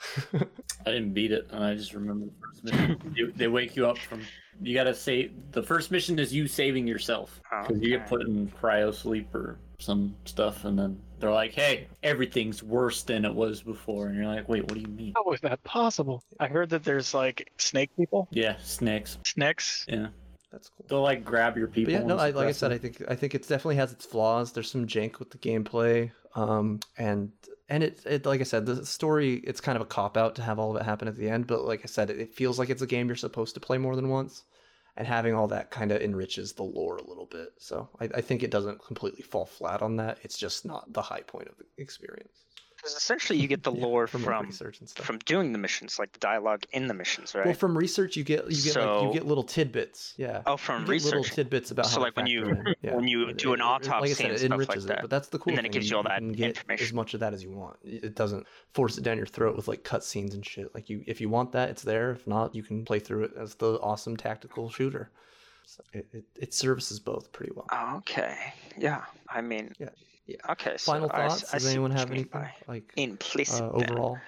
I 0.85 0.91
didn't 0.91 1.13
beat 1.13 1.31
it, 1.31 1.47
and 1.51 1.63
I 1.63 1.75
just 1.75 1.93
remember 1.93 2.25
the 2.25 2.31
first 2.41 2.63
mission. 2.63 3.13
they, 3.15 3.23
they 3.35 3.47
wake 3.47 3.75
you 3.75 3.87
up 3.87 3.97
from. 3.97 4.21
You 4.61 4.73
gotta 4.73 4.93
say 4.93 5.31
the 5.51 5.63
first 5.63 5.91
mission 5.91 6.19
is 6.19 6.33
you 6.33 6.47
saving 6.47 6.87
yourself 6.87 7.41
oh, 7.51 7.63
because 7.67 7.81
you 7.81 7.89
get 7.97 8.07
put 8.07 8.21
in 8.21 8.47
cryo 8.61 8.93
sleep 8.93 9.33
or 9.33 9.59
some 9.79 10.15
stuff, 10.25 10.65
and 10.65 10.77
then 10.77 10.99
they're 11.19 11.31
like, 11.31 11.53
"Hey, 11.53 11.87
everything's 12.03 12.63
worse 12.63 13.03
than 13.03 13.25
it 13.25 13.33
was 13.33 13.61
before," 13.61 14.07
and 14.07 14.15
you're 14.15 14.25
like, 14.25 14.47
"Wait, 14.47 14.63
what 14.63 14.75
do 14.75 14.79
you 14.79 14.87
mean?" 14.87 15.13
How 15.15 15.31
is 15.31 15.41
that 15.41 15.63
possible? 15.63 16.23
I 16.39 16.47
heard 16.47 16.69
that 16.69 16.83
there's 16.83 17.13
like 17.13 17.51
snake 17.57 17.91
people. 17.97 18.27
Yeah, 18.31 18.55
snakes. 18.61 19.17
Snakes. 19.25 19.85
Yeah, 19.87 20.07
that's 20.51 20.69
cool. 20.69 20.85
They'll 20.87 21.01
like 21.01 21.23
grab 21.23 21.57
your 21.57 21.67
people. 21.67 21.93
But 21.93 22.01
yeah, 22.01 22.07
no, 22.07 22.17
I, 22.17 22.31
like 22.31 22.47
I 22.47 22.51
said. 22.51 22.71
I 22.71 22.77
think 22.77 23.03
I 23.07 23.15
think 23.15 23.35
it 23.35 23.47
definitely 23.47 23.75
has 23.75 23.91
its 23.91 24.05
flaws. 24.05 24.51
There's 24.51 24.71
some 24.71 24.87
jank 24.87 25.19
with 25.19 25.31
the 25.31 25.37
gameplay, 25.37 26.11
um, 26.35 26.79
and 26.97 27.31
and 27.69 27.83
it, 27.83 28.01
it 28.05 28.25
like 28.25 28.41
I 28.41 28.45
said, 28.45 28.65
the 28.65 28.85
story 28.85 29.35
it's 29.45 29.61
kind 29.61 29.75
of 29.75 29.81
a 29.81 29.85
cop 29.85 30.17
out 30.17 30.35
to 30.35 30.41
have 30.41 30.57
all 30.59 30.75
of 30.75 30.81
it 30.81 30.85
happen 30.85 31.07
at 31.07 31.15
the 31.15 31.29
end. 31.29 31.47
But 31.47 31.65
like 31.65 31.81
I 31.83 31.87
said, 31.87 32.09
it, 32.09 32.19
it 32.19 32.33
feels 32.33 32.57
like 32.57 32.69
it's 32.69 32.81
a 32.81 32.87
game 32.87 33.07
you're 33.07 33.15
supposed 33.15 33.53
to 33.53 33.59
play 33.59 33.77
more 33.77 33.95
than 33.95 34.09
once, 34.09 34.43
and 34.97 35.07
having 35.07 35.33
all 35.33 35.47
that 35.47 35.71
kind 35.71 35.91
of 35.91 36.01
enriches 36.01 36.53
the 36.53 36.63
lore 36.63 36.97
a 36.97 37.07
little 37.07 37.25
bit. 37.25 37.49
So 37.57 37.89
I, 37.99 38.05
I 38.15 38.21
think 38.21 38.43
it 38.43 38.51
doesn't 38.51 38.83
completely 38.83 39.21
fall 39.21 39.45
flat 39.45 39.81
on 39.81 39.95
that. 39.97 40.19
It's 40.23 40.37
just 40.37 40.65
not 40.65 40.91
the 40.91 41.01
high 41.01 41.21
point 41.21 41.47
of 41.47 41.57
the 41.57 41.65
experience. 41.81 42.45
Because 42.89 43.01
essentially 43.01 43.39
you 43.39 43.47
get 43.47 43.63
the 43.63 43.71
lore 43.85 44.07
from, 44.07 44.23
from 44.23 44.45
research 44.45 44.79
and 44.79 44.89
stuff. 44.89 45.05
from 45.05 45.19
doing 45.19 45.51
the 45.51 45.57
missions, 45.57 45.99
like 45.99 46.11
the 46.11 46.19
dialogue 46.19 46.63
in 46.71 46.87
the 46.87 46.93
missions, 46.93 47.33
right? 47.35 47.45
Well, 47.45 47.53
from 47.53 47.77
research, 47.77 48.15
you 48.15 48.23
get 48.23 48.49
you 48.51 48.61
get 48.61 48.75
like 48.75 49.03
you 49.03 49.13
get 49.13 49.25
little 49.25 49.43
tidbits. 49.43 50.13
Yeah. 50.17 50.41
Oh, 50.45 50.57
from 50.57 50.85
you 50.85 50.93
get 50.93 51.03
little 51.05 51.19
research. 51.21 51.35
tidbits 51.35 51.71
about 51.71 51.85
So, 51.87 51.99
how. 51.99 52.05
like, 52.05 52.15
when 52.17 52.27
you- 52.27 52.45
in. 52.45 52.63
Yeah. 52.81 52.95
when 52.95 53.07
you 53.07 53.33
do 53.33 53.53
an 53.53 53.61
autopsy 53.61 53.91
like 54.01 54.09
I 54.11 54.13
said, 54.13 54.25
and 54.27 54.33
it 54.35 54.39
stuff 54.39 54.69
like 54.69 54.79
that. 54.87 54.97
it. 54.99 55.01
But 55.01 55.09
that's 55.09 55.27
the 55.27 55.37
cool 55.37 55.51
thing. 55.51 55.57
And 55.57 55.57
then 55.59 55.65
it 55.65 55.71
gives 55.73 55.89
you 55.89 55.97
all 55.97 56.03
that 56.03 56.19
can 56.19 56.31
get 56.31 56.57
as 56.69 56.93
much 56.93 57.13
of 57.13 57.19
that 57.19 57.33
as 57.33 57.43
you 57.43 57.51
want. 57.51 57.77
It 57.83 58.15
doesn't 58.15 58.47
force 58.73 58.97
it 58.97 59.03
down 59.03 59.17
your 59.17 59.25
throat 59.25 59.55
with 59.55 59.67
like 59.67 59.83
cutscenes 59.83 60.33
and 60.33 60.45
shit. 60.45 60.73
Like 60.73 60.89
you, 60.89 61.03
if 61.07 61.19
you 61.19 61.27
want 61.29 61.51
that, 61.51 61.69
it's 61.69 61.81
there. 61.83 62.11
If 62.11 62.25
not, 62.27 62.55
you 62.55 62.63
can 62.63 62.85
play 62.85 62.99
through 62.99 63.23
it 63.25 63.31
as 63.37 63.55
the 63.55 63.79
awesome 63.81 64.15
tactical 64.17 64.69
shooter. 64.69 65.11
So 65.65 65.83
it, 65.93 66.07
it, 66.13 66.23
it 66.35 66.53
services 66.53 66.99
both 66.99 67.31
pretty 67.31 67.51
well. 67.55 67.67
Okay. 67.97 68.35
Yeah. 68.77 69.03
I 69.27 69.41
mean. 69.41 69.73
Yeah. 69.77 69.89
Yeah. 70.29 70.51
Okay. 70.51 70.77
So 70.77 70.91
Final 70.93 71.09
I 71.11 71.27
thoughts? 71.27 71.51
I 71.51 71.57
Does 71.57 71.65
anyone 71.65 71.89
have 71.91 72.11
anything 72.11 72.29
by 72.31 72.51
like 72.67 72.83
implicit 72.95 73.63
uh, 73.63 73.71
overall? 73.71 74.19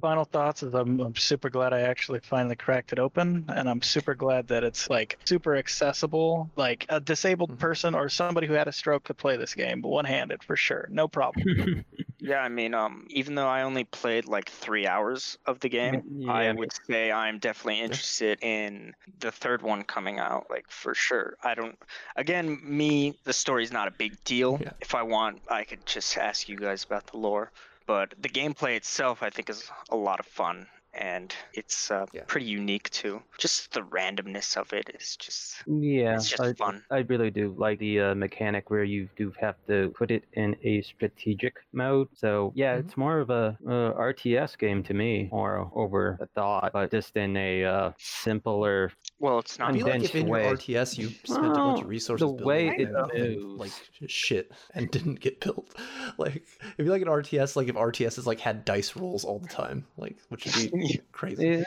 Final 0.00 0.24
thoughts 0.24 0.62
is 0.62 0.74
I'm, 0.74 1.00
I'm 1.00 1.16
super 1.16 1.48
glad 1.50 1.72
I 1.72 1.80
actually 1.82 2.20
finally 2.20 2.56
cracked 2.56 2.92
it 2.92 2.98
open, 2.98 3.44
and 3.48 3.68
I'm 3.68 3.82
super 3.82 4.14
glad 4.14 4.48
that 4.48 4.64
it's 4.64 4.90
like 4.90 5.18
super 5.24 5.56
accessible. 5.56 6.50
Like 6.56 6.86
a 6.88 7.00
disabled 7.00 7.58
person 7.58 7.94
or 7.94 8.08
somebody 8.08 8.46
who 8.46 8.54
had 8.54 8.68
a 8.68 8.72
stroke 8.72 9.04
could 9.04 9.16
play 9.16 9.36
this 9.36 9.54
game, 9.54 9.82
one-handed 9.82 10.42
for 10.42 10.56
sure, 10.56 10.88
no 10.90 11.08
problem. 11.08 11.84
Yeah, 12.22 12.40
I 12.40 12.48
mean, 12.48 12.74
um, 12.74 13.06
even 13.08 13.34
though 13.34 13.48
I 13.48 13.62
only 13.62 13.84
played 13.84 14.26
like 14.26 14.50
three 14.50 14.86
hours 14.86 15.38
of 15.46 15.58
the 15.60 15.70
game, 15.70 16.02
Yeah, 16.18 16.32
I 16.32 16.52
would 16.52 16.70
say 16.86 17.10
I'm 17.10 17.38
definitely 17.38 17.80
interested 17.80 18.38
in 18.42 18.94
the 19.20 19.32
third 19.32 19.62
one 19.62 19.82
coming 19.84 20.18
out, 20.18 20.46
like 20.50 20.66
for 20.70 20.94
sure. 20.94 21.36
I 21.42 21.54
don't. 21.54 21.78
Again, 22.16 22.60
me, 22.62 23.18
the 23.24 23.32
story's 23.32 23.72
not 23.72 23.88
a 23.88 23.90
big 23.90 24.22
deal. 24.24 24.60
If 24.80 24.94
I 24.94 25.02
want, 25.02 25.40
I 25.48 25.64
could 25.64 25.86
just 25.86 26.16
ask 26.18 26.48
you 26.48 26.56
guys 26.56 26.84
about 26.84 27.06
the 27.06 27.16
lore. 27.16 27.52
But 27.90 28.14
the 28.22 28.28
gameplay 28.28 28.76
itself, 28.76 29.22
I 29.22 29.30
think, 29.30 29.50
is 29.50 29.70
a 29.90 29.96
lot 29.96 30.20
of 30.20 30.26
fun, 30.26 30.68
and 30.94 31.34
it's 31.52 31.90
uh, 31.90 32.06
pretty 32.28 32.46
unique 32.46 32.90
too. 32.90 33.22
Just 33.38 33.72
the 33.72 33.82
randomness 33.82 34.56
of 34.56 34.72
it 34.72 34.90
is 34.94 35.16
just. 35.16 35.64
Yeah, 35.66 36.14
It's 36.14 36.28
just 36.28 36.40
I, 36.40 36.54
fun. 36.54 36.84
I 36.90 36.98
really 37.00 37.30
do 37.30 37.54
like 37.56 37.78
the 37.78 38.00
uh, 38.00 38.14
mechanic 38.14 38.70
where 38.70 38.82
you 38.84 39.08
do 39.16 39.32
have 39.40 39.56
to 39.68 39.90
put 39.96 40.10
it 40.10 40.24
in 40.32 40.56
a 40.64 40.82
strategic 40.82 41.54
mode. 41.72 42.08
So 42.14 42.52
yeah, 42.56 42.76
Mm-hmm. 42.76 42.88
it's 42.88 42.96
more 42.96 43.20
of 43.20 43.30
a, 43.30 43.58
uh 43.66 43.92
RTS 43.94 44.58
game 44.58 44.82
to 44.84 44.94
me, 44.94 45.28
more 45.30 45.70
over 45.74 46.18
a 46.20 46.26
thought, 46.34 46.72
but 46.72 46.90
just 46.90 47.16
in 47.16 47.36
a 47.36 47.64
uh, 47.64 47.92
simpler. 47.98 48.92
Well, 49.20 49.40
it's 49.40 49.60
I 49.60 49.70
feel 49.72 49.86
like 49.86 50.02
if 50.02 50.14
in 50.14 50.26
your 50.26 50.32
way. 50.32 50.44
RTS 50.44 50.96
you 50.96 51.10
spent 51.24 51.46
a 51.46 51.50
bunch 51.50 51.82
of 51.82 51.88
resources 51.88 52.26
the 52.26 52.32
building 52.32 52.46
way 52.46 52.68
it 52.68 52.88
it 52.88 53.38
and 53.38 53.58
like 53.58 53.70
shit 54.06 54.50
and 54.74 54.90
didn't 54.90 55.20
get 55.20 55.40
built. 55.40 55.74
Like 56.18 56.42
if 56.76 56.84
you 56.84 56.90
like 56.90 57.02
an 57.02 57.08
RTS, 57.08 57.56
like 57.56 57.68
if 57.68 57.76
RTS 57.76 58.18
is 58.18 58.26
like 58.26 58.40
had 58.40 58.64
dice 58.64 58.96
rolls 58.96 59.24
all 59.24 59.38
the 59.38 59.48
time, 59.48 59.86
like 59.96 60.16
which 60.28 60.44
would 60.44 60.72
be 60.72 61.00
crazy. 61.12 61.48
It, 61.48 61.66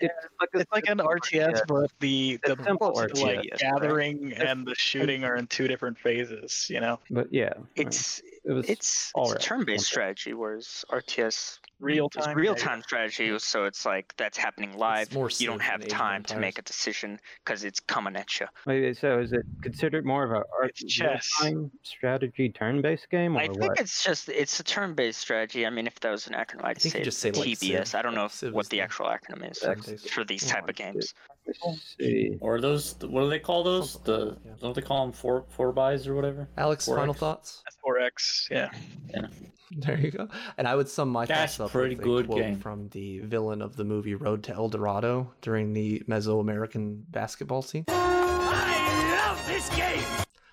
it's 0.00 0.14
like, 0.40 0.48
it's 0.52 0.72
like 0.72 0.88
an 0.88 0.98
RTS, 0.98 1.62
but 1.66 1.90
the 2.00 2.38
the, 2.44 2.56
simple 2.64 2.92
the, 2.92 3.00
like 3.22 3.40
RTS, 3.40 3.58
gathering 3.58 4.32
and 4.34 4.66
the 4.66 4.74
shooting 4.74 5.24
are 5.24 5.36
in 5.36 5.46
two 5.46 5.68
different 5.68 5.98
phases. 5.98 6.66
You 6.68 6.80
know, 6.80 6.98
But 7.10 7.32
yeah, 7.32 7.54
It's 7.76 8.22
it 8.44 8.52
was 8.52 8.68
it's 8.68 9.10
all 9.14 9.24
it's 9.24 9.32
a 9.32 9.34
right. 9.34 9.40
turn-based 9.42 9.86
strategy, 9.86 10.34
whereas 10.34 10.84
RTS 10.90 11.58
Real 11.78 12.08
is 12.16 12.24
time, 12.24 12.36
real-time 12.36 12.80
strategy. 12.82 13.36
So 13.40 13.64
it's 13.64 13.84
like 13.84 14.14
that's 14.16 14.38
happening 14.38 14.76
live. 14.76 15.12
more 15.14 15.28
you 15.36 15.46
don't 15.48 15.60
have 15.62 15.80
than 15.80 15.86
Age 15.88 15.92
of 15.92 15.98
time 15.98 16.22
to 16.24 16.38
make 16.38 16.58
a 16.58 16.62
decision 16.62 17.18
because 17.44 17.64
it's 17.64 17.80
coming 17.80 18.14
at 18.14 18.38
you. 18.38 18.46
Wait, 18.66 18.96
so 18.96 19.18
is 19.18 19.32
it 19.32 19.42
considered 19.62 20.04
more 20.04 20.24
of 20.24 20.30
a 20.30 20.44
art- 20.60 20.74
chess. 20.76 21.28
real-time 21.42 21.70
strategy 21.82 22.50
turn-based 22.50 23.10
game, 23.10 23.36
or 23.36 23.40
I 23.40 23.48
think 23.48 23.60
what? 23.60 23.80
it's 23.80 24.02
just 24.04 24.28
it's 24.28 24.60
a 24.60 24.64
turn-based 24.64 25.18
strategy. 25.18 25.66
I 25.66 25.70
mean, 25.70 25.86
if 25.88 25.98
that 26.00 26.10
was 26.10 26.28
an 26.28 26.34
acronym, 26.34 26.64
I'd 26.64 26.78
think 26.78 26.94
say, 26.94 27.02
just 27.02 27.18
say, 27.18 27.32
like, 27.32 27.48
TBS. 27.48 27.88
Civ. 27.88 27.94
I 27.96 28.02
don't 28.02 28.14
know 28.14 28.22
Like, 28.22 28.30
if, 28.30 28.36
Civ 28.36 28.54
what 28.54 28.66
is 28.66 28.68
the 28.68 28.76
the- 28.76 28.80
actual 28.82 29.06
acronym 29.06 29.50
is 29.50 30.04
for 30.10 30.24
these 30.24 30.44
oh 30.48 30.54
type 30.54 30.68
of 30.68 30.76
games. 30.76 31.14
Let's 31.46 31.96
see. 31.98 32.36
Or 32.40 32.60
those, 32.60 32.94
what 33.00 33.22
do 33.22 33.28
they 33.30 33.38
call 33.38 33.62
those? 33.64 33.98
The 34.04 34.36
don't 34.60 34.74
they 34.74 34.80
call 34.82 35.04
them 35.04 35.12
four 35.12 35.44
four 35.48 35.72
buys 35.72 36.06
or 36.06 36.14
whatever? 36.14 36.48
Alex, 36.56 36.86
Four 36.86 36.96
final 36.96 37.12
X. 37.12 37.20
thoughts? 37.20 37.62
4X. 37.86 38.50
Yeah. 38.50 38.70
yeah. 39.10 39.26
There 39.74 39.98
you 39.98 40.10
go. 40.10 40.28
And 40.58 40.68
I 40.68 40.76
would 40.76 40.86
sum 40.86 41.08
my 41.08 41.24
That's 41.24 41.56
thoughts 41.56 41.68
up 41.68 41.72
pretty 41.72 41.94
with 41.96 42.04
a 42.04 42.08
good 42.08 42.26
quote 42.26 42.38
game. 42.40 42.58
from 42.58 42.90
the 42.90 43.20
villain 43.20 43.62
of 43.62 43.74
the 43.74 43.84
movie 43.84 44.14
Road 44.14 44.42
to 44.44 44.52
El 44.52 44.68
Dorado 44.68 45.32
during 45.40 45.72
the 45.72 46.02
Mesoamerican 46.06 47.04
basketball 47.08 47.62
scene. 47.62 47.86
I 47.88 49.26
love 49.26 49.46
this 49.46 49.70
game. 49.74 50.04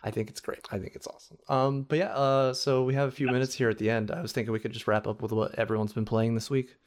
I 0.05 0.11
think 0.11 0.29
it's 0.29 0.39
great. 0.39 0.65
I 0.71 0.79
think 0.79 0.93
it's 0.95 1.05
awesome. 1.05 1.37
Um, 1.49 1.81
but 1.83 1.97
yeah, 1.99 2.13
uh, 2.13 2.53
so 2.53 2.83
we 2.85 2.93
have 2.93 3.09
a 3.09 3.11
few 3.11 3.27
minutes 3.27 3.53
here 3.53 3.69
at 3.69 3.77
the 3.77 3.89
end. 3.89 4.09
I 4.09 4.21
was 4.21 4.31
thinking 4.31 4.53
we 4.53 4.59
could 4.59 4.71
just 4.71 4.87
wrap 4.87 5.05
up 5.05 5.21
with 5.21 5.33
what 5.33 5.53
everyone's 5.59 5.91
been 5.91 6.05
playing 6.05 6.33
this 6.35 6.49
week. 6.49 6.77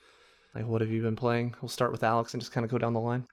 Like, 0.55 0.67
what 0.67 0.81
have 0.81 0.91
you 0.91 1.03
been 1.03 1.17
playing? 1.17 1.55
We'll 1.61 1.69
start 1.69 1.93
with 1.93 2.03
Alex 2.03 2.33
and 2.33 2.41
just 2.41 2.53
kind 2.53 2.65
of 2.65 2.71
go 2.71 2.79
down 2.79 2.95
the 2.95 3.01
line. 3.01 3.27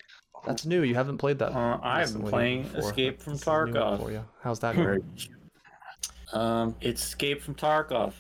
That's 0.46 0.66
new. 0.66 0.84
You 0.84 0.96
haven't 0.96 1.18
played 1.18 1.40
that. 1.40 1.54
Uh, 1.54 1.80
I've 1.82 2.14
been 2.14 2.24
playing 2.28 2.64
before. 2.64 2.80
Escape 2.80 3.22
from 3.22 3.34
This 3.34 3.42
is 3.42 3.48
a 3.48 3.52
new 3.52 3.58
one 3.58 3.74
Tarkov. 3.74 4.00
For 4.04 4.12
you. 4.12 4.26
How's 4.42 4.60
that 4.60 4.76
going? 4.76 5.04
Um, 6.34 6.76
it's 6.82 7.04
Escape 7.04 7.42
from 7.42 7.56
Tarkov. 7.56 8.14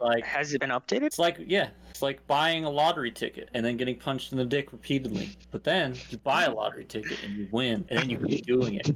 Like, 0.00 0.24
Has 0.24 0.52
it 0.54 0.60
been 0.60 0.70
updated? 0.70 1.02
it's 1.04 1.18
like 1.18 1.38
yeah, 1.46 1.68
it's 1.96 2.02
like 2.02 2.26
buying 2.26 2.66
a 2.66 2.70
lottery 2.70 3.10
ticket 3.10 3.48
and 3.54 3.64
then 3.64 3.78
getting 3.78 3.96
punched 3.96 4.30
in 4.30 4.36
the 4.36 4.44
dick 4.44 4.70
repeatedly. 4.70 5.30
But 5.50 5.64
then 5.64 5.94
you 6.10 6.18
buy 6.18 6.44
a 6.44 6.52
lottery 6.52 6.84
ticket 6.84 7.16
and 7.24 7.34
you 7.34 7.48
win, 7.50 7.86
and 7.88 7.98
then 7.98 8.10
you 8.10 8.18
keep 8.18 8.44
doing 8.44 8.74
it. 8.74 8.90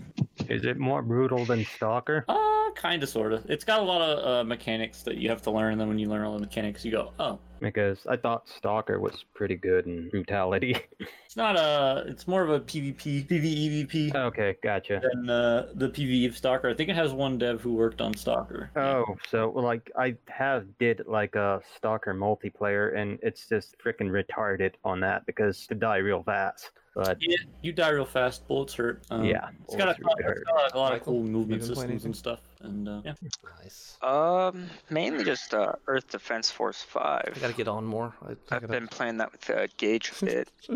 Is 0.50 0.66
it 0.66 0.76
more 0.76 1.00
brutal 1.00 1.46
than 1.46 1.64
Stalker? 1.64 2.26
Uh, 2.28 2.70
kind 2.74 3.02
of, 3.02 3.08
sort 3.08 3.32
of. 3.32 3.48
It's 3.48 3.64
got 3.64 3.80
a 3.80 3.82
lot 3.82 4.02
of 4.02 4.26
uh, 4.26 4.44
mechanics 4.44 5.02
that 5.04 5.16
you 5.16 5.30
have 5.30 5.40
to 5.42 5.50
learn, 5.50 5.72
and 5.72 5.80
then 5.80 5.88
when 5.88 5.98
you 5.98 6.10
learn 6.10 6.26
all 6.26 6.34
the 6.34 6.40
mechanics, 6.40 6.84
you 6.84 6.90
go, 6.90 7.12
oh. 7.18 7.38
Because 7.60 7.98
I 8.08 8.16
thought 8.16 8.48
Stalker 8.48 9.00
was 9.00 9.24
pretty 9.34 9.56
good 9.56 9.86
in 9.86 10.10
brutality. 10.10 10.76
It's 11.30 11.36
not 11.36 11.54
a. 11.54 12.06
It's 12.08 12.26
more 12.26 12.42
of 12.42 12.50
a 12.50 12.58
PvP, 12.58 13.28
PvE, 13.28 13.86
EVP 13.86 14.16
okay, 14.16 14.56
gotcha. 14.64 15.00
than 15.00 15.30
uh, 15.30 15.68
the 15.74 15.88
PvE 15.88 16.26
of 16.26 16.36
Stalker. 16.36 16.68
I 16.68 16.74
think 16.74 16.88
it 16.88 16.96
has 16.96 17.12
one 17.12 17.38
dev 17.38 17.60
who 17.60 17.74
worked 17.74 18.00
on 18.00 18.14
Stalker. 18.14 18.68
Oh, 18.74 19.04
so 19.30 19.50
like 19.50 19.92
I 19.96 20.16
have 20.26 20.66
did 20.78 21.02
like 21.06 21.36
a 21.36 21.60
Stalker 21.76 22.14
multiplayer, 22.14 22.89
and 22.94 23.18
it's 23.22 23.48
just 23.48 23.76
freaking 23.78 24.10
retarded 24.10 24.74
on 24.84 25.00
that 25.00 25.26
because 25.26 25.66
to 25.66 25.74
die 25.74 25.98
real 25.98 26.22
fast. 26.22 26.70
But 26.94 27.18
Yeah, 27.20 27.36
you 27.62 27.72
die 27.72 27.90
real 27.90 28.04
fast. 28.04 28.46
Bullets 28.48 28.74
hurt. 28.74 29.04
Um, 29.10 29.24
Yeah, 29.24 29.48
it's 29.64 29.76
got, 29.76 29.88
a, 29.88 29.96
really 30.00 30.14
it's 30.18 30.44
got 30.44 30.74
a 30.74 30.78
lot 30.78 30.92
of 30.92 31.02
cool 31.02 31.22
movement 31.22 31.62
you 31.62 31.68
been 31.68 31.76
systems 31.76 32.04
and 32.04 32.16
stuff. 32.16 32.40
And 32.60 32.88
uh, 32.88 33.02
yeah, 33.04 33.14
Nice. 33.62 33.96
Um, 34.02 34.66
mainly 34.90 35.24
just 35.24 35.54
uh, 35.54 35.74
Earth 35.86 36.08
Defense 36.08 36.50
Force 36.50 36.82
Five. 36.82 37.32
I 37.36 37.38
gotta 37.38 37.52
get 37.52 37.68
on 37.68 37.84
more. 37.84 38.14
I, 38.22 38.30
I 38.30 38.30
I've 38.30 38.48
gotta... 38.48 38.68
been 38.68 38.88
playing 38.88 39.18
that 39.18 39.30
with 39.32 39.48
uh, 39.50 39.66
Gage 39.76 40.12
a 40.20 40.24
bit, 40.24 40.50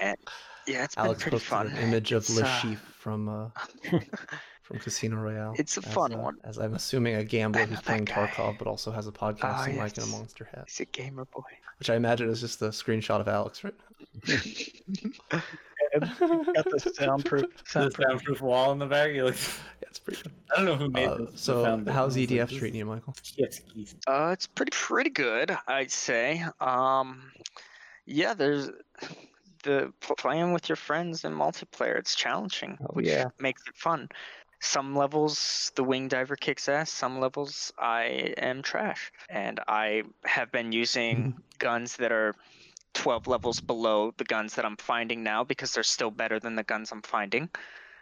and 0.00 0.16
yeah, 0.66 0.84
it's 0.84 0.94
been 0.94 1.04
Alex 1.04 1.22
pretty 1.22 1.36
posted 1.36 1.48
fun. 1.48 1.66
an 1.68 1.76
image 1.78 2.12
of 2.12 2.22
It's, 2.22 2.36
uh, 2.36 2.42
Le 2.42 2.46
Chiffre 2.48 2.78
from 2.98 3.28
uh, 3.28 3.48
from 4.70 4.78
Casino 4.78 5.16
Royale. 5.16 5.54
It's 5.58 5.76
a 5.76 5.82
fun 5.82 6.14
uh, 6.14 6.18
one. 6.18 6.36
As 6.44 6.56
I'm 6.58 6.74
assuming 6.74 7.16
a 7.16 7.24
gambler 7.24 7.62
who's 7.66 7.78
that 7.78 7.84
playing 7.84 8.04
guy. 8.04 8.28
Tarkov, 8.28 8.56
but 8.58 8.68
also 8.68 8.92
has 8.92 9.08
a 9.08 9.12
podcast 9.12 9.38
Ah, 9.42 9.64
and 9.64 9.76
mic 9.76 9.96
and 9.98 10.06
a 10.06 10.10
monster 10.10 10.48
hat, 10.54 10.64
He's 10.68 10.78
a 10.80 10.84
gamer 10.84 11.24
boy. 11.24 11.42
which 11.80 11.90
I 11.90 11.96
imagine 11.96 12.28
is 12.30 12.40
just 12.40 12.60
the 12.60 12.68
screenshot 12.68 13.20
of 13.20 13.26
Alex, 13.26 13.64
right? 13.64 13.74
Got 15.92 16.04
the 16.70 16.92
soundproof. 16.94 17.42
the 17.42 17.70
soundproof. 17.70 18.06
soundproof 18.08 18.40
wall 18.40 18.70
in 18.72 18.78
the 18.78 18.86
back. 18.86 19.12
You're 19.12 19.24
like, 19.26 19.34
Yeah, 19.82 19.88
it's 19.88 19.98
pretty 19.98 20.22
good. 20.22 20.32
I 20.52 20.56
don't 20.56 20.64
know 20.66 20.76
who 20.76 20.88
made 20.88 21.08
Uh, 21.08 21.16
this. 21.16 21.40
so, 21.40 21.64
how's 21.64 21.88
I 21.88 22.04
was 22.04 22.16
like, 22.16 22.28
EDF 22.28 22.48
treating 22.58 22.78
you, 22.78 22.84
Michael? 22.86 23.14
is 23.22 23.30
jet. 23.32 23.60
Uh, 24.06 24.30
it's 24.32 24.46
pretty 24.46 24.70
pretty 24.72 25.10
good, 25.10 25.56
I'd 25.66 25.90
say. 25.90 26.44
Um, 26.60 27.32
yeah, 28.06 28.34
there's 28.34 28.70
the 29.62 29.92
playing 30.00 30.52
with 30.52 30.68
your 30.68 30.76
friends 30.76 31.24
in 31.24 31.32
multiplayer. 31.32 31.98
It's 31.98 32.14
challenging, 32.14 32.78
Oh, 32.80 32.86
which 32.92 33.06
yeah. 33.06 33.28
makes 33.38 33.62
it 33.68 33.76
fun. 33.76 34.08
Some 34.60 34.94
levels 34.94 35.72
the 35.74 35.84
wing 35.84 36.08
diver 36.08 36.36
kicks 36.36 36.68
ass. 36.68 36.90
Some 36.90 37.18
levels 37.18 37.72
I 37.78 38.34
am 38.36 38.62
trash, 38.62 39.10
and 39.28 39.58
I 39.66 40.02
have 40.24 40.52
been 40.52 40.72
using 40.72 41.34
guns 41.58 41.96
that 41.96 42.12
are 42.12 42.34
12 42.94 43.26
levels 43.26 43.60
below 43.60 44.12
the 44.16 44.24
guns 44.24 44.54
that 44.54 44.64
I'm 44.64 44.76
finding 44.76 45.22
now 45.22 45.44
because 45.44 45.72
they're 45.72 45.82
still 45.82 46.10
better 46.10 46.38
than 46.38 46.56
the 46.56 46.62
guns 46.62 46.92
I'm 46.92 47.02
finding. 47.02 47.48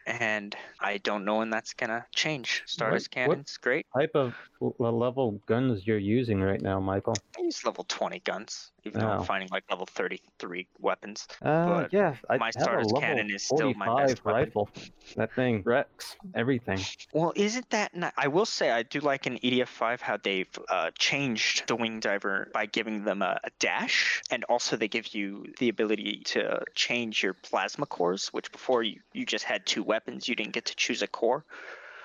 And 0.09 0.57
I 0.81 0.97
don't 0.99 1.27
know 1.27 1.37
when 1.39 1.51
that's 1.51 1.75
gonna 1.75 2.07
change. 2.15 2.63
Stardust 2.65 3.09
what- 3.09 3.11
cannon's 3.13 3.59
great. 3.59 3.87
type 3.95 4.13
of 4.15 4.35
level 4.79 5.33
guns 5.47 5.87
you're 5.87 5.99
using 5.99 6.41
right 6.41 6.61
now, 6.61 6.81
Michael? 6.81 7.15
I 7.39 7.43
use 7.43 7.65
level 7.65 7.85
20 7.89 8.19
guns, 8.21 8.73
even 8.85 9.01
though 9.01 9.07
Oh. 9.09 9.19
I'm 9.19 9.25
finding 9.25 9.49
like 9.53 9.65
level 9.71 9.87
33 9.87 10.67
weapons. 10.81 11.29
Uh, 11.43 11.67
But 11.83 11.93
yeah, 11.93 12.17
I 12.29 12.39
my 12.39 12.51
Stardust 12.51 12.97
cannon 12.99 13.31
is 13.31 13.43
still 13.45 13.73
my 13.75 13.87
best 14.07 14.19
45 14.23 14.25
weapon. 14.25 14.45
rifle. 14.45 14.69
That 15.17 15.33
thing 15.35 15.63
wrecks 15.65 16.17
everything. 16.35 16.81
Well, 17.13 17.33
isn't 17.37 17.69
that 17.71 17.95
ni- 17.95 18.09
I 18.17 18.29
will 18.29 18.47
say 18.47 18.71
I 18.71 18.83
do 18.83 19.01
like 19.01 19.27
in 19.27 19.39
EDF 19.45 19.69
5 19.69 20.01
how 20.01 20.17
they've 20.17 20.49
uh, 20.71 20.91
changed 20.99 21.69
the 21.69 21.77
wing 21.77 22.01
diver 22.01 22.51
by 22.55 22.65
giving 22.67 23.05
them 23.05 23.21
a, 23.23 23.39
a 23.45 23.51
dash, 23.61 24.23
and 24.31 24.43
also 24.45 24.77
they 24.77 24.89
give 24.89 25.09
you 25.15 25.53
the 25.59 25.69
ability 25.69 26.23
to 26.25 26.63
change 26.75 27.23
your 27.23 27.35
plasma 27.35 27.87
cores, 27.87 28.29
which 28.29 28.51
before 28.51 28.83
you, 28.83 29.01
you 29.13 29.25
just 29.27 29.45
had 29.45 29.65
two 29.67 29.83
weapons, 29.83 29.98
you 30.07 30.35
didn't 30.35 30.53
get 30.53 30.67
to 30.67 30.77
choose 30.77 31.03
a 31.03 31.07
core. 31.07 31.45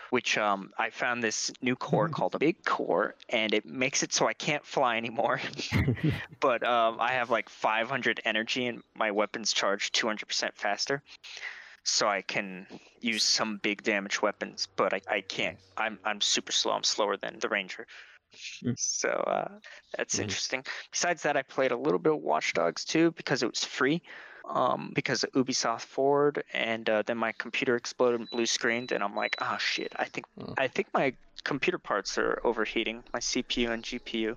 Which 0.10 0.38
um, 0.38 0.72
I 0.78 0.92
found 0.92 1.24
this 1.24 1.52
new 1.60 1.76
core 1.76 2.08
called 2.08 2.36
a 2.36 2.38
big 2.38 2.64
core, 2.64 3.16
and 3.30 3.52
it 3.52 3.66
makes 3.66 4.04
it 4.04 4.14
so 4.14 4.28
I 4.28 4.34
can't 4.34 4.64
fly 4.64 4.98
anymore. 4.98 5.42
but 6.40 6.64
um, 6.64 6.98
I 7.00 7.14
have 7.14 7.32
like 7.32 7.50
500 7.50 8.22
energy, 8.24 8.68
and 8.68 8.84
my 8.96 9.10
weapons 9.10 9.54
charge 9.54 9.92
200% 9.92 10.54
faster 10.54 11.02
so 11.84 12.08
I 12.08 12.22
can 12.22 12.66
use 13.02 13.24
some 13.24 13.58
big 13.58 13.84
damage 13.84 14.22
weapons, 14.22 14.68
but 14.76 14.94
I, 14.94 15.02
I 15.08 15.22
can't. 15.22 15.58
I'm 15.78 16.00
I'm 16.04 16.22
super 16.22 16.52
slow. 16.52 16.74
I'm 16.74 16.84
slower 16.84 17.18
than 17.18 17.40
the 17.40 17.50
ranger. 17.50 17.86
Mm. 18.64 18.80
So 18.80 19.10
uh, 19.10 19.60
that's 19.98 20.16
Mm. 20.16 20.24
interesting. 20.24 20.64
Besides 20.92 21.24
that, 21.24 21.38
I 21.38 21.42
played 21.42 21.72
a 21.72 21.78
little 21.78 22.00
bit 22.00 22.14
of 22.14 22.20
Watch 22.20 22.54
Dogs 22.54 22.86
too 22.86 23.12
because 23.12 23.44
it 23.44 23.50
was 23.50 23.64
free. 23.64 24.02
Um, 24.46 24.92
because 24.94 25.24
of 25.24 25.32
Ubisoft 25.32 25.84
Forward, 25.84 26.44
and 26.54 26.90
uh, 26.90 27.04
then 27.06 27.18
my 27.18 27.32
computer 27.32 27.78
exploded 27.78 28.20
and 28.20 28.30
blue 28.30 28.46
screened, 28.46 28.92
and 28.92 29.02
I'm 29.02 29.16
like, 29.16 29.38
oh 29.40 29.58
shit! 29.58 29.94
I 29.96 30.06
think. 30.06 30.26
I 30.58 30.68
think 30.68 30.88
my 30.94 31.14
computer 31.46 31.78
parts 31.78 32.18
are 32.18 32.42
overheating, 32.44 33.04
my 33.14 33.20
CPU 33.20 33.70
and 33.70 33.84
GPU. 33.84 34.36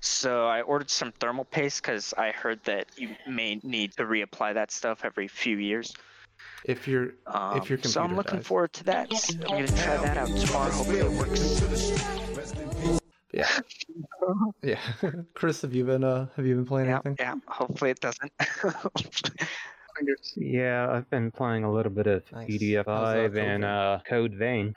So 0.00 0.46
I 0.46 0.62
ordered 0.62 0.90
some 0.90 1.12
thermal 1.12 1.44
paste 1.44 1.82
because 1.82 2.12
I 2.16 2.32
heard 2.32 2.62
that 2.64 2.86
you 2.96 3.16
may 3.26 3.60
need 3.62 3.92
to 3.96 4.04
reapply 4.04 4.54
that 4.54 4.70
stuff 4.70 5.04
every 5.04 5.28
few 5.28 5.56
years. 5.58 5.94
If 6.64 6.86
you're 6.88 7.12
Um, 7.26 7.58
if 7.58 7.68
your 7.70 7.78
computer 7.78 7.88
so 7.88 8.02
I'm 8.02 8.16
looking 8.16 8.38
dies. 8.38 8.46
forward 8.46 8.72
to 8.74 8.84
that. 8.84 9.10
I'm 9.44 9.48
gonna 9.48 9.66
try 9.68 9.96
that 9.96 10.16
out 10.16 10.28
tomorrow. 10.28 10.70
Hopefully 10.70 11.00
it 11.00 11.10
works. 11.12 12.69
Yeah. 13.32 13.48
yeah. 14.62 14.80
Chris, 15.34 15.62
have 15.62 15.74
you 15.74 15.84
been 15.84 16.04
uh 16.04 16.28
have 16.36 16.46
you 16.46 16.56
been 16.56 16.66
playing 16.66 16.88
Yeah, 16.88 17.00
anything? 17.04 17.16
yeah. 17.18 17.34
Hopefully 17.48 17.90
it 17.90 18.00
doesn't. 18.00 18.32
Yeah, 20.36 20.90
I've 20.90 21.10
been 21.10 21.30
playing 21.30 21.64
a 21.64 21.70
little 21.72 21.92
bit 21.92 22.06
of 22.06 22.22
Nice. 22.32 22.48
EDF 22.48 22.86
How's, 22.86 23.08
uh, 23.08 23.12
5 23.28 23.32
Code 23.32 23.36
and 23.38 23.62
Vein? 23.62 23.64
uh, 23.64 24.00
Code 24.08 24.34
Vein. 24.34 24.74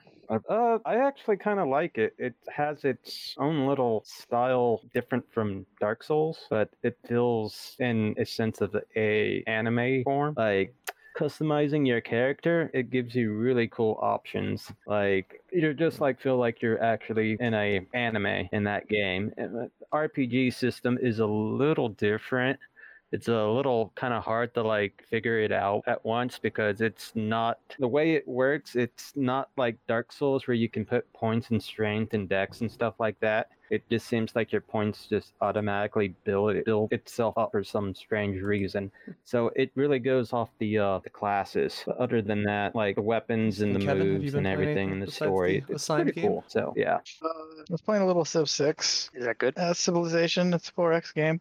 Uh, 0.49 0.80
I 0.85 0.95
actually 0.97 1.38
kind 1.38 1.59
of 1.59 1.67
like 1.69 1.97
it. 1.97 2.13
It 2.17 2.34
has 2.49 2.84
its 2.84 3.35
own 3.38 3.67
little 3.67 4.03
style, 4.05 4.81
different 4.93 5.31
from 5.31 5.65
Dark 5.80 6.03
Souls, 6.03 6.45
but 6.49 6.69
it 6.81 6.97
feels 7.07 7.75
in 7.80 8.15
a 8.17 8.25
sense 8.25 8.59
of 8.61 8.75
a 8.95 9.43
anime 9.47 10.03
form. 10.03 10.34
Like 10.35 10.75
customizing 11.18 11.88
your 11.88 12.02
character, 12.02 12.69
it 12.73 12.90
gives 12.90 13.15
you 13.15 13.34
really 13.34 13.68
cool 13.68 13.99
options. 14.02 14.72
Like 14.88 15.41
you're 15.52 15.73
just 15.73 16.02
like 16.02 16.19
feel 16.19 16.38
like 16.38 16.61
you're 16.61 16.81
actually 16.84 17.38
in 17.40 17.53
a 17.53 17.85
anime 17.94 18.49
in 18.52 18.64
that 18.65 18.88
game. 18.88 19.31
And 19.38 19.56
uh, 19.56 19.68
the 19.80 19.85
RPG 19.94 20.53
system 20.53 20.98
is 21.02 21.19
a 21.19 21.26
little 21.26 21.90
different 21.90 22.60
it's 23.14 23.27
a 23.27 23.45
little 23.45 23.94
kind 23.94 24.11
of 24.11 24.23
hard 24.23 24.56
to 24.56 24.64
like 24.64 25.03
figure 25.07 25.40
it 25.40 25.52
out 25.52 25.84
at 25.85 26.03
once 26.03 26.40
because 26.40 26.81
it's 26.81 27.11
not 27.14 27.60
the 27.77 27.88
way 27.88 28.15
it 28.15 28.27
works 28.27 28.76
it's 28.76 29.14
not 29.15 29.49
like 29.56 29.77
dark 29.88 30.11
souls 30.11 30.48
where 30.48 30.56
you 30.56 30.68
can 30.68 30.84
put 30.84 31.11
points 31.14 31.52
in 31.52 31.60
strength 31.60 32.15
and 32.15 32.27
dex 32.27 32.61
and 32.61 32.72
stuff 32.72 32.95
like 32.99 33.19
that 33.19 33.49
it 33.69 33.84
just 33.90 34.07
seems 34.07 34.35
like 34.35 34.52
your 34.52 34.61
points 34.61 35.07
just 35.07 35.34
automatically 35.41 36.14
build 36.23 36.64
build 36.65 36.91
itself 36.91 37.38
up 37.38 37.52
for 37.52 37.64
some 37.64 37.94
strange 37.95 38.41
reason 38.41 38.91
so 39.23 39.52
it 39.56 39.72
really 39.76 39.99
goes 39.99 40.34
off 40.34 40.49
the 40.60 40.77
uh 40.77 40.99
the 41.03 41.10
classes 41.10 41.84
but 41.85 41.98
other 41.98 42.22
than 42.22 42.44
that 42.44 42.76
like 42.76 42.95
the 42.95 43.02
weapons 43.02 43.61
and 43.61 43.76
the 43.76 43.80
Kevin, 43.80 44.07
moves 44.19 44.34
and 44.35 44.45
everything 44.48 44.91
in 44.91 44.99
the 44.99 45.07
story 45.10 45.64
the 45.68 45.73
it's 45.73 45.84
assigned 45.84 46.03
pretty 46.03 46.22
game? 46.22 46.30
cool 46.30 46.44
so 46.48 46.73
yeah 46.76 46.99
Uh, 47.22 47.27
I 47.27 47.72
was 47.72 47.81
playing 47.81 48.03
a 48.03 48.06
little 48.06 48.26
Civ 48.26 48.49
6. 48.49 49.11
Is 49.14 49.26
that 49.26 49.38
good? 49.38 49.57
Uh, 49.57 49.73
Civilization, 49.73 50.53
it's 50.53 50.68
a 50.69 50.73
4X 50.73 51.14
game. 51.14 51.40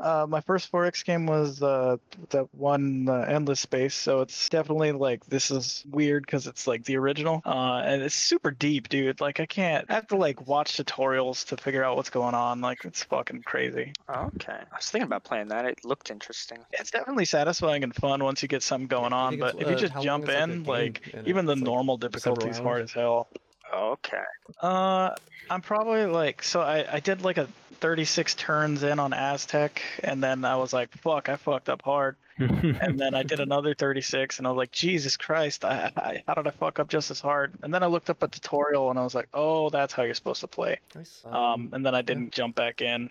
Uh, 0.00 0.26
my 0.28 0.40
first 0.40 0.70
4X 0.72 1.04
game 1.04 1.26
was 1.26 1.62
uh, 1.62 1.96
that 2.30 2.46
one 2.54 3.08
uh, 3.08 3.26
Endless 3.28 3.60
Space, 3.60 3.94
so 3.94 4.20
it's 4.22 4.48
definitely 4.48 4.92
like 4.92 5.24
this 5.26 5.50
is 5.50 5.84
weird 5.90 6.24
because 6.26 6.46
it's 6.46 6.66
like 6.66 6.84
the 6.84 6.96
original, 6.96 7.42
uh, 7.44 7.82
and 7.84 8.02
it's 8.02 8.14
super 8.14 8.50
deep, 8.50 8.88
dude. 8.88 9.20
Like 9.20 9.40
I 9.40 9.46
can't, 9.46 9.86
I 9.90 9.94
have 9.94 10.06
to 10.08 10.16
like 10.16 10.46
watch 10.46 10.76
tutorials 10.76 11.46
to 11.48 11.56
figure 11.58 11.84
out 11.84 11.96
what's 11.96 12.10
going 12.10 12.34
on. 12.34 12.60
Like 12.60 12.84
it's 12.84 13.02
fucking 13.04 13.42
crazy. 13.42 13.92
Okay. 14.08 14.52
I 14.52 14.76
was 14.76 14.90
thinking 14.90 15.06
about 15.06 15.24
playing 15.24 15.48
that. 15.48 15.64
It 15.64 15.84
looked 15.84 16.10
interesting. 16.10 16.58
It's 16.72 16.90
definitely 16.90 17.24
satisfying 17.24 17.84
and 17.84 17.94
fun 17.94 18.22
once 18.22 18.42
you 18.42 18.48
get 18.48 18.62
something 18.62 18.88
going 18.88 19.12
I 19.12 19.16
on, 19.16 19.38
but 19.38 19.54
it's, 19.54 19.62
if 19.62 19.70
you 19.70 19.76
just 19.76 20.02
jump 20.02 20.28
is, 20.28 20.66
like, 20.66 21.02
in, 21.12 21.12
like 21.14 21.26
even 21.26 21.46
the 21.46 21.52
It's, 21.52 21.60
like, 21.60 21.66
normal 21.66 21.96
difficulty 21.96 22.48
is 22.48 22.58
hard 22.58 22.82
as 22.82 22.92
hell. 22.92 23.28
Okay. 23.74 24.22
Uh, 24.60 25.10
I'm 25.50 25.60
probably 25.60 26.06
like 26.06 26.42
so 26.42 26.60
I 26.60 26.86
I 26.90 27.00
did 27.00 27.22
like 27.22 27.38
a 27.38 27.48
36 27.80 28.34
turns 28.34 28.82
in 28.82 28.98
on 28.98 29.12
Aztec, 29.12 29.82
and 30.02 30.22
then 30.22 30.44
I 30.44 30.56
was 30.56 30.72
like, 30.72 30.90
fuck, 30.98 31.28
I 31.28 31.36
fucked 31.36 31.68
up 31.68 31.82
hard. 31.82 32.16
And 32.38 32.98
then 32.98 33.14
I 33.14 33.22
did 33.22 33.40
another 33.40 33.74
36, 33.74 34.38
and 34.38 34.46
I 34.46 34.50
was 34.50 34.56
like, 34.58 34.72
Jesus 34.72 35.16
Christ, 35.16 35.64
I, 35.64 35.90
I, 35.96 36.22
how 36.26 36.34
did 36.34 36.46
I 36.46 36.50
fuck 36.50 36.78
up 36.78 36.88
just 36.88 37.10
as 37.10 37.20
hard? 37.20 37.54
And 37.62 37.72
then 37.72 37.82
I 37.82 37.86
looked 37.86 38.10
up 38.10 38.22
a 38.22 38.28
tutorial, 38.28 38.90
and 38.90 38.98
I 38.98 39.02
was 39.04 39.14
like, 39.14 39.28
oh, 39.34 39.70
that's 39.70 39.92
how 39.92 40.02
you're 40.04 40.14
supposed 40.14 40.40
to 40.40 40.46
play. 40.48 40.78
Nice. 40.94 41.22
Um, 41.24 41.70
and 41.72 41.84
then 41.84 41.94
I 41.94 42.02
didn't 42.02 42.32
jump 42.32 42.54
back 42.56 42.80
in. 42.82 43.10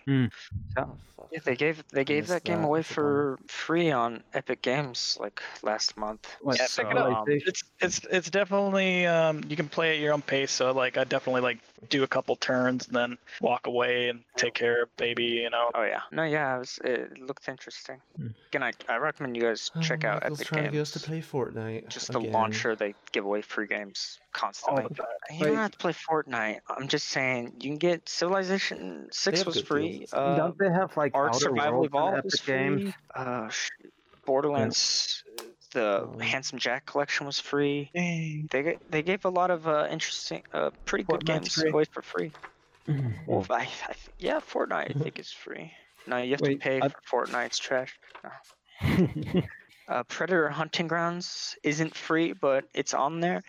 oh, 0.76 0.86
fuck. 1.16 1.28
Yeah, 1.30 1.40
they 1.44 1.56
gave 1.56 1.84
they 1.92 2.04
gave 2.04 2.22
missed 2.24 2.30
that 2.30 2.44
game 2.44 2.64
away 2.64 2.78
That's 2.80 2.92
a 2.92 2.94
bummer. 2.94 3.36
for 3.36 3.48
free 3.48 3.90
on 3.90 4.22
Epic 4.32 4.62
Games 4.62 5.18
like 5.20 5.42
last 5.62 5.96
month. 5.98 6.26
What, 6.40 6.56
Yeah, 6.58 6.66
so, 6.66 6.82
pick 6.84 6.92
it 6.92 6.96
up. 6.96 7.18
um, 7.18 7.24
It's 7.28 7.64
it's 7.80 8.00
it's 8.10 8.30
definitely 8.30 9.04
um 9.04 9.42
you 9.46 9.54
can 9.56 9.68
play 9.68 9.94
at 9.96 10.00
your 10.00 10.14
own 10.14 10.22
pace. 10.22 10.50
So 10.50 10.72
like 10.72 10.96
I 10.96 11.04
definitely 11.04 11.42
like 11.42 11.58
do 11.88 12.02
a 12.02 12.06
couple 12.06 12.36
turns 12.36 12.86
and 12.86 12.96
then 12.96 13.18
walk 13.40 13.66
away 13.66 14.08
and 14.08 14.20
take 14.36 14.54
care 14.54 14.82
of 14.82 14.96
baby. 14.96 15.24
You 15.24 15.50
know. 15.50 15.70
Oh 15.74 15.82
yeah. 15.84 16.00
No, 16.12 16.24
yeah, 16.24 16.56
it, 16.56 16.58
was, 16.58 16.78
it 16.84 17.18
looked 17.20 17.48
interesting. 17.48 18.00
Hmm. 18.16 18.28
Again, 18.48 18.62
I, 18.62 18.72
I 18.88 18.96
recommend 18.96 19.36
you 19.36 19.42
guys 19.42 19.70
check 19.82 20.04
out 20.04 20.22
Michael's 20.22 20.40
Epic 20.40 20.48
trying 20.48 20.62
Games. 20.64 20.72
to 20.72 20.76
get 20.76 20.82
us 20.82 20.90
to 20.92 21.00
play 21.00 21.20
Fortnite. 21.20 21.88
Just 21.88 22.12
the 22.12 22.18
again. 22.18 22.32
launcher, 22.32 22.74
they 22.76 22.94
give 23.12 23.24
away 23.24 23.42
free 23.42 23.66
games 23.66 24.18
constantly. 24.32 24.84
the 24.88 24.94
time. 24.94 25.06
you 25.32 25.44
don't 25.46 25.56
have 25.56 25.72
to 25.72 25.78
play 25.78 25.92
Fortnite. 25.92 26.60
I'm 26.68 26.88
just 26.88 27.08
saying 27.08 27.54
you 27.60 27.70
can 27.70 27.78
get 27.78 28.08
Civilization 28.08 29.08
Six 29.10 29.44
was 29.44 29.60
free. 29.60 30.06
Uh, 30.12 30.36
Don't 30.36 30.58
they 30.58 30.70
have 30.70 30.96
like 30.96 31.14
Ark 31.14 31.30
Outer 31.34 31.38
Survival 31.40 31.72
Worlds 31.80 31.86
Evolved 31.88 32.24
was 32.24 32.34
Epic 32.34 32.40
free. 32.44 32.54
Games? 32.54 32.94
Uh, 33.14 33.48
sh- 33.48 33.70
Borderlands, 34.26 35.24
the 35.72 36.08
Oh. 36.14 36.18
Handsome 36.18 36.58
Jack 36.58 36.86
collection 36.86 37.26
was 37.26 37.38
free. 37.40 37.90
Dang. 37.94 38.48
They 38.50 38.78
they 38.90 39.02
gave 39.02 39.24
a 39.24 39.28
lot 39.30 39.50
of 39.50 39.66
uh, 39.68 39.86
interesting, 39.90 40.42
uh, 40.52 40.70
pretty 40.84 41.04
good 41.04 41.20
Fortnite's 41.20 41.26
games 41.26 41.54
free. 41.54 41.70
away 41.70 41.84
for 41.84 42.02
free. 42.02 42.32
Well, 43.26 43.44
I, 43.50 43.62
I 43.62 43.64
th- 43.92 44.08
yeah, 44.18 44.40
Fortnite 44.40 44.96
I 44.96 44.98
think 45.02 45.18
is 45.18 45.30
free. 45.30 45.72
No, 46.06 46.16
you 46.16 46.30
have 46.32 46.40
to 46.42 46.56
pay 46.56 46.80
I- 46.80 46.88
for 46.88 47.26
Fortnite's 47.26 47.58
trash. 47.58 47.98
No. 48.24 49.42
Uh, 49.88 50.02
Predator 50.02 50.50
Hunting 50.50 50.86
Grounds 50.86 51.56
isn't 51.62 51.94
free, 51.94 52.34
but 52.34 52.66
it's 52.74 52.92
on 52.92 53.20
there. 53.20 53.42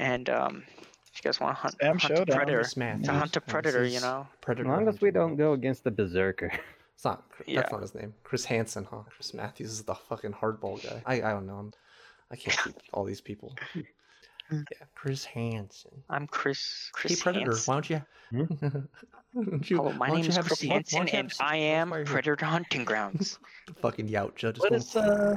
And 0.00 0.28
um, 0.28 0.64
if 0.76 1.12
you 1.14 1.22
guys 1.22 1.38
want 1.38 1.54
to 1.56 1.60
hunt, 1.62 1.76
Sam 1.80 1.98
hunt 2.00 2.18
a 2.18 2.26
predator, 2.26 2.58
Chris 2.58 2.76
Matthews. 2.76 3.06
to 3.06 3.12
hunt 3.12 3.36
a 3.36 3.40
predator, 3.40 3.84
you 3.84 4.00
know. 4.00 4.26
Predator. 4.40 4.68
as 4.68 4.76
long 4.76 4.88
as 4.88 5.00
we 5.00 5.12
don't 5.12 5.36
go 5.36 5.52
against 5.52 5.84
the 5.84 5.92
Berserker. 5.92 6.50
It's 6.98 7.04
not. 7.04 7.22
That's 7.38 7.48
Yeah. 7.48 7.68
not 7.70 7.80
his 7.80 7.94
name. 7.94 8.12
Chris 8.24 8.44
Hansen, 8.44 8.84
huh? 8.90 9.02
Chris 9.08 9.32
Matthews 9.32 9.70
is 9.70 9.82
the 9.84 9.94
fucking 9.94 10.32
hardball 10.32 10.82
guy. 10.82 11.00
I 11.06 11.28
I 11.28 11.32
don't 11.32 11.46
know. 11.46 11.54
I'm, 11.54 11.72
I 12.32 12.34
can't 12.34 12.58
keep 12.58 12.74
all 12.92 13.04
these 13.04 13.20
people. 13.20 13.54
Yeah, 14.50 14.62
Chris 14.94 15.26
Hansen. 15.26 15.90
I'm 16.08 16.26
Chris. 16.26 16.88
Chris 16.94 17.18
hey, 17.18 17.22
Predator. 17.22 17.50
Hansen. 17.50 17.70
Why 17.70 17.74
don't 17.74 17.90
you? 17.90 18.88
Don't 19.50 19.70
you- 19.70 19.76
Hello, 19.76 19.92
my 19.92 20.06
don't 20.06 20.16
name 20.16 20.24
you 20.24 20.30
is 20.30 20.36
have 20.36 20.46
Chris 20.46 20.60
seat? 20.60 20.70
Why 20.70 20.76
don't 20.78 20.90
Hansen, 20.90 21.06
you 21.06 21.18
and? 21.18 21.34
I 21.52 21.56
am 21.56 21.90
why 21.90 21.96
you're 21.98 22.06
here. 22.06 22.12
Predator 22.14 22.46
Hunting 22.46 22.84
Grounds. 22.86 23.38
Fucking 23.82 24.08
Yautja. 24.08 24.54
Just 24.54 24.60
What 24.60 24.70
going, 24.70 24.80
is 24.80 24.96
uh? 24.96 25.36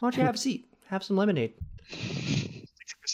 Why 0.00 0.10
don't 0.10 0.16
you 0.16 0.24
have 0.24 0.34
a 0.34 0.38
seat? 0.38 0.66
Have 0.88 1.04
some 1.04 1.16
lemonade. 1.16 1.54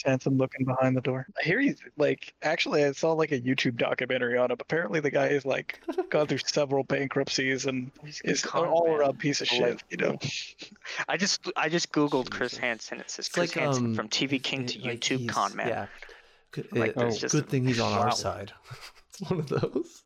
Chris 0.03 0.11
Hansen 0.11 0.37
looking 0.37 0.65
behind 0.65 0.95
the 0.95 1.01
door. 1.01 1.25
I 1.39 1.45
hear 1.45 1.59
he's 1.59 1.77
like 1.97 2.33
actually 2.43 2.83
I 2.83 2.91
saw 2.91 3.13
like 3.13 3.31
a 3.31 3.39
YouTube 3.39 3.77
documentary 3.77 4.37
on 4.37 4.51
him. 4.51 4.57
Apparently 4.59 4.99
the 4.99 5.09
guy 5.11 5.27
is 5.27 5.45
like 5.45 5.79
gone 6.09 6.27
through 6.27 6.39
several 6.45 6.83
bankruptcies 6.83 7.65
and 7.65 7.91
He's 8.05 8.21
is 8.23 8.43
an 8.43 8.49
all 8.65 8.87
man. 8.87 8.95
around 8.99 9.19
piece 9.19 9.41
of 9.41 9.47
shit, 9.47 9.61
like- 9.61 9.83
you 9.89 9.97
know. 9.97 10.17
I 11.07 11.17
just 11.17 11.49
I 11.55 11.69
just 11.69 11.91
googled 11.91 12.29
Chris 12.29 12.51
Jesus. 12.51 12.59
Hansen. 12.59 12.99
It 12.99 13.09
says 13.09 13.27
It's 13.27 13.33
Chris 13.35 13.55
like 13.55 13.63
Hansen 13.63 13.85
um, 13.87 13.95
from 13.95 14.09
TV 14.09 14.41
King 14.41 14.65
to 14.67 14.79
like 14.81 14.99
YouTube 14.99 15.29
con 15.29 15.55
man. 15.55 15.67
Yeah. 15.67 15.85
Good, 16.51 16.71
Like, 16.71 16.89
it- 16.91 16.95
there's 16.97 17.15
oh, 17.15 17.19
just 17.19 17.33
good 17.35 17.49
thing 17.49 17.65
he's 17.65 17.79
on 17.79 17.91
Wow. 17.93 18.01
our 18.03 18.11
side. 18.11 18.51
it's 19.09 19.21
one 19.29 19.39
of 19.39 19.49
those. 19.49 20.03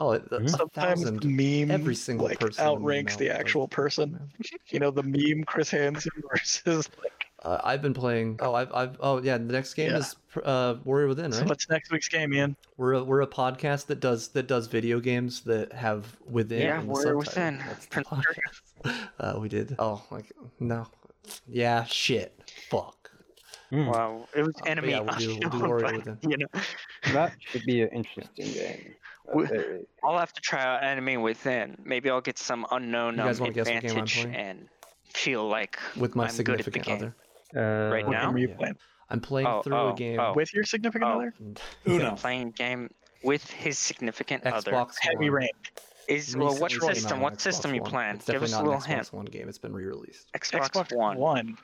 Oh, 0.00 0.12
it, 0.12 0.22
a 0.30 0.48
Sometimes 0.48 1.00
thousand. 1.02 1.20
the 1.22 1.26
meme 1.66 1.72
every 1.72 1.96
single 1.96 2.26
like 2.28 2.38
person 2.38 2.62
in 2.62 2.68
the 2.68 2.70
outranks 2.72 3.16
the 3.16 3.30
actual 3.36 3.66
person. 3.66 4.30
You 4.68 4.78
know, 4.78 4.92
the 4.92 5.02
meme 5.02 5.42
Chris 5.44 5.70
Hansen 5.70 6.12
versus 6.30 6.88
like 7.02 7.17
Uh, 7.42 7.60
I've 7.62 7.80
been 7.82 7.94
playing. 7.94 8.36
Oh, 8.42 8.52
I've, 8.54 8.72
I've. 8.74 8.96
Oh, 9.00 9.22
yeah. 9.22 9.38
The 9.38 9.44
next 9.52 9.74
game 9.74 9.92
Yeah. 9.92 9.98
is 9.98 10.16
uh, 10.42 10.74
Warrior 10.84 11.06
Within, 11.06 11.30
so 11.32 11.38
right? 11.40 11.48
what's 11.48 11.68
next 11.70 11.92
week's 11.92 12.08
game, 12.08 12.34
Ian? 12.34 12.56
We're 12.76 12.94
a, 12.94 13.04
we're 13.04 13.20
a 13.20 13.26
podcast 13.28 13.86
that 13.86 14.00
does 14.00 14.28
that 14.30 14.48
does 14.48 14.66
video 14.66 14.98
games 14.98 15.42
that 15.42 15.72
have 15.72 16.16
within. 16.28 16.62
Yeah, 16.62 16.82
Warrior 16.82 17.02
subtitle. 17.02 17.18
Within. 17.18 17.58
That's 17.58 17.86
the 17.86 17.90
Prince 17.90 18.08
podcast. 18.08 18.62
Uh, 19.20 19.38
we 19.40 19.48
did. 19.48 19.74
Oh, 19.78 20.02
like 20.10 20.32
no. 20.60 20.86
Yeah, 21.48 21.84
shit. 21.84 22.40
Fuck. 22.70 23.10
Wow, 23.70 24.26
it 24.34 24.42
was 24.42 24.54
Uh, 24.62 24.66
enemy. 24.70 24.90
yeah, 24.90 25.00
we'll 25.00 25.16
do- 25.18 25.38
we'll 25.42 25.50
do 25.50 25.58
Warrior 25.66 25.84
but, 25.84 25.96
Within. 25.96 26.30
You 26.30 26.36
know, 26.38 26.46
that 27.12 27.34
should 27.40 27.64
be 27.64 27.82
an 27.82 27.88
interesting 27.90 28.52
game. 28.52 28.94
We- 29.34 29.44
Uh, 29.46 29.62
I'll 30.04 30.18
have 30.18 30.32
to 30.32 30.40
try 30.40 30.62
out 30.62 30.82
enemy 30.84 31.16
within. 31.18 31.76
Maybe 31.84 32.08
I'll 32.08 32.20
get 32.20 32.38
some 32.38 32.66
unknown 32.70 33.18
um, 33.20 33.26
wanna 33.26 33.30
guess 33.30 33.40
what 33.40 33.54
game 33.54 33.66
I'm 33.66 33.76
advantage 33.84 34.24
and 34.32 34.68
feel 35.12 35.46
like 35.48 35.78
With 35.96 36.14
my 36.16 36.28
I'm 36.28 36.36
good 36.36 36.48
at 36.50 36.56
the 36.58 36.62
significant 36.64 36.86
game. 36.86 36.96
other. 36.96 37.16
Uh, 37.56 37.60
Right 37.92 38.04
What 38.06 38.12
now? 38.12 38.26
game 38.26 38.34
are 38.34 38.38
you 38.38 38.48
Yeah. 38.48 38.56
playing? 38.56 38.76
I'm 39.10 39.20
playing 39.20 39.46
Oh, 39.48 39.62
through 39.62 39.76
oh, 39.76 39.92
a 39.92 39.94
game. 39.94 40.20
oh. 40.20 40.34
With 40.34 40.52
your 40.52 40.64
significant 40.64 41.10
Oh. 41.10 41.14
other? 41.16 41.34
Uno. 41.86 42.14
playing 42.16 42.50
game 42.52 42.90
with 43.24 43.48
his 43.50 43.78
significant 43.78 44.44
other. 44.46 44.70
Xbox 44.72 44.94
Heavy 45.00 45.30
One. 45.30 45.40
rain. 45.40 45.48
Is 46.08 46.34
well, 46.36 46.48
what 46.56 46.72
Recently 46.72 46.78
came 46.80 46.88
out 46.90 46.94
system? 46.96 47.20
What 47.20 47.32
Xbox 47.34 47.40
system 47.40 47.74
you 47.74 47.82
One. 47.82 47.90
playing? 47.90 48.14
It's 48.16 48.26
Give 48.26 48.42
us 48.42 48.52
a 48.54 48.58
little 48.58 48.72
an 48.74 48.80
Xbox 48.80 48.84
hint. 48.86 49.12
One 49.12 49.24
game. 49.26 49.48
It's 49.48 49.58
been 49.58 49.74
re-released. 49.74 50.32
Xbox, 50.32 50.70
Xbox 50.70 50.96
One, 50.96 51.18
One. 51.18 51.58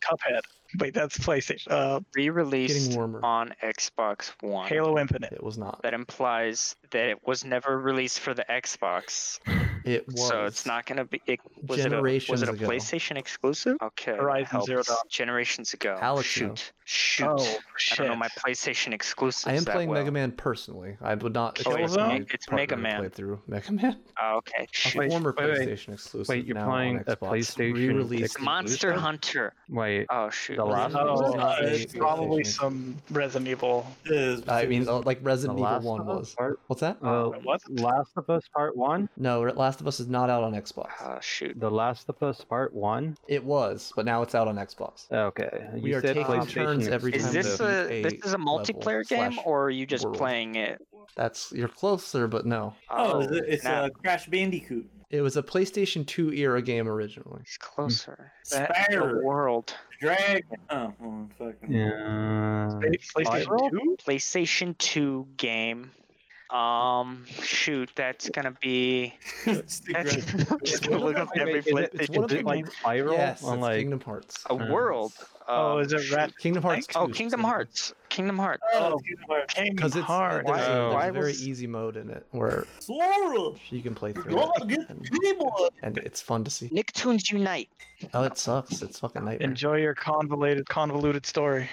Cuphead. 0.00 0.40
Wait, 0.78 0.94
that's 0.94 1.18
PlayStation. 1.18 1.70
Uh, 1.70 2.00
re-released 2.14 2.74
Getting 2.90 2.96
warmer. 2.96 3.20
on 3.22 3.52
Xbox 3.62 4.32
One. 4.40 4.66
Halo 4.68 4.98
Infinite. 4.98 5.32
It 5.32 5.42
was 5.42 5.58
not. 5.58 5.82
That 5.82 5.92
implies 5.92 6.76
that 6.92 7.08
it 7.10 7.26
was 7.26 7.44
never 7.44 7.78
released 7.78 8.20
for 8.20 8.32
the 8.32 8.44
Xbox. 8.48 9.38
It 9.84 10.06
was. 10.08 10.28
So 10.28 10.44
it's 10.44 10.66
not 10.66 10.86
gonna 10.86 11.04
be. 11.04 11.20
It, 11.26 11.40
was 11.66 11.84
it 11.84 11.92
a, 11.92 12.00
was 12.00 12.42
it 12.42 12.48
a 12.48 12.52
ago. 12.52 12.68
PlayStation 12.68 13.16
exclusive? 13.16 13.76
Okay. 13.82 14.16
Horizon 14.16 14.46
helps. 14.46 14.66
Zero 14.66 14.82
Dawn. 14.82 14.96
Generations 15.08 15.72
ago. 15.72 15.96
Alex 16.00 16.26
shoot, 16.28 16.72
shoot. 16.84 17.26
Oh 17.28 17.58
I 17.92 17.94
don't 17.96 18.08
know 18.08 18.16
my 18.16 18.28
PlayStation 18.28 18.92
exclusives. 18.92 19.46
I 19.46 19.52
am 19.54 19.64
that 19.64 19.72
playing 19.74 19.88
well. 19.88 20.00
Mega 20.00 20.10
Man 20.12 20.32
personally. 20.32 20.96
I 21.00 21.14
would 21.14 21.34
not. 21.34 21.60
Oh, 21.66 21.74
it's 21.76 21.96
Me- 21.96 22.26
it's 22.32 22.50
Mega 22.50 22.76
Man. 22.76 23.00
Play 23.00 23.08
through 23.08 23.40
Mega 23.46 23.72
Man. 23.72 23.96
Oh, 24.20 24.36
okay. 24.38 24.66
Shoot. 24.72 24.98
Wait, 24.98 25.10
former 25.10 25.34
wait, 25.36 25.50
wait. 25.50 25.68
PlayStation 25.68 25.94
exclusive. 25.94 26.28
Wait, 26.28 26.44
you're 26.46 26.62
playing 26.64 26.98
a 27.06 27.16
PlayStation 27.16 27.74
re-released. 27.74 28.40
Monster 28.40 28.92
Hunter. 28.92 29.52
Wait, 29.68 30.06
Oh 30.10 30.30
shoot. 30.30 30.56
The 30.56 30.64
last 30.64 30.92
It 30.94 30.96
was 30.96 31.20
Oh, 31.20 31.36
not 31.36 31.62
uh, 31.62 31.66
a 31.66 31.70
it's 31.70 31.94
probably 31.94 32.44
some 32.44 32.96
Resident 33.10 33.48
Evil. 33.48 33.86
I 34.48 34.66
mean, 34.66 34.88
uh, 34.88 35.00
like 35.00 35.18
Resident 35.22 35.58
Evil 35.58 35.80
One 35.80 36.06
was. 36.06 36.34
Part, 36.34 36.60
What's 36.66 36.80
that? 36.80 36.96
uh, 37.02 37.30
it? 37.30 37.80
Last 37.80 38.10
of 38.16 38.28
Us 38.28 38.42
Part 38.54 38.76
One. 38.76 39.08
No, 39.16 39.40
Last 39.42 39.69
of 39.78 39.86
Us 39.86 40.00
is 40.00 40.08
not 40.08 40.30
out 40.30 40.42
on 40.42 40.54
Xbox. 40.54 40.88
Oh 41.04 41.18
shoot. 41.20 41.60
The 41.60 41.70
Last 41.70 42.08
of 42.08 42.20
Us 42.22 42.42
Part 42.42 42.72
One. 42.74 43.16
It 43.28 43.44
was, 43.44 43.92
but 43.94 44.06
now 44.06 44.22
it's 44.22 44.34
out 44.34 44.48
on 44.48 44.56
Xbox. 44.56 45.12
Okay, 45.12 45.68
you 45.76 45.82
We 45.82 45.92
are 45.94 46.00
said 46.00 46.16
taking 46.16 46.24
PlayStation 46.24 46.50
turns 46.52 46.88
every 46.88 47.12
Is 47.12 47.22
time 47.24 47.36
exclusive. 47.36 47.58
this 47.58 47.58
to 47.58 47.84
a 47.86 48.02
beat 48.02 48.02
this 48.20 48.26
is 48.26 48.32
a 48.32 48.38
level 48.38 48.58
multiplayer 48.58 49.06
game 49.06 49.32
slash 49.34 49.44
or 49.46 49.64
are 49.66 49.70
you 49.70 49.86
just 49.86 50.04
world. 50.06 50.16
playing 50.16 50.54
it? 50.56 50.80
That's 51.14 51.52
you're 51.52 51.68
closer, 51.68 52.26
but 52.26 52.46
no. 52.46 52.74
Oh, 52.88 53.20
it's, 53.20 53.32
it's 53.46 53.64
now- 53.64 53.84
uh, 53.84 53.88
Crash 53.90 54.26
Bandicoot. 54.26 54.88
It 55.10 55.22
was 55.22 55.36
a 55.36 55.42
PlayStation 55.42 56.06
2 56.06 56.32
era 56.34 56.62
game 56.62 56.86
originally. 56.88 57.40
He's 57.44 57.58
closer. 57.58 58.30
That 58.52 58.70
Spyro. 58.92 59.20
world. 59.24 59.74
Dragon. 60.00 60.42
Oh, 60.70 60.94
well, 61.00 61.28
fucking. 61.36 61.72
Yeah. 61.72 62.68
PlayStation 62.80 63.70
2? 63.72 63.96
PlayStation 64.06 64.78
2 64.78 65.26
game. 65.36 65.90
Um, 66.52 67.24
shoot, 67.42 67.90
that's 67.94 68.28
gonna 68.30 68.54
be. 68.60 69.14
That's, 69.46 69.82
I'm 69.94 70.58
just 70.64 70.82
gonna 70.88 71.04
look 71.04 71.16
up 71.18 71.28
every 71.36 71.62
flip. 71.62 71.94
is 71.94 72.00
it- 72.00 72.10
it's 72.10 72.10
PlayStation 72.10 72.16
one 72.16 72.24
of 72.24 72.30
the 72.30 72.42
like 72.42 72.72
Spiral? 72.72 73.14
yes, 73.14 73.44
on 73.44 73.60
like 73.60 73.78
Kingdom 73.78 74.00
Hearts. 74.00 74.44
A 74.50 74.54
world. 74.56 75.12
Oh, 75.48 75.78
Um, 75.78 75.80
is 75.80 75.92
it 75.92 76.10
Rat? 76.12 76.32
Kingdom 76.38 76.62
Hearts 76.62 76.86
2. 76.88 76.98
Oh, 76.98 77.08
Kingdom 77.08 77.40
Hearts. 77.42 77.92
Kingdom 78.08 78.38
Hearts. 78.38 78.62
Oh, 78.72 79.00
Kingdom 79.00 79.74
Because 79.76 79.96
it's 79.96 80.04
Hearts. 80.06 80.46
there's, 80.48 80.66
a, 80.68 80.90
Why- 80.92 81.10
there's 81.10 81.16
a 81.16 81.20
very 81.20 81.32
easy 81.50 81.66
mode 81.66 81.96
in 81.96 82.08
it 82.10 82.24
where 82.30 82.66
Sora. 82.78 83.50
you 83.70 83.82
can 83.82 83.94
play 83.94 84.12
through 84.12 84.38
it, 84.40 84.88
and, 84.90 85.70
and 85.82 85.98
it's 85.98 86.20
fun 86.20 86.44
to 86.44 86.50
see. 86.50 86.68
Nicktoons 86.68 87.30
Unite. 87.32 87.68
Oh, 88.14 88.22
it 88.24 88.38
sucks. 88.38 88.80
It's 88.82 88.98
fucking 89.00 89.24
nightmare. 89.24 89.48
Enjoy 89.48 89.76
your 89.78 89.94
convoluted, 89.94 90.68
convoluted 90.68 91.26
story. 91.26 91.68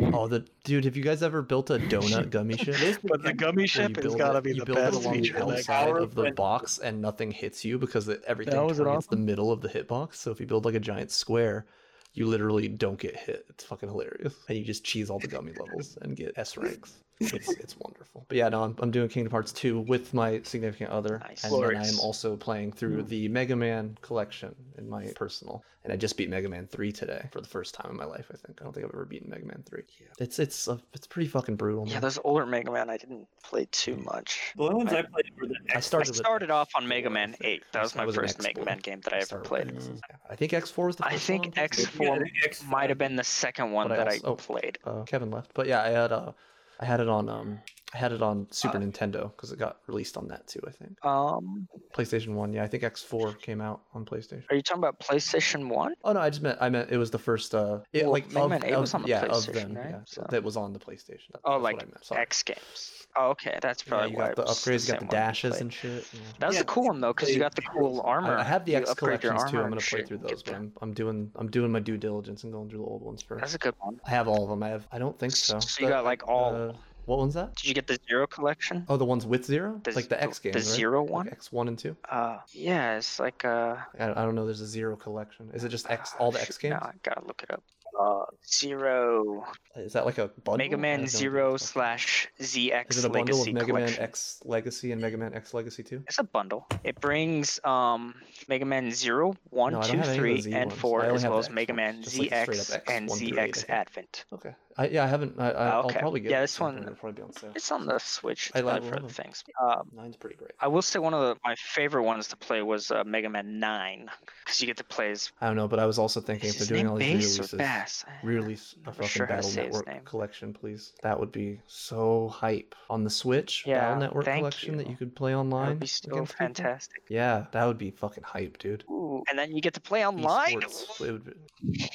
Oh, 0.00 0.28
the 0.28 0.46
dude, 0.64 0.84
have 0.84 0.96
you 0.96 1.02
guys 1.02 1.22
ever 1.22 1.42
built 1.42 1.70
a 1.70 1.78
donut 1.78 2.30
gummy 2.30 2.56
ship? 2.56 2.98
But 3.02 3.22
the 3.22 3.32
gummy 3.32 3.66
ship 3.66 3.96
you 3.96 4.02
has 4.02 4.04
build 4.04 4.18
got 4.18 4.32
to 4.32 4.38
it- 4.38 4.44
be 4.44 4.50
you 4.54 4.60
the 4.60 4.66
build 4.66 4.78
it 4.78 4.82
best 4.92 4.96
along 4.96 5.14
feature. 5.14 5.32
the 5.34 5.44
outside 5.44 5.96
of 5.96 6.14
the 6.14 6.30
box 6.32 6.78
and 6.78 7.02
nothing 7.02 7.30
hits 7.30 7.64
you 7.64 7.78
because 7.78 8.08
it, 8.08 8.22
everything 8.26 8.54
That 8.54 8.64
was 8.64 8.78
targets 8.78 9.06
awesome. 9.08 9.18
the 9.20 9.26
middle 9.26 9.50
of 9.50 9.60
the 9.60 9.68
hitbox. 9.68 10.14
So 10.16 10.30
if 10.30 10.38
you 10.40 10.46
build 10.46 10.64
like 10.64 10.74
a 10.76 10.80
giant 10.80 11.10
square, 11.10 11.66
you 12.14 12.26
literally 12.26 12.68
don't 12.68 12.98
get 12.98 13.16
hit. 13.16 13.44
It's 13.50 13.64
fucking 13.64 13.88
hilarious, 13.88 14.34
and 14.48 14.56
you 14.56 14.64
just 14.64 14.84
cheese 14.84 15.10
all 15.10 15.18
the 15.18 15.26
gummy 15.28 15.52
levels 15.52 15.98
and 16.02 16.16
get 16.16 16.32
S 16.36 16.56
ranks. 16.56 16.94
It's 17.20 17.48
it's 17.48 17.76
wonderful. 17.78 18.24
But 18.28 18.36
yeah, 18.36 18.48
no, 18.48 18.62
I'm, 18.62 18.76
I'm 18.78 18.90
doing 18.90 19.08
Kingdom 19.08 19.30
Hearts 19.32 19.52
2 19.52 19.80
with 19.80 20.14
my 20.14 20.40
significant 20.42 20.90
other, 20.90 21.18
Nice. 21.18 21.44
and 21.44 21.52
then 21.62 21.76
I'm 21.76 21.98
also 22.00 22.36
playing 22.36 22.72
through 22.72 23.02
the 23.02 23.28
Mega 23.28 23.56
Man 23.56 23.96
collection 24.02 24.54
in 24.76 24.88
my 24.88 25.06
personal. 25.16 25.64
And 25.84 25.92
I 25.92 25.96
just 25.96 26.16
beat 26.18 26.28
Mega 26.28 26.48
Man 26.48 26.66
3 26.66 26.92
today 26.92 27.28
for 27.32 27.40
the 27.40 27.48
first 27.48 27.72
time 27.74 27.90
in 27.90 27.96
my 27.96 28.04
life. 28.04 28.26
I 28.32 28.36
think 28.36 28.60
I 28.60 28.64
don't 28.64 28.74
think 28.74 28.84
I've 28.84 28.92
ever 28.92 29.04
beaten 29.06 29.30
Mega 29.30 29.46
Man 29.46 29.62
3. 29.66 29.82
Yeah. 30.00 30.06
It's 30.20 30.38
it's 30.38 30.68
uh, 30.68 30.76
it's 30.92 31.06
pretty 31.06 31.28
fucking 31.28 31.56
brutal. 31.56 31.86
Yeah, 31.86 31.94
man. 31.94 32.02
those 32.02 32.18
older 32.24 32.44
Mega 32.46 32.70
Man 32.70 32.90
I 32.90 32.96
didn't 32.98 33.26
play 33.42 33.66
too 33.70 33.96
much. 33.96 34.52
The 34.56 34.64
only 34.64 34.74
ones 34.76 34.92
I 34.92 35.02
played 35.02 35.30
were 35.40 35.46
the 35.46 35.56
I 35.72 35.76
X. 35.78 35.86
started 35.86 36.10
I 36.14 36.14
started 36.14 36.50
off 36.50 36.68
on 36.76 36.86
Mega 36.86 37.08
Man 37.10 37.34
8. 37.40 37.62
That 37.72 37.82
was 37.82 37.94
my 37.96 38.04
was 38.04 38.16
first 38.16 38.42
Mega 38.42 38.64
Man 38.64 38.78
game 38.78 39.00
that 39.02 39.12
I 39.14 39.18
I 39.18 39.20
ever 39.20 39.38
played. 39.40 39.70
with 39.72 39.88
X. 39.88 40.00
I 40.28 40.36
think 40.36 40.52
X4 40.52 40.86
was 40.86 40.96
the 40.96 41.04
first 41.04 41.14
I 41.14 41.18
think 41.18 41.42
one. 41.56 41.64
on 41.64 41.68
PlayStation. 41.68 42.00
Yeah, 42.00 42.12
I 42.44 42.48
X4 42.48 42.68
might 42.68 42.88
have 42.90 42.98
been 42.98 43.16
the 43.16 43.24
second 43.24 43.72
one 43.72 43.88
But 43.88 43.96
that 43.96 44.08
I 44.08 44.16
also- 44.18 44.34
played. 44.36 44.78
uh, 44.84 45.02
Kevin 45.04 45.30
left. 45.30 45.52
But 45.54 45.66
yeah, 45.68 45.82
I 45.82 45.88
had 45.88 46.12
uh, 46.12 46.32
I 46.80 46.84
had 46.84 47.00
it 47.00 47.08
on 47.08 47.28
um 47.28 47.58
I 47.94 47.96
had 47.96 48.12
it 48.12 48.20
on 48.20 48.46
Super 48.50 48.78
Nintendo 48.78 49.30
because 49.34 49.50
it 49.50 49.58
got 49.58 49.78
released 49.86 50.18
on 50.18 50.28
that 50.28 50.46
too. 50.46 50.60
I 50.68 50.70
think 50.70 51.02
Um, 51.06 51.66
PlayStation 51.96 52.34
One. 52.34 52.52
Yeah, 52.52 52.62
I 52.62 52.66
think 52.68 52.82
X4 52.82 53.40
came 53.40 53.62
out 53.62 53.80
on 53.94 54.04
PlayStation. 54.04 54.44
are 54.50 54.56
you 54.56 54.60
talking 54.62 54.82
about 54.82 55.00
PlayStation 55.00 55.68
One? 55.68 55.94
Oh 56.04 56.12
no, 56.12 56.20
I 56.20 56.28
just 56.28 56.42
meant 56.42 56.58
I 56.60 56.68
meant 56.68 56.90
it 56.90 56.98
was 56.98 57.10
the 57.10 57.18
first. 57.18 57.54
Uh, 57.54 57.80
it, 57.94 58.02
Well, 58.02 58.12
like 58.12 58.26
of, 58.36 58.50
Man 58.50 58.62
8 58.62 58.72
of- 58.74 58.80
was 58.82 58.92
on 58.94 59.02
the 59.02 59.08
yeah 59.08 59.22
of 59.24 59.30
PlayStation, 59.30 59.54
them. 59.54 59.74
right? 59.74 59.90
Yeah, 59.90 60.00
So- 60.04 60.26
that 60.28 60.42
was 60.44 60.56
on 60.58 60.72
the 60.74 60.78
PlayStation. 60.78 61.32
That- 61.32 61.40
Oh, 61.46 61.56
like 61.56 61.76
what 61.76 61.82
I 61.84 61.86
meant. 61.86 62.04
Sorry. 62.04 62.20
X 62.20 62.42
Games. 62.42 62.97
Oh, 63.18 63.30
okay, 63.30 63.58
that's 63.60 63.82
Yeah, 63.84 63.88
probably 63.90 64.10
you 64.12 64.16
why 64.16 64.26
got 64.28 64.36
the 64.36 64.42
it 64.42 64.48
was 64.48 64.58
upgrades, 64.58 64.86
you 64.86 64.92
got 64.92 65.00
the 65.00 65.00
same 65.00 65.08
one 65.08 65.16
I 65.16 65.18
dashes 65.20 65.60
and 65.60 65.72
shit. 65.72 66.06
yeah. 66.12 66.20
That 66.38 66.46
was 66.48 66.56
Yeah, 66.56 66.62
a 66.62 66.64
cool 66.64 66.84
one 66.84 67.00
though, 67.00 67.12
because 67.12 67.30
you 67.30 67.38
got 67.38 67.54
the 67.54 67.62
cool 67.62 68.00
armor. 68.04 68.36
I, 68.36 68.40
I 68.40 68.44
have 68.44 68.64
the 68.64 68.76
X 68.76 68.90
upgrade 68.90 69.20
collections 69.20 69.50
too. 69.50 69.60
I'm 69.60 69.68
gonna 69.70 69.80
play 69.80 70.04
through 70.04 70.18
those, 70.18 70.42
but 70.42 70.54
I'm, 70.54 70.72
I'm 70.82 70.92
doing 70.92 71.30
I'm 71.36 71.50
doing 71.50 71.72
my 71.72 71.80
due 71.80 71.96
diligence 71.96 72.44
and 72.44 72.52
going 72.52 72.68
through 72.68 72.78
the 72.80 72.84
old 72.84 73.02
ones 73.02 73.22
first. 73.22 73.40
That's 73.40 73.54
a 73.54 73.58
good 73.58 73.74
one. 73.80 74.00
I 74.06 74.10
have 74.10 74.28
all 74.28 74.44
of 74.44 74.50
them. 74.50 74.62
I 74.62 74.68
have. 74.68 74.86
I 74.92 74.98
don't 74.98 75.18
think 75.18 75.32
so. 75.34 75.58
So 75.58 75.80
you 75.82 75.86
The- 75.88 75.94
got 75.94 76.04
like 76.04 76.28
all. 76.28 76.54
uh, 76.54 76.72
what 77.06 77.16
one's 77.18 77.32
that? 77.34 77.56
Did 77.56 77.66
you 77.68 77.72
get 77.74 77.86
the 77.86 77.98
Zero 78.06 78.26
collection? 78.26 78.84
Oh, 78.86 78.98
the 78.98 79.04
ones 79.06 79.24
with 79.24 79.42
zero, 79.46 79.80
The 79.82 79.92
like 79.92 80.10
the 80.10 80.16
z- 80.20 80.26
X 80.26 80.38
the 80.40 80.50
games, 80.50 80.56
right? 80.68 80.76
Zero 80.76 81.04
Like? 81.06 81.32
X 81.32 81.50
one 81.50 81.66
and 81.66 81.78
two. 81.78 81.96
Uh, 82.10 82.36
yeah, 82.52 82.98
it's 82.98 83.18
like 83.18 83.46
uh. 83.46 83.76
I, 83.98 84.10
I 84.10 84.14
don't 84.14 84.34
know. 84.34 84.44
There's 84.44 84.60
a 84.60 84.66
zero 84.66 84.94
collection. 84.94 85.50
Is 85.54 85.64
it 85.64 85.70
just 85.70 85.90
X? 85.90 86.14
All 86.18 86.30
the 86.30 86.40
X 86.42 86.58
games? 86.58 86.72
No, 86.78 86.86
I 86.86 86.92
gotta 87.02 87.24
look 87.26 87.42
it 87.42 87.50
up. 87.50 87.62
Uh, 87.98 88.24
Zero. 88.46 89.44
Is 89.76 89.92
that 89.92 90.06
like 90.06 90.18
a 90.18 90.28
bundle? 90.28 90.56
Mega 90.58 90.76
Man 90.76 91.00
no 91.02 91.06
Zero 91.06 91.56
slash 91.56 92.28
ZX 92.40 92.90
Is 92.90 93.04
it 93.04 93.04
a 93.04 93.10
bundle 93.10 93.36
Legacy 93.38 93.50
of 93.50 93.54
Mega 93.54 93.66
collection. 93.66 93.96
Man 93.96 94.08
X 94.08 94.40
Legacy 94.44 94.92
and 94.92 95.00
Mega 95.00 95.16
Man 95.16 95.34
X 95.34 95.54
Legacy 95.54 95.82
2? 95.82 96.02
It's 96.06 96.18
a 96.18 96.24
bundle. 96.24 96.66
It 96.84 97.00
brings 97.00 97.60
um 97.64 98.14
Mega 98.48 98.64
Man 98.64 98.90
0, 98.90 99.34
1, 99.50 99.72
No, 99.72 99.82
2, 99.82 99.96
have 99.96 100.08
any 100.08 100.18
of 100.36 100.42
the 100.42 100.42
3, 100.42 100.52
and 100.54 100.70
ones. 100.70 100.80
4, 100.80 101.04
as 101.04 101.22
well 101.24 101.38
as 101.38 101.50
Mega 101.50 101.72
Man 101.72 102.02
just 102.02 102.18
like 102.18 102.30
the 102.30 102.54
straight 102.54 102.76
up 102.76 102.84
ZX 102.86 102.90
and 102.96 103.08
1 103.08 103.18
through 103.18 103.28
8, 103.28 103.38
I 103.38 103.48
ZX. 103.48 103.68
Advent. 103.68 104.24
Okay. 104.32 104.54
I, 104.78 104.86
yeah, 104.88 105.02
I 105.02 105.08
haven't. 105.08 105.34
I, 105.40 105.50
I, 105.50 105.78
okay. 105.80 105.94
I'll 105.94 106.00
probably 106.00 106.20
get 106.20 106.30
Yeah, 106.30 106.40
this 106.42 106.54
at 106.54 106.58
some 106.58 106.66
point. 106.68 106.74
one- 106.76 106.82
It'll 106.84 106.94
probably 107.00 107.16
be 107.16 107.22
on 107.22 107.32
sale. 107.32 107.52
It's 107.56 107.72
on 107.72 107.84
the 107.86 107.98
Switch. 107.98 108.52
I 108.54 108.60
It's 108.60 108.64
like 108.66 108.74
probably 108.76 108.88
for 108.88 108.94
one 108.94 108.98
other 108.98 109.06
of 109.08 109.16
them. 109.16 109.24
things. 109.24 109.44
Um, 109.60 109.88
Nine's 109.92 110.16
pretty 110.16 110.36
great. 110.36 110.52
I 110.60 110.68
will 110.68 110.82
say 110.82 111.00
one 111.00 111.14
of 111.14 111.20
the, 111.20 111.36
my 111.44 111.56
favorite 111.56 112.04
ones 112.04 112.28
to 112.28 112.36
play 112.36 112.62
was 112.62 112.90
uh, 112.92 113.02
Mega 113.04 113.28
Man 113.28 113.58
9, 113.58 114.08
because 114.44 114.60
you 114.60 114.66
get 114.68 114.76
to 114.76 114.84
play 114.84 115.10
as. 115.10 115.32
I 115.40 115.48
don't 115.48 115.56
know, 115.56 115.66
but 115.66 115.80
I 115.80 115.86
was 115.86 115.98
also 115.98 116.20
thinking 116.20 116.48
if 116.50 116.58
they're 116.58 116.66
doing 116.68 116.86
all 116.86 116.96
these 116.96 117.38
releases, 117.40 118.04
release 118.22 118.74
a 118.86 118.92
fucking 118.92 119.08
sure 119.08 119.26
Battle 119.26 119.50
Network 119.50 120.04
collection, 120.04 120.52
please. 120.54 120.92
That 121.02 121.18
would 121.18 121.32
be 121.32 121.60
so 121.66 122.28
hype 122.28 122.76
on 122.88 123.02
the 123.02 123.10
Switch. 123.10 123.64
Yeah, 123.66 123.80
Battle 123.80 124.00
Network 124.00 124.24
collection 124.26 124.76
that 124.76 124.86
you. 124.86 124.92
you 124.92 124.96
could 124.96 125.16
play 125.16 125.34
online. 125.34 125.64
That 125.66 125.70
would 125.72 125.80
be 125.80 125.86
so 125.88 126.10
against 126.12 126.32
people. 126.34 126.46
fantastic. 126.46 127.02
Yeah, 127.08 127.46
that 127.50 127.64
would 127.66 127.78
be 127.78 127.90
fucking 127.90 128.22
hype, 128.22 128.58
dude. 128.58 128.84
Ooh, 128.88 129.24
and 129.28 129.36
then 129.36 129.52
you 129.52 129.60
get 129.60 129.74
to 129.74 129.80
play 129.80 130.06
online. 130.06 130.60
Esports, 130.60 131.00
it 131.04 131.10
would 131.12 131.24
be- 131.24 131.88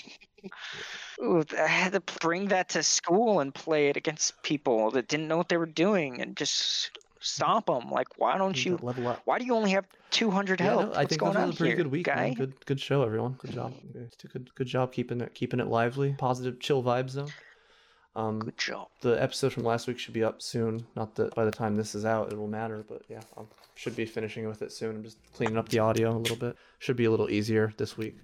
Ooh, 1.21 1.43
I 1.57 1.67
had 1.67 1.93
to 1.93 1.99
bring 2.21 2.47
that 2.47 2.69
to 2.69 2.83
school 2.83 3.39
and 3.39 3.53
play 3.53 3.89
it 3.89 3.97
against 3.97 4.41
people 4.43 4.91
that 4.91 5.07
didn't 5.07 5.27
know 5.27 5.37
what 5.37 5.49
they 5.49 5.57
were 5.57 5.65
doing 5.65 6.21
and 6.21 6.35
just 6.35 6.91
stomp 7.19 7.67
them. 7.67 7.89
Like, 7.89 8.07
why 8.17 8.37
don't 8.37 8.63
you 8.65 8.77
level 8.81 9.07
up. 9.07 9.21
Why 9.25 9.39
do 9.39 9.45
you 9.45 9.55
only 9.55 9.71
have 9.71 9.85
200 10.11 10.59
Yeah, 10.59 10.65
health? 10.65 10.85
no, 10.87 10.93
I 10.93 10.97
What's 10.99 11.09
think 11.09 11.19
going 11.21 11.37
on 11.37 11.47
was 11.47 11.55
a 11.55 11.57
pretty 11.57 11.69
here, 11.71 11.77
good 11.83 11.91
week, 11.91 12.05
guy? 12.05 12.15
man. 12.15 12.33
Good, 12.33 12.65
good 12.65 12.79
show, 12.79 13.03
everyone. 13.03 13.33
Good 13.39 13.51
job. 13.51 13.73
You 13.93 14.01
guys 14.01 14.11
did 14.17 14.31
Good, 14.33 14.55
good 14.55 14.67
job 14.67 14.91
keeping 14.91 15.21
it, 15.21 15.33
keeping 15.33 15.59
it 15.59 15.67
lively. 15.67 16.15
Positive, 16.17 16.59
chill 16.59 16.81
vibes, 16.83 17.13
though. 17.13 17.27
Um, 18.15 18.37
Good 18.39 18.57
job. 18.59 18.89
the 19.01 19.19
episode 19.21 19.53
from 19.53 19.63
last 19.63 19.87
week 19.87 19.97
should 19.97 20.13
be 20.13 20.23
up 20.23 20.39
soon. 20.39 20.85
Not 20.95 21.15
that 21.15 21.33
by 21.33 21.45
the 21.45 21.51
time 21.51 21.75
this 21.75 21.95
is 21.95 22.05
out, 22.05 22.31
it 22.31 22.37
will 22.37 22.47
matter, 22.47 22.85
but 22.87 23.01
yeah, 23.09 23.21
I 23.35 23.41
should 23.73 23.95
be 23.95 24.05
finishing 24.05 24.47
with 24.47 24.61
it 24.61 24.71
soon. 24.71 24.97
I'm 24.97 25.03
just 25.03 25.17
cleaning 25.33 25.57
up 25.57 25.69
the 25.69 25.79
audio 25.79 26.11
a 26.15 26.19
little 26.19 26.35
bit. 26.37 26.55
Should 26.77 26.95
be 26.95 27.05
a 27.05 27.09
little 27.11 27.31
easier 27.31 27.73
this 27.77 27.97
week. 27.97 28.15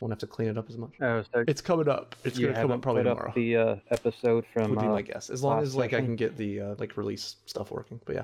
Won't 0.00 0.12
have 0.12 0.18
to 0.18 0.26
clean 0.26 0.48
it 0.48 0.58
up 0.58 0.68
as 0.68 0.76
much. 0.76 0.90
Oh, 1.00 1.22
so 1.32 1.44
It's 1.48 1.60
coming 1.62 1.88
up. 1.88 2.14
It's 2.24 2.38
gonna 2.38 2.52
come 2.54 2.70
up 2.70 2.82
probably 2.82 3.02
put 3.04 3.08
tomorrow. 3.10 3.28
Up 3.30 3.34
the 3.34 3.56
uh, 3.56 3.76
episode 3.90 4.44
from 4.52 4.70
would 4.70 4.80
be 4.80 4.86
uh, 4.86 4.90
my 4.90 5.02
guess. 5.02 5.30
As 5.30 5.42
long 5.42 5.62
as 5.62 5.74
like 5.74 5.94
I 5.94 6.00
can 6.00 6.16
get 6.16 6.36
the 6.36 6.60
uh, 6.60 6.74
like 6.78 6.96
release 6.96 7.36
stuff 7.46 7.70
working. 7.70 8.00
But 8.04 8.14
yeah, 8.16 8.22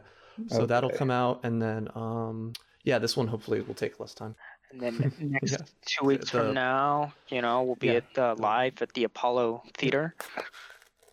so 0.48 0.66
that'll 0.66 0.90
come 0.90 1.10
out, 1.10 1.40
and 1.44 1.60
then 1.62 1.88
um 1.94 2.52
yeah, 2.84 2.98
this 2.98 3.16
one 3.16 3.26
hopefully 3.26 3.60
will 3.62 3.74
take 3.74 4.00
less 4.00 4.12
time. 4.12 4.34
And 4.72 4.80
then 4.80 5.12
next 5.20 5.52
Yeah. 5.52 5.58
two 5.86 6.06
weeks 6.06 6.30
the- 6.30 6.38
from 6.38 6.54
now, 6.54 7.12
you 7.28 7.40
know, 7.42 7.62
we'll 7.62 7.76
be 7.76 7.86
Yeah. 7.88 8.00
at 8.14 8.18
uh, 8.18 8.34
live 8.38 8.82
at 8.82 8.92
the 8.94 9.04
Apollo 9.04 9.62
Theater 9.74 10.14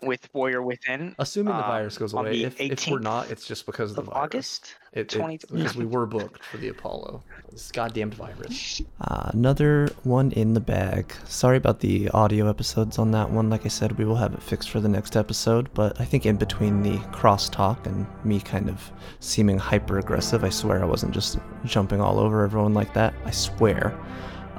with 0.01 0.29
Warrior 0.33 0.61
Within. 0.61 1.15
Assuming 1.19 1.53
the 1.53 1.63
um, 1.63 1.69
virus 1.69 1.97
goes 1.97 2.13
on 2.13 2.25
away. 2.25 2.43
If, 2.43 2.59
if 2.59 2.87
we're 2.87 2.99
not, 2.99 3.29
it's 3.29 3.45
just 3.45 3.65
because 3.65 3.91
of 3.91 3.95
the 3.95 4.01
of 4.03 4.07
virus. 4.07 4.23
August. 4.23 4.75
It, 4.91 5.09
20 5.09 5.35
it, 5.35 5.45
because 5.51 5.75
we 5.75 5.85
were 5.85 6.05
booked 6.05 6.43
for 6.43 6.57
the 6.57 6.69
Apollo. 6.69 7.23
This 7.51 7.71
goddamn 7.71 8.11
virus. 8.11 8.81
Uh, 9.01 9.31
another 9.33 9.89
one 10.03 10.31
in 10.33 10.53
the 10.53 10.59
bag. 10.59 11.13
Sorry 11.25 11.55
about 11.55 11.79
the 11.79 12.09
audio 12.09 12.49
episodes 12.49 12.99
on 12.99 13.11
that 13.11 13.29
one. 13.31 13.49
Like 13.49 13.65
I 13.65 13.69
said, 13.69 13.97
we 13.97 14.03
will 14.03 14.17
have 14.17 14.33
it 14.33 14.43
fixed 14.43 14.69
for 14.69 14.81
the 14.81 14.89
next 14.89 15.15
episode. 15.15 15.73
But 15.73 15.99
I 16.01 16.05
think 16.05 16.25
in 16.25 16.35
between 16.35 16.83
the 16.83 16.97
crosstalk 17.11 17.85
and 17.85 18.05
me 18.25 18.41
kind 18.41 18.69
of 18.69 18.91
seeming 19.19 19.57
hyper 19.57 19.97
aggressive, 19.99 20.43
I 20.43 20.49
swear 20.49 20.83
I 20.83 20.85
wasn't 20.85 21.13
just 21.13 21.39
jumping 21.65 22.01
all 22.01 22.19
over 22.19 22.43
everyone 22.43 22.73
like 22.73 22.93
that. 22.93 23.13
I 23.25 23.31
swear. 23.31 23.97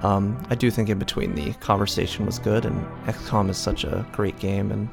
Um, 0.03 0.43
I 0.49 0.55
do 0.55 0.71
think 0.71 0.89
in 0.89 0.99
between 0.99 1.35
the 1.35 1.53
conversation 1.55 2.25
was 2.25 2.39
good, 2.39 2.65
and 2.65 2.85
XCOM 3.05 3.51
is 3.51 3.59
such 3.59 3.85
a 3.85 4.07
great 4.13 4.39
game, 4.39 4.73
and 4.73 4.89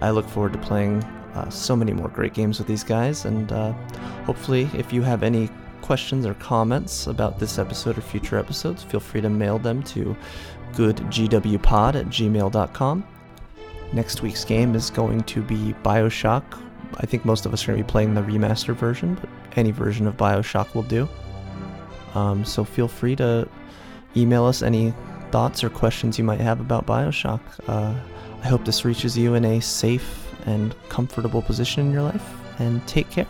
I 0.00 0.10
look 0.10 0.28
forward 0.28 0.52
to 0.52 0.58
playing 0.58 1.02
uh, 1.34 1.48
so 1.50 1.76
many 1.76 1.92
more 1.92 2.08
great 2.08 2.34
games 2.34 2.58
with 2.58 2.68
these 2.68 2.84
guys. 2.84 3.24
And 3.24 3.52
uh, 3.52 3.72
hopefully, 4.24 4.68
if 4.74 4.92
you 4.92 5.02
have 5.02 5.22
any 5.22 5.48
questions 5.82 6.26
or 6.26 6.34
comments 6.34 7.06
about 7.06 7.38
this 7.38 7.58
episode 7.58 7.96
or 7.96 8.00
future 8.00 8.38
episodes, 8.38 8.82
feel 8.82 9.00
free 9.00 9.20
to 9.20 9.30
mail 9.30 9.58
them 9.58 9.82
to 9.84 10.16
goodgwpod 10.72 11.94
at 11.94 12.06
gmail.com. 12.06 13.04
Next 13.92 14.22
week's 14.22 14.44
game 14.44 14.74
is 14.74 14.90
going 14.90 15.22
to 15.24 15.42
be 15.42 15.74
Bioshock. 15.82 16.42
I 16.96 17.06
think 17.06 17.24
most 17.24 17.46
of 17.46 17.52
us 17.52 17.64
are 17.64 17.68
going 17.68 17.78
to 17.78 17.84
be 17.84 17.90
playing 17.90 18.14
the 18.14 18.22
remastered 18.22 18.76
version, 18.76 19.14
but 19.14 19.28
any 19.56 19.70
version 19.70 20.06
of 20.06 20.16
Bioshock 20.16 20.74
will 20.74 20.82
do. 20.82 21.08
Um, 22.14 22.44
so 22.44 22.64
feel 22.64 22.88
free 22.88 23.16
to 23.16 23.48
email 24.16 24.44
us 24.44 24.62
any 24.62 24.92
thoughts 25.30 25.62
or 25.62 25.70
questions 25.70 26.18
you 26.18 26.24
might 26.24 26.40
have 26.40 26.60
about 26.60 26.86
Bioshock. 26.86 27.40
Uh, 27.66 27.94
I 28.42 28.46
hope 28.48 28.64
this 28.64 28.84
reaches 28.84 29.16
you 29.16 29.34
in 29.34 29.44
a 29.44 29.60
safe 29.60 30.26
and 30.46 30.74
comfortable 30.88 31.42
position 31.42 31.86
in 31.86 31.92
your 31.92 32.02
life, 32.02 32.26
and 32.58 32.86
take 32.86 33.10
care. 33.10 33.26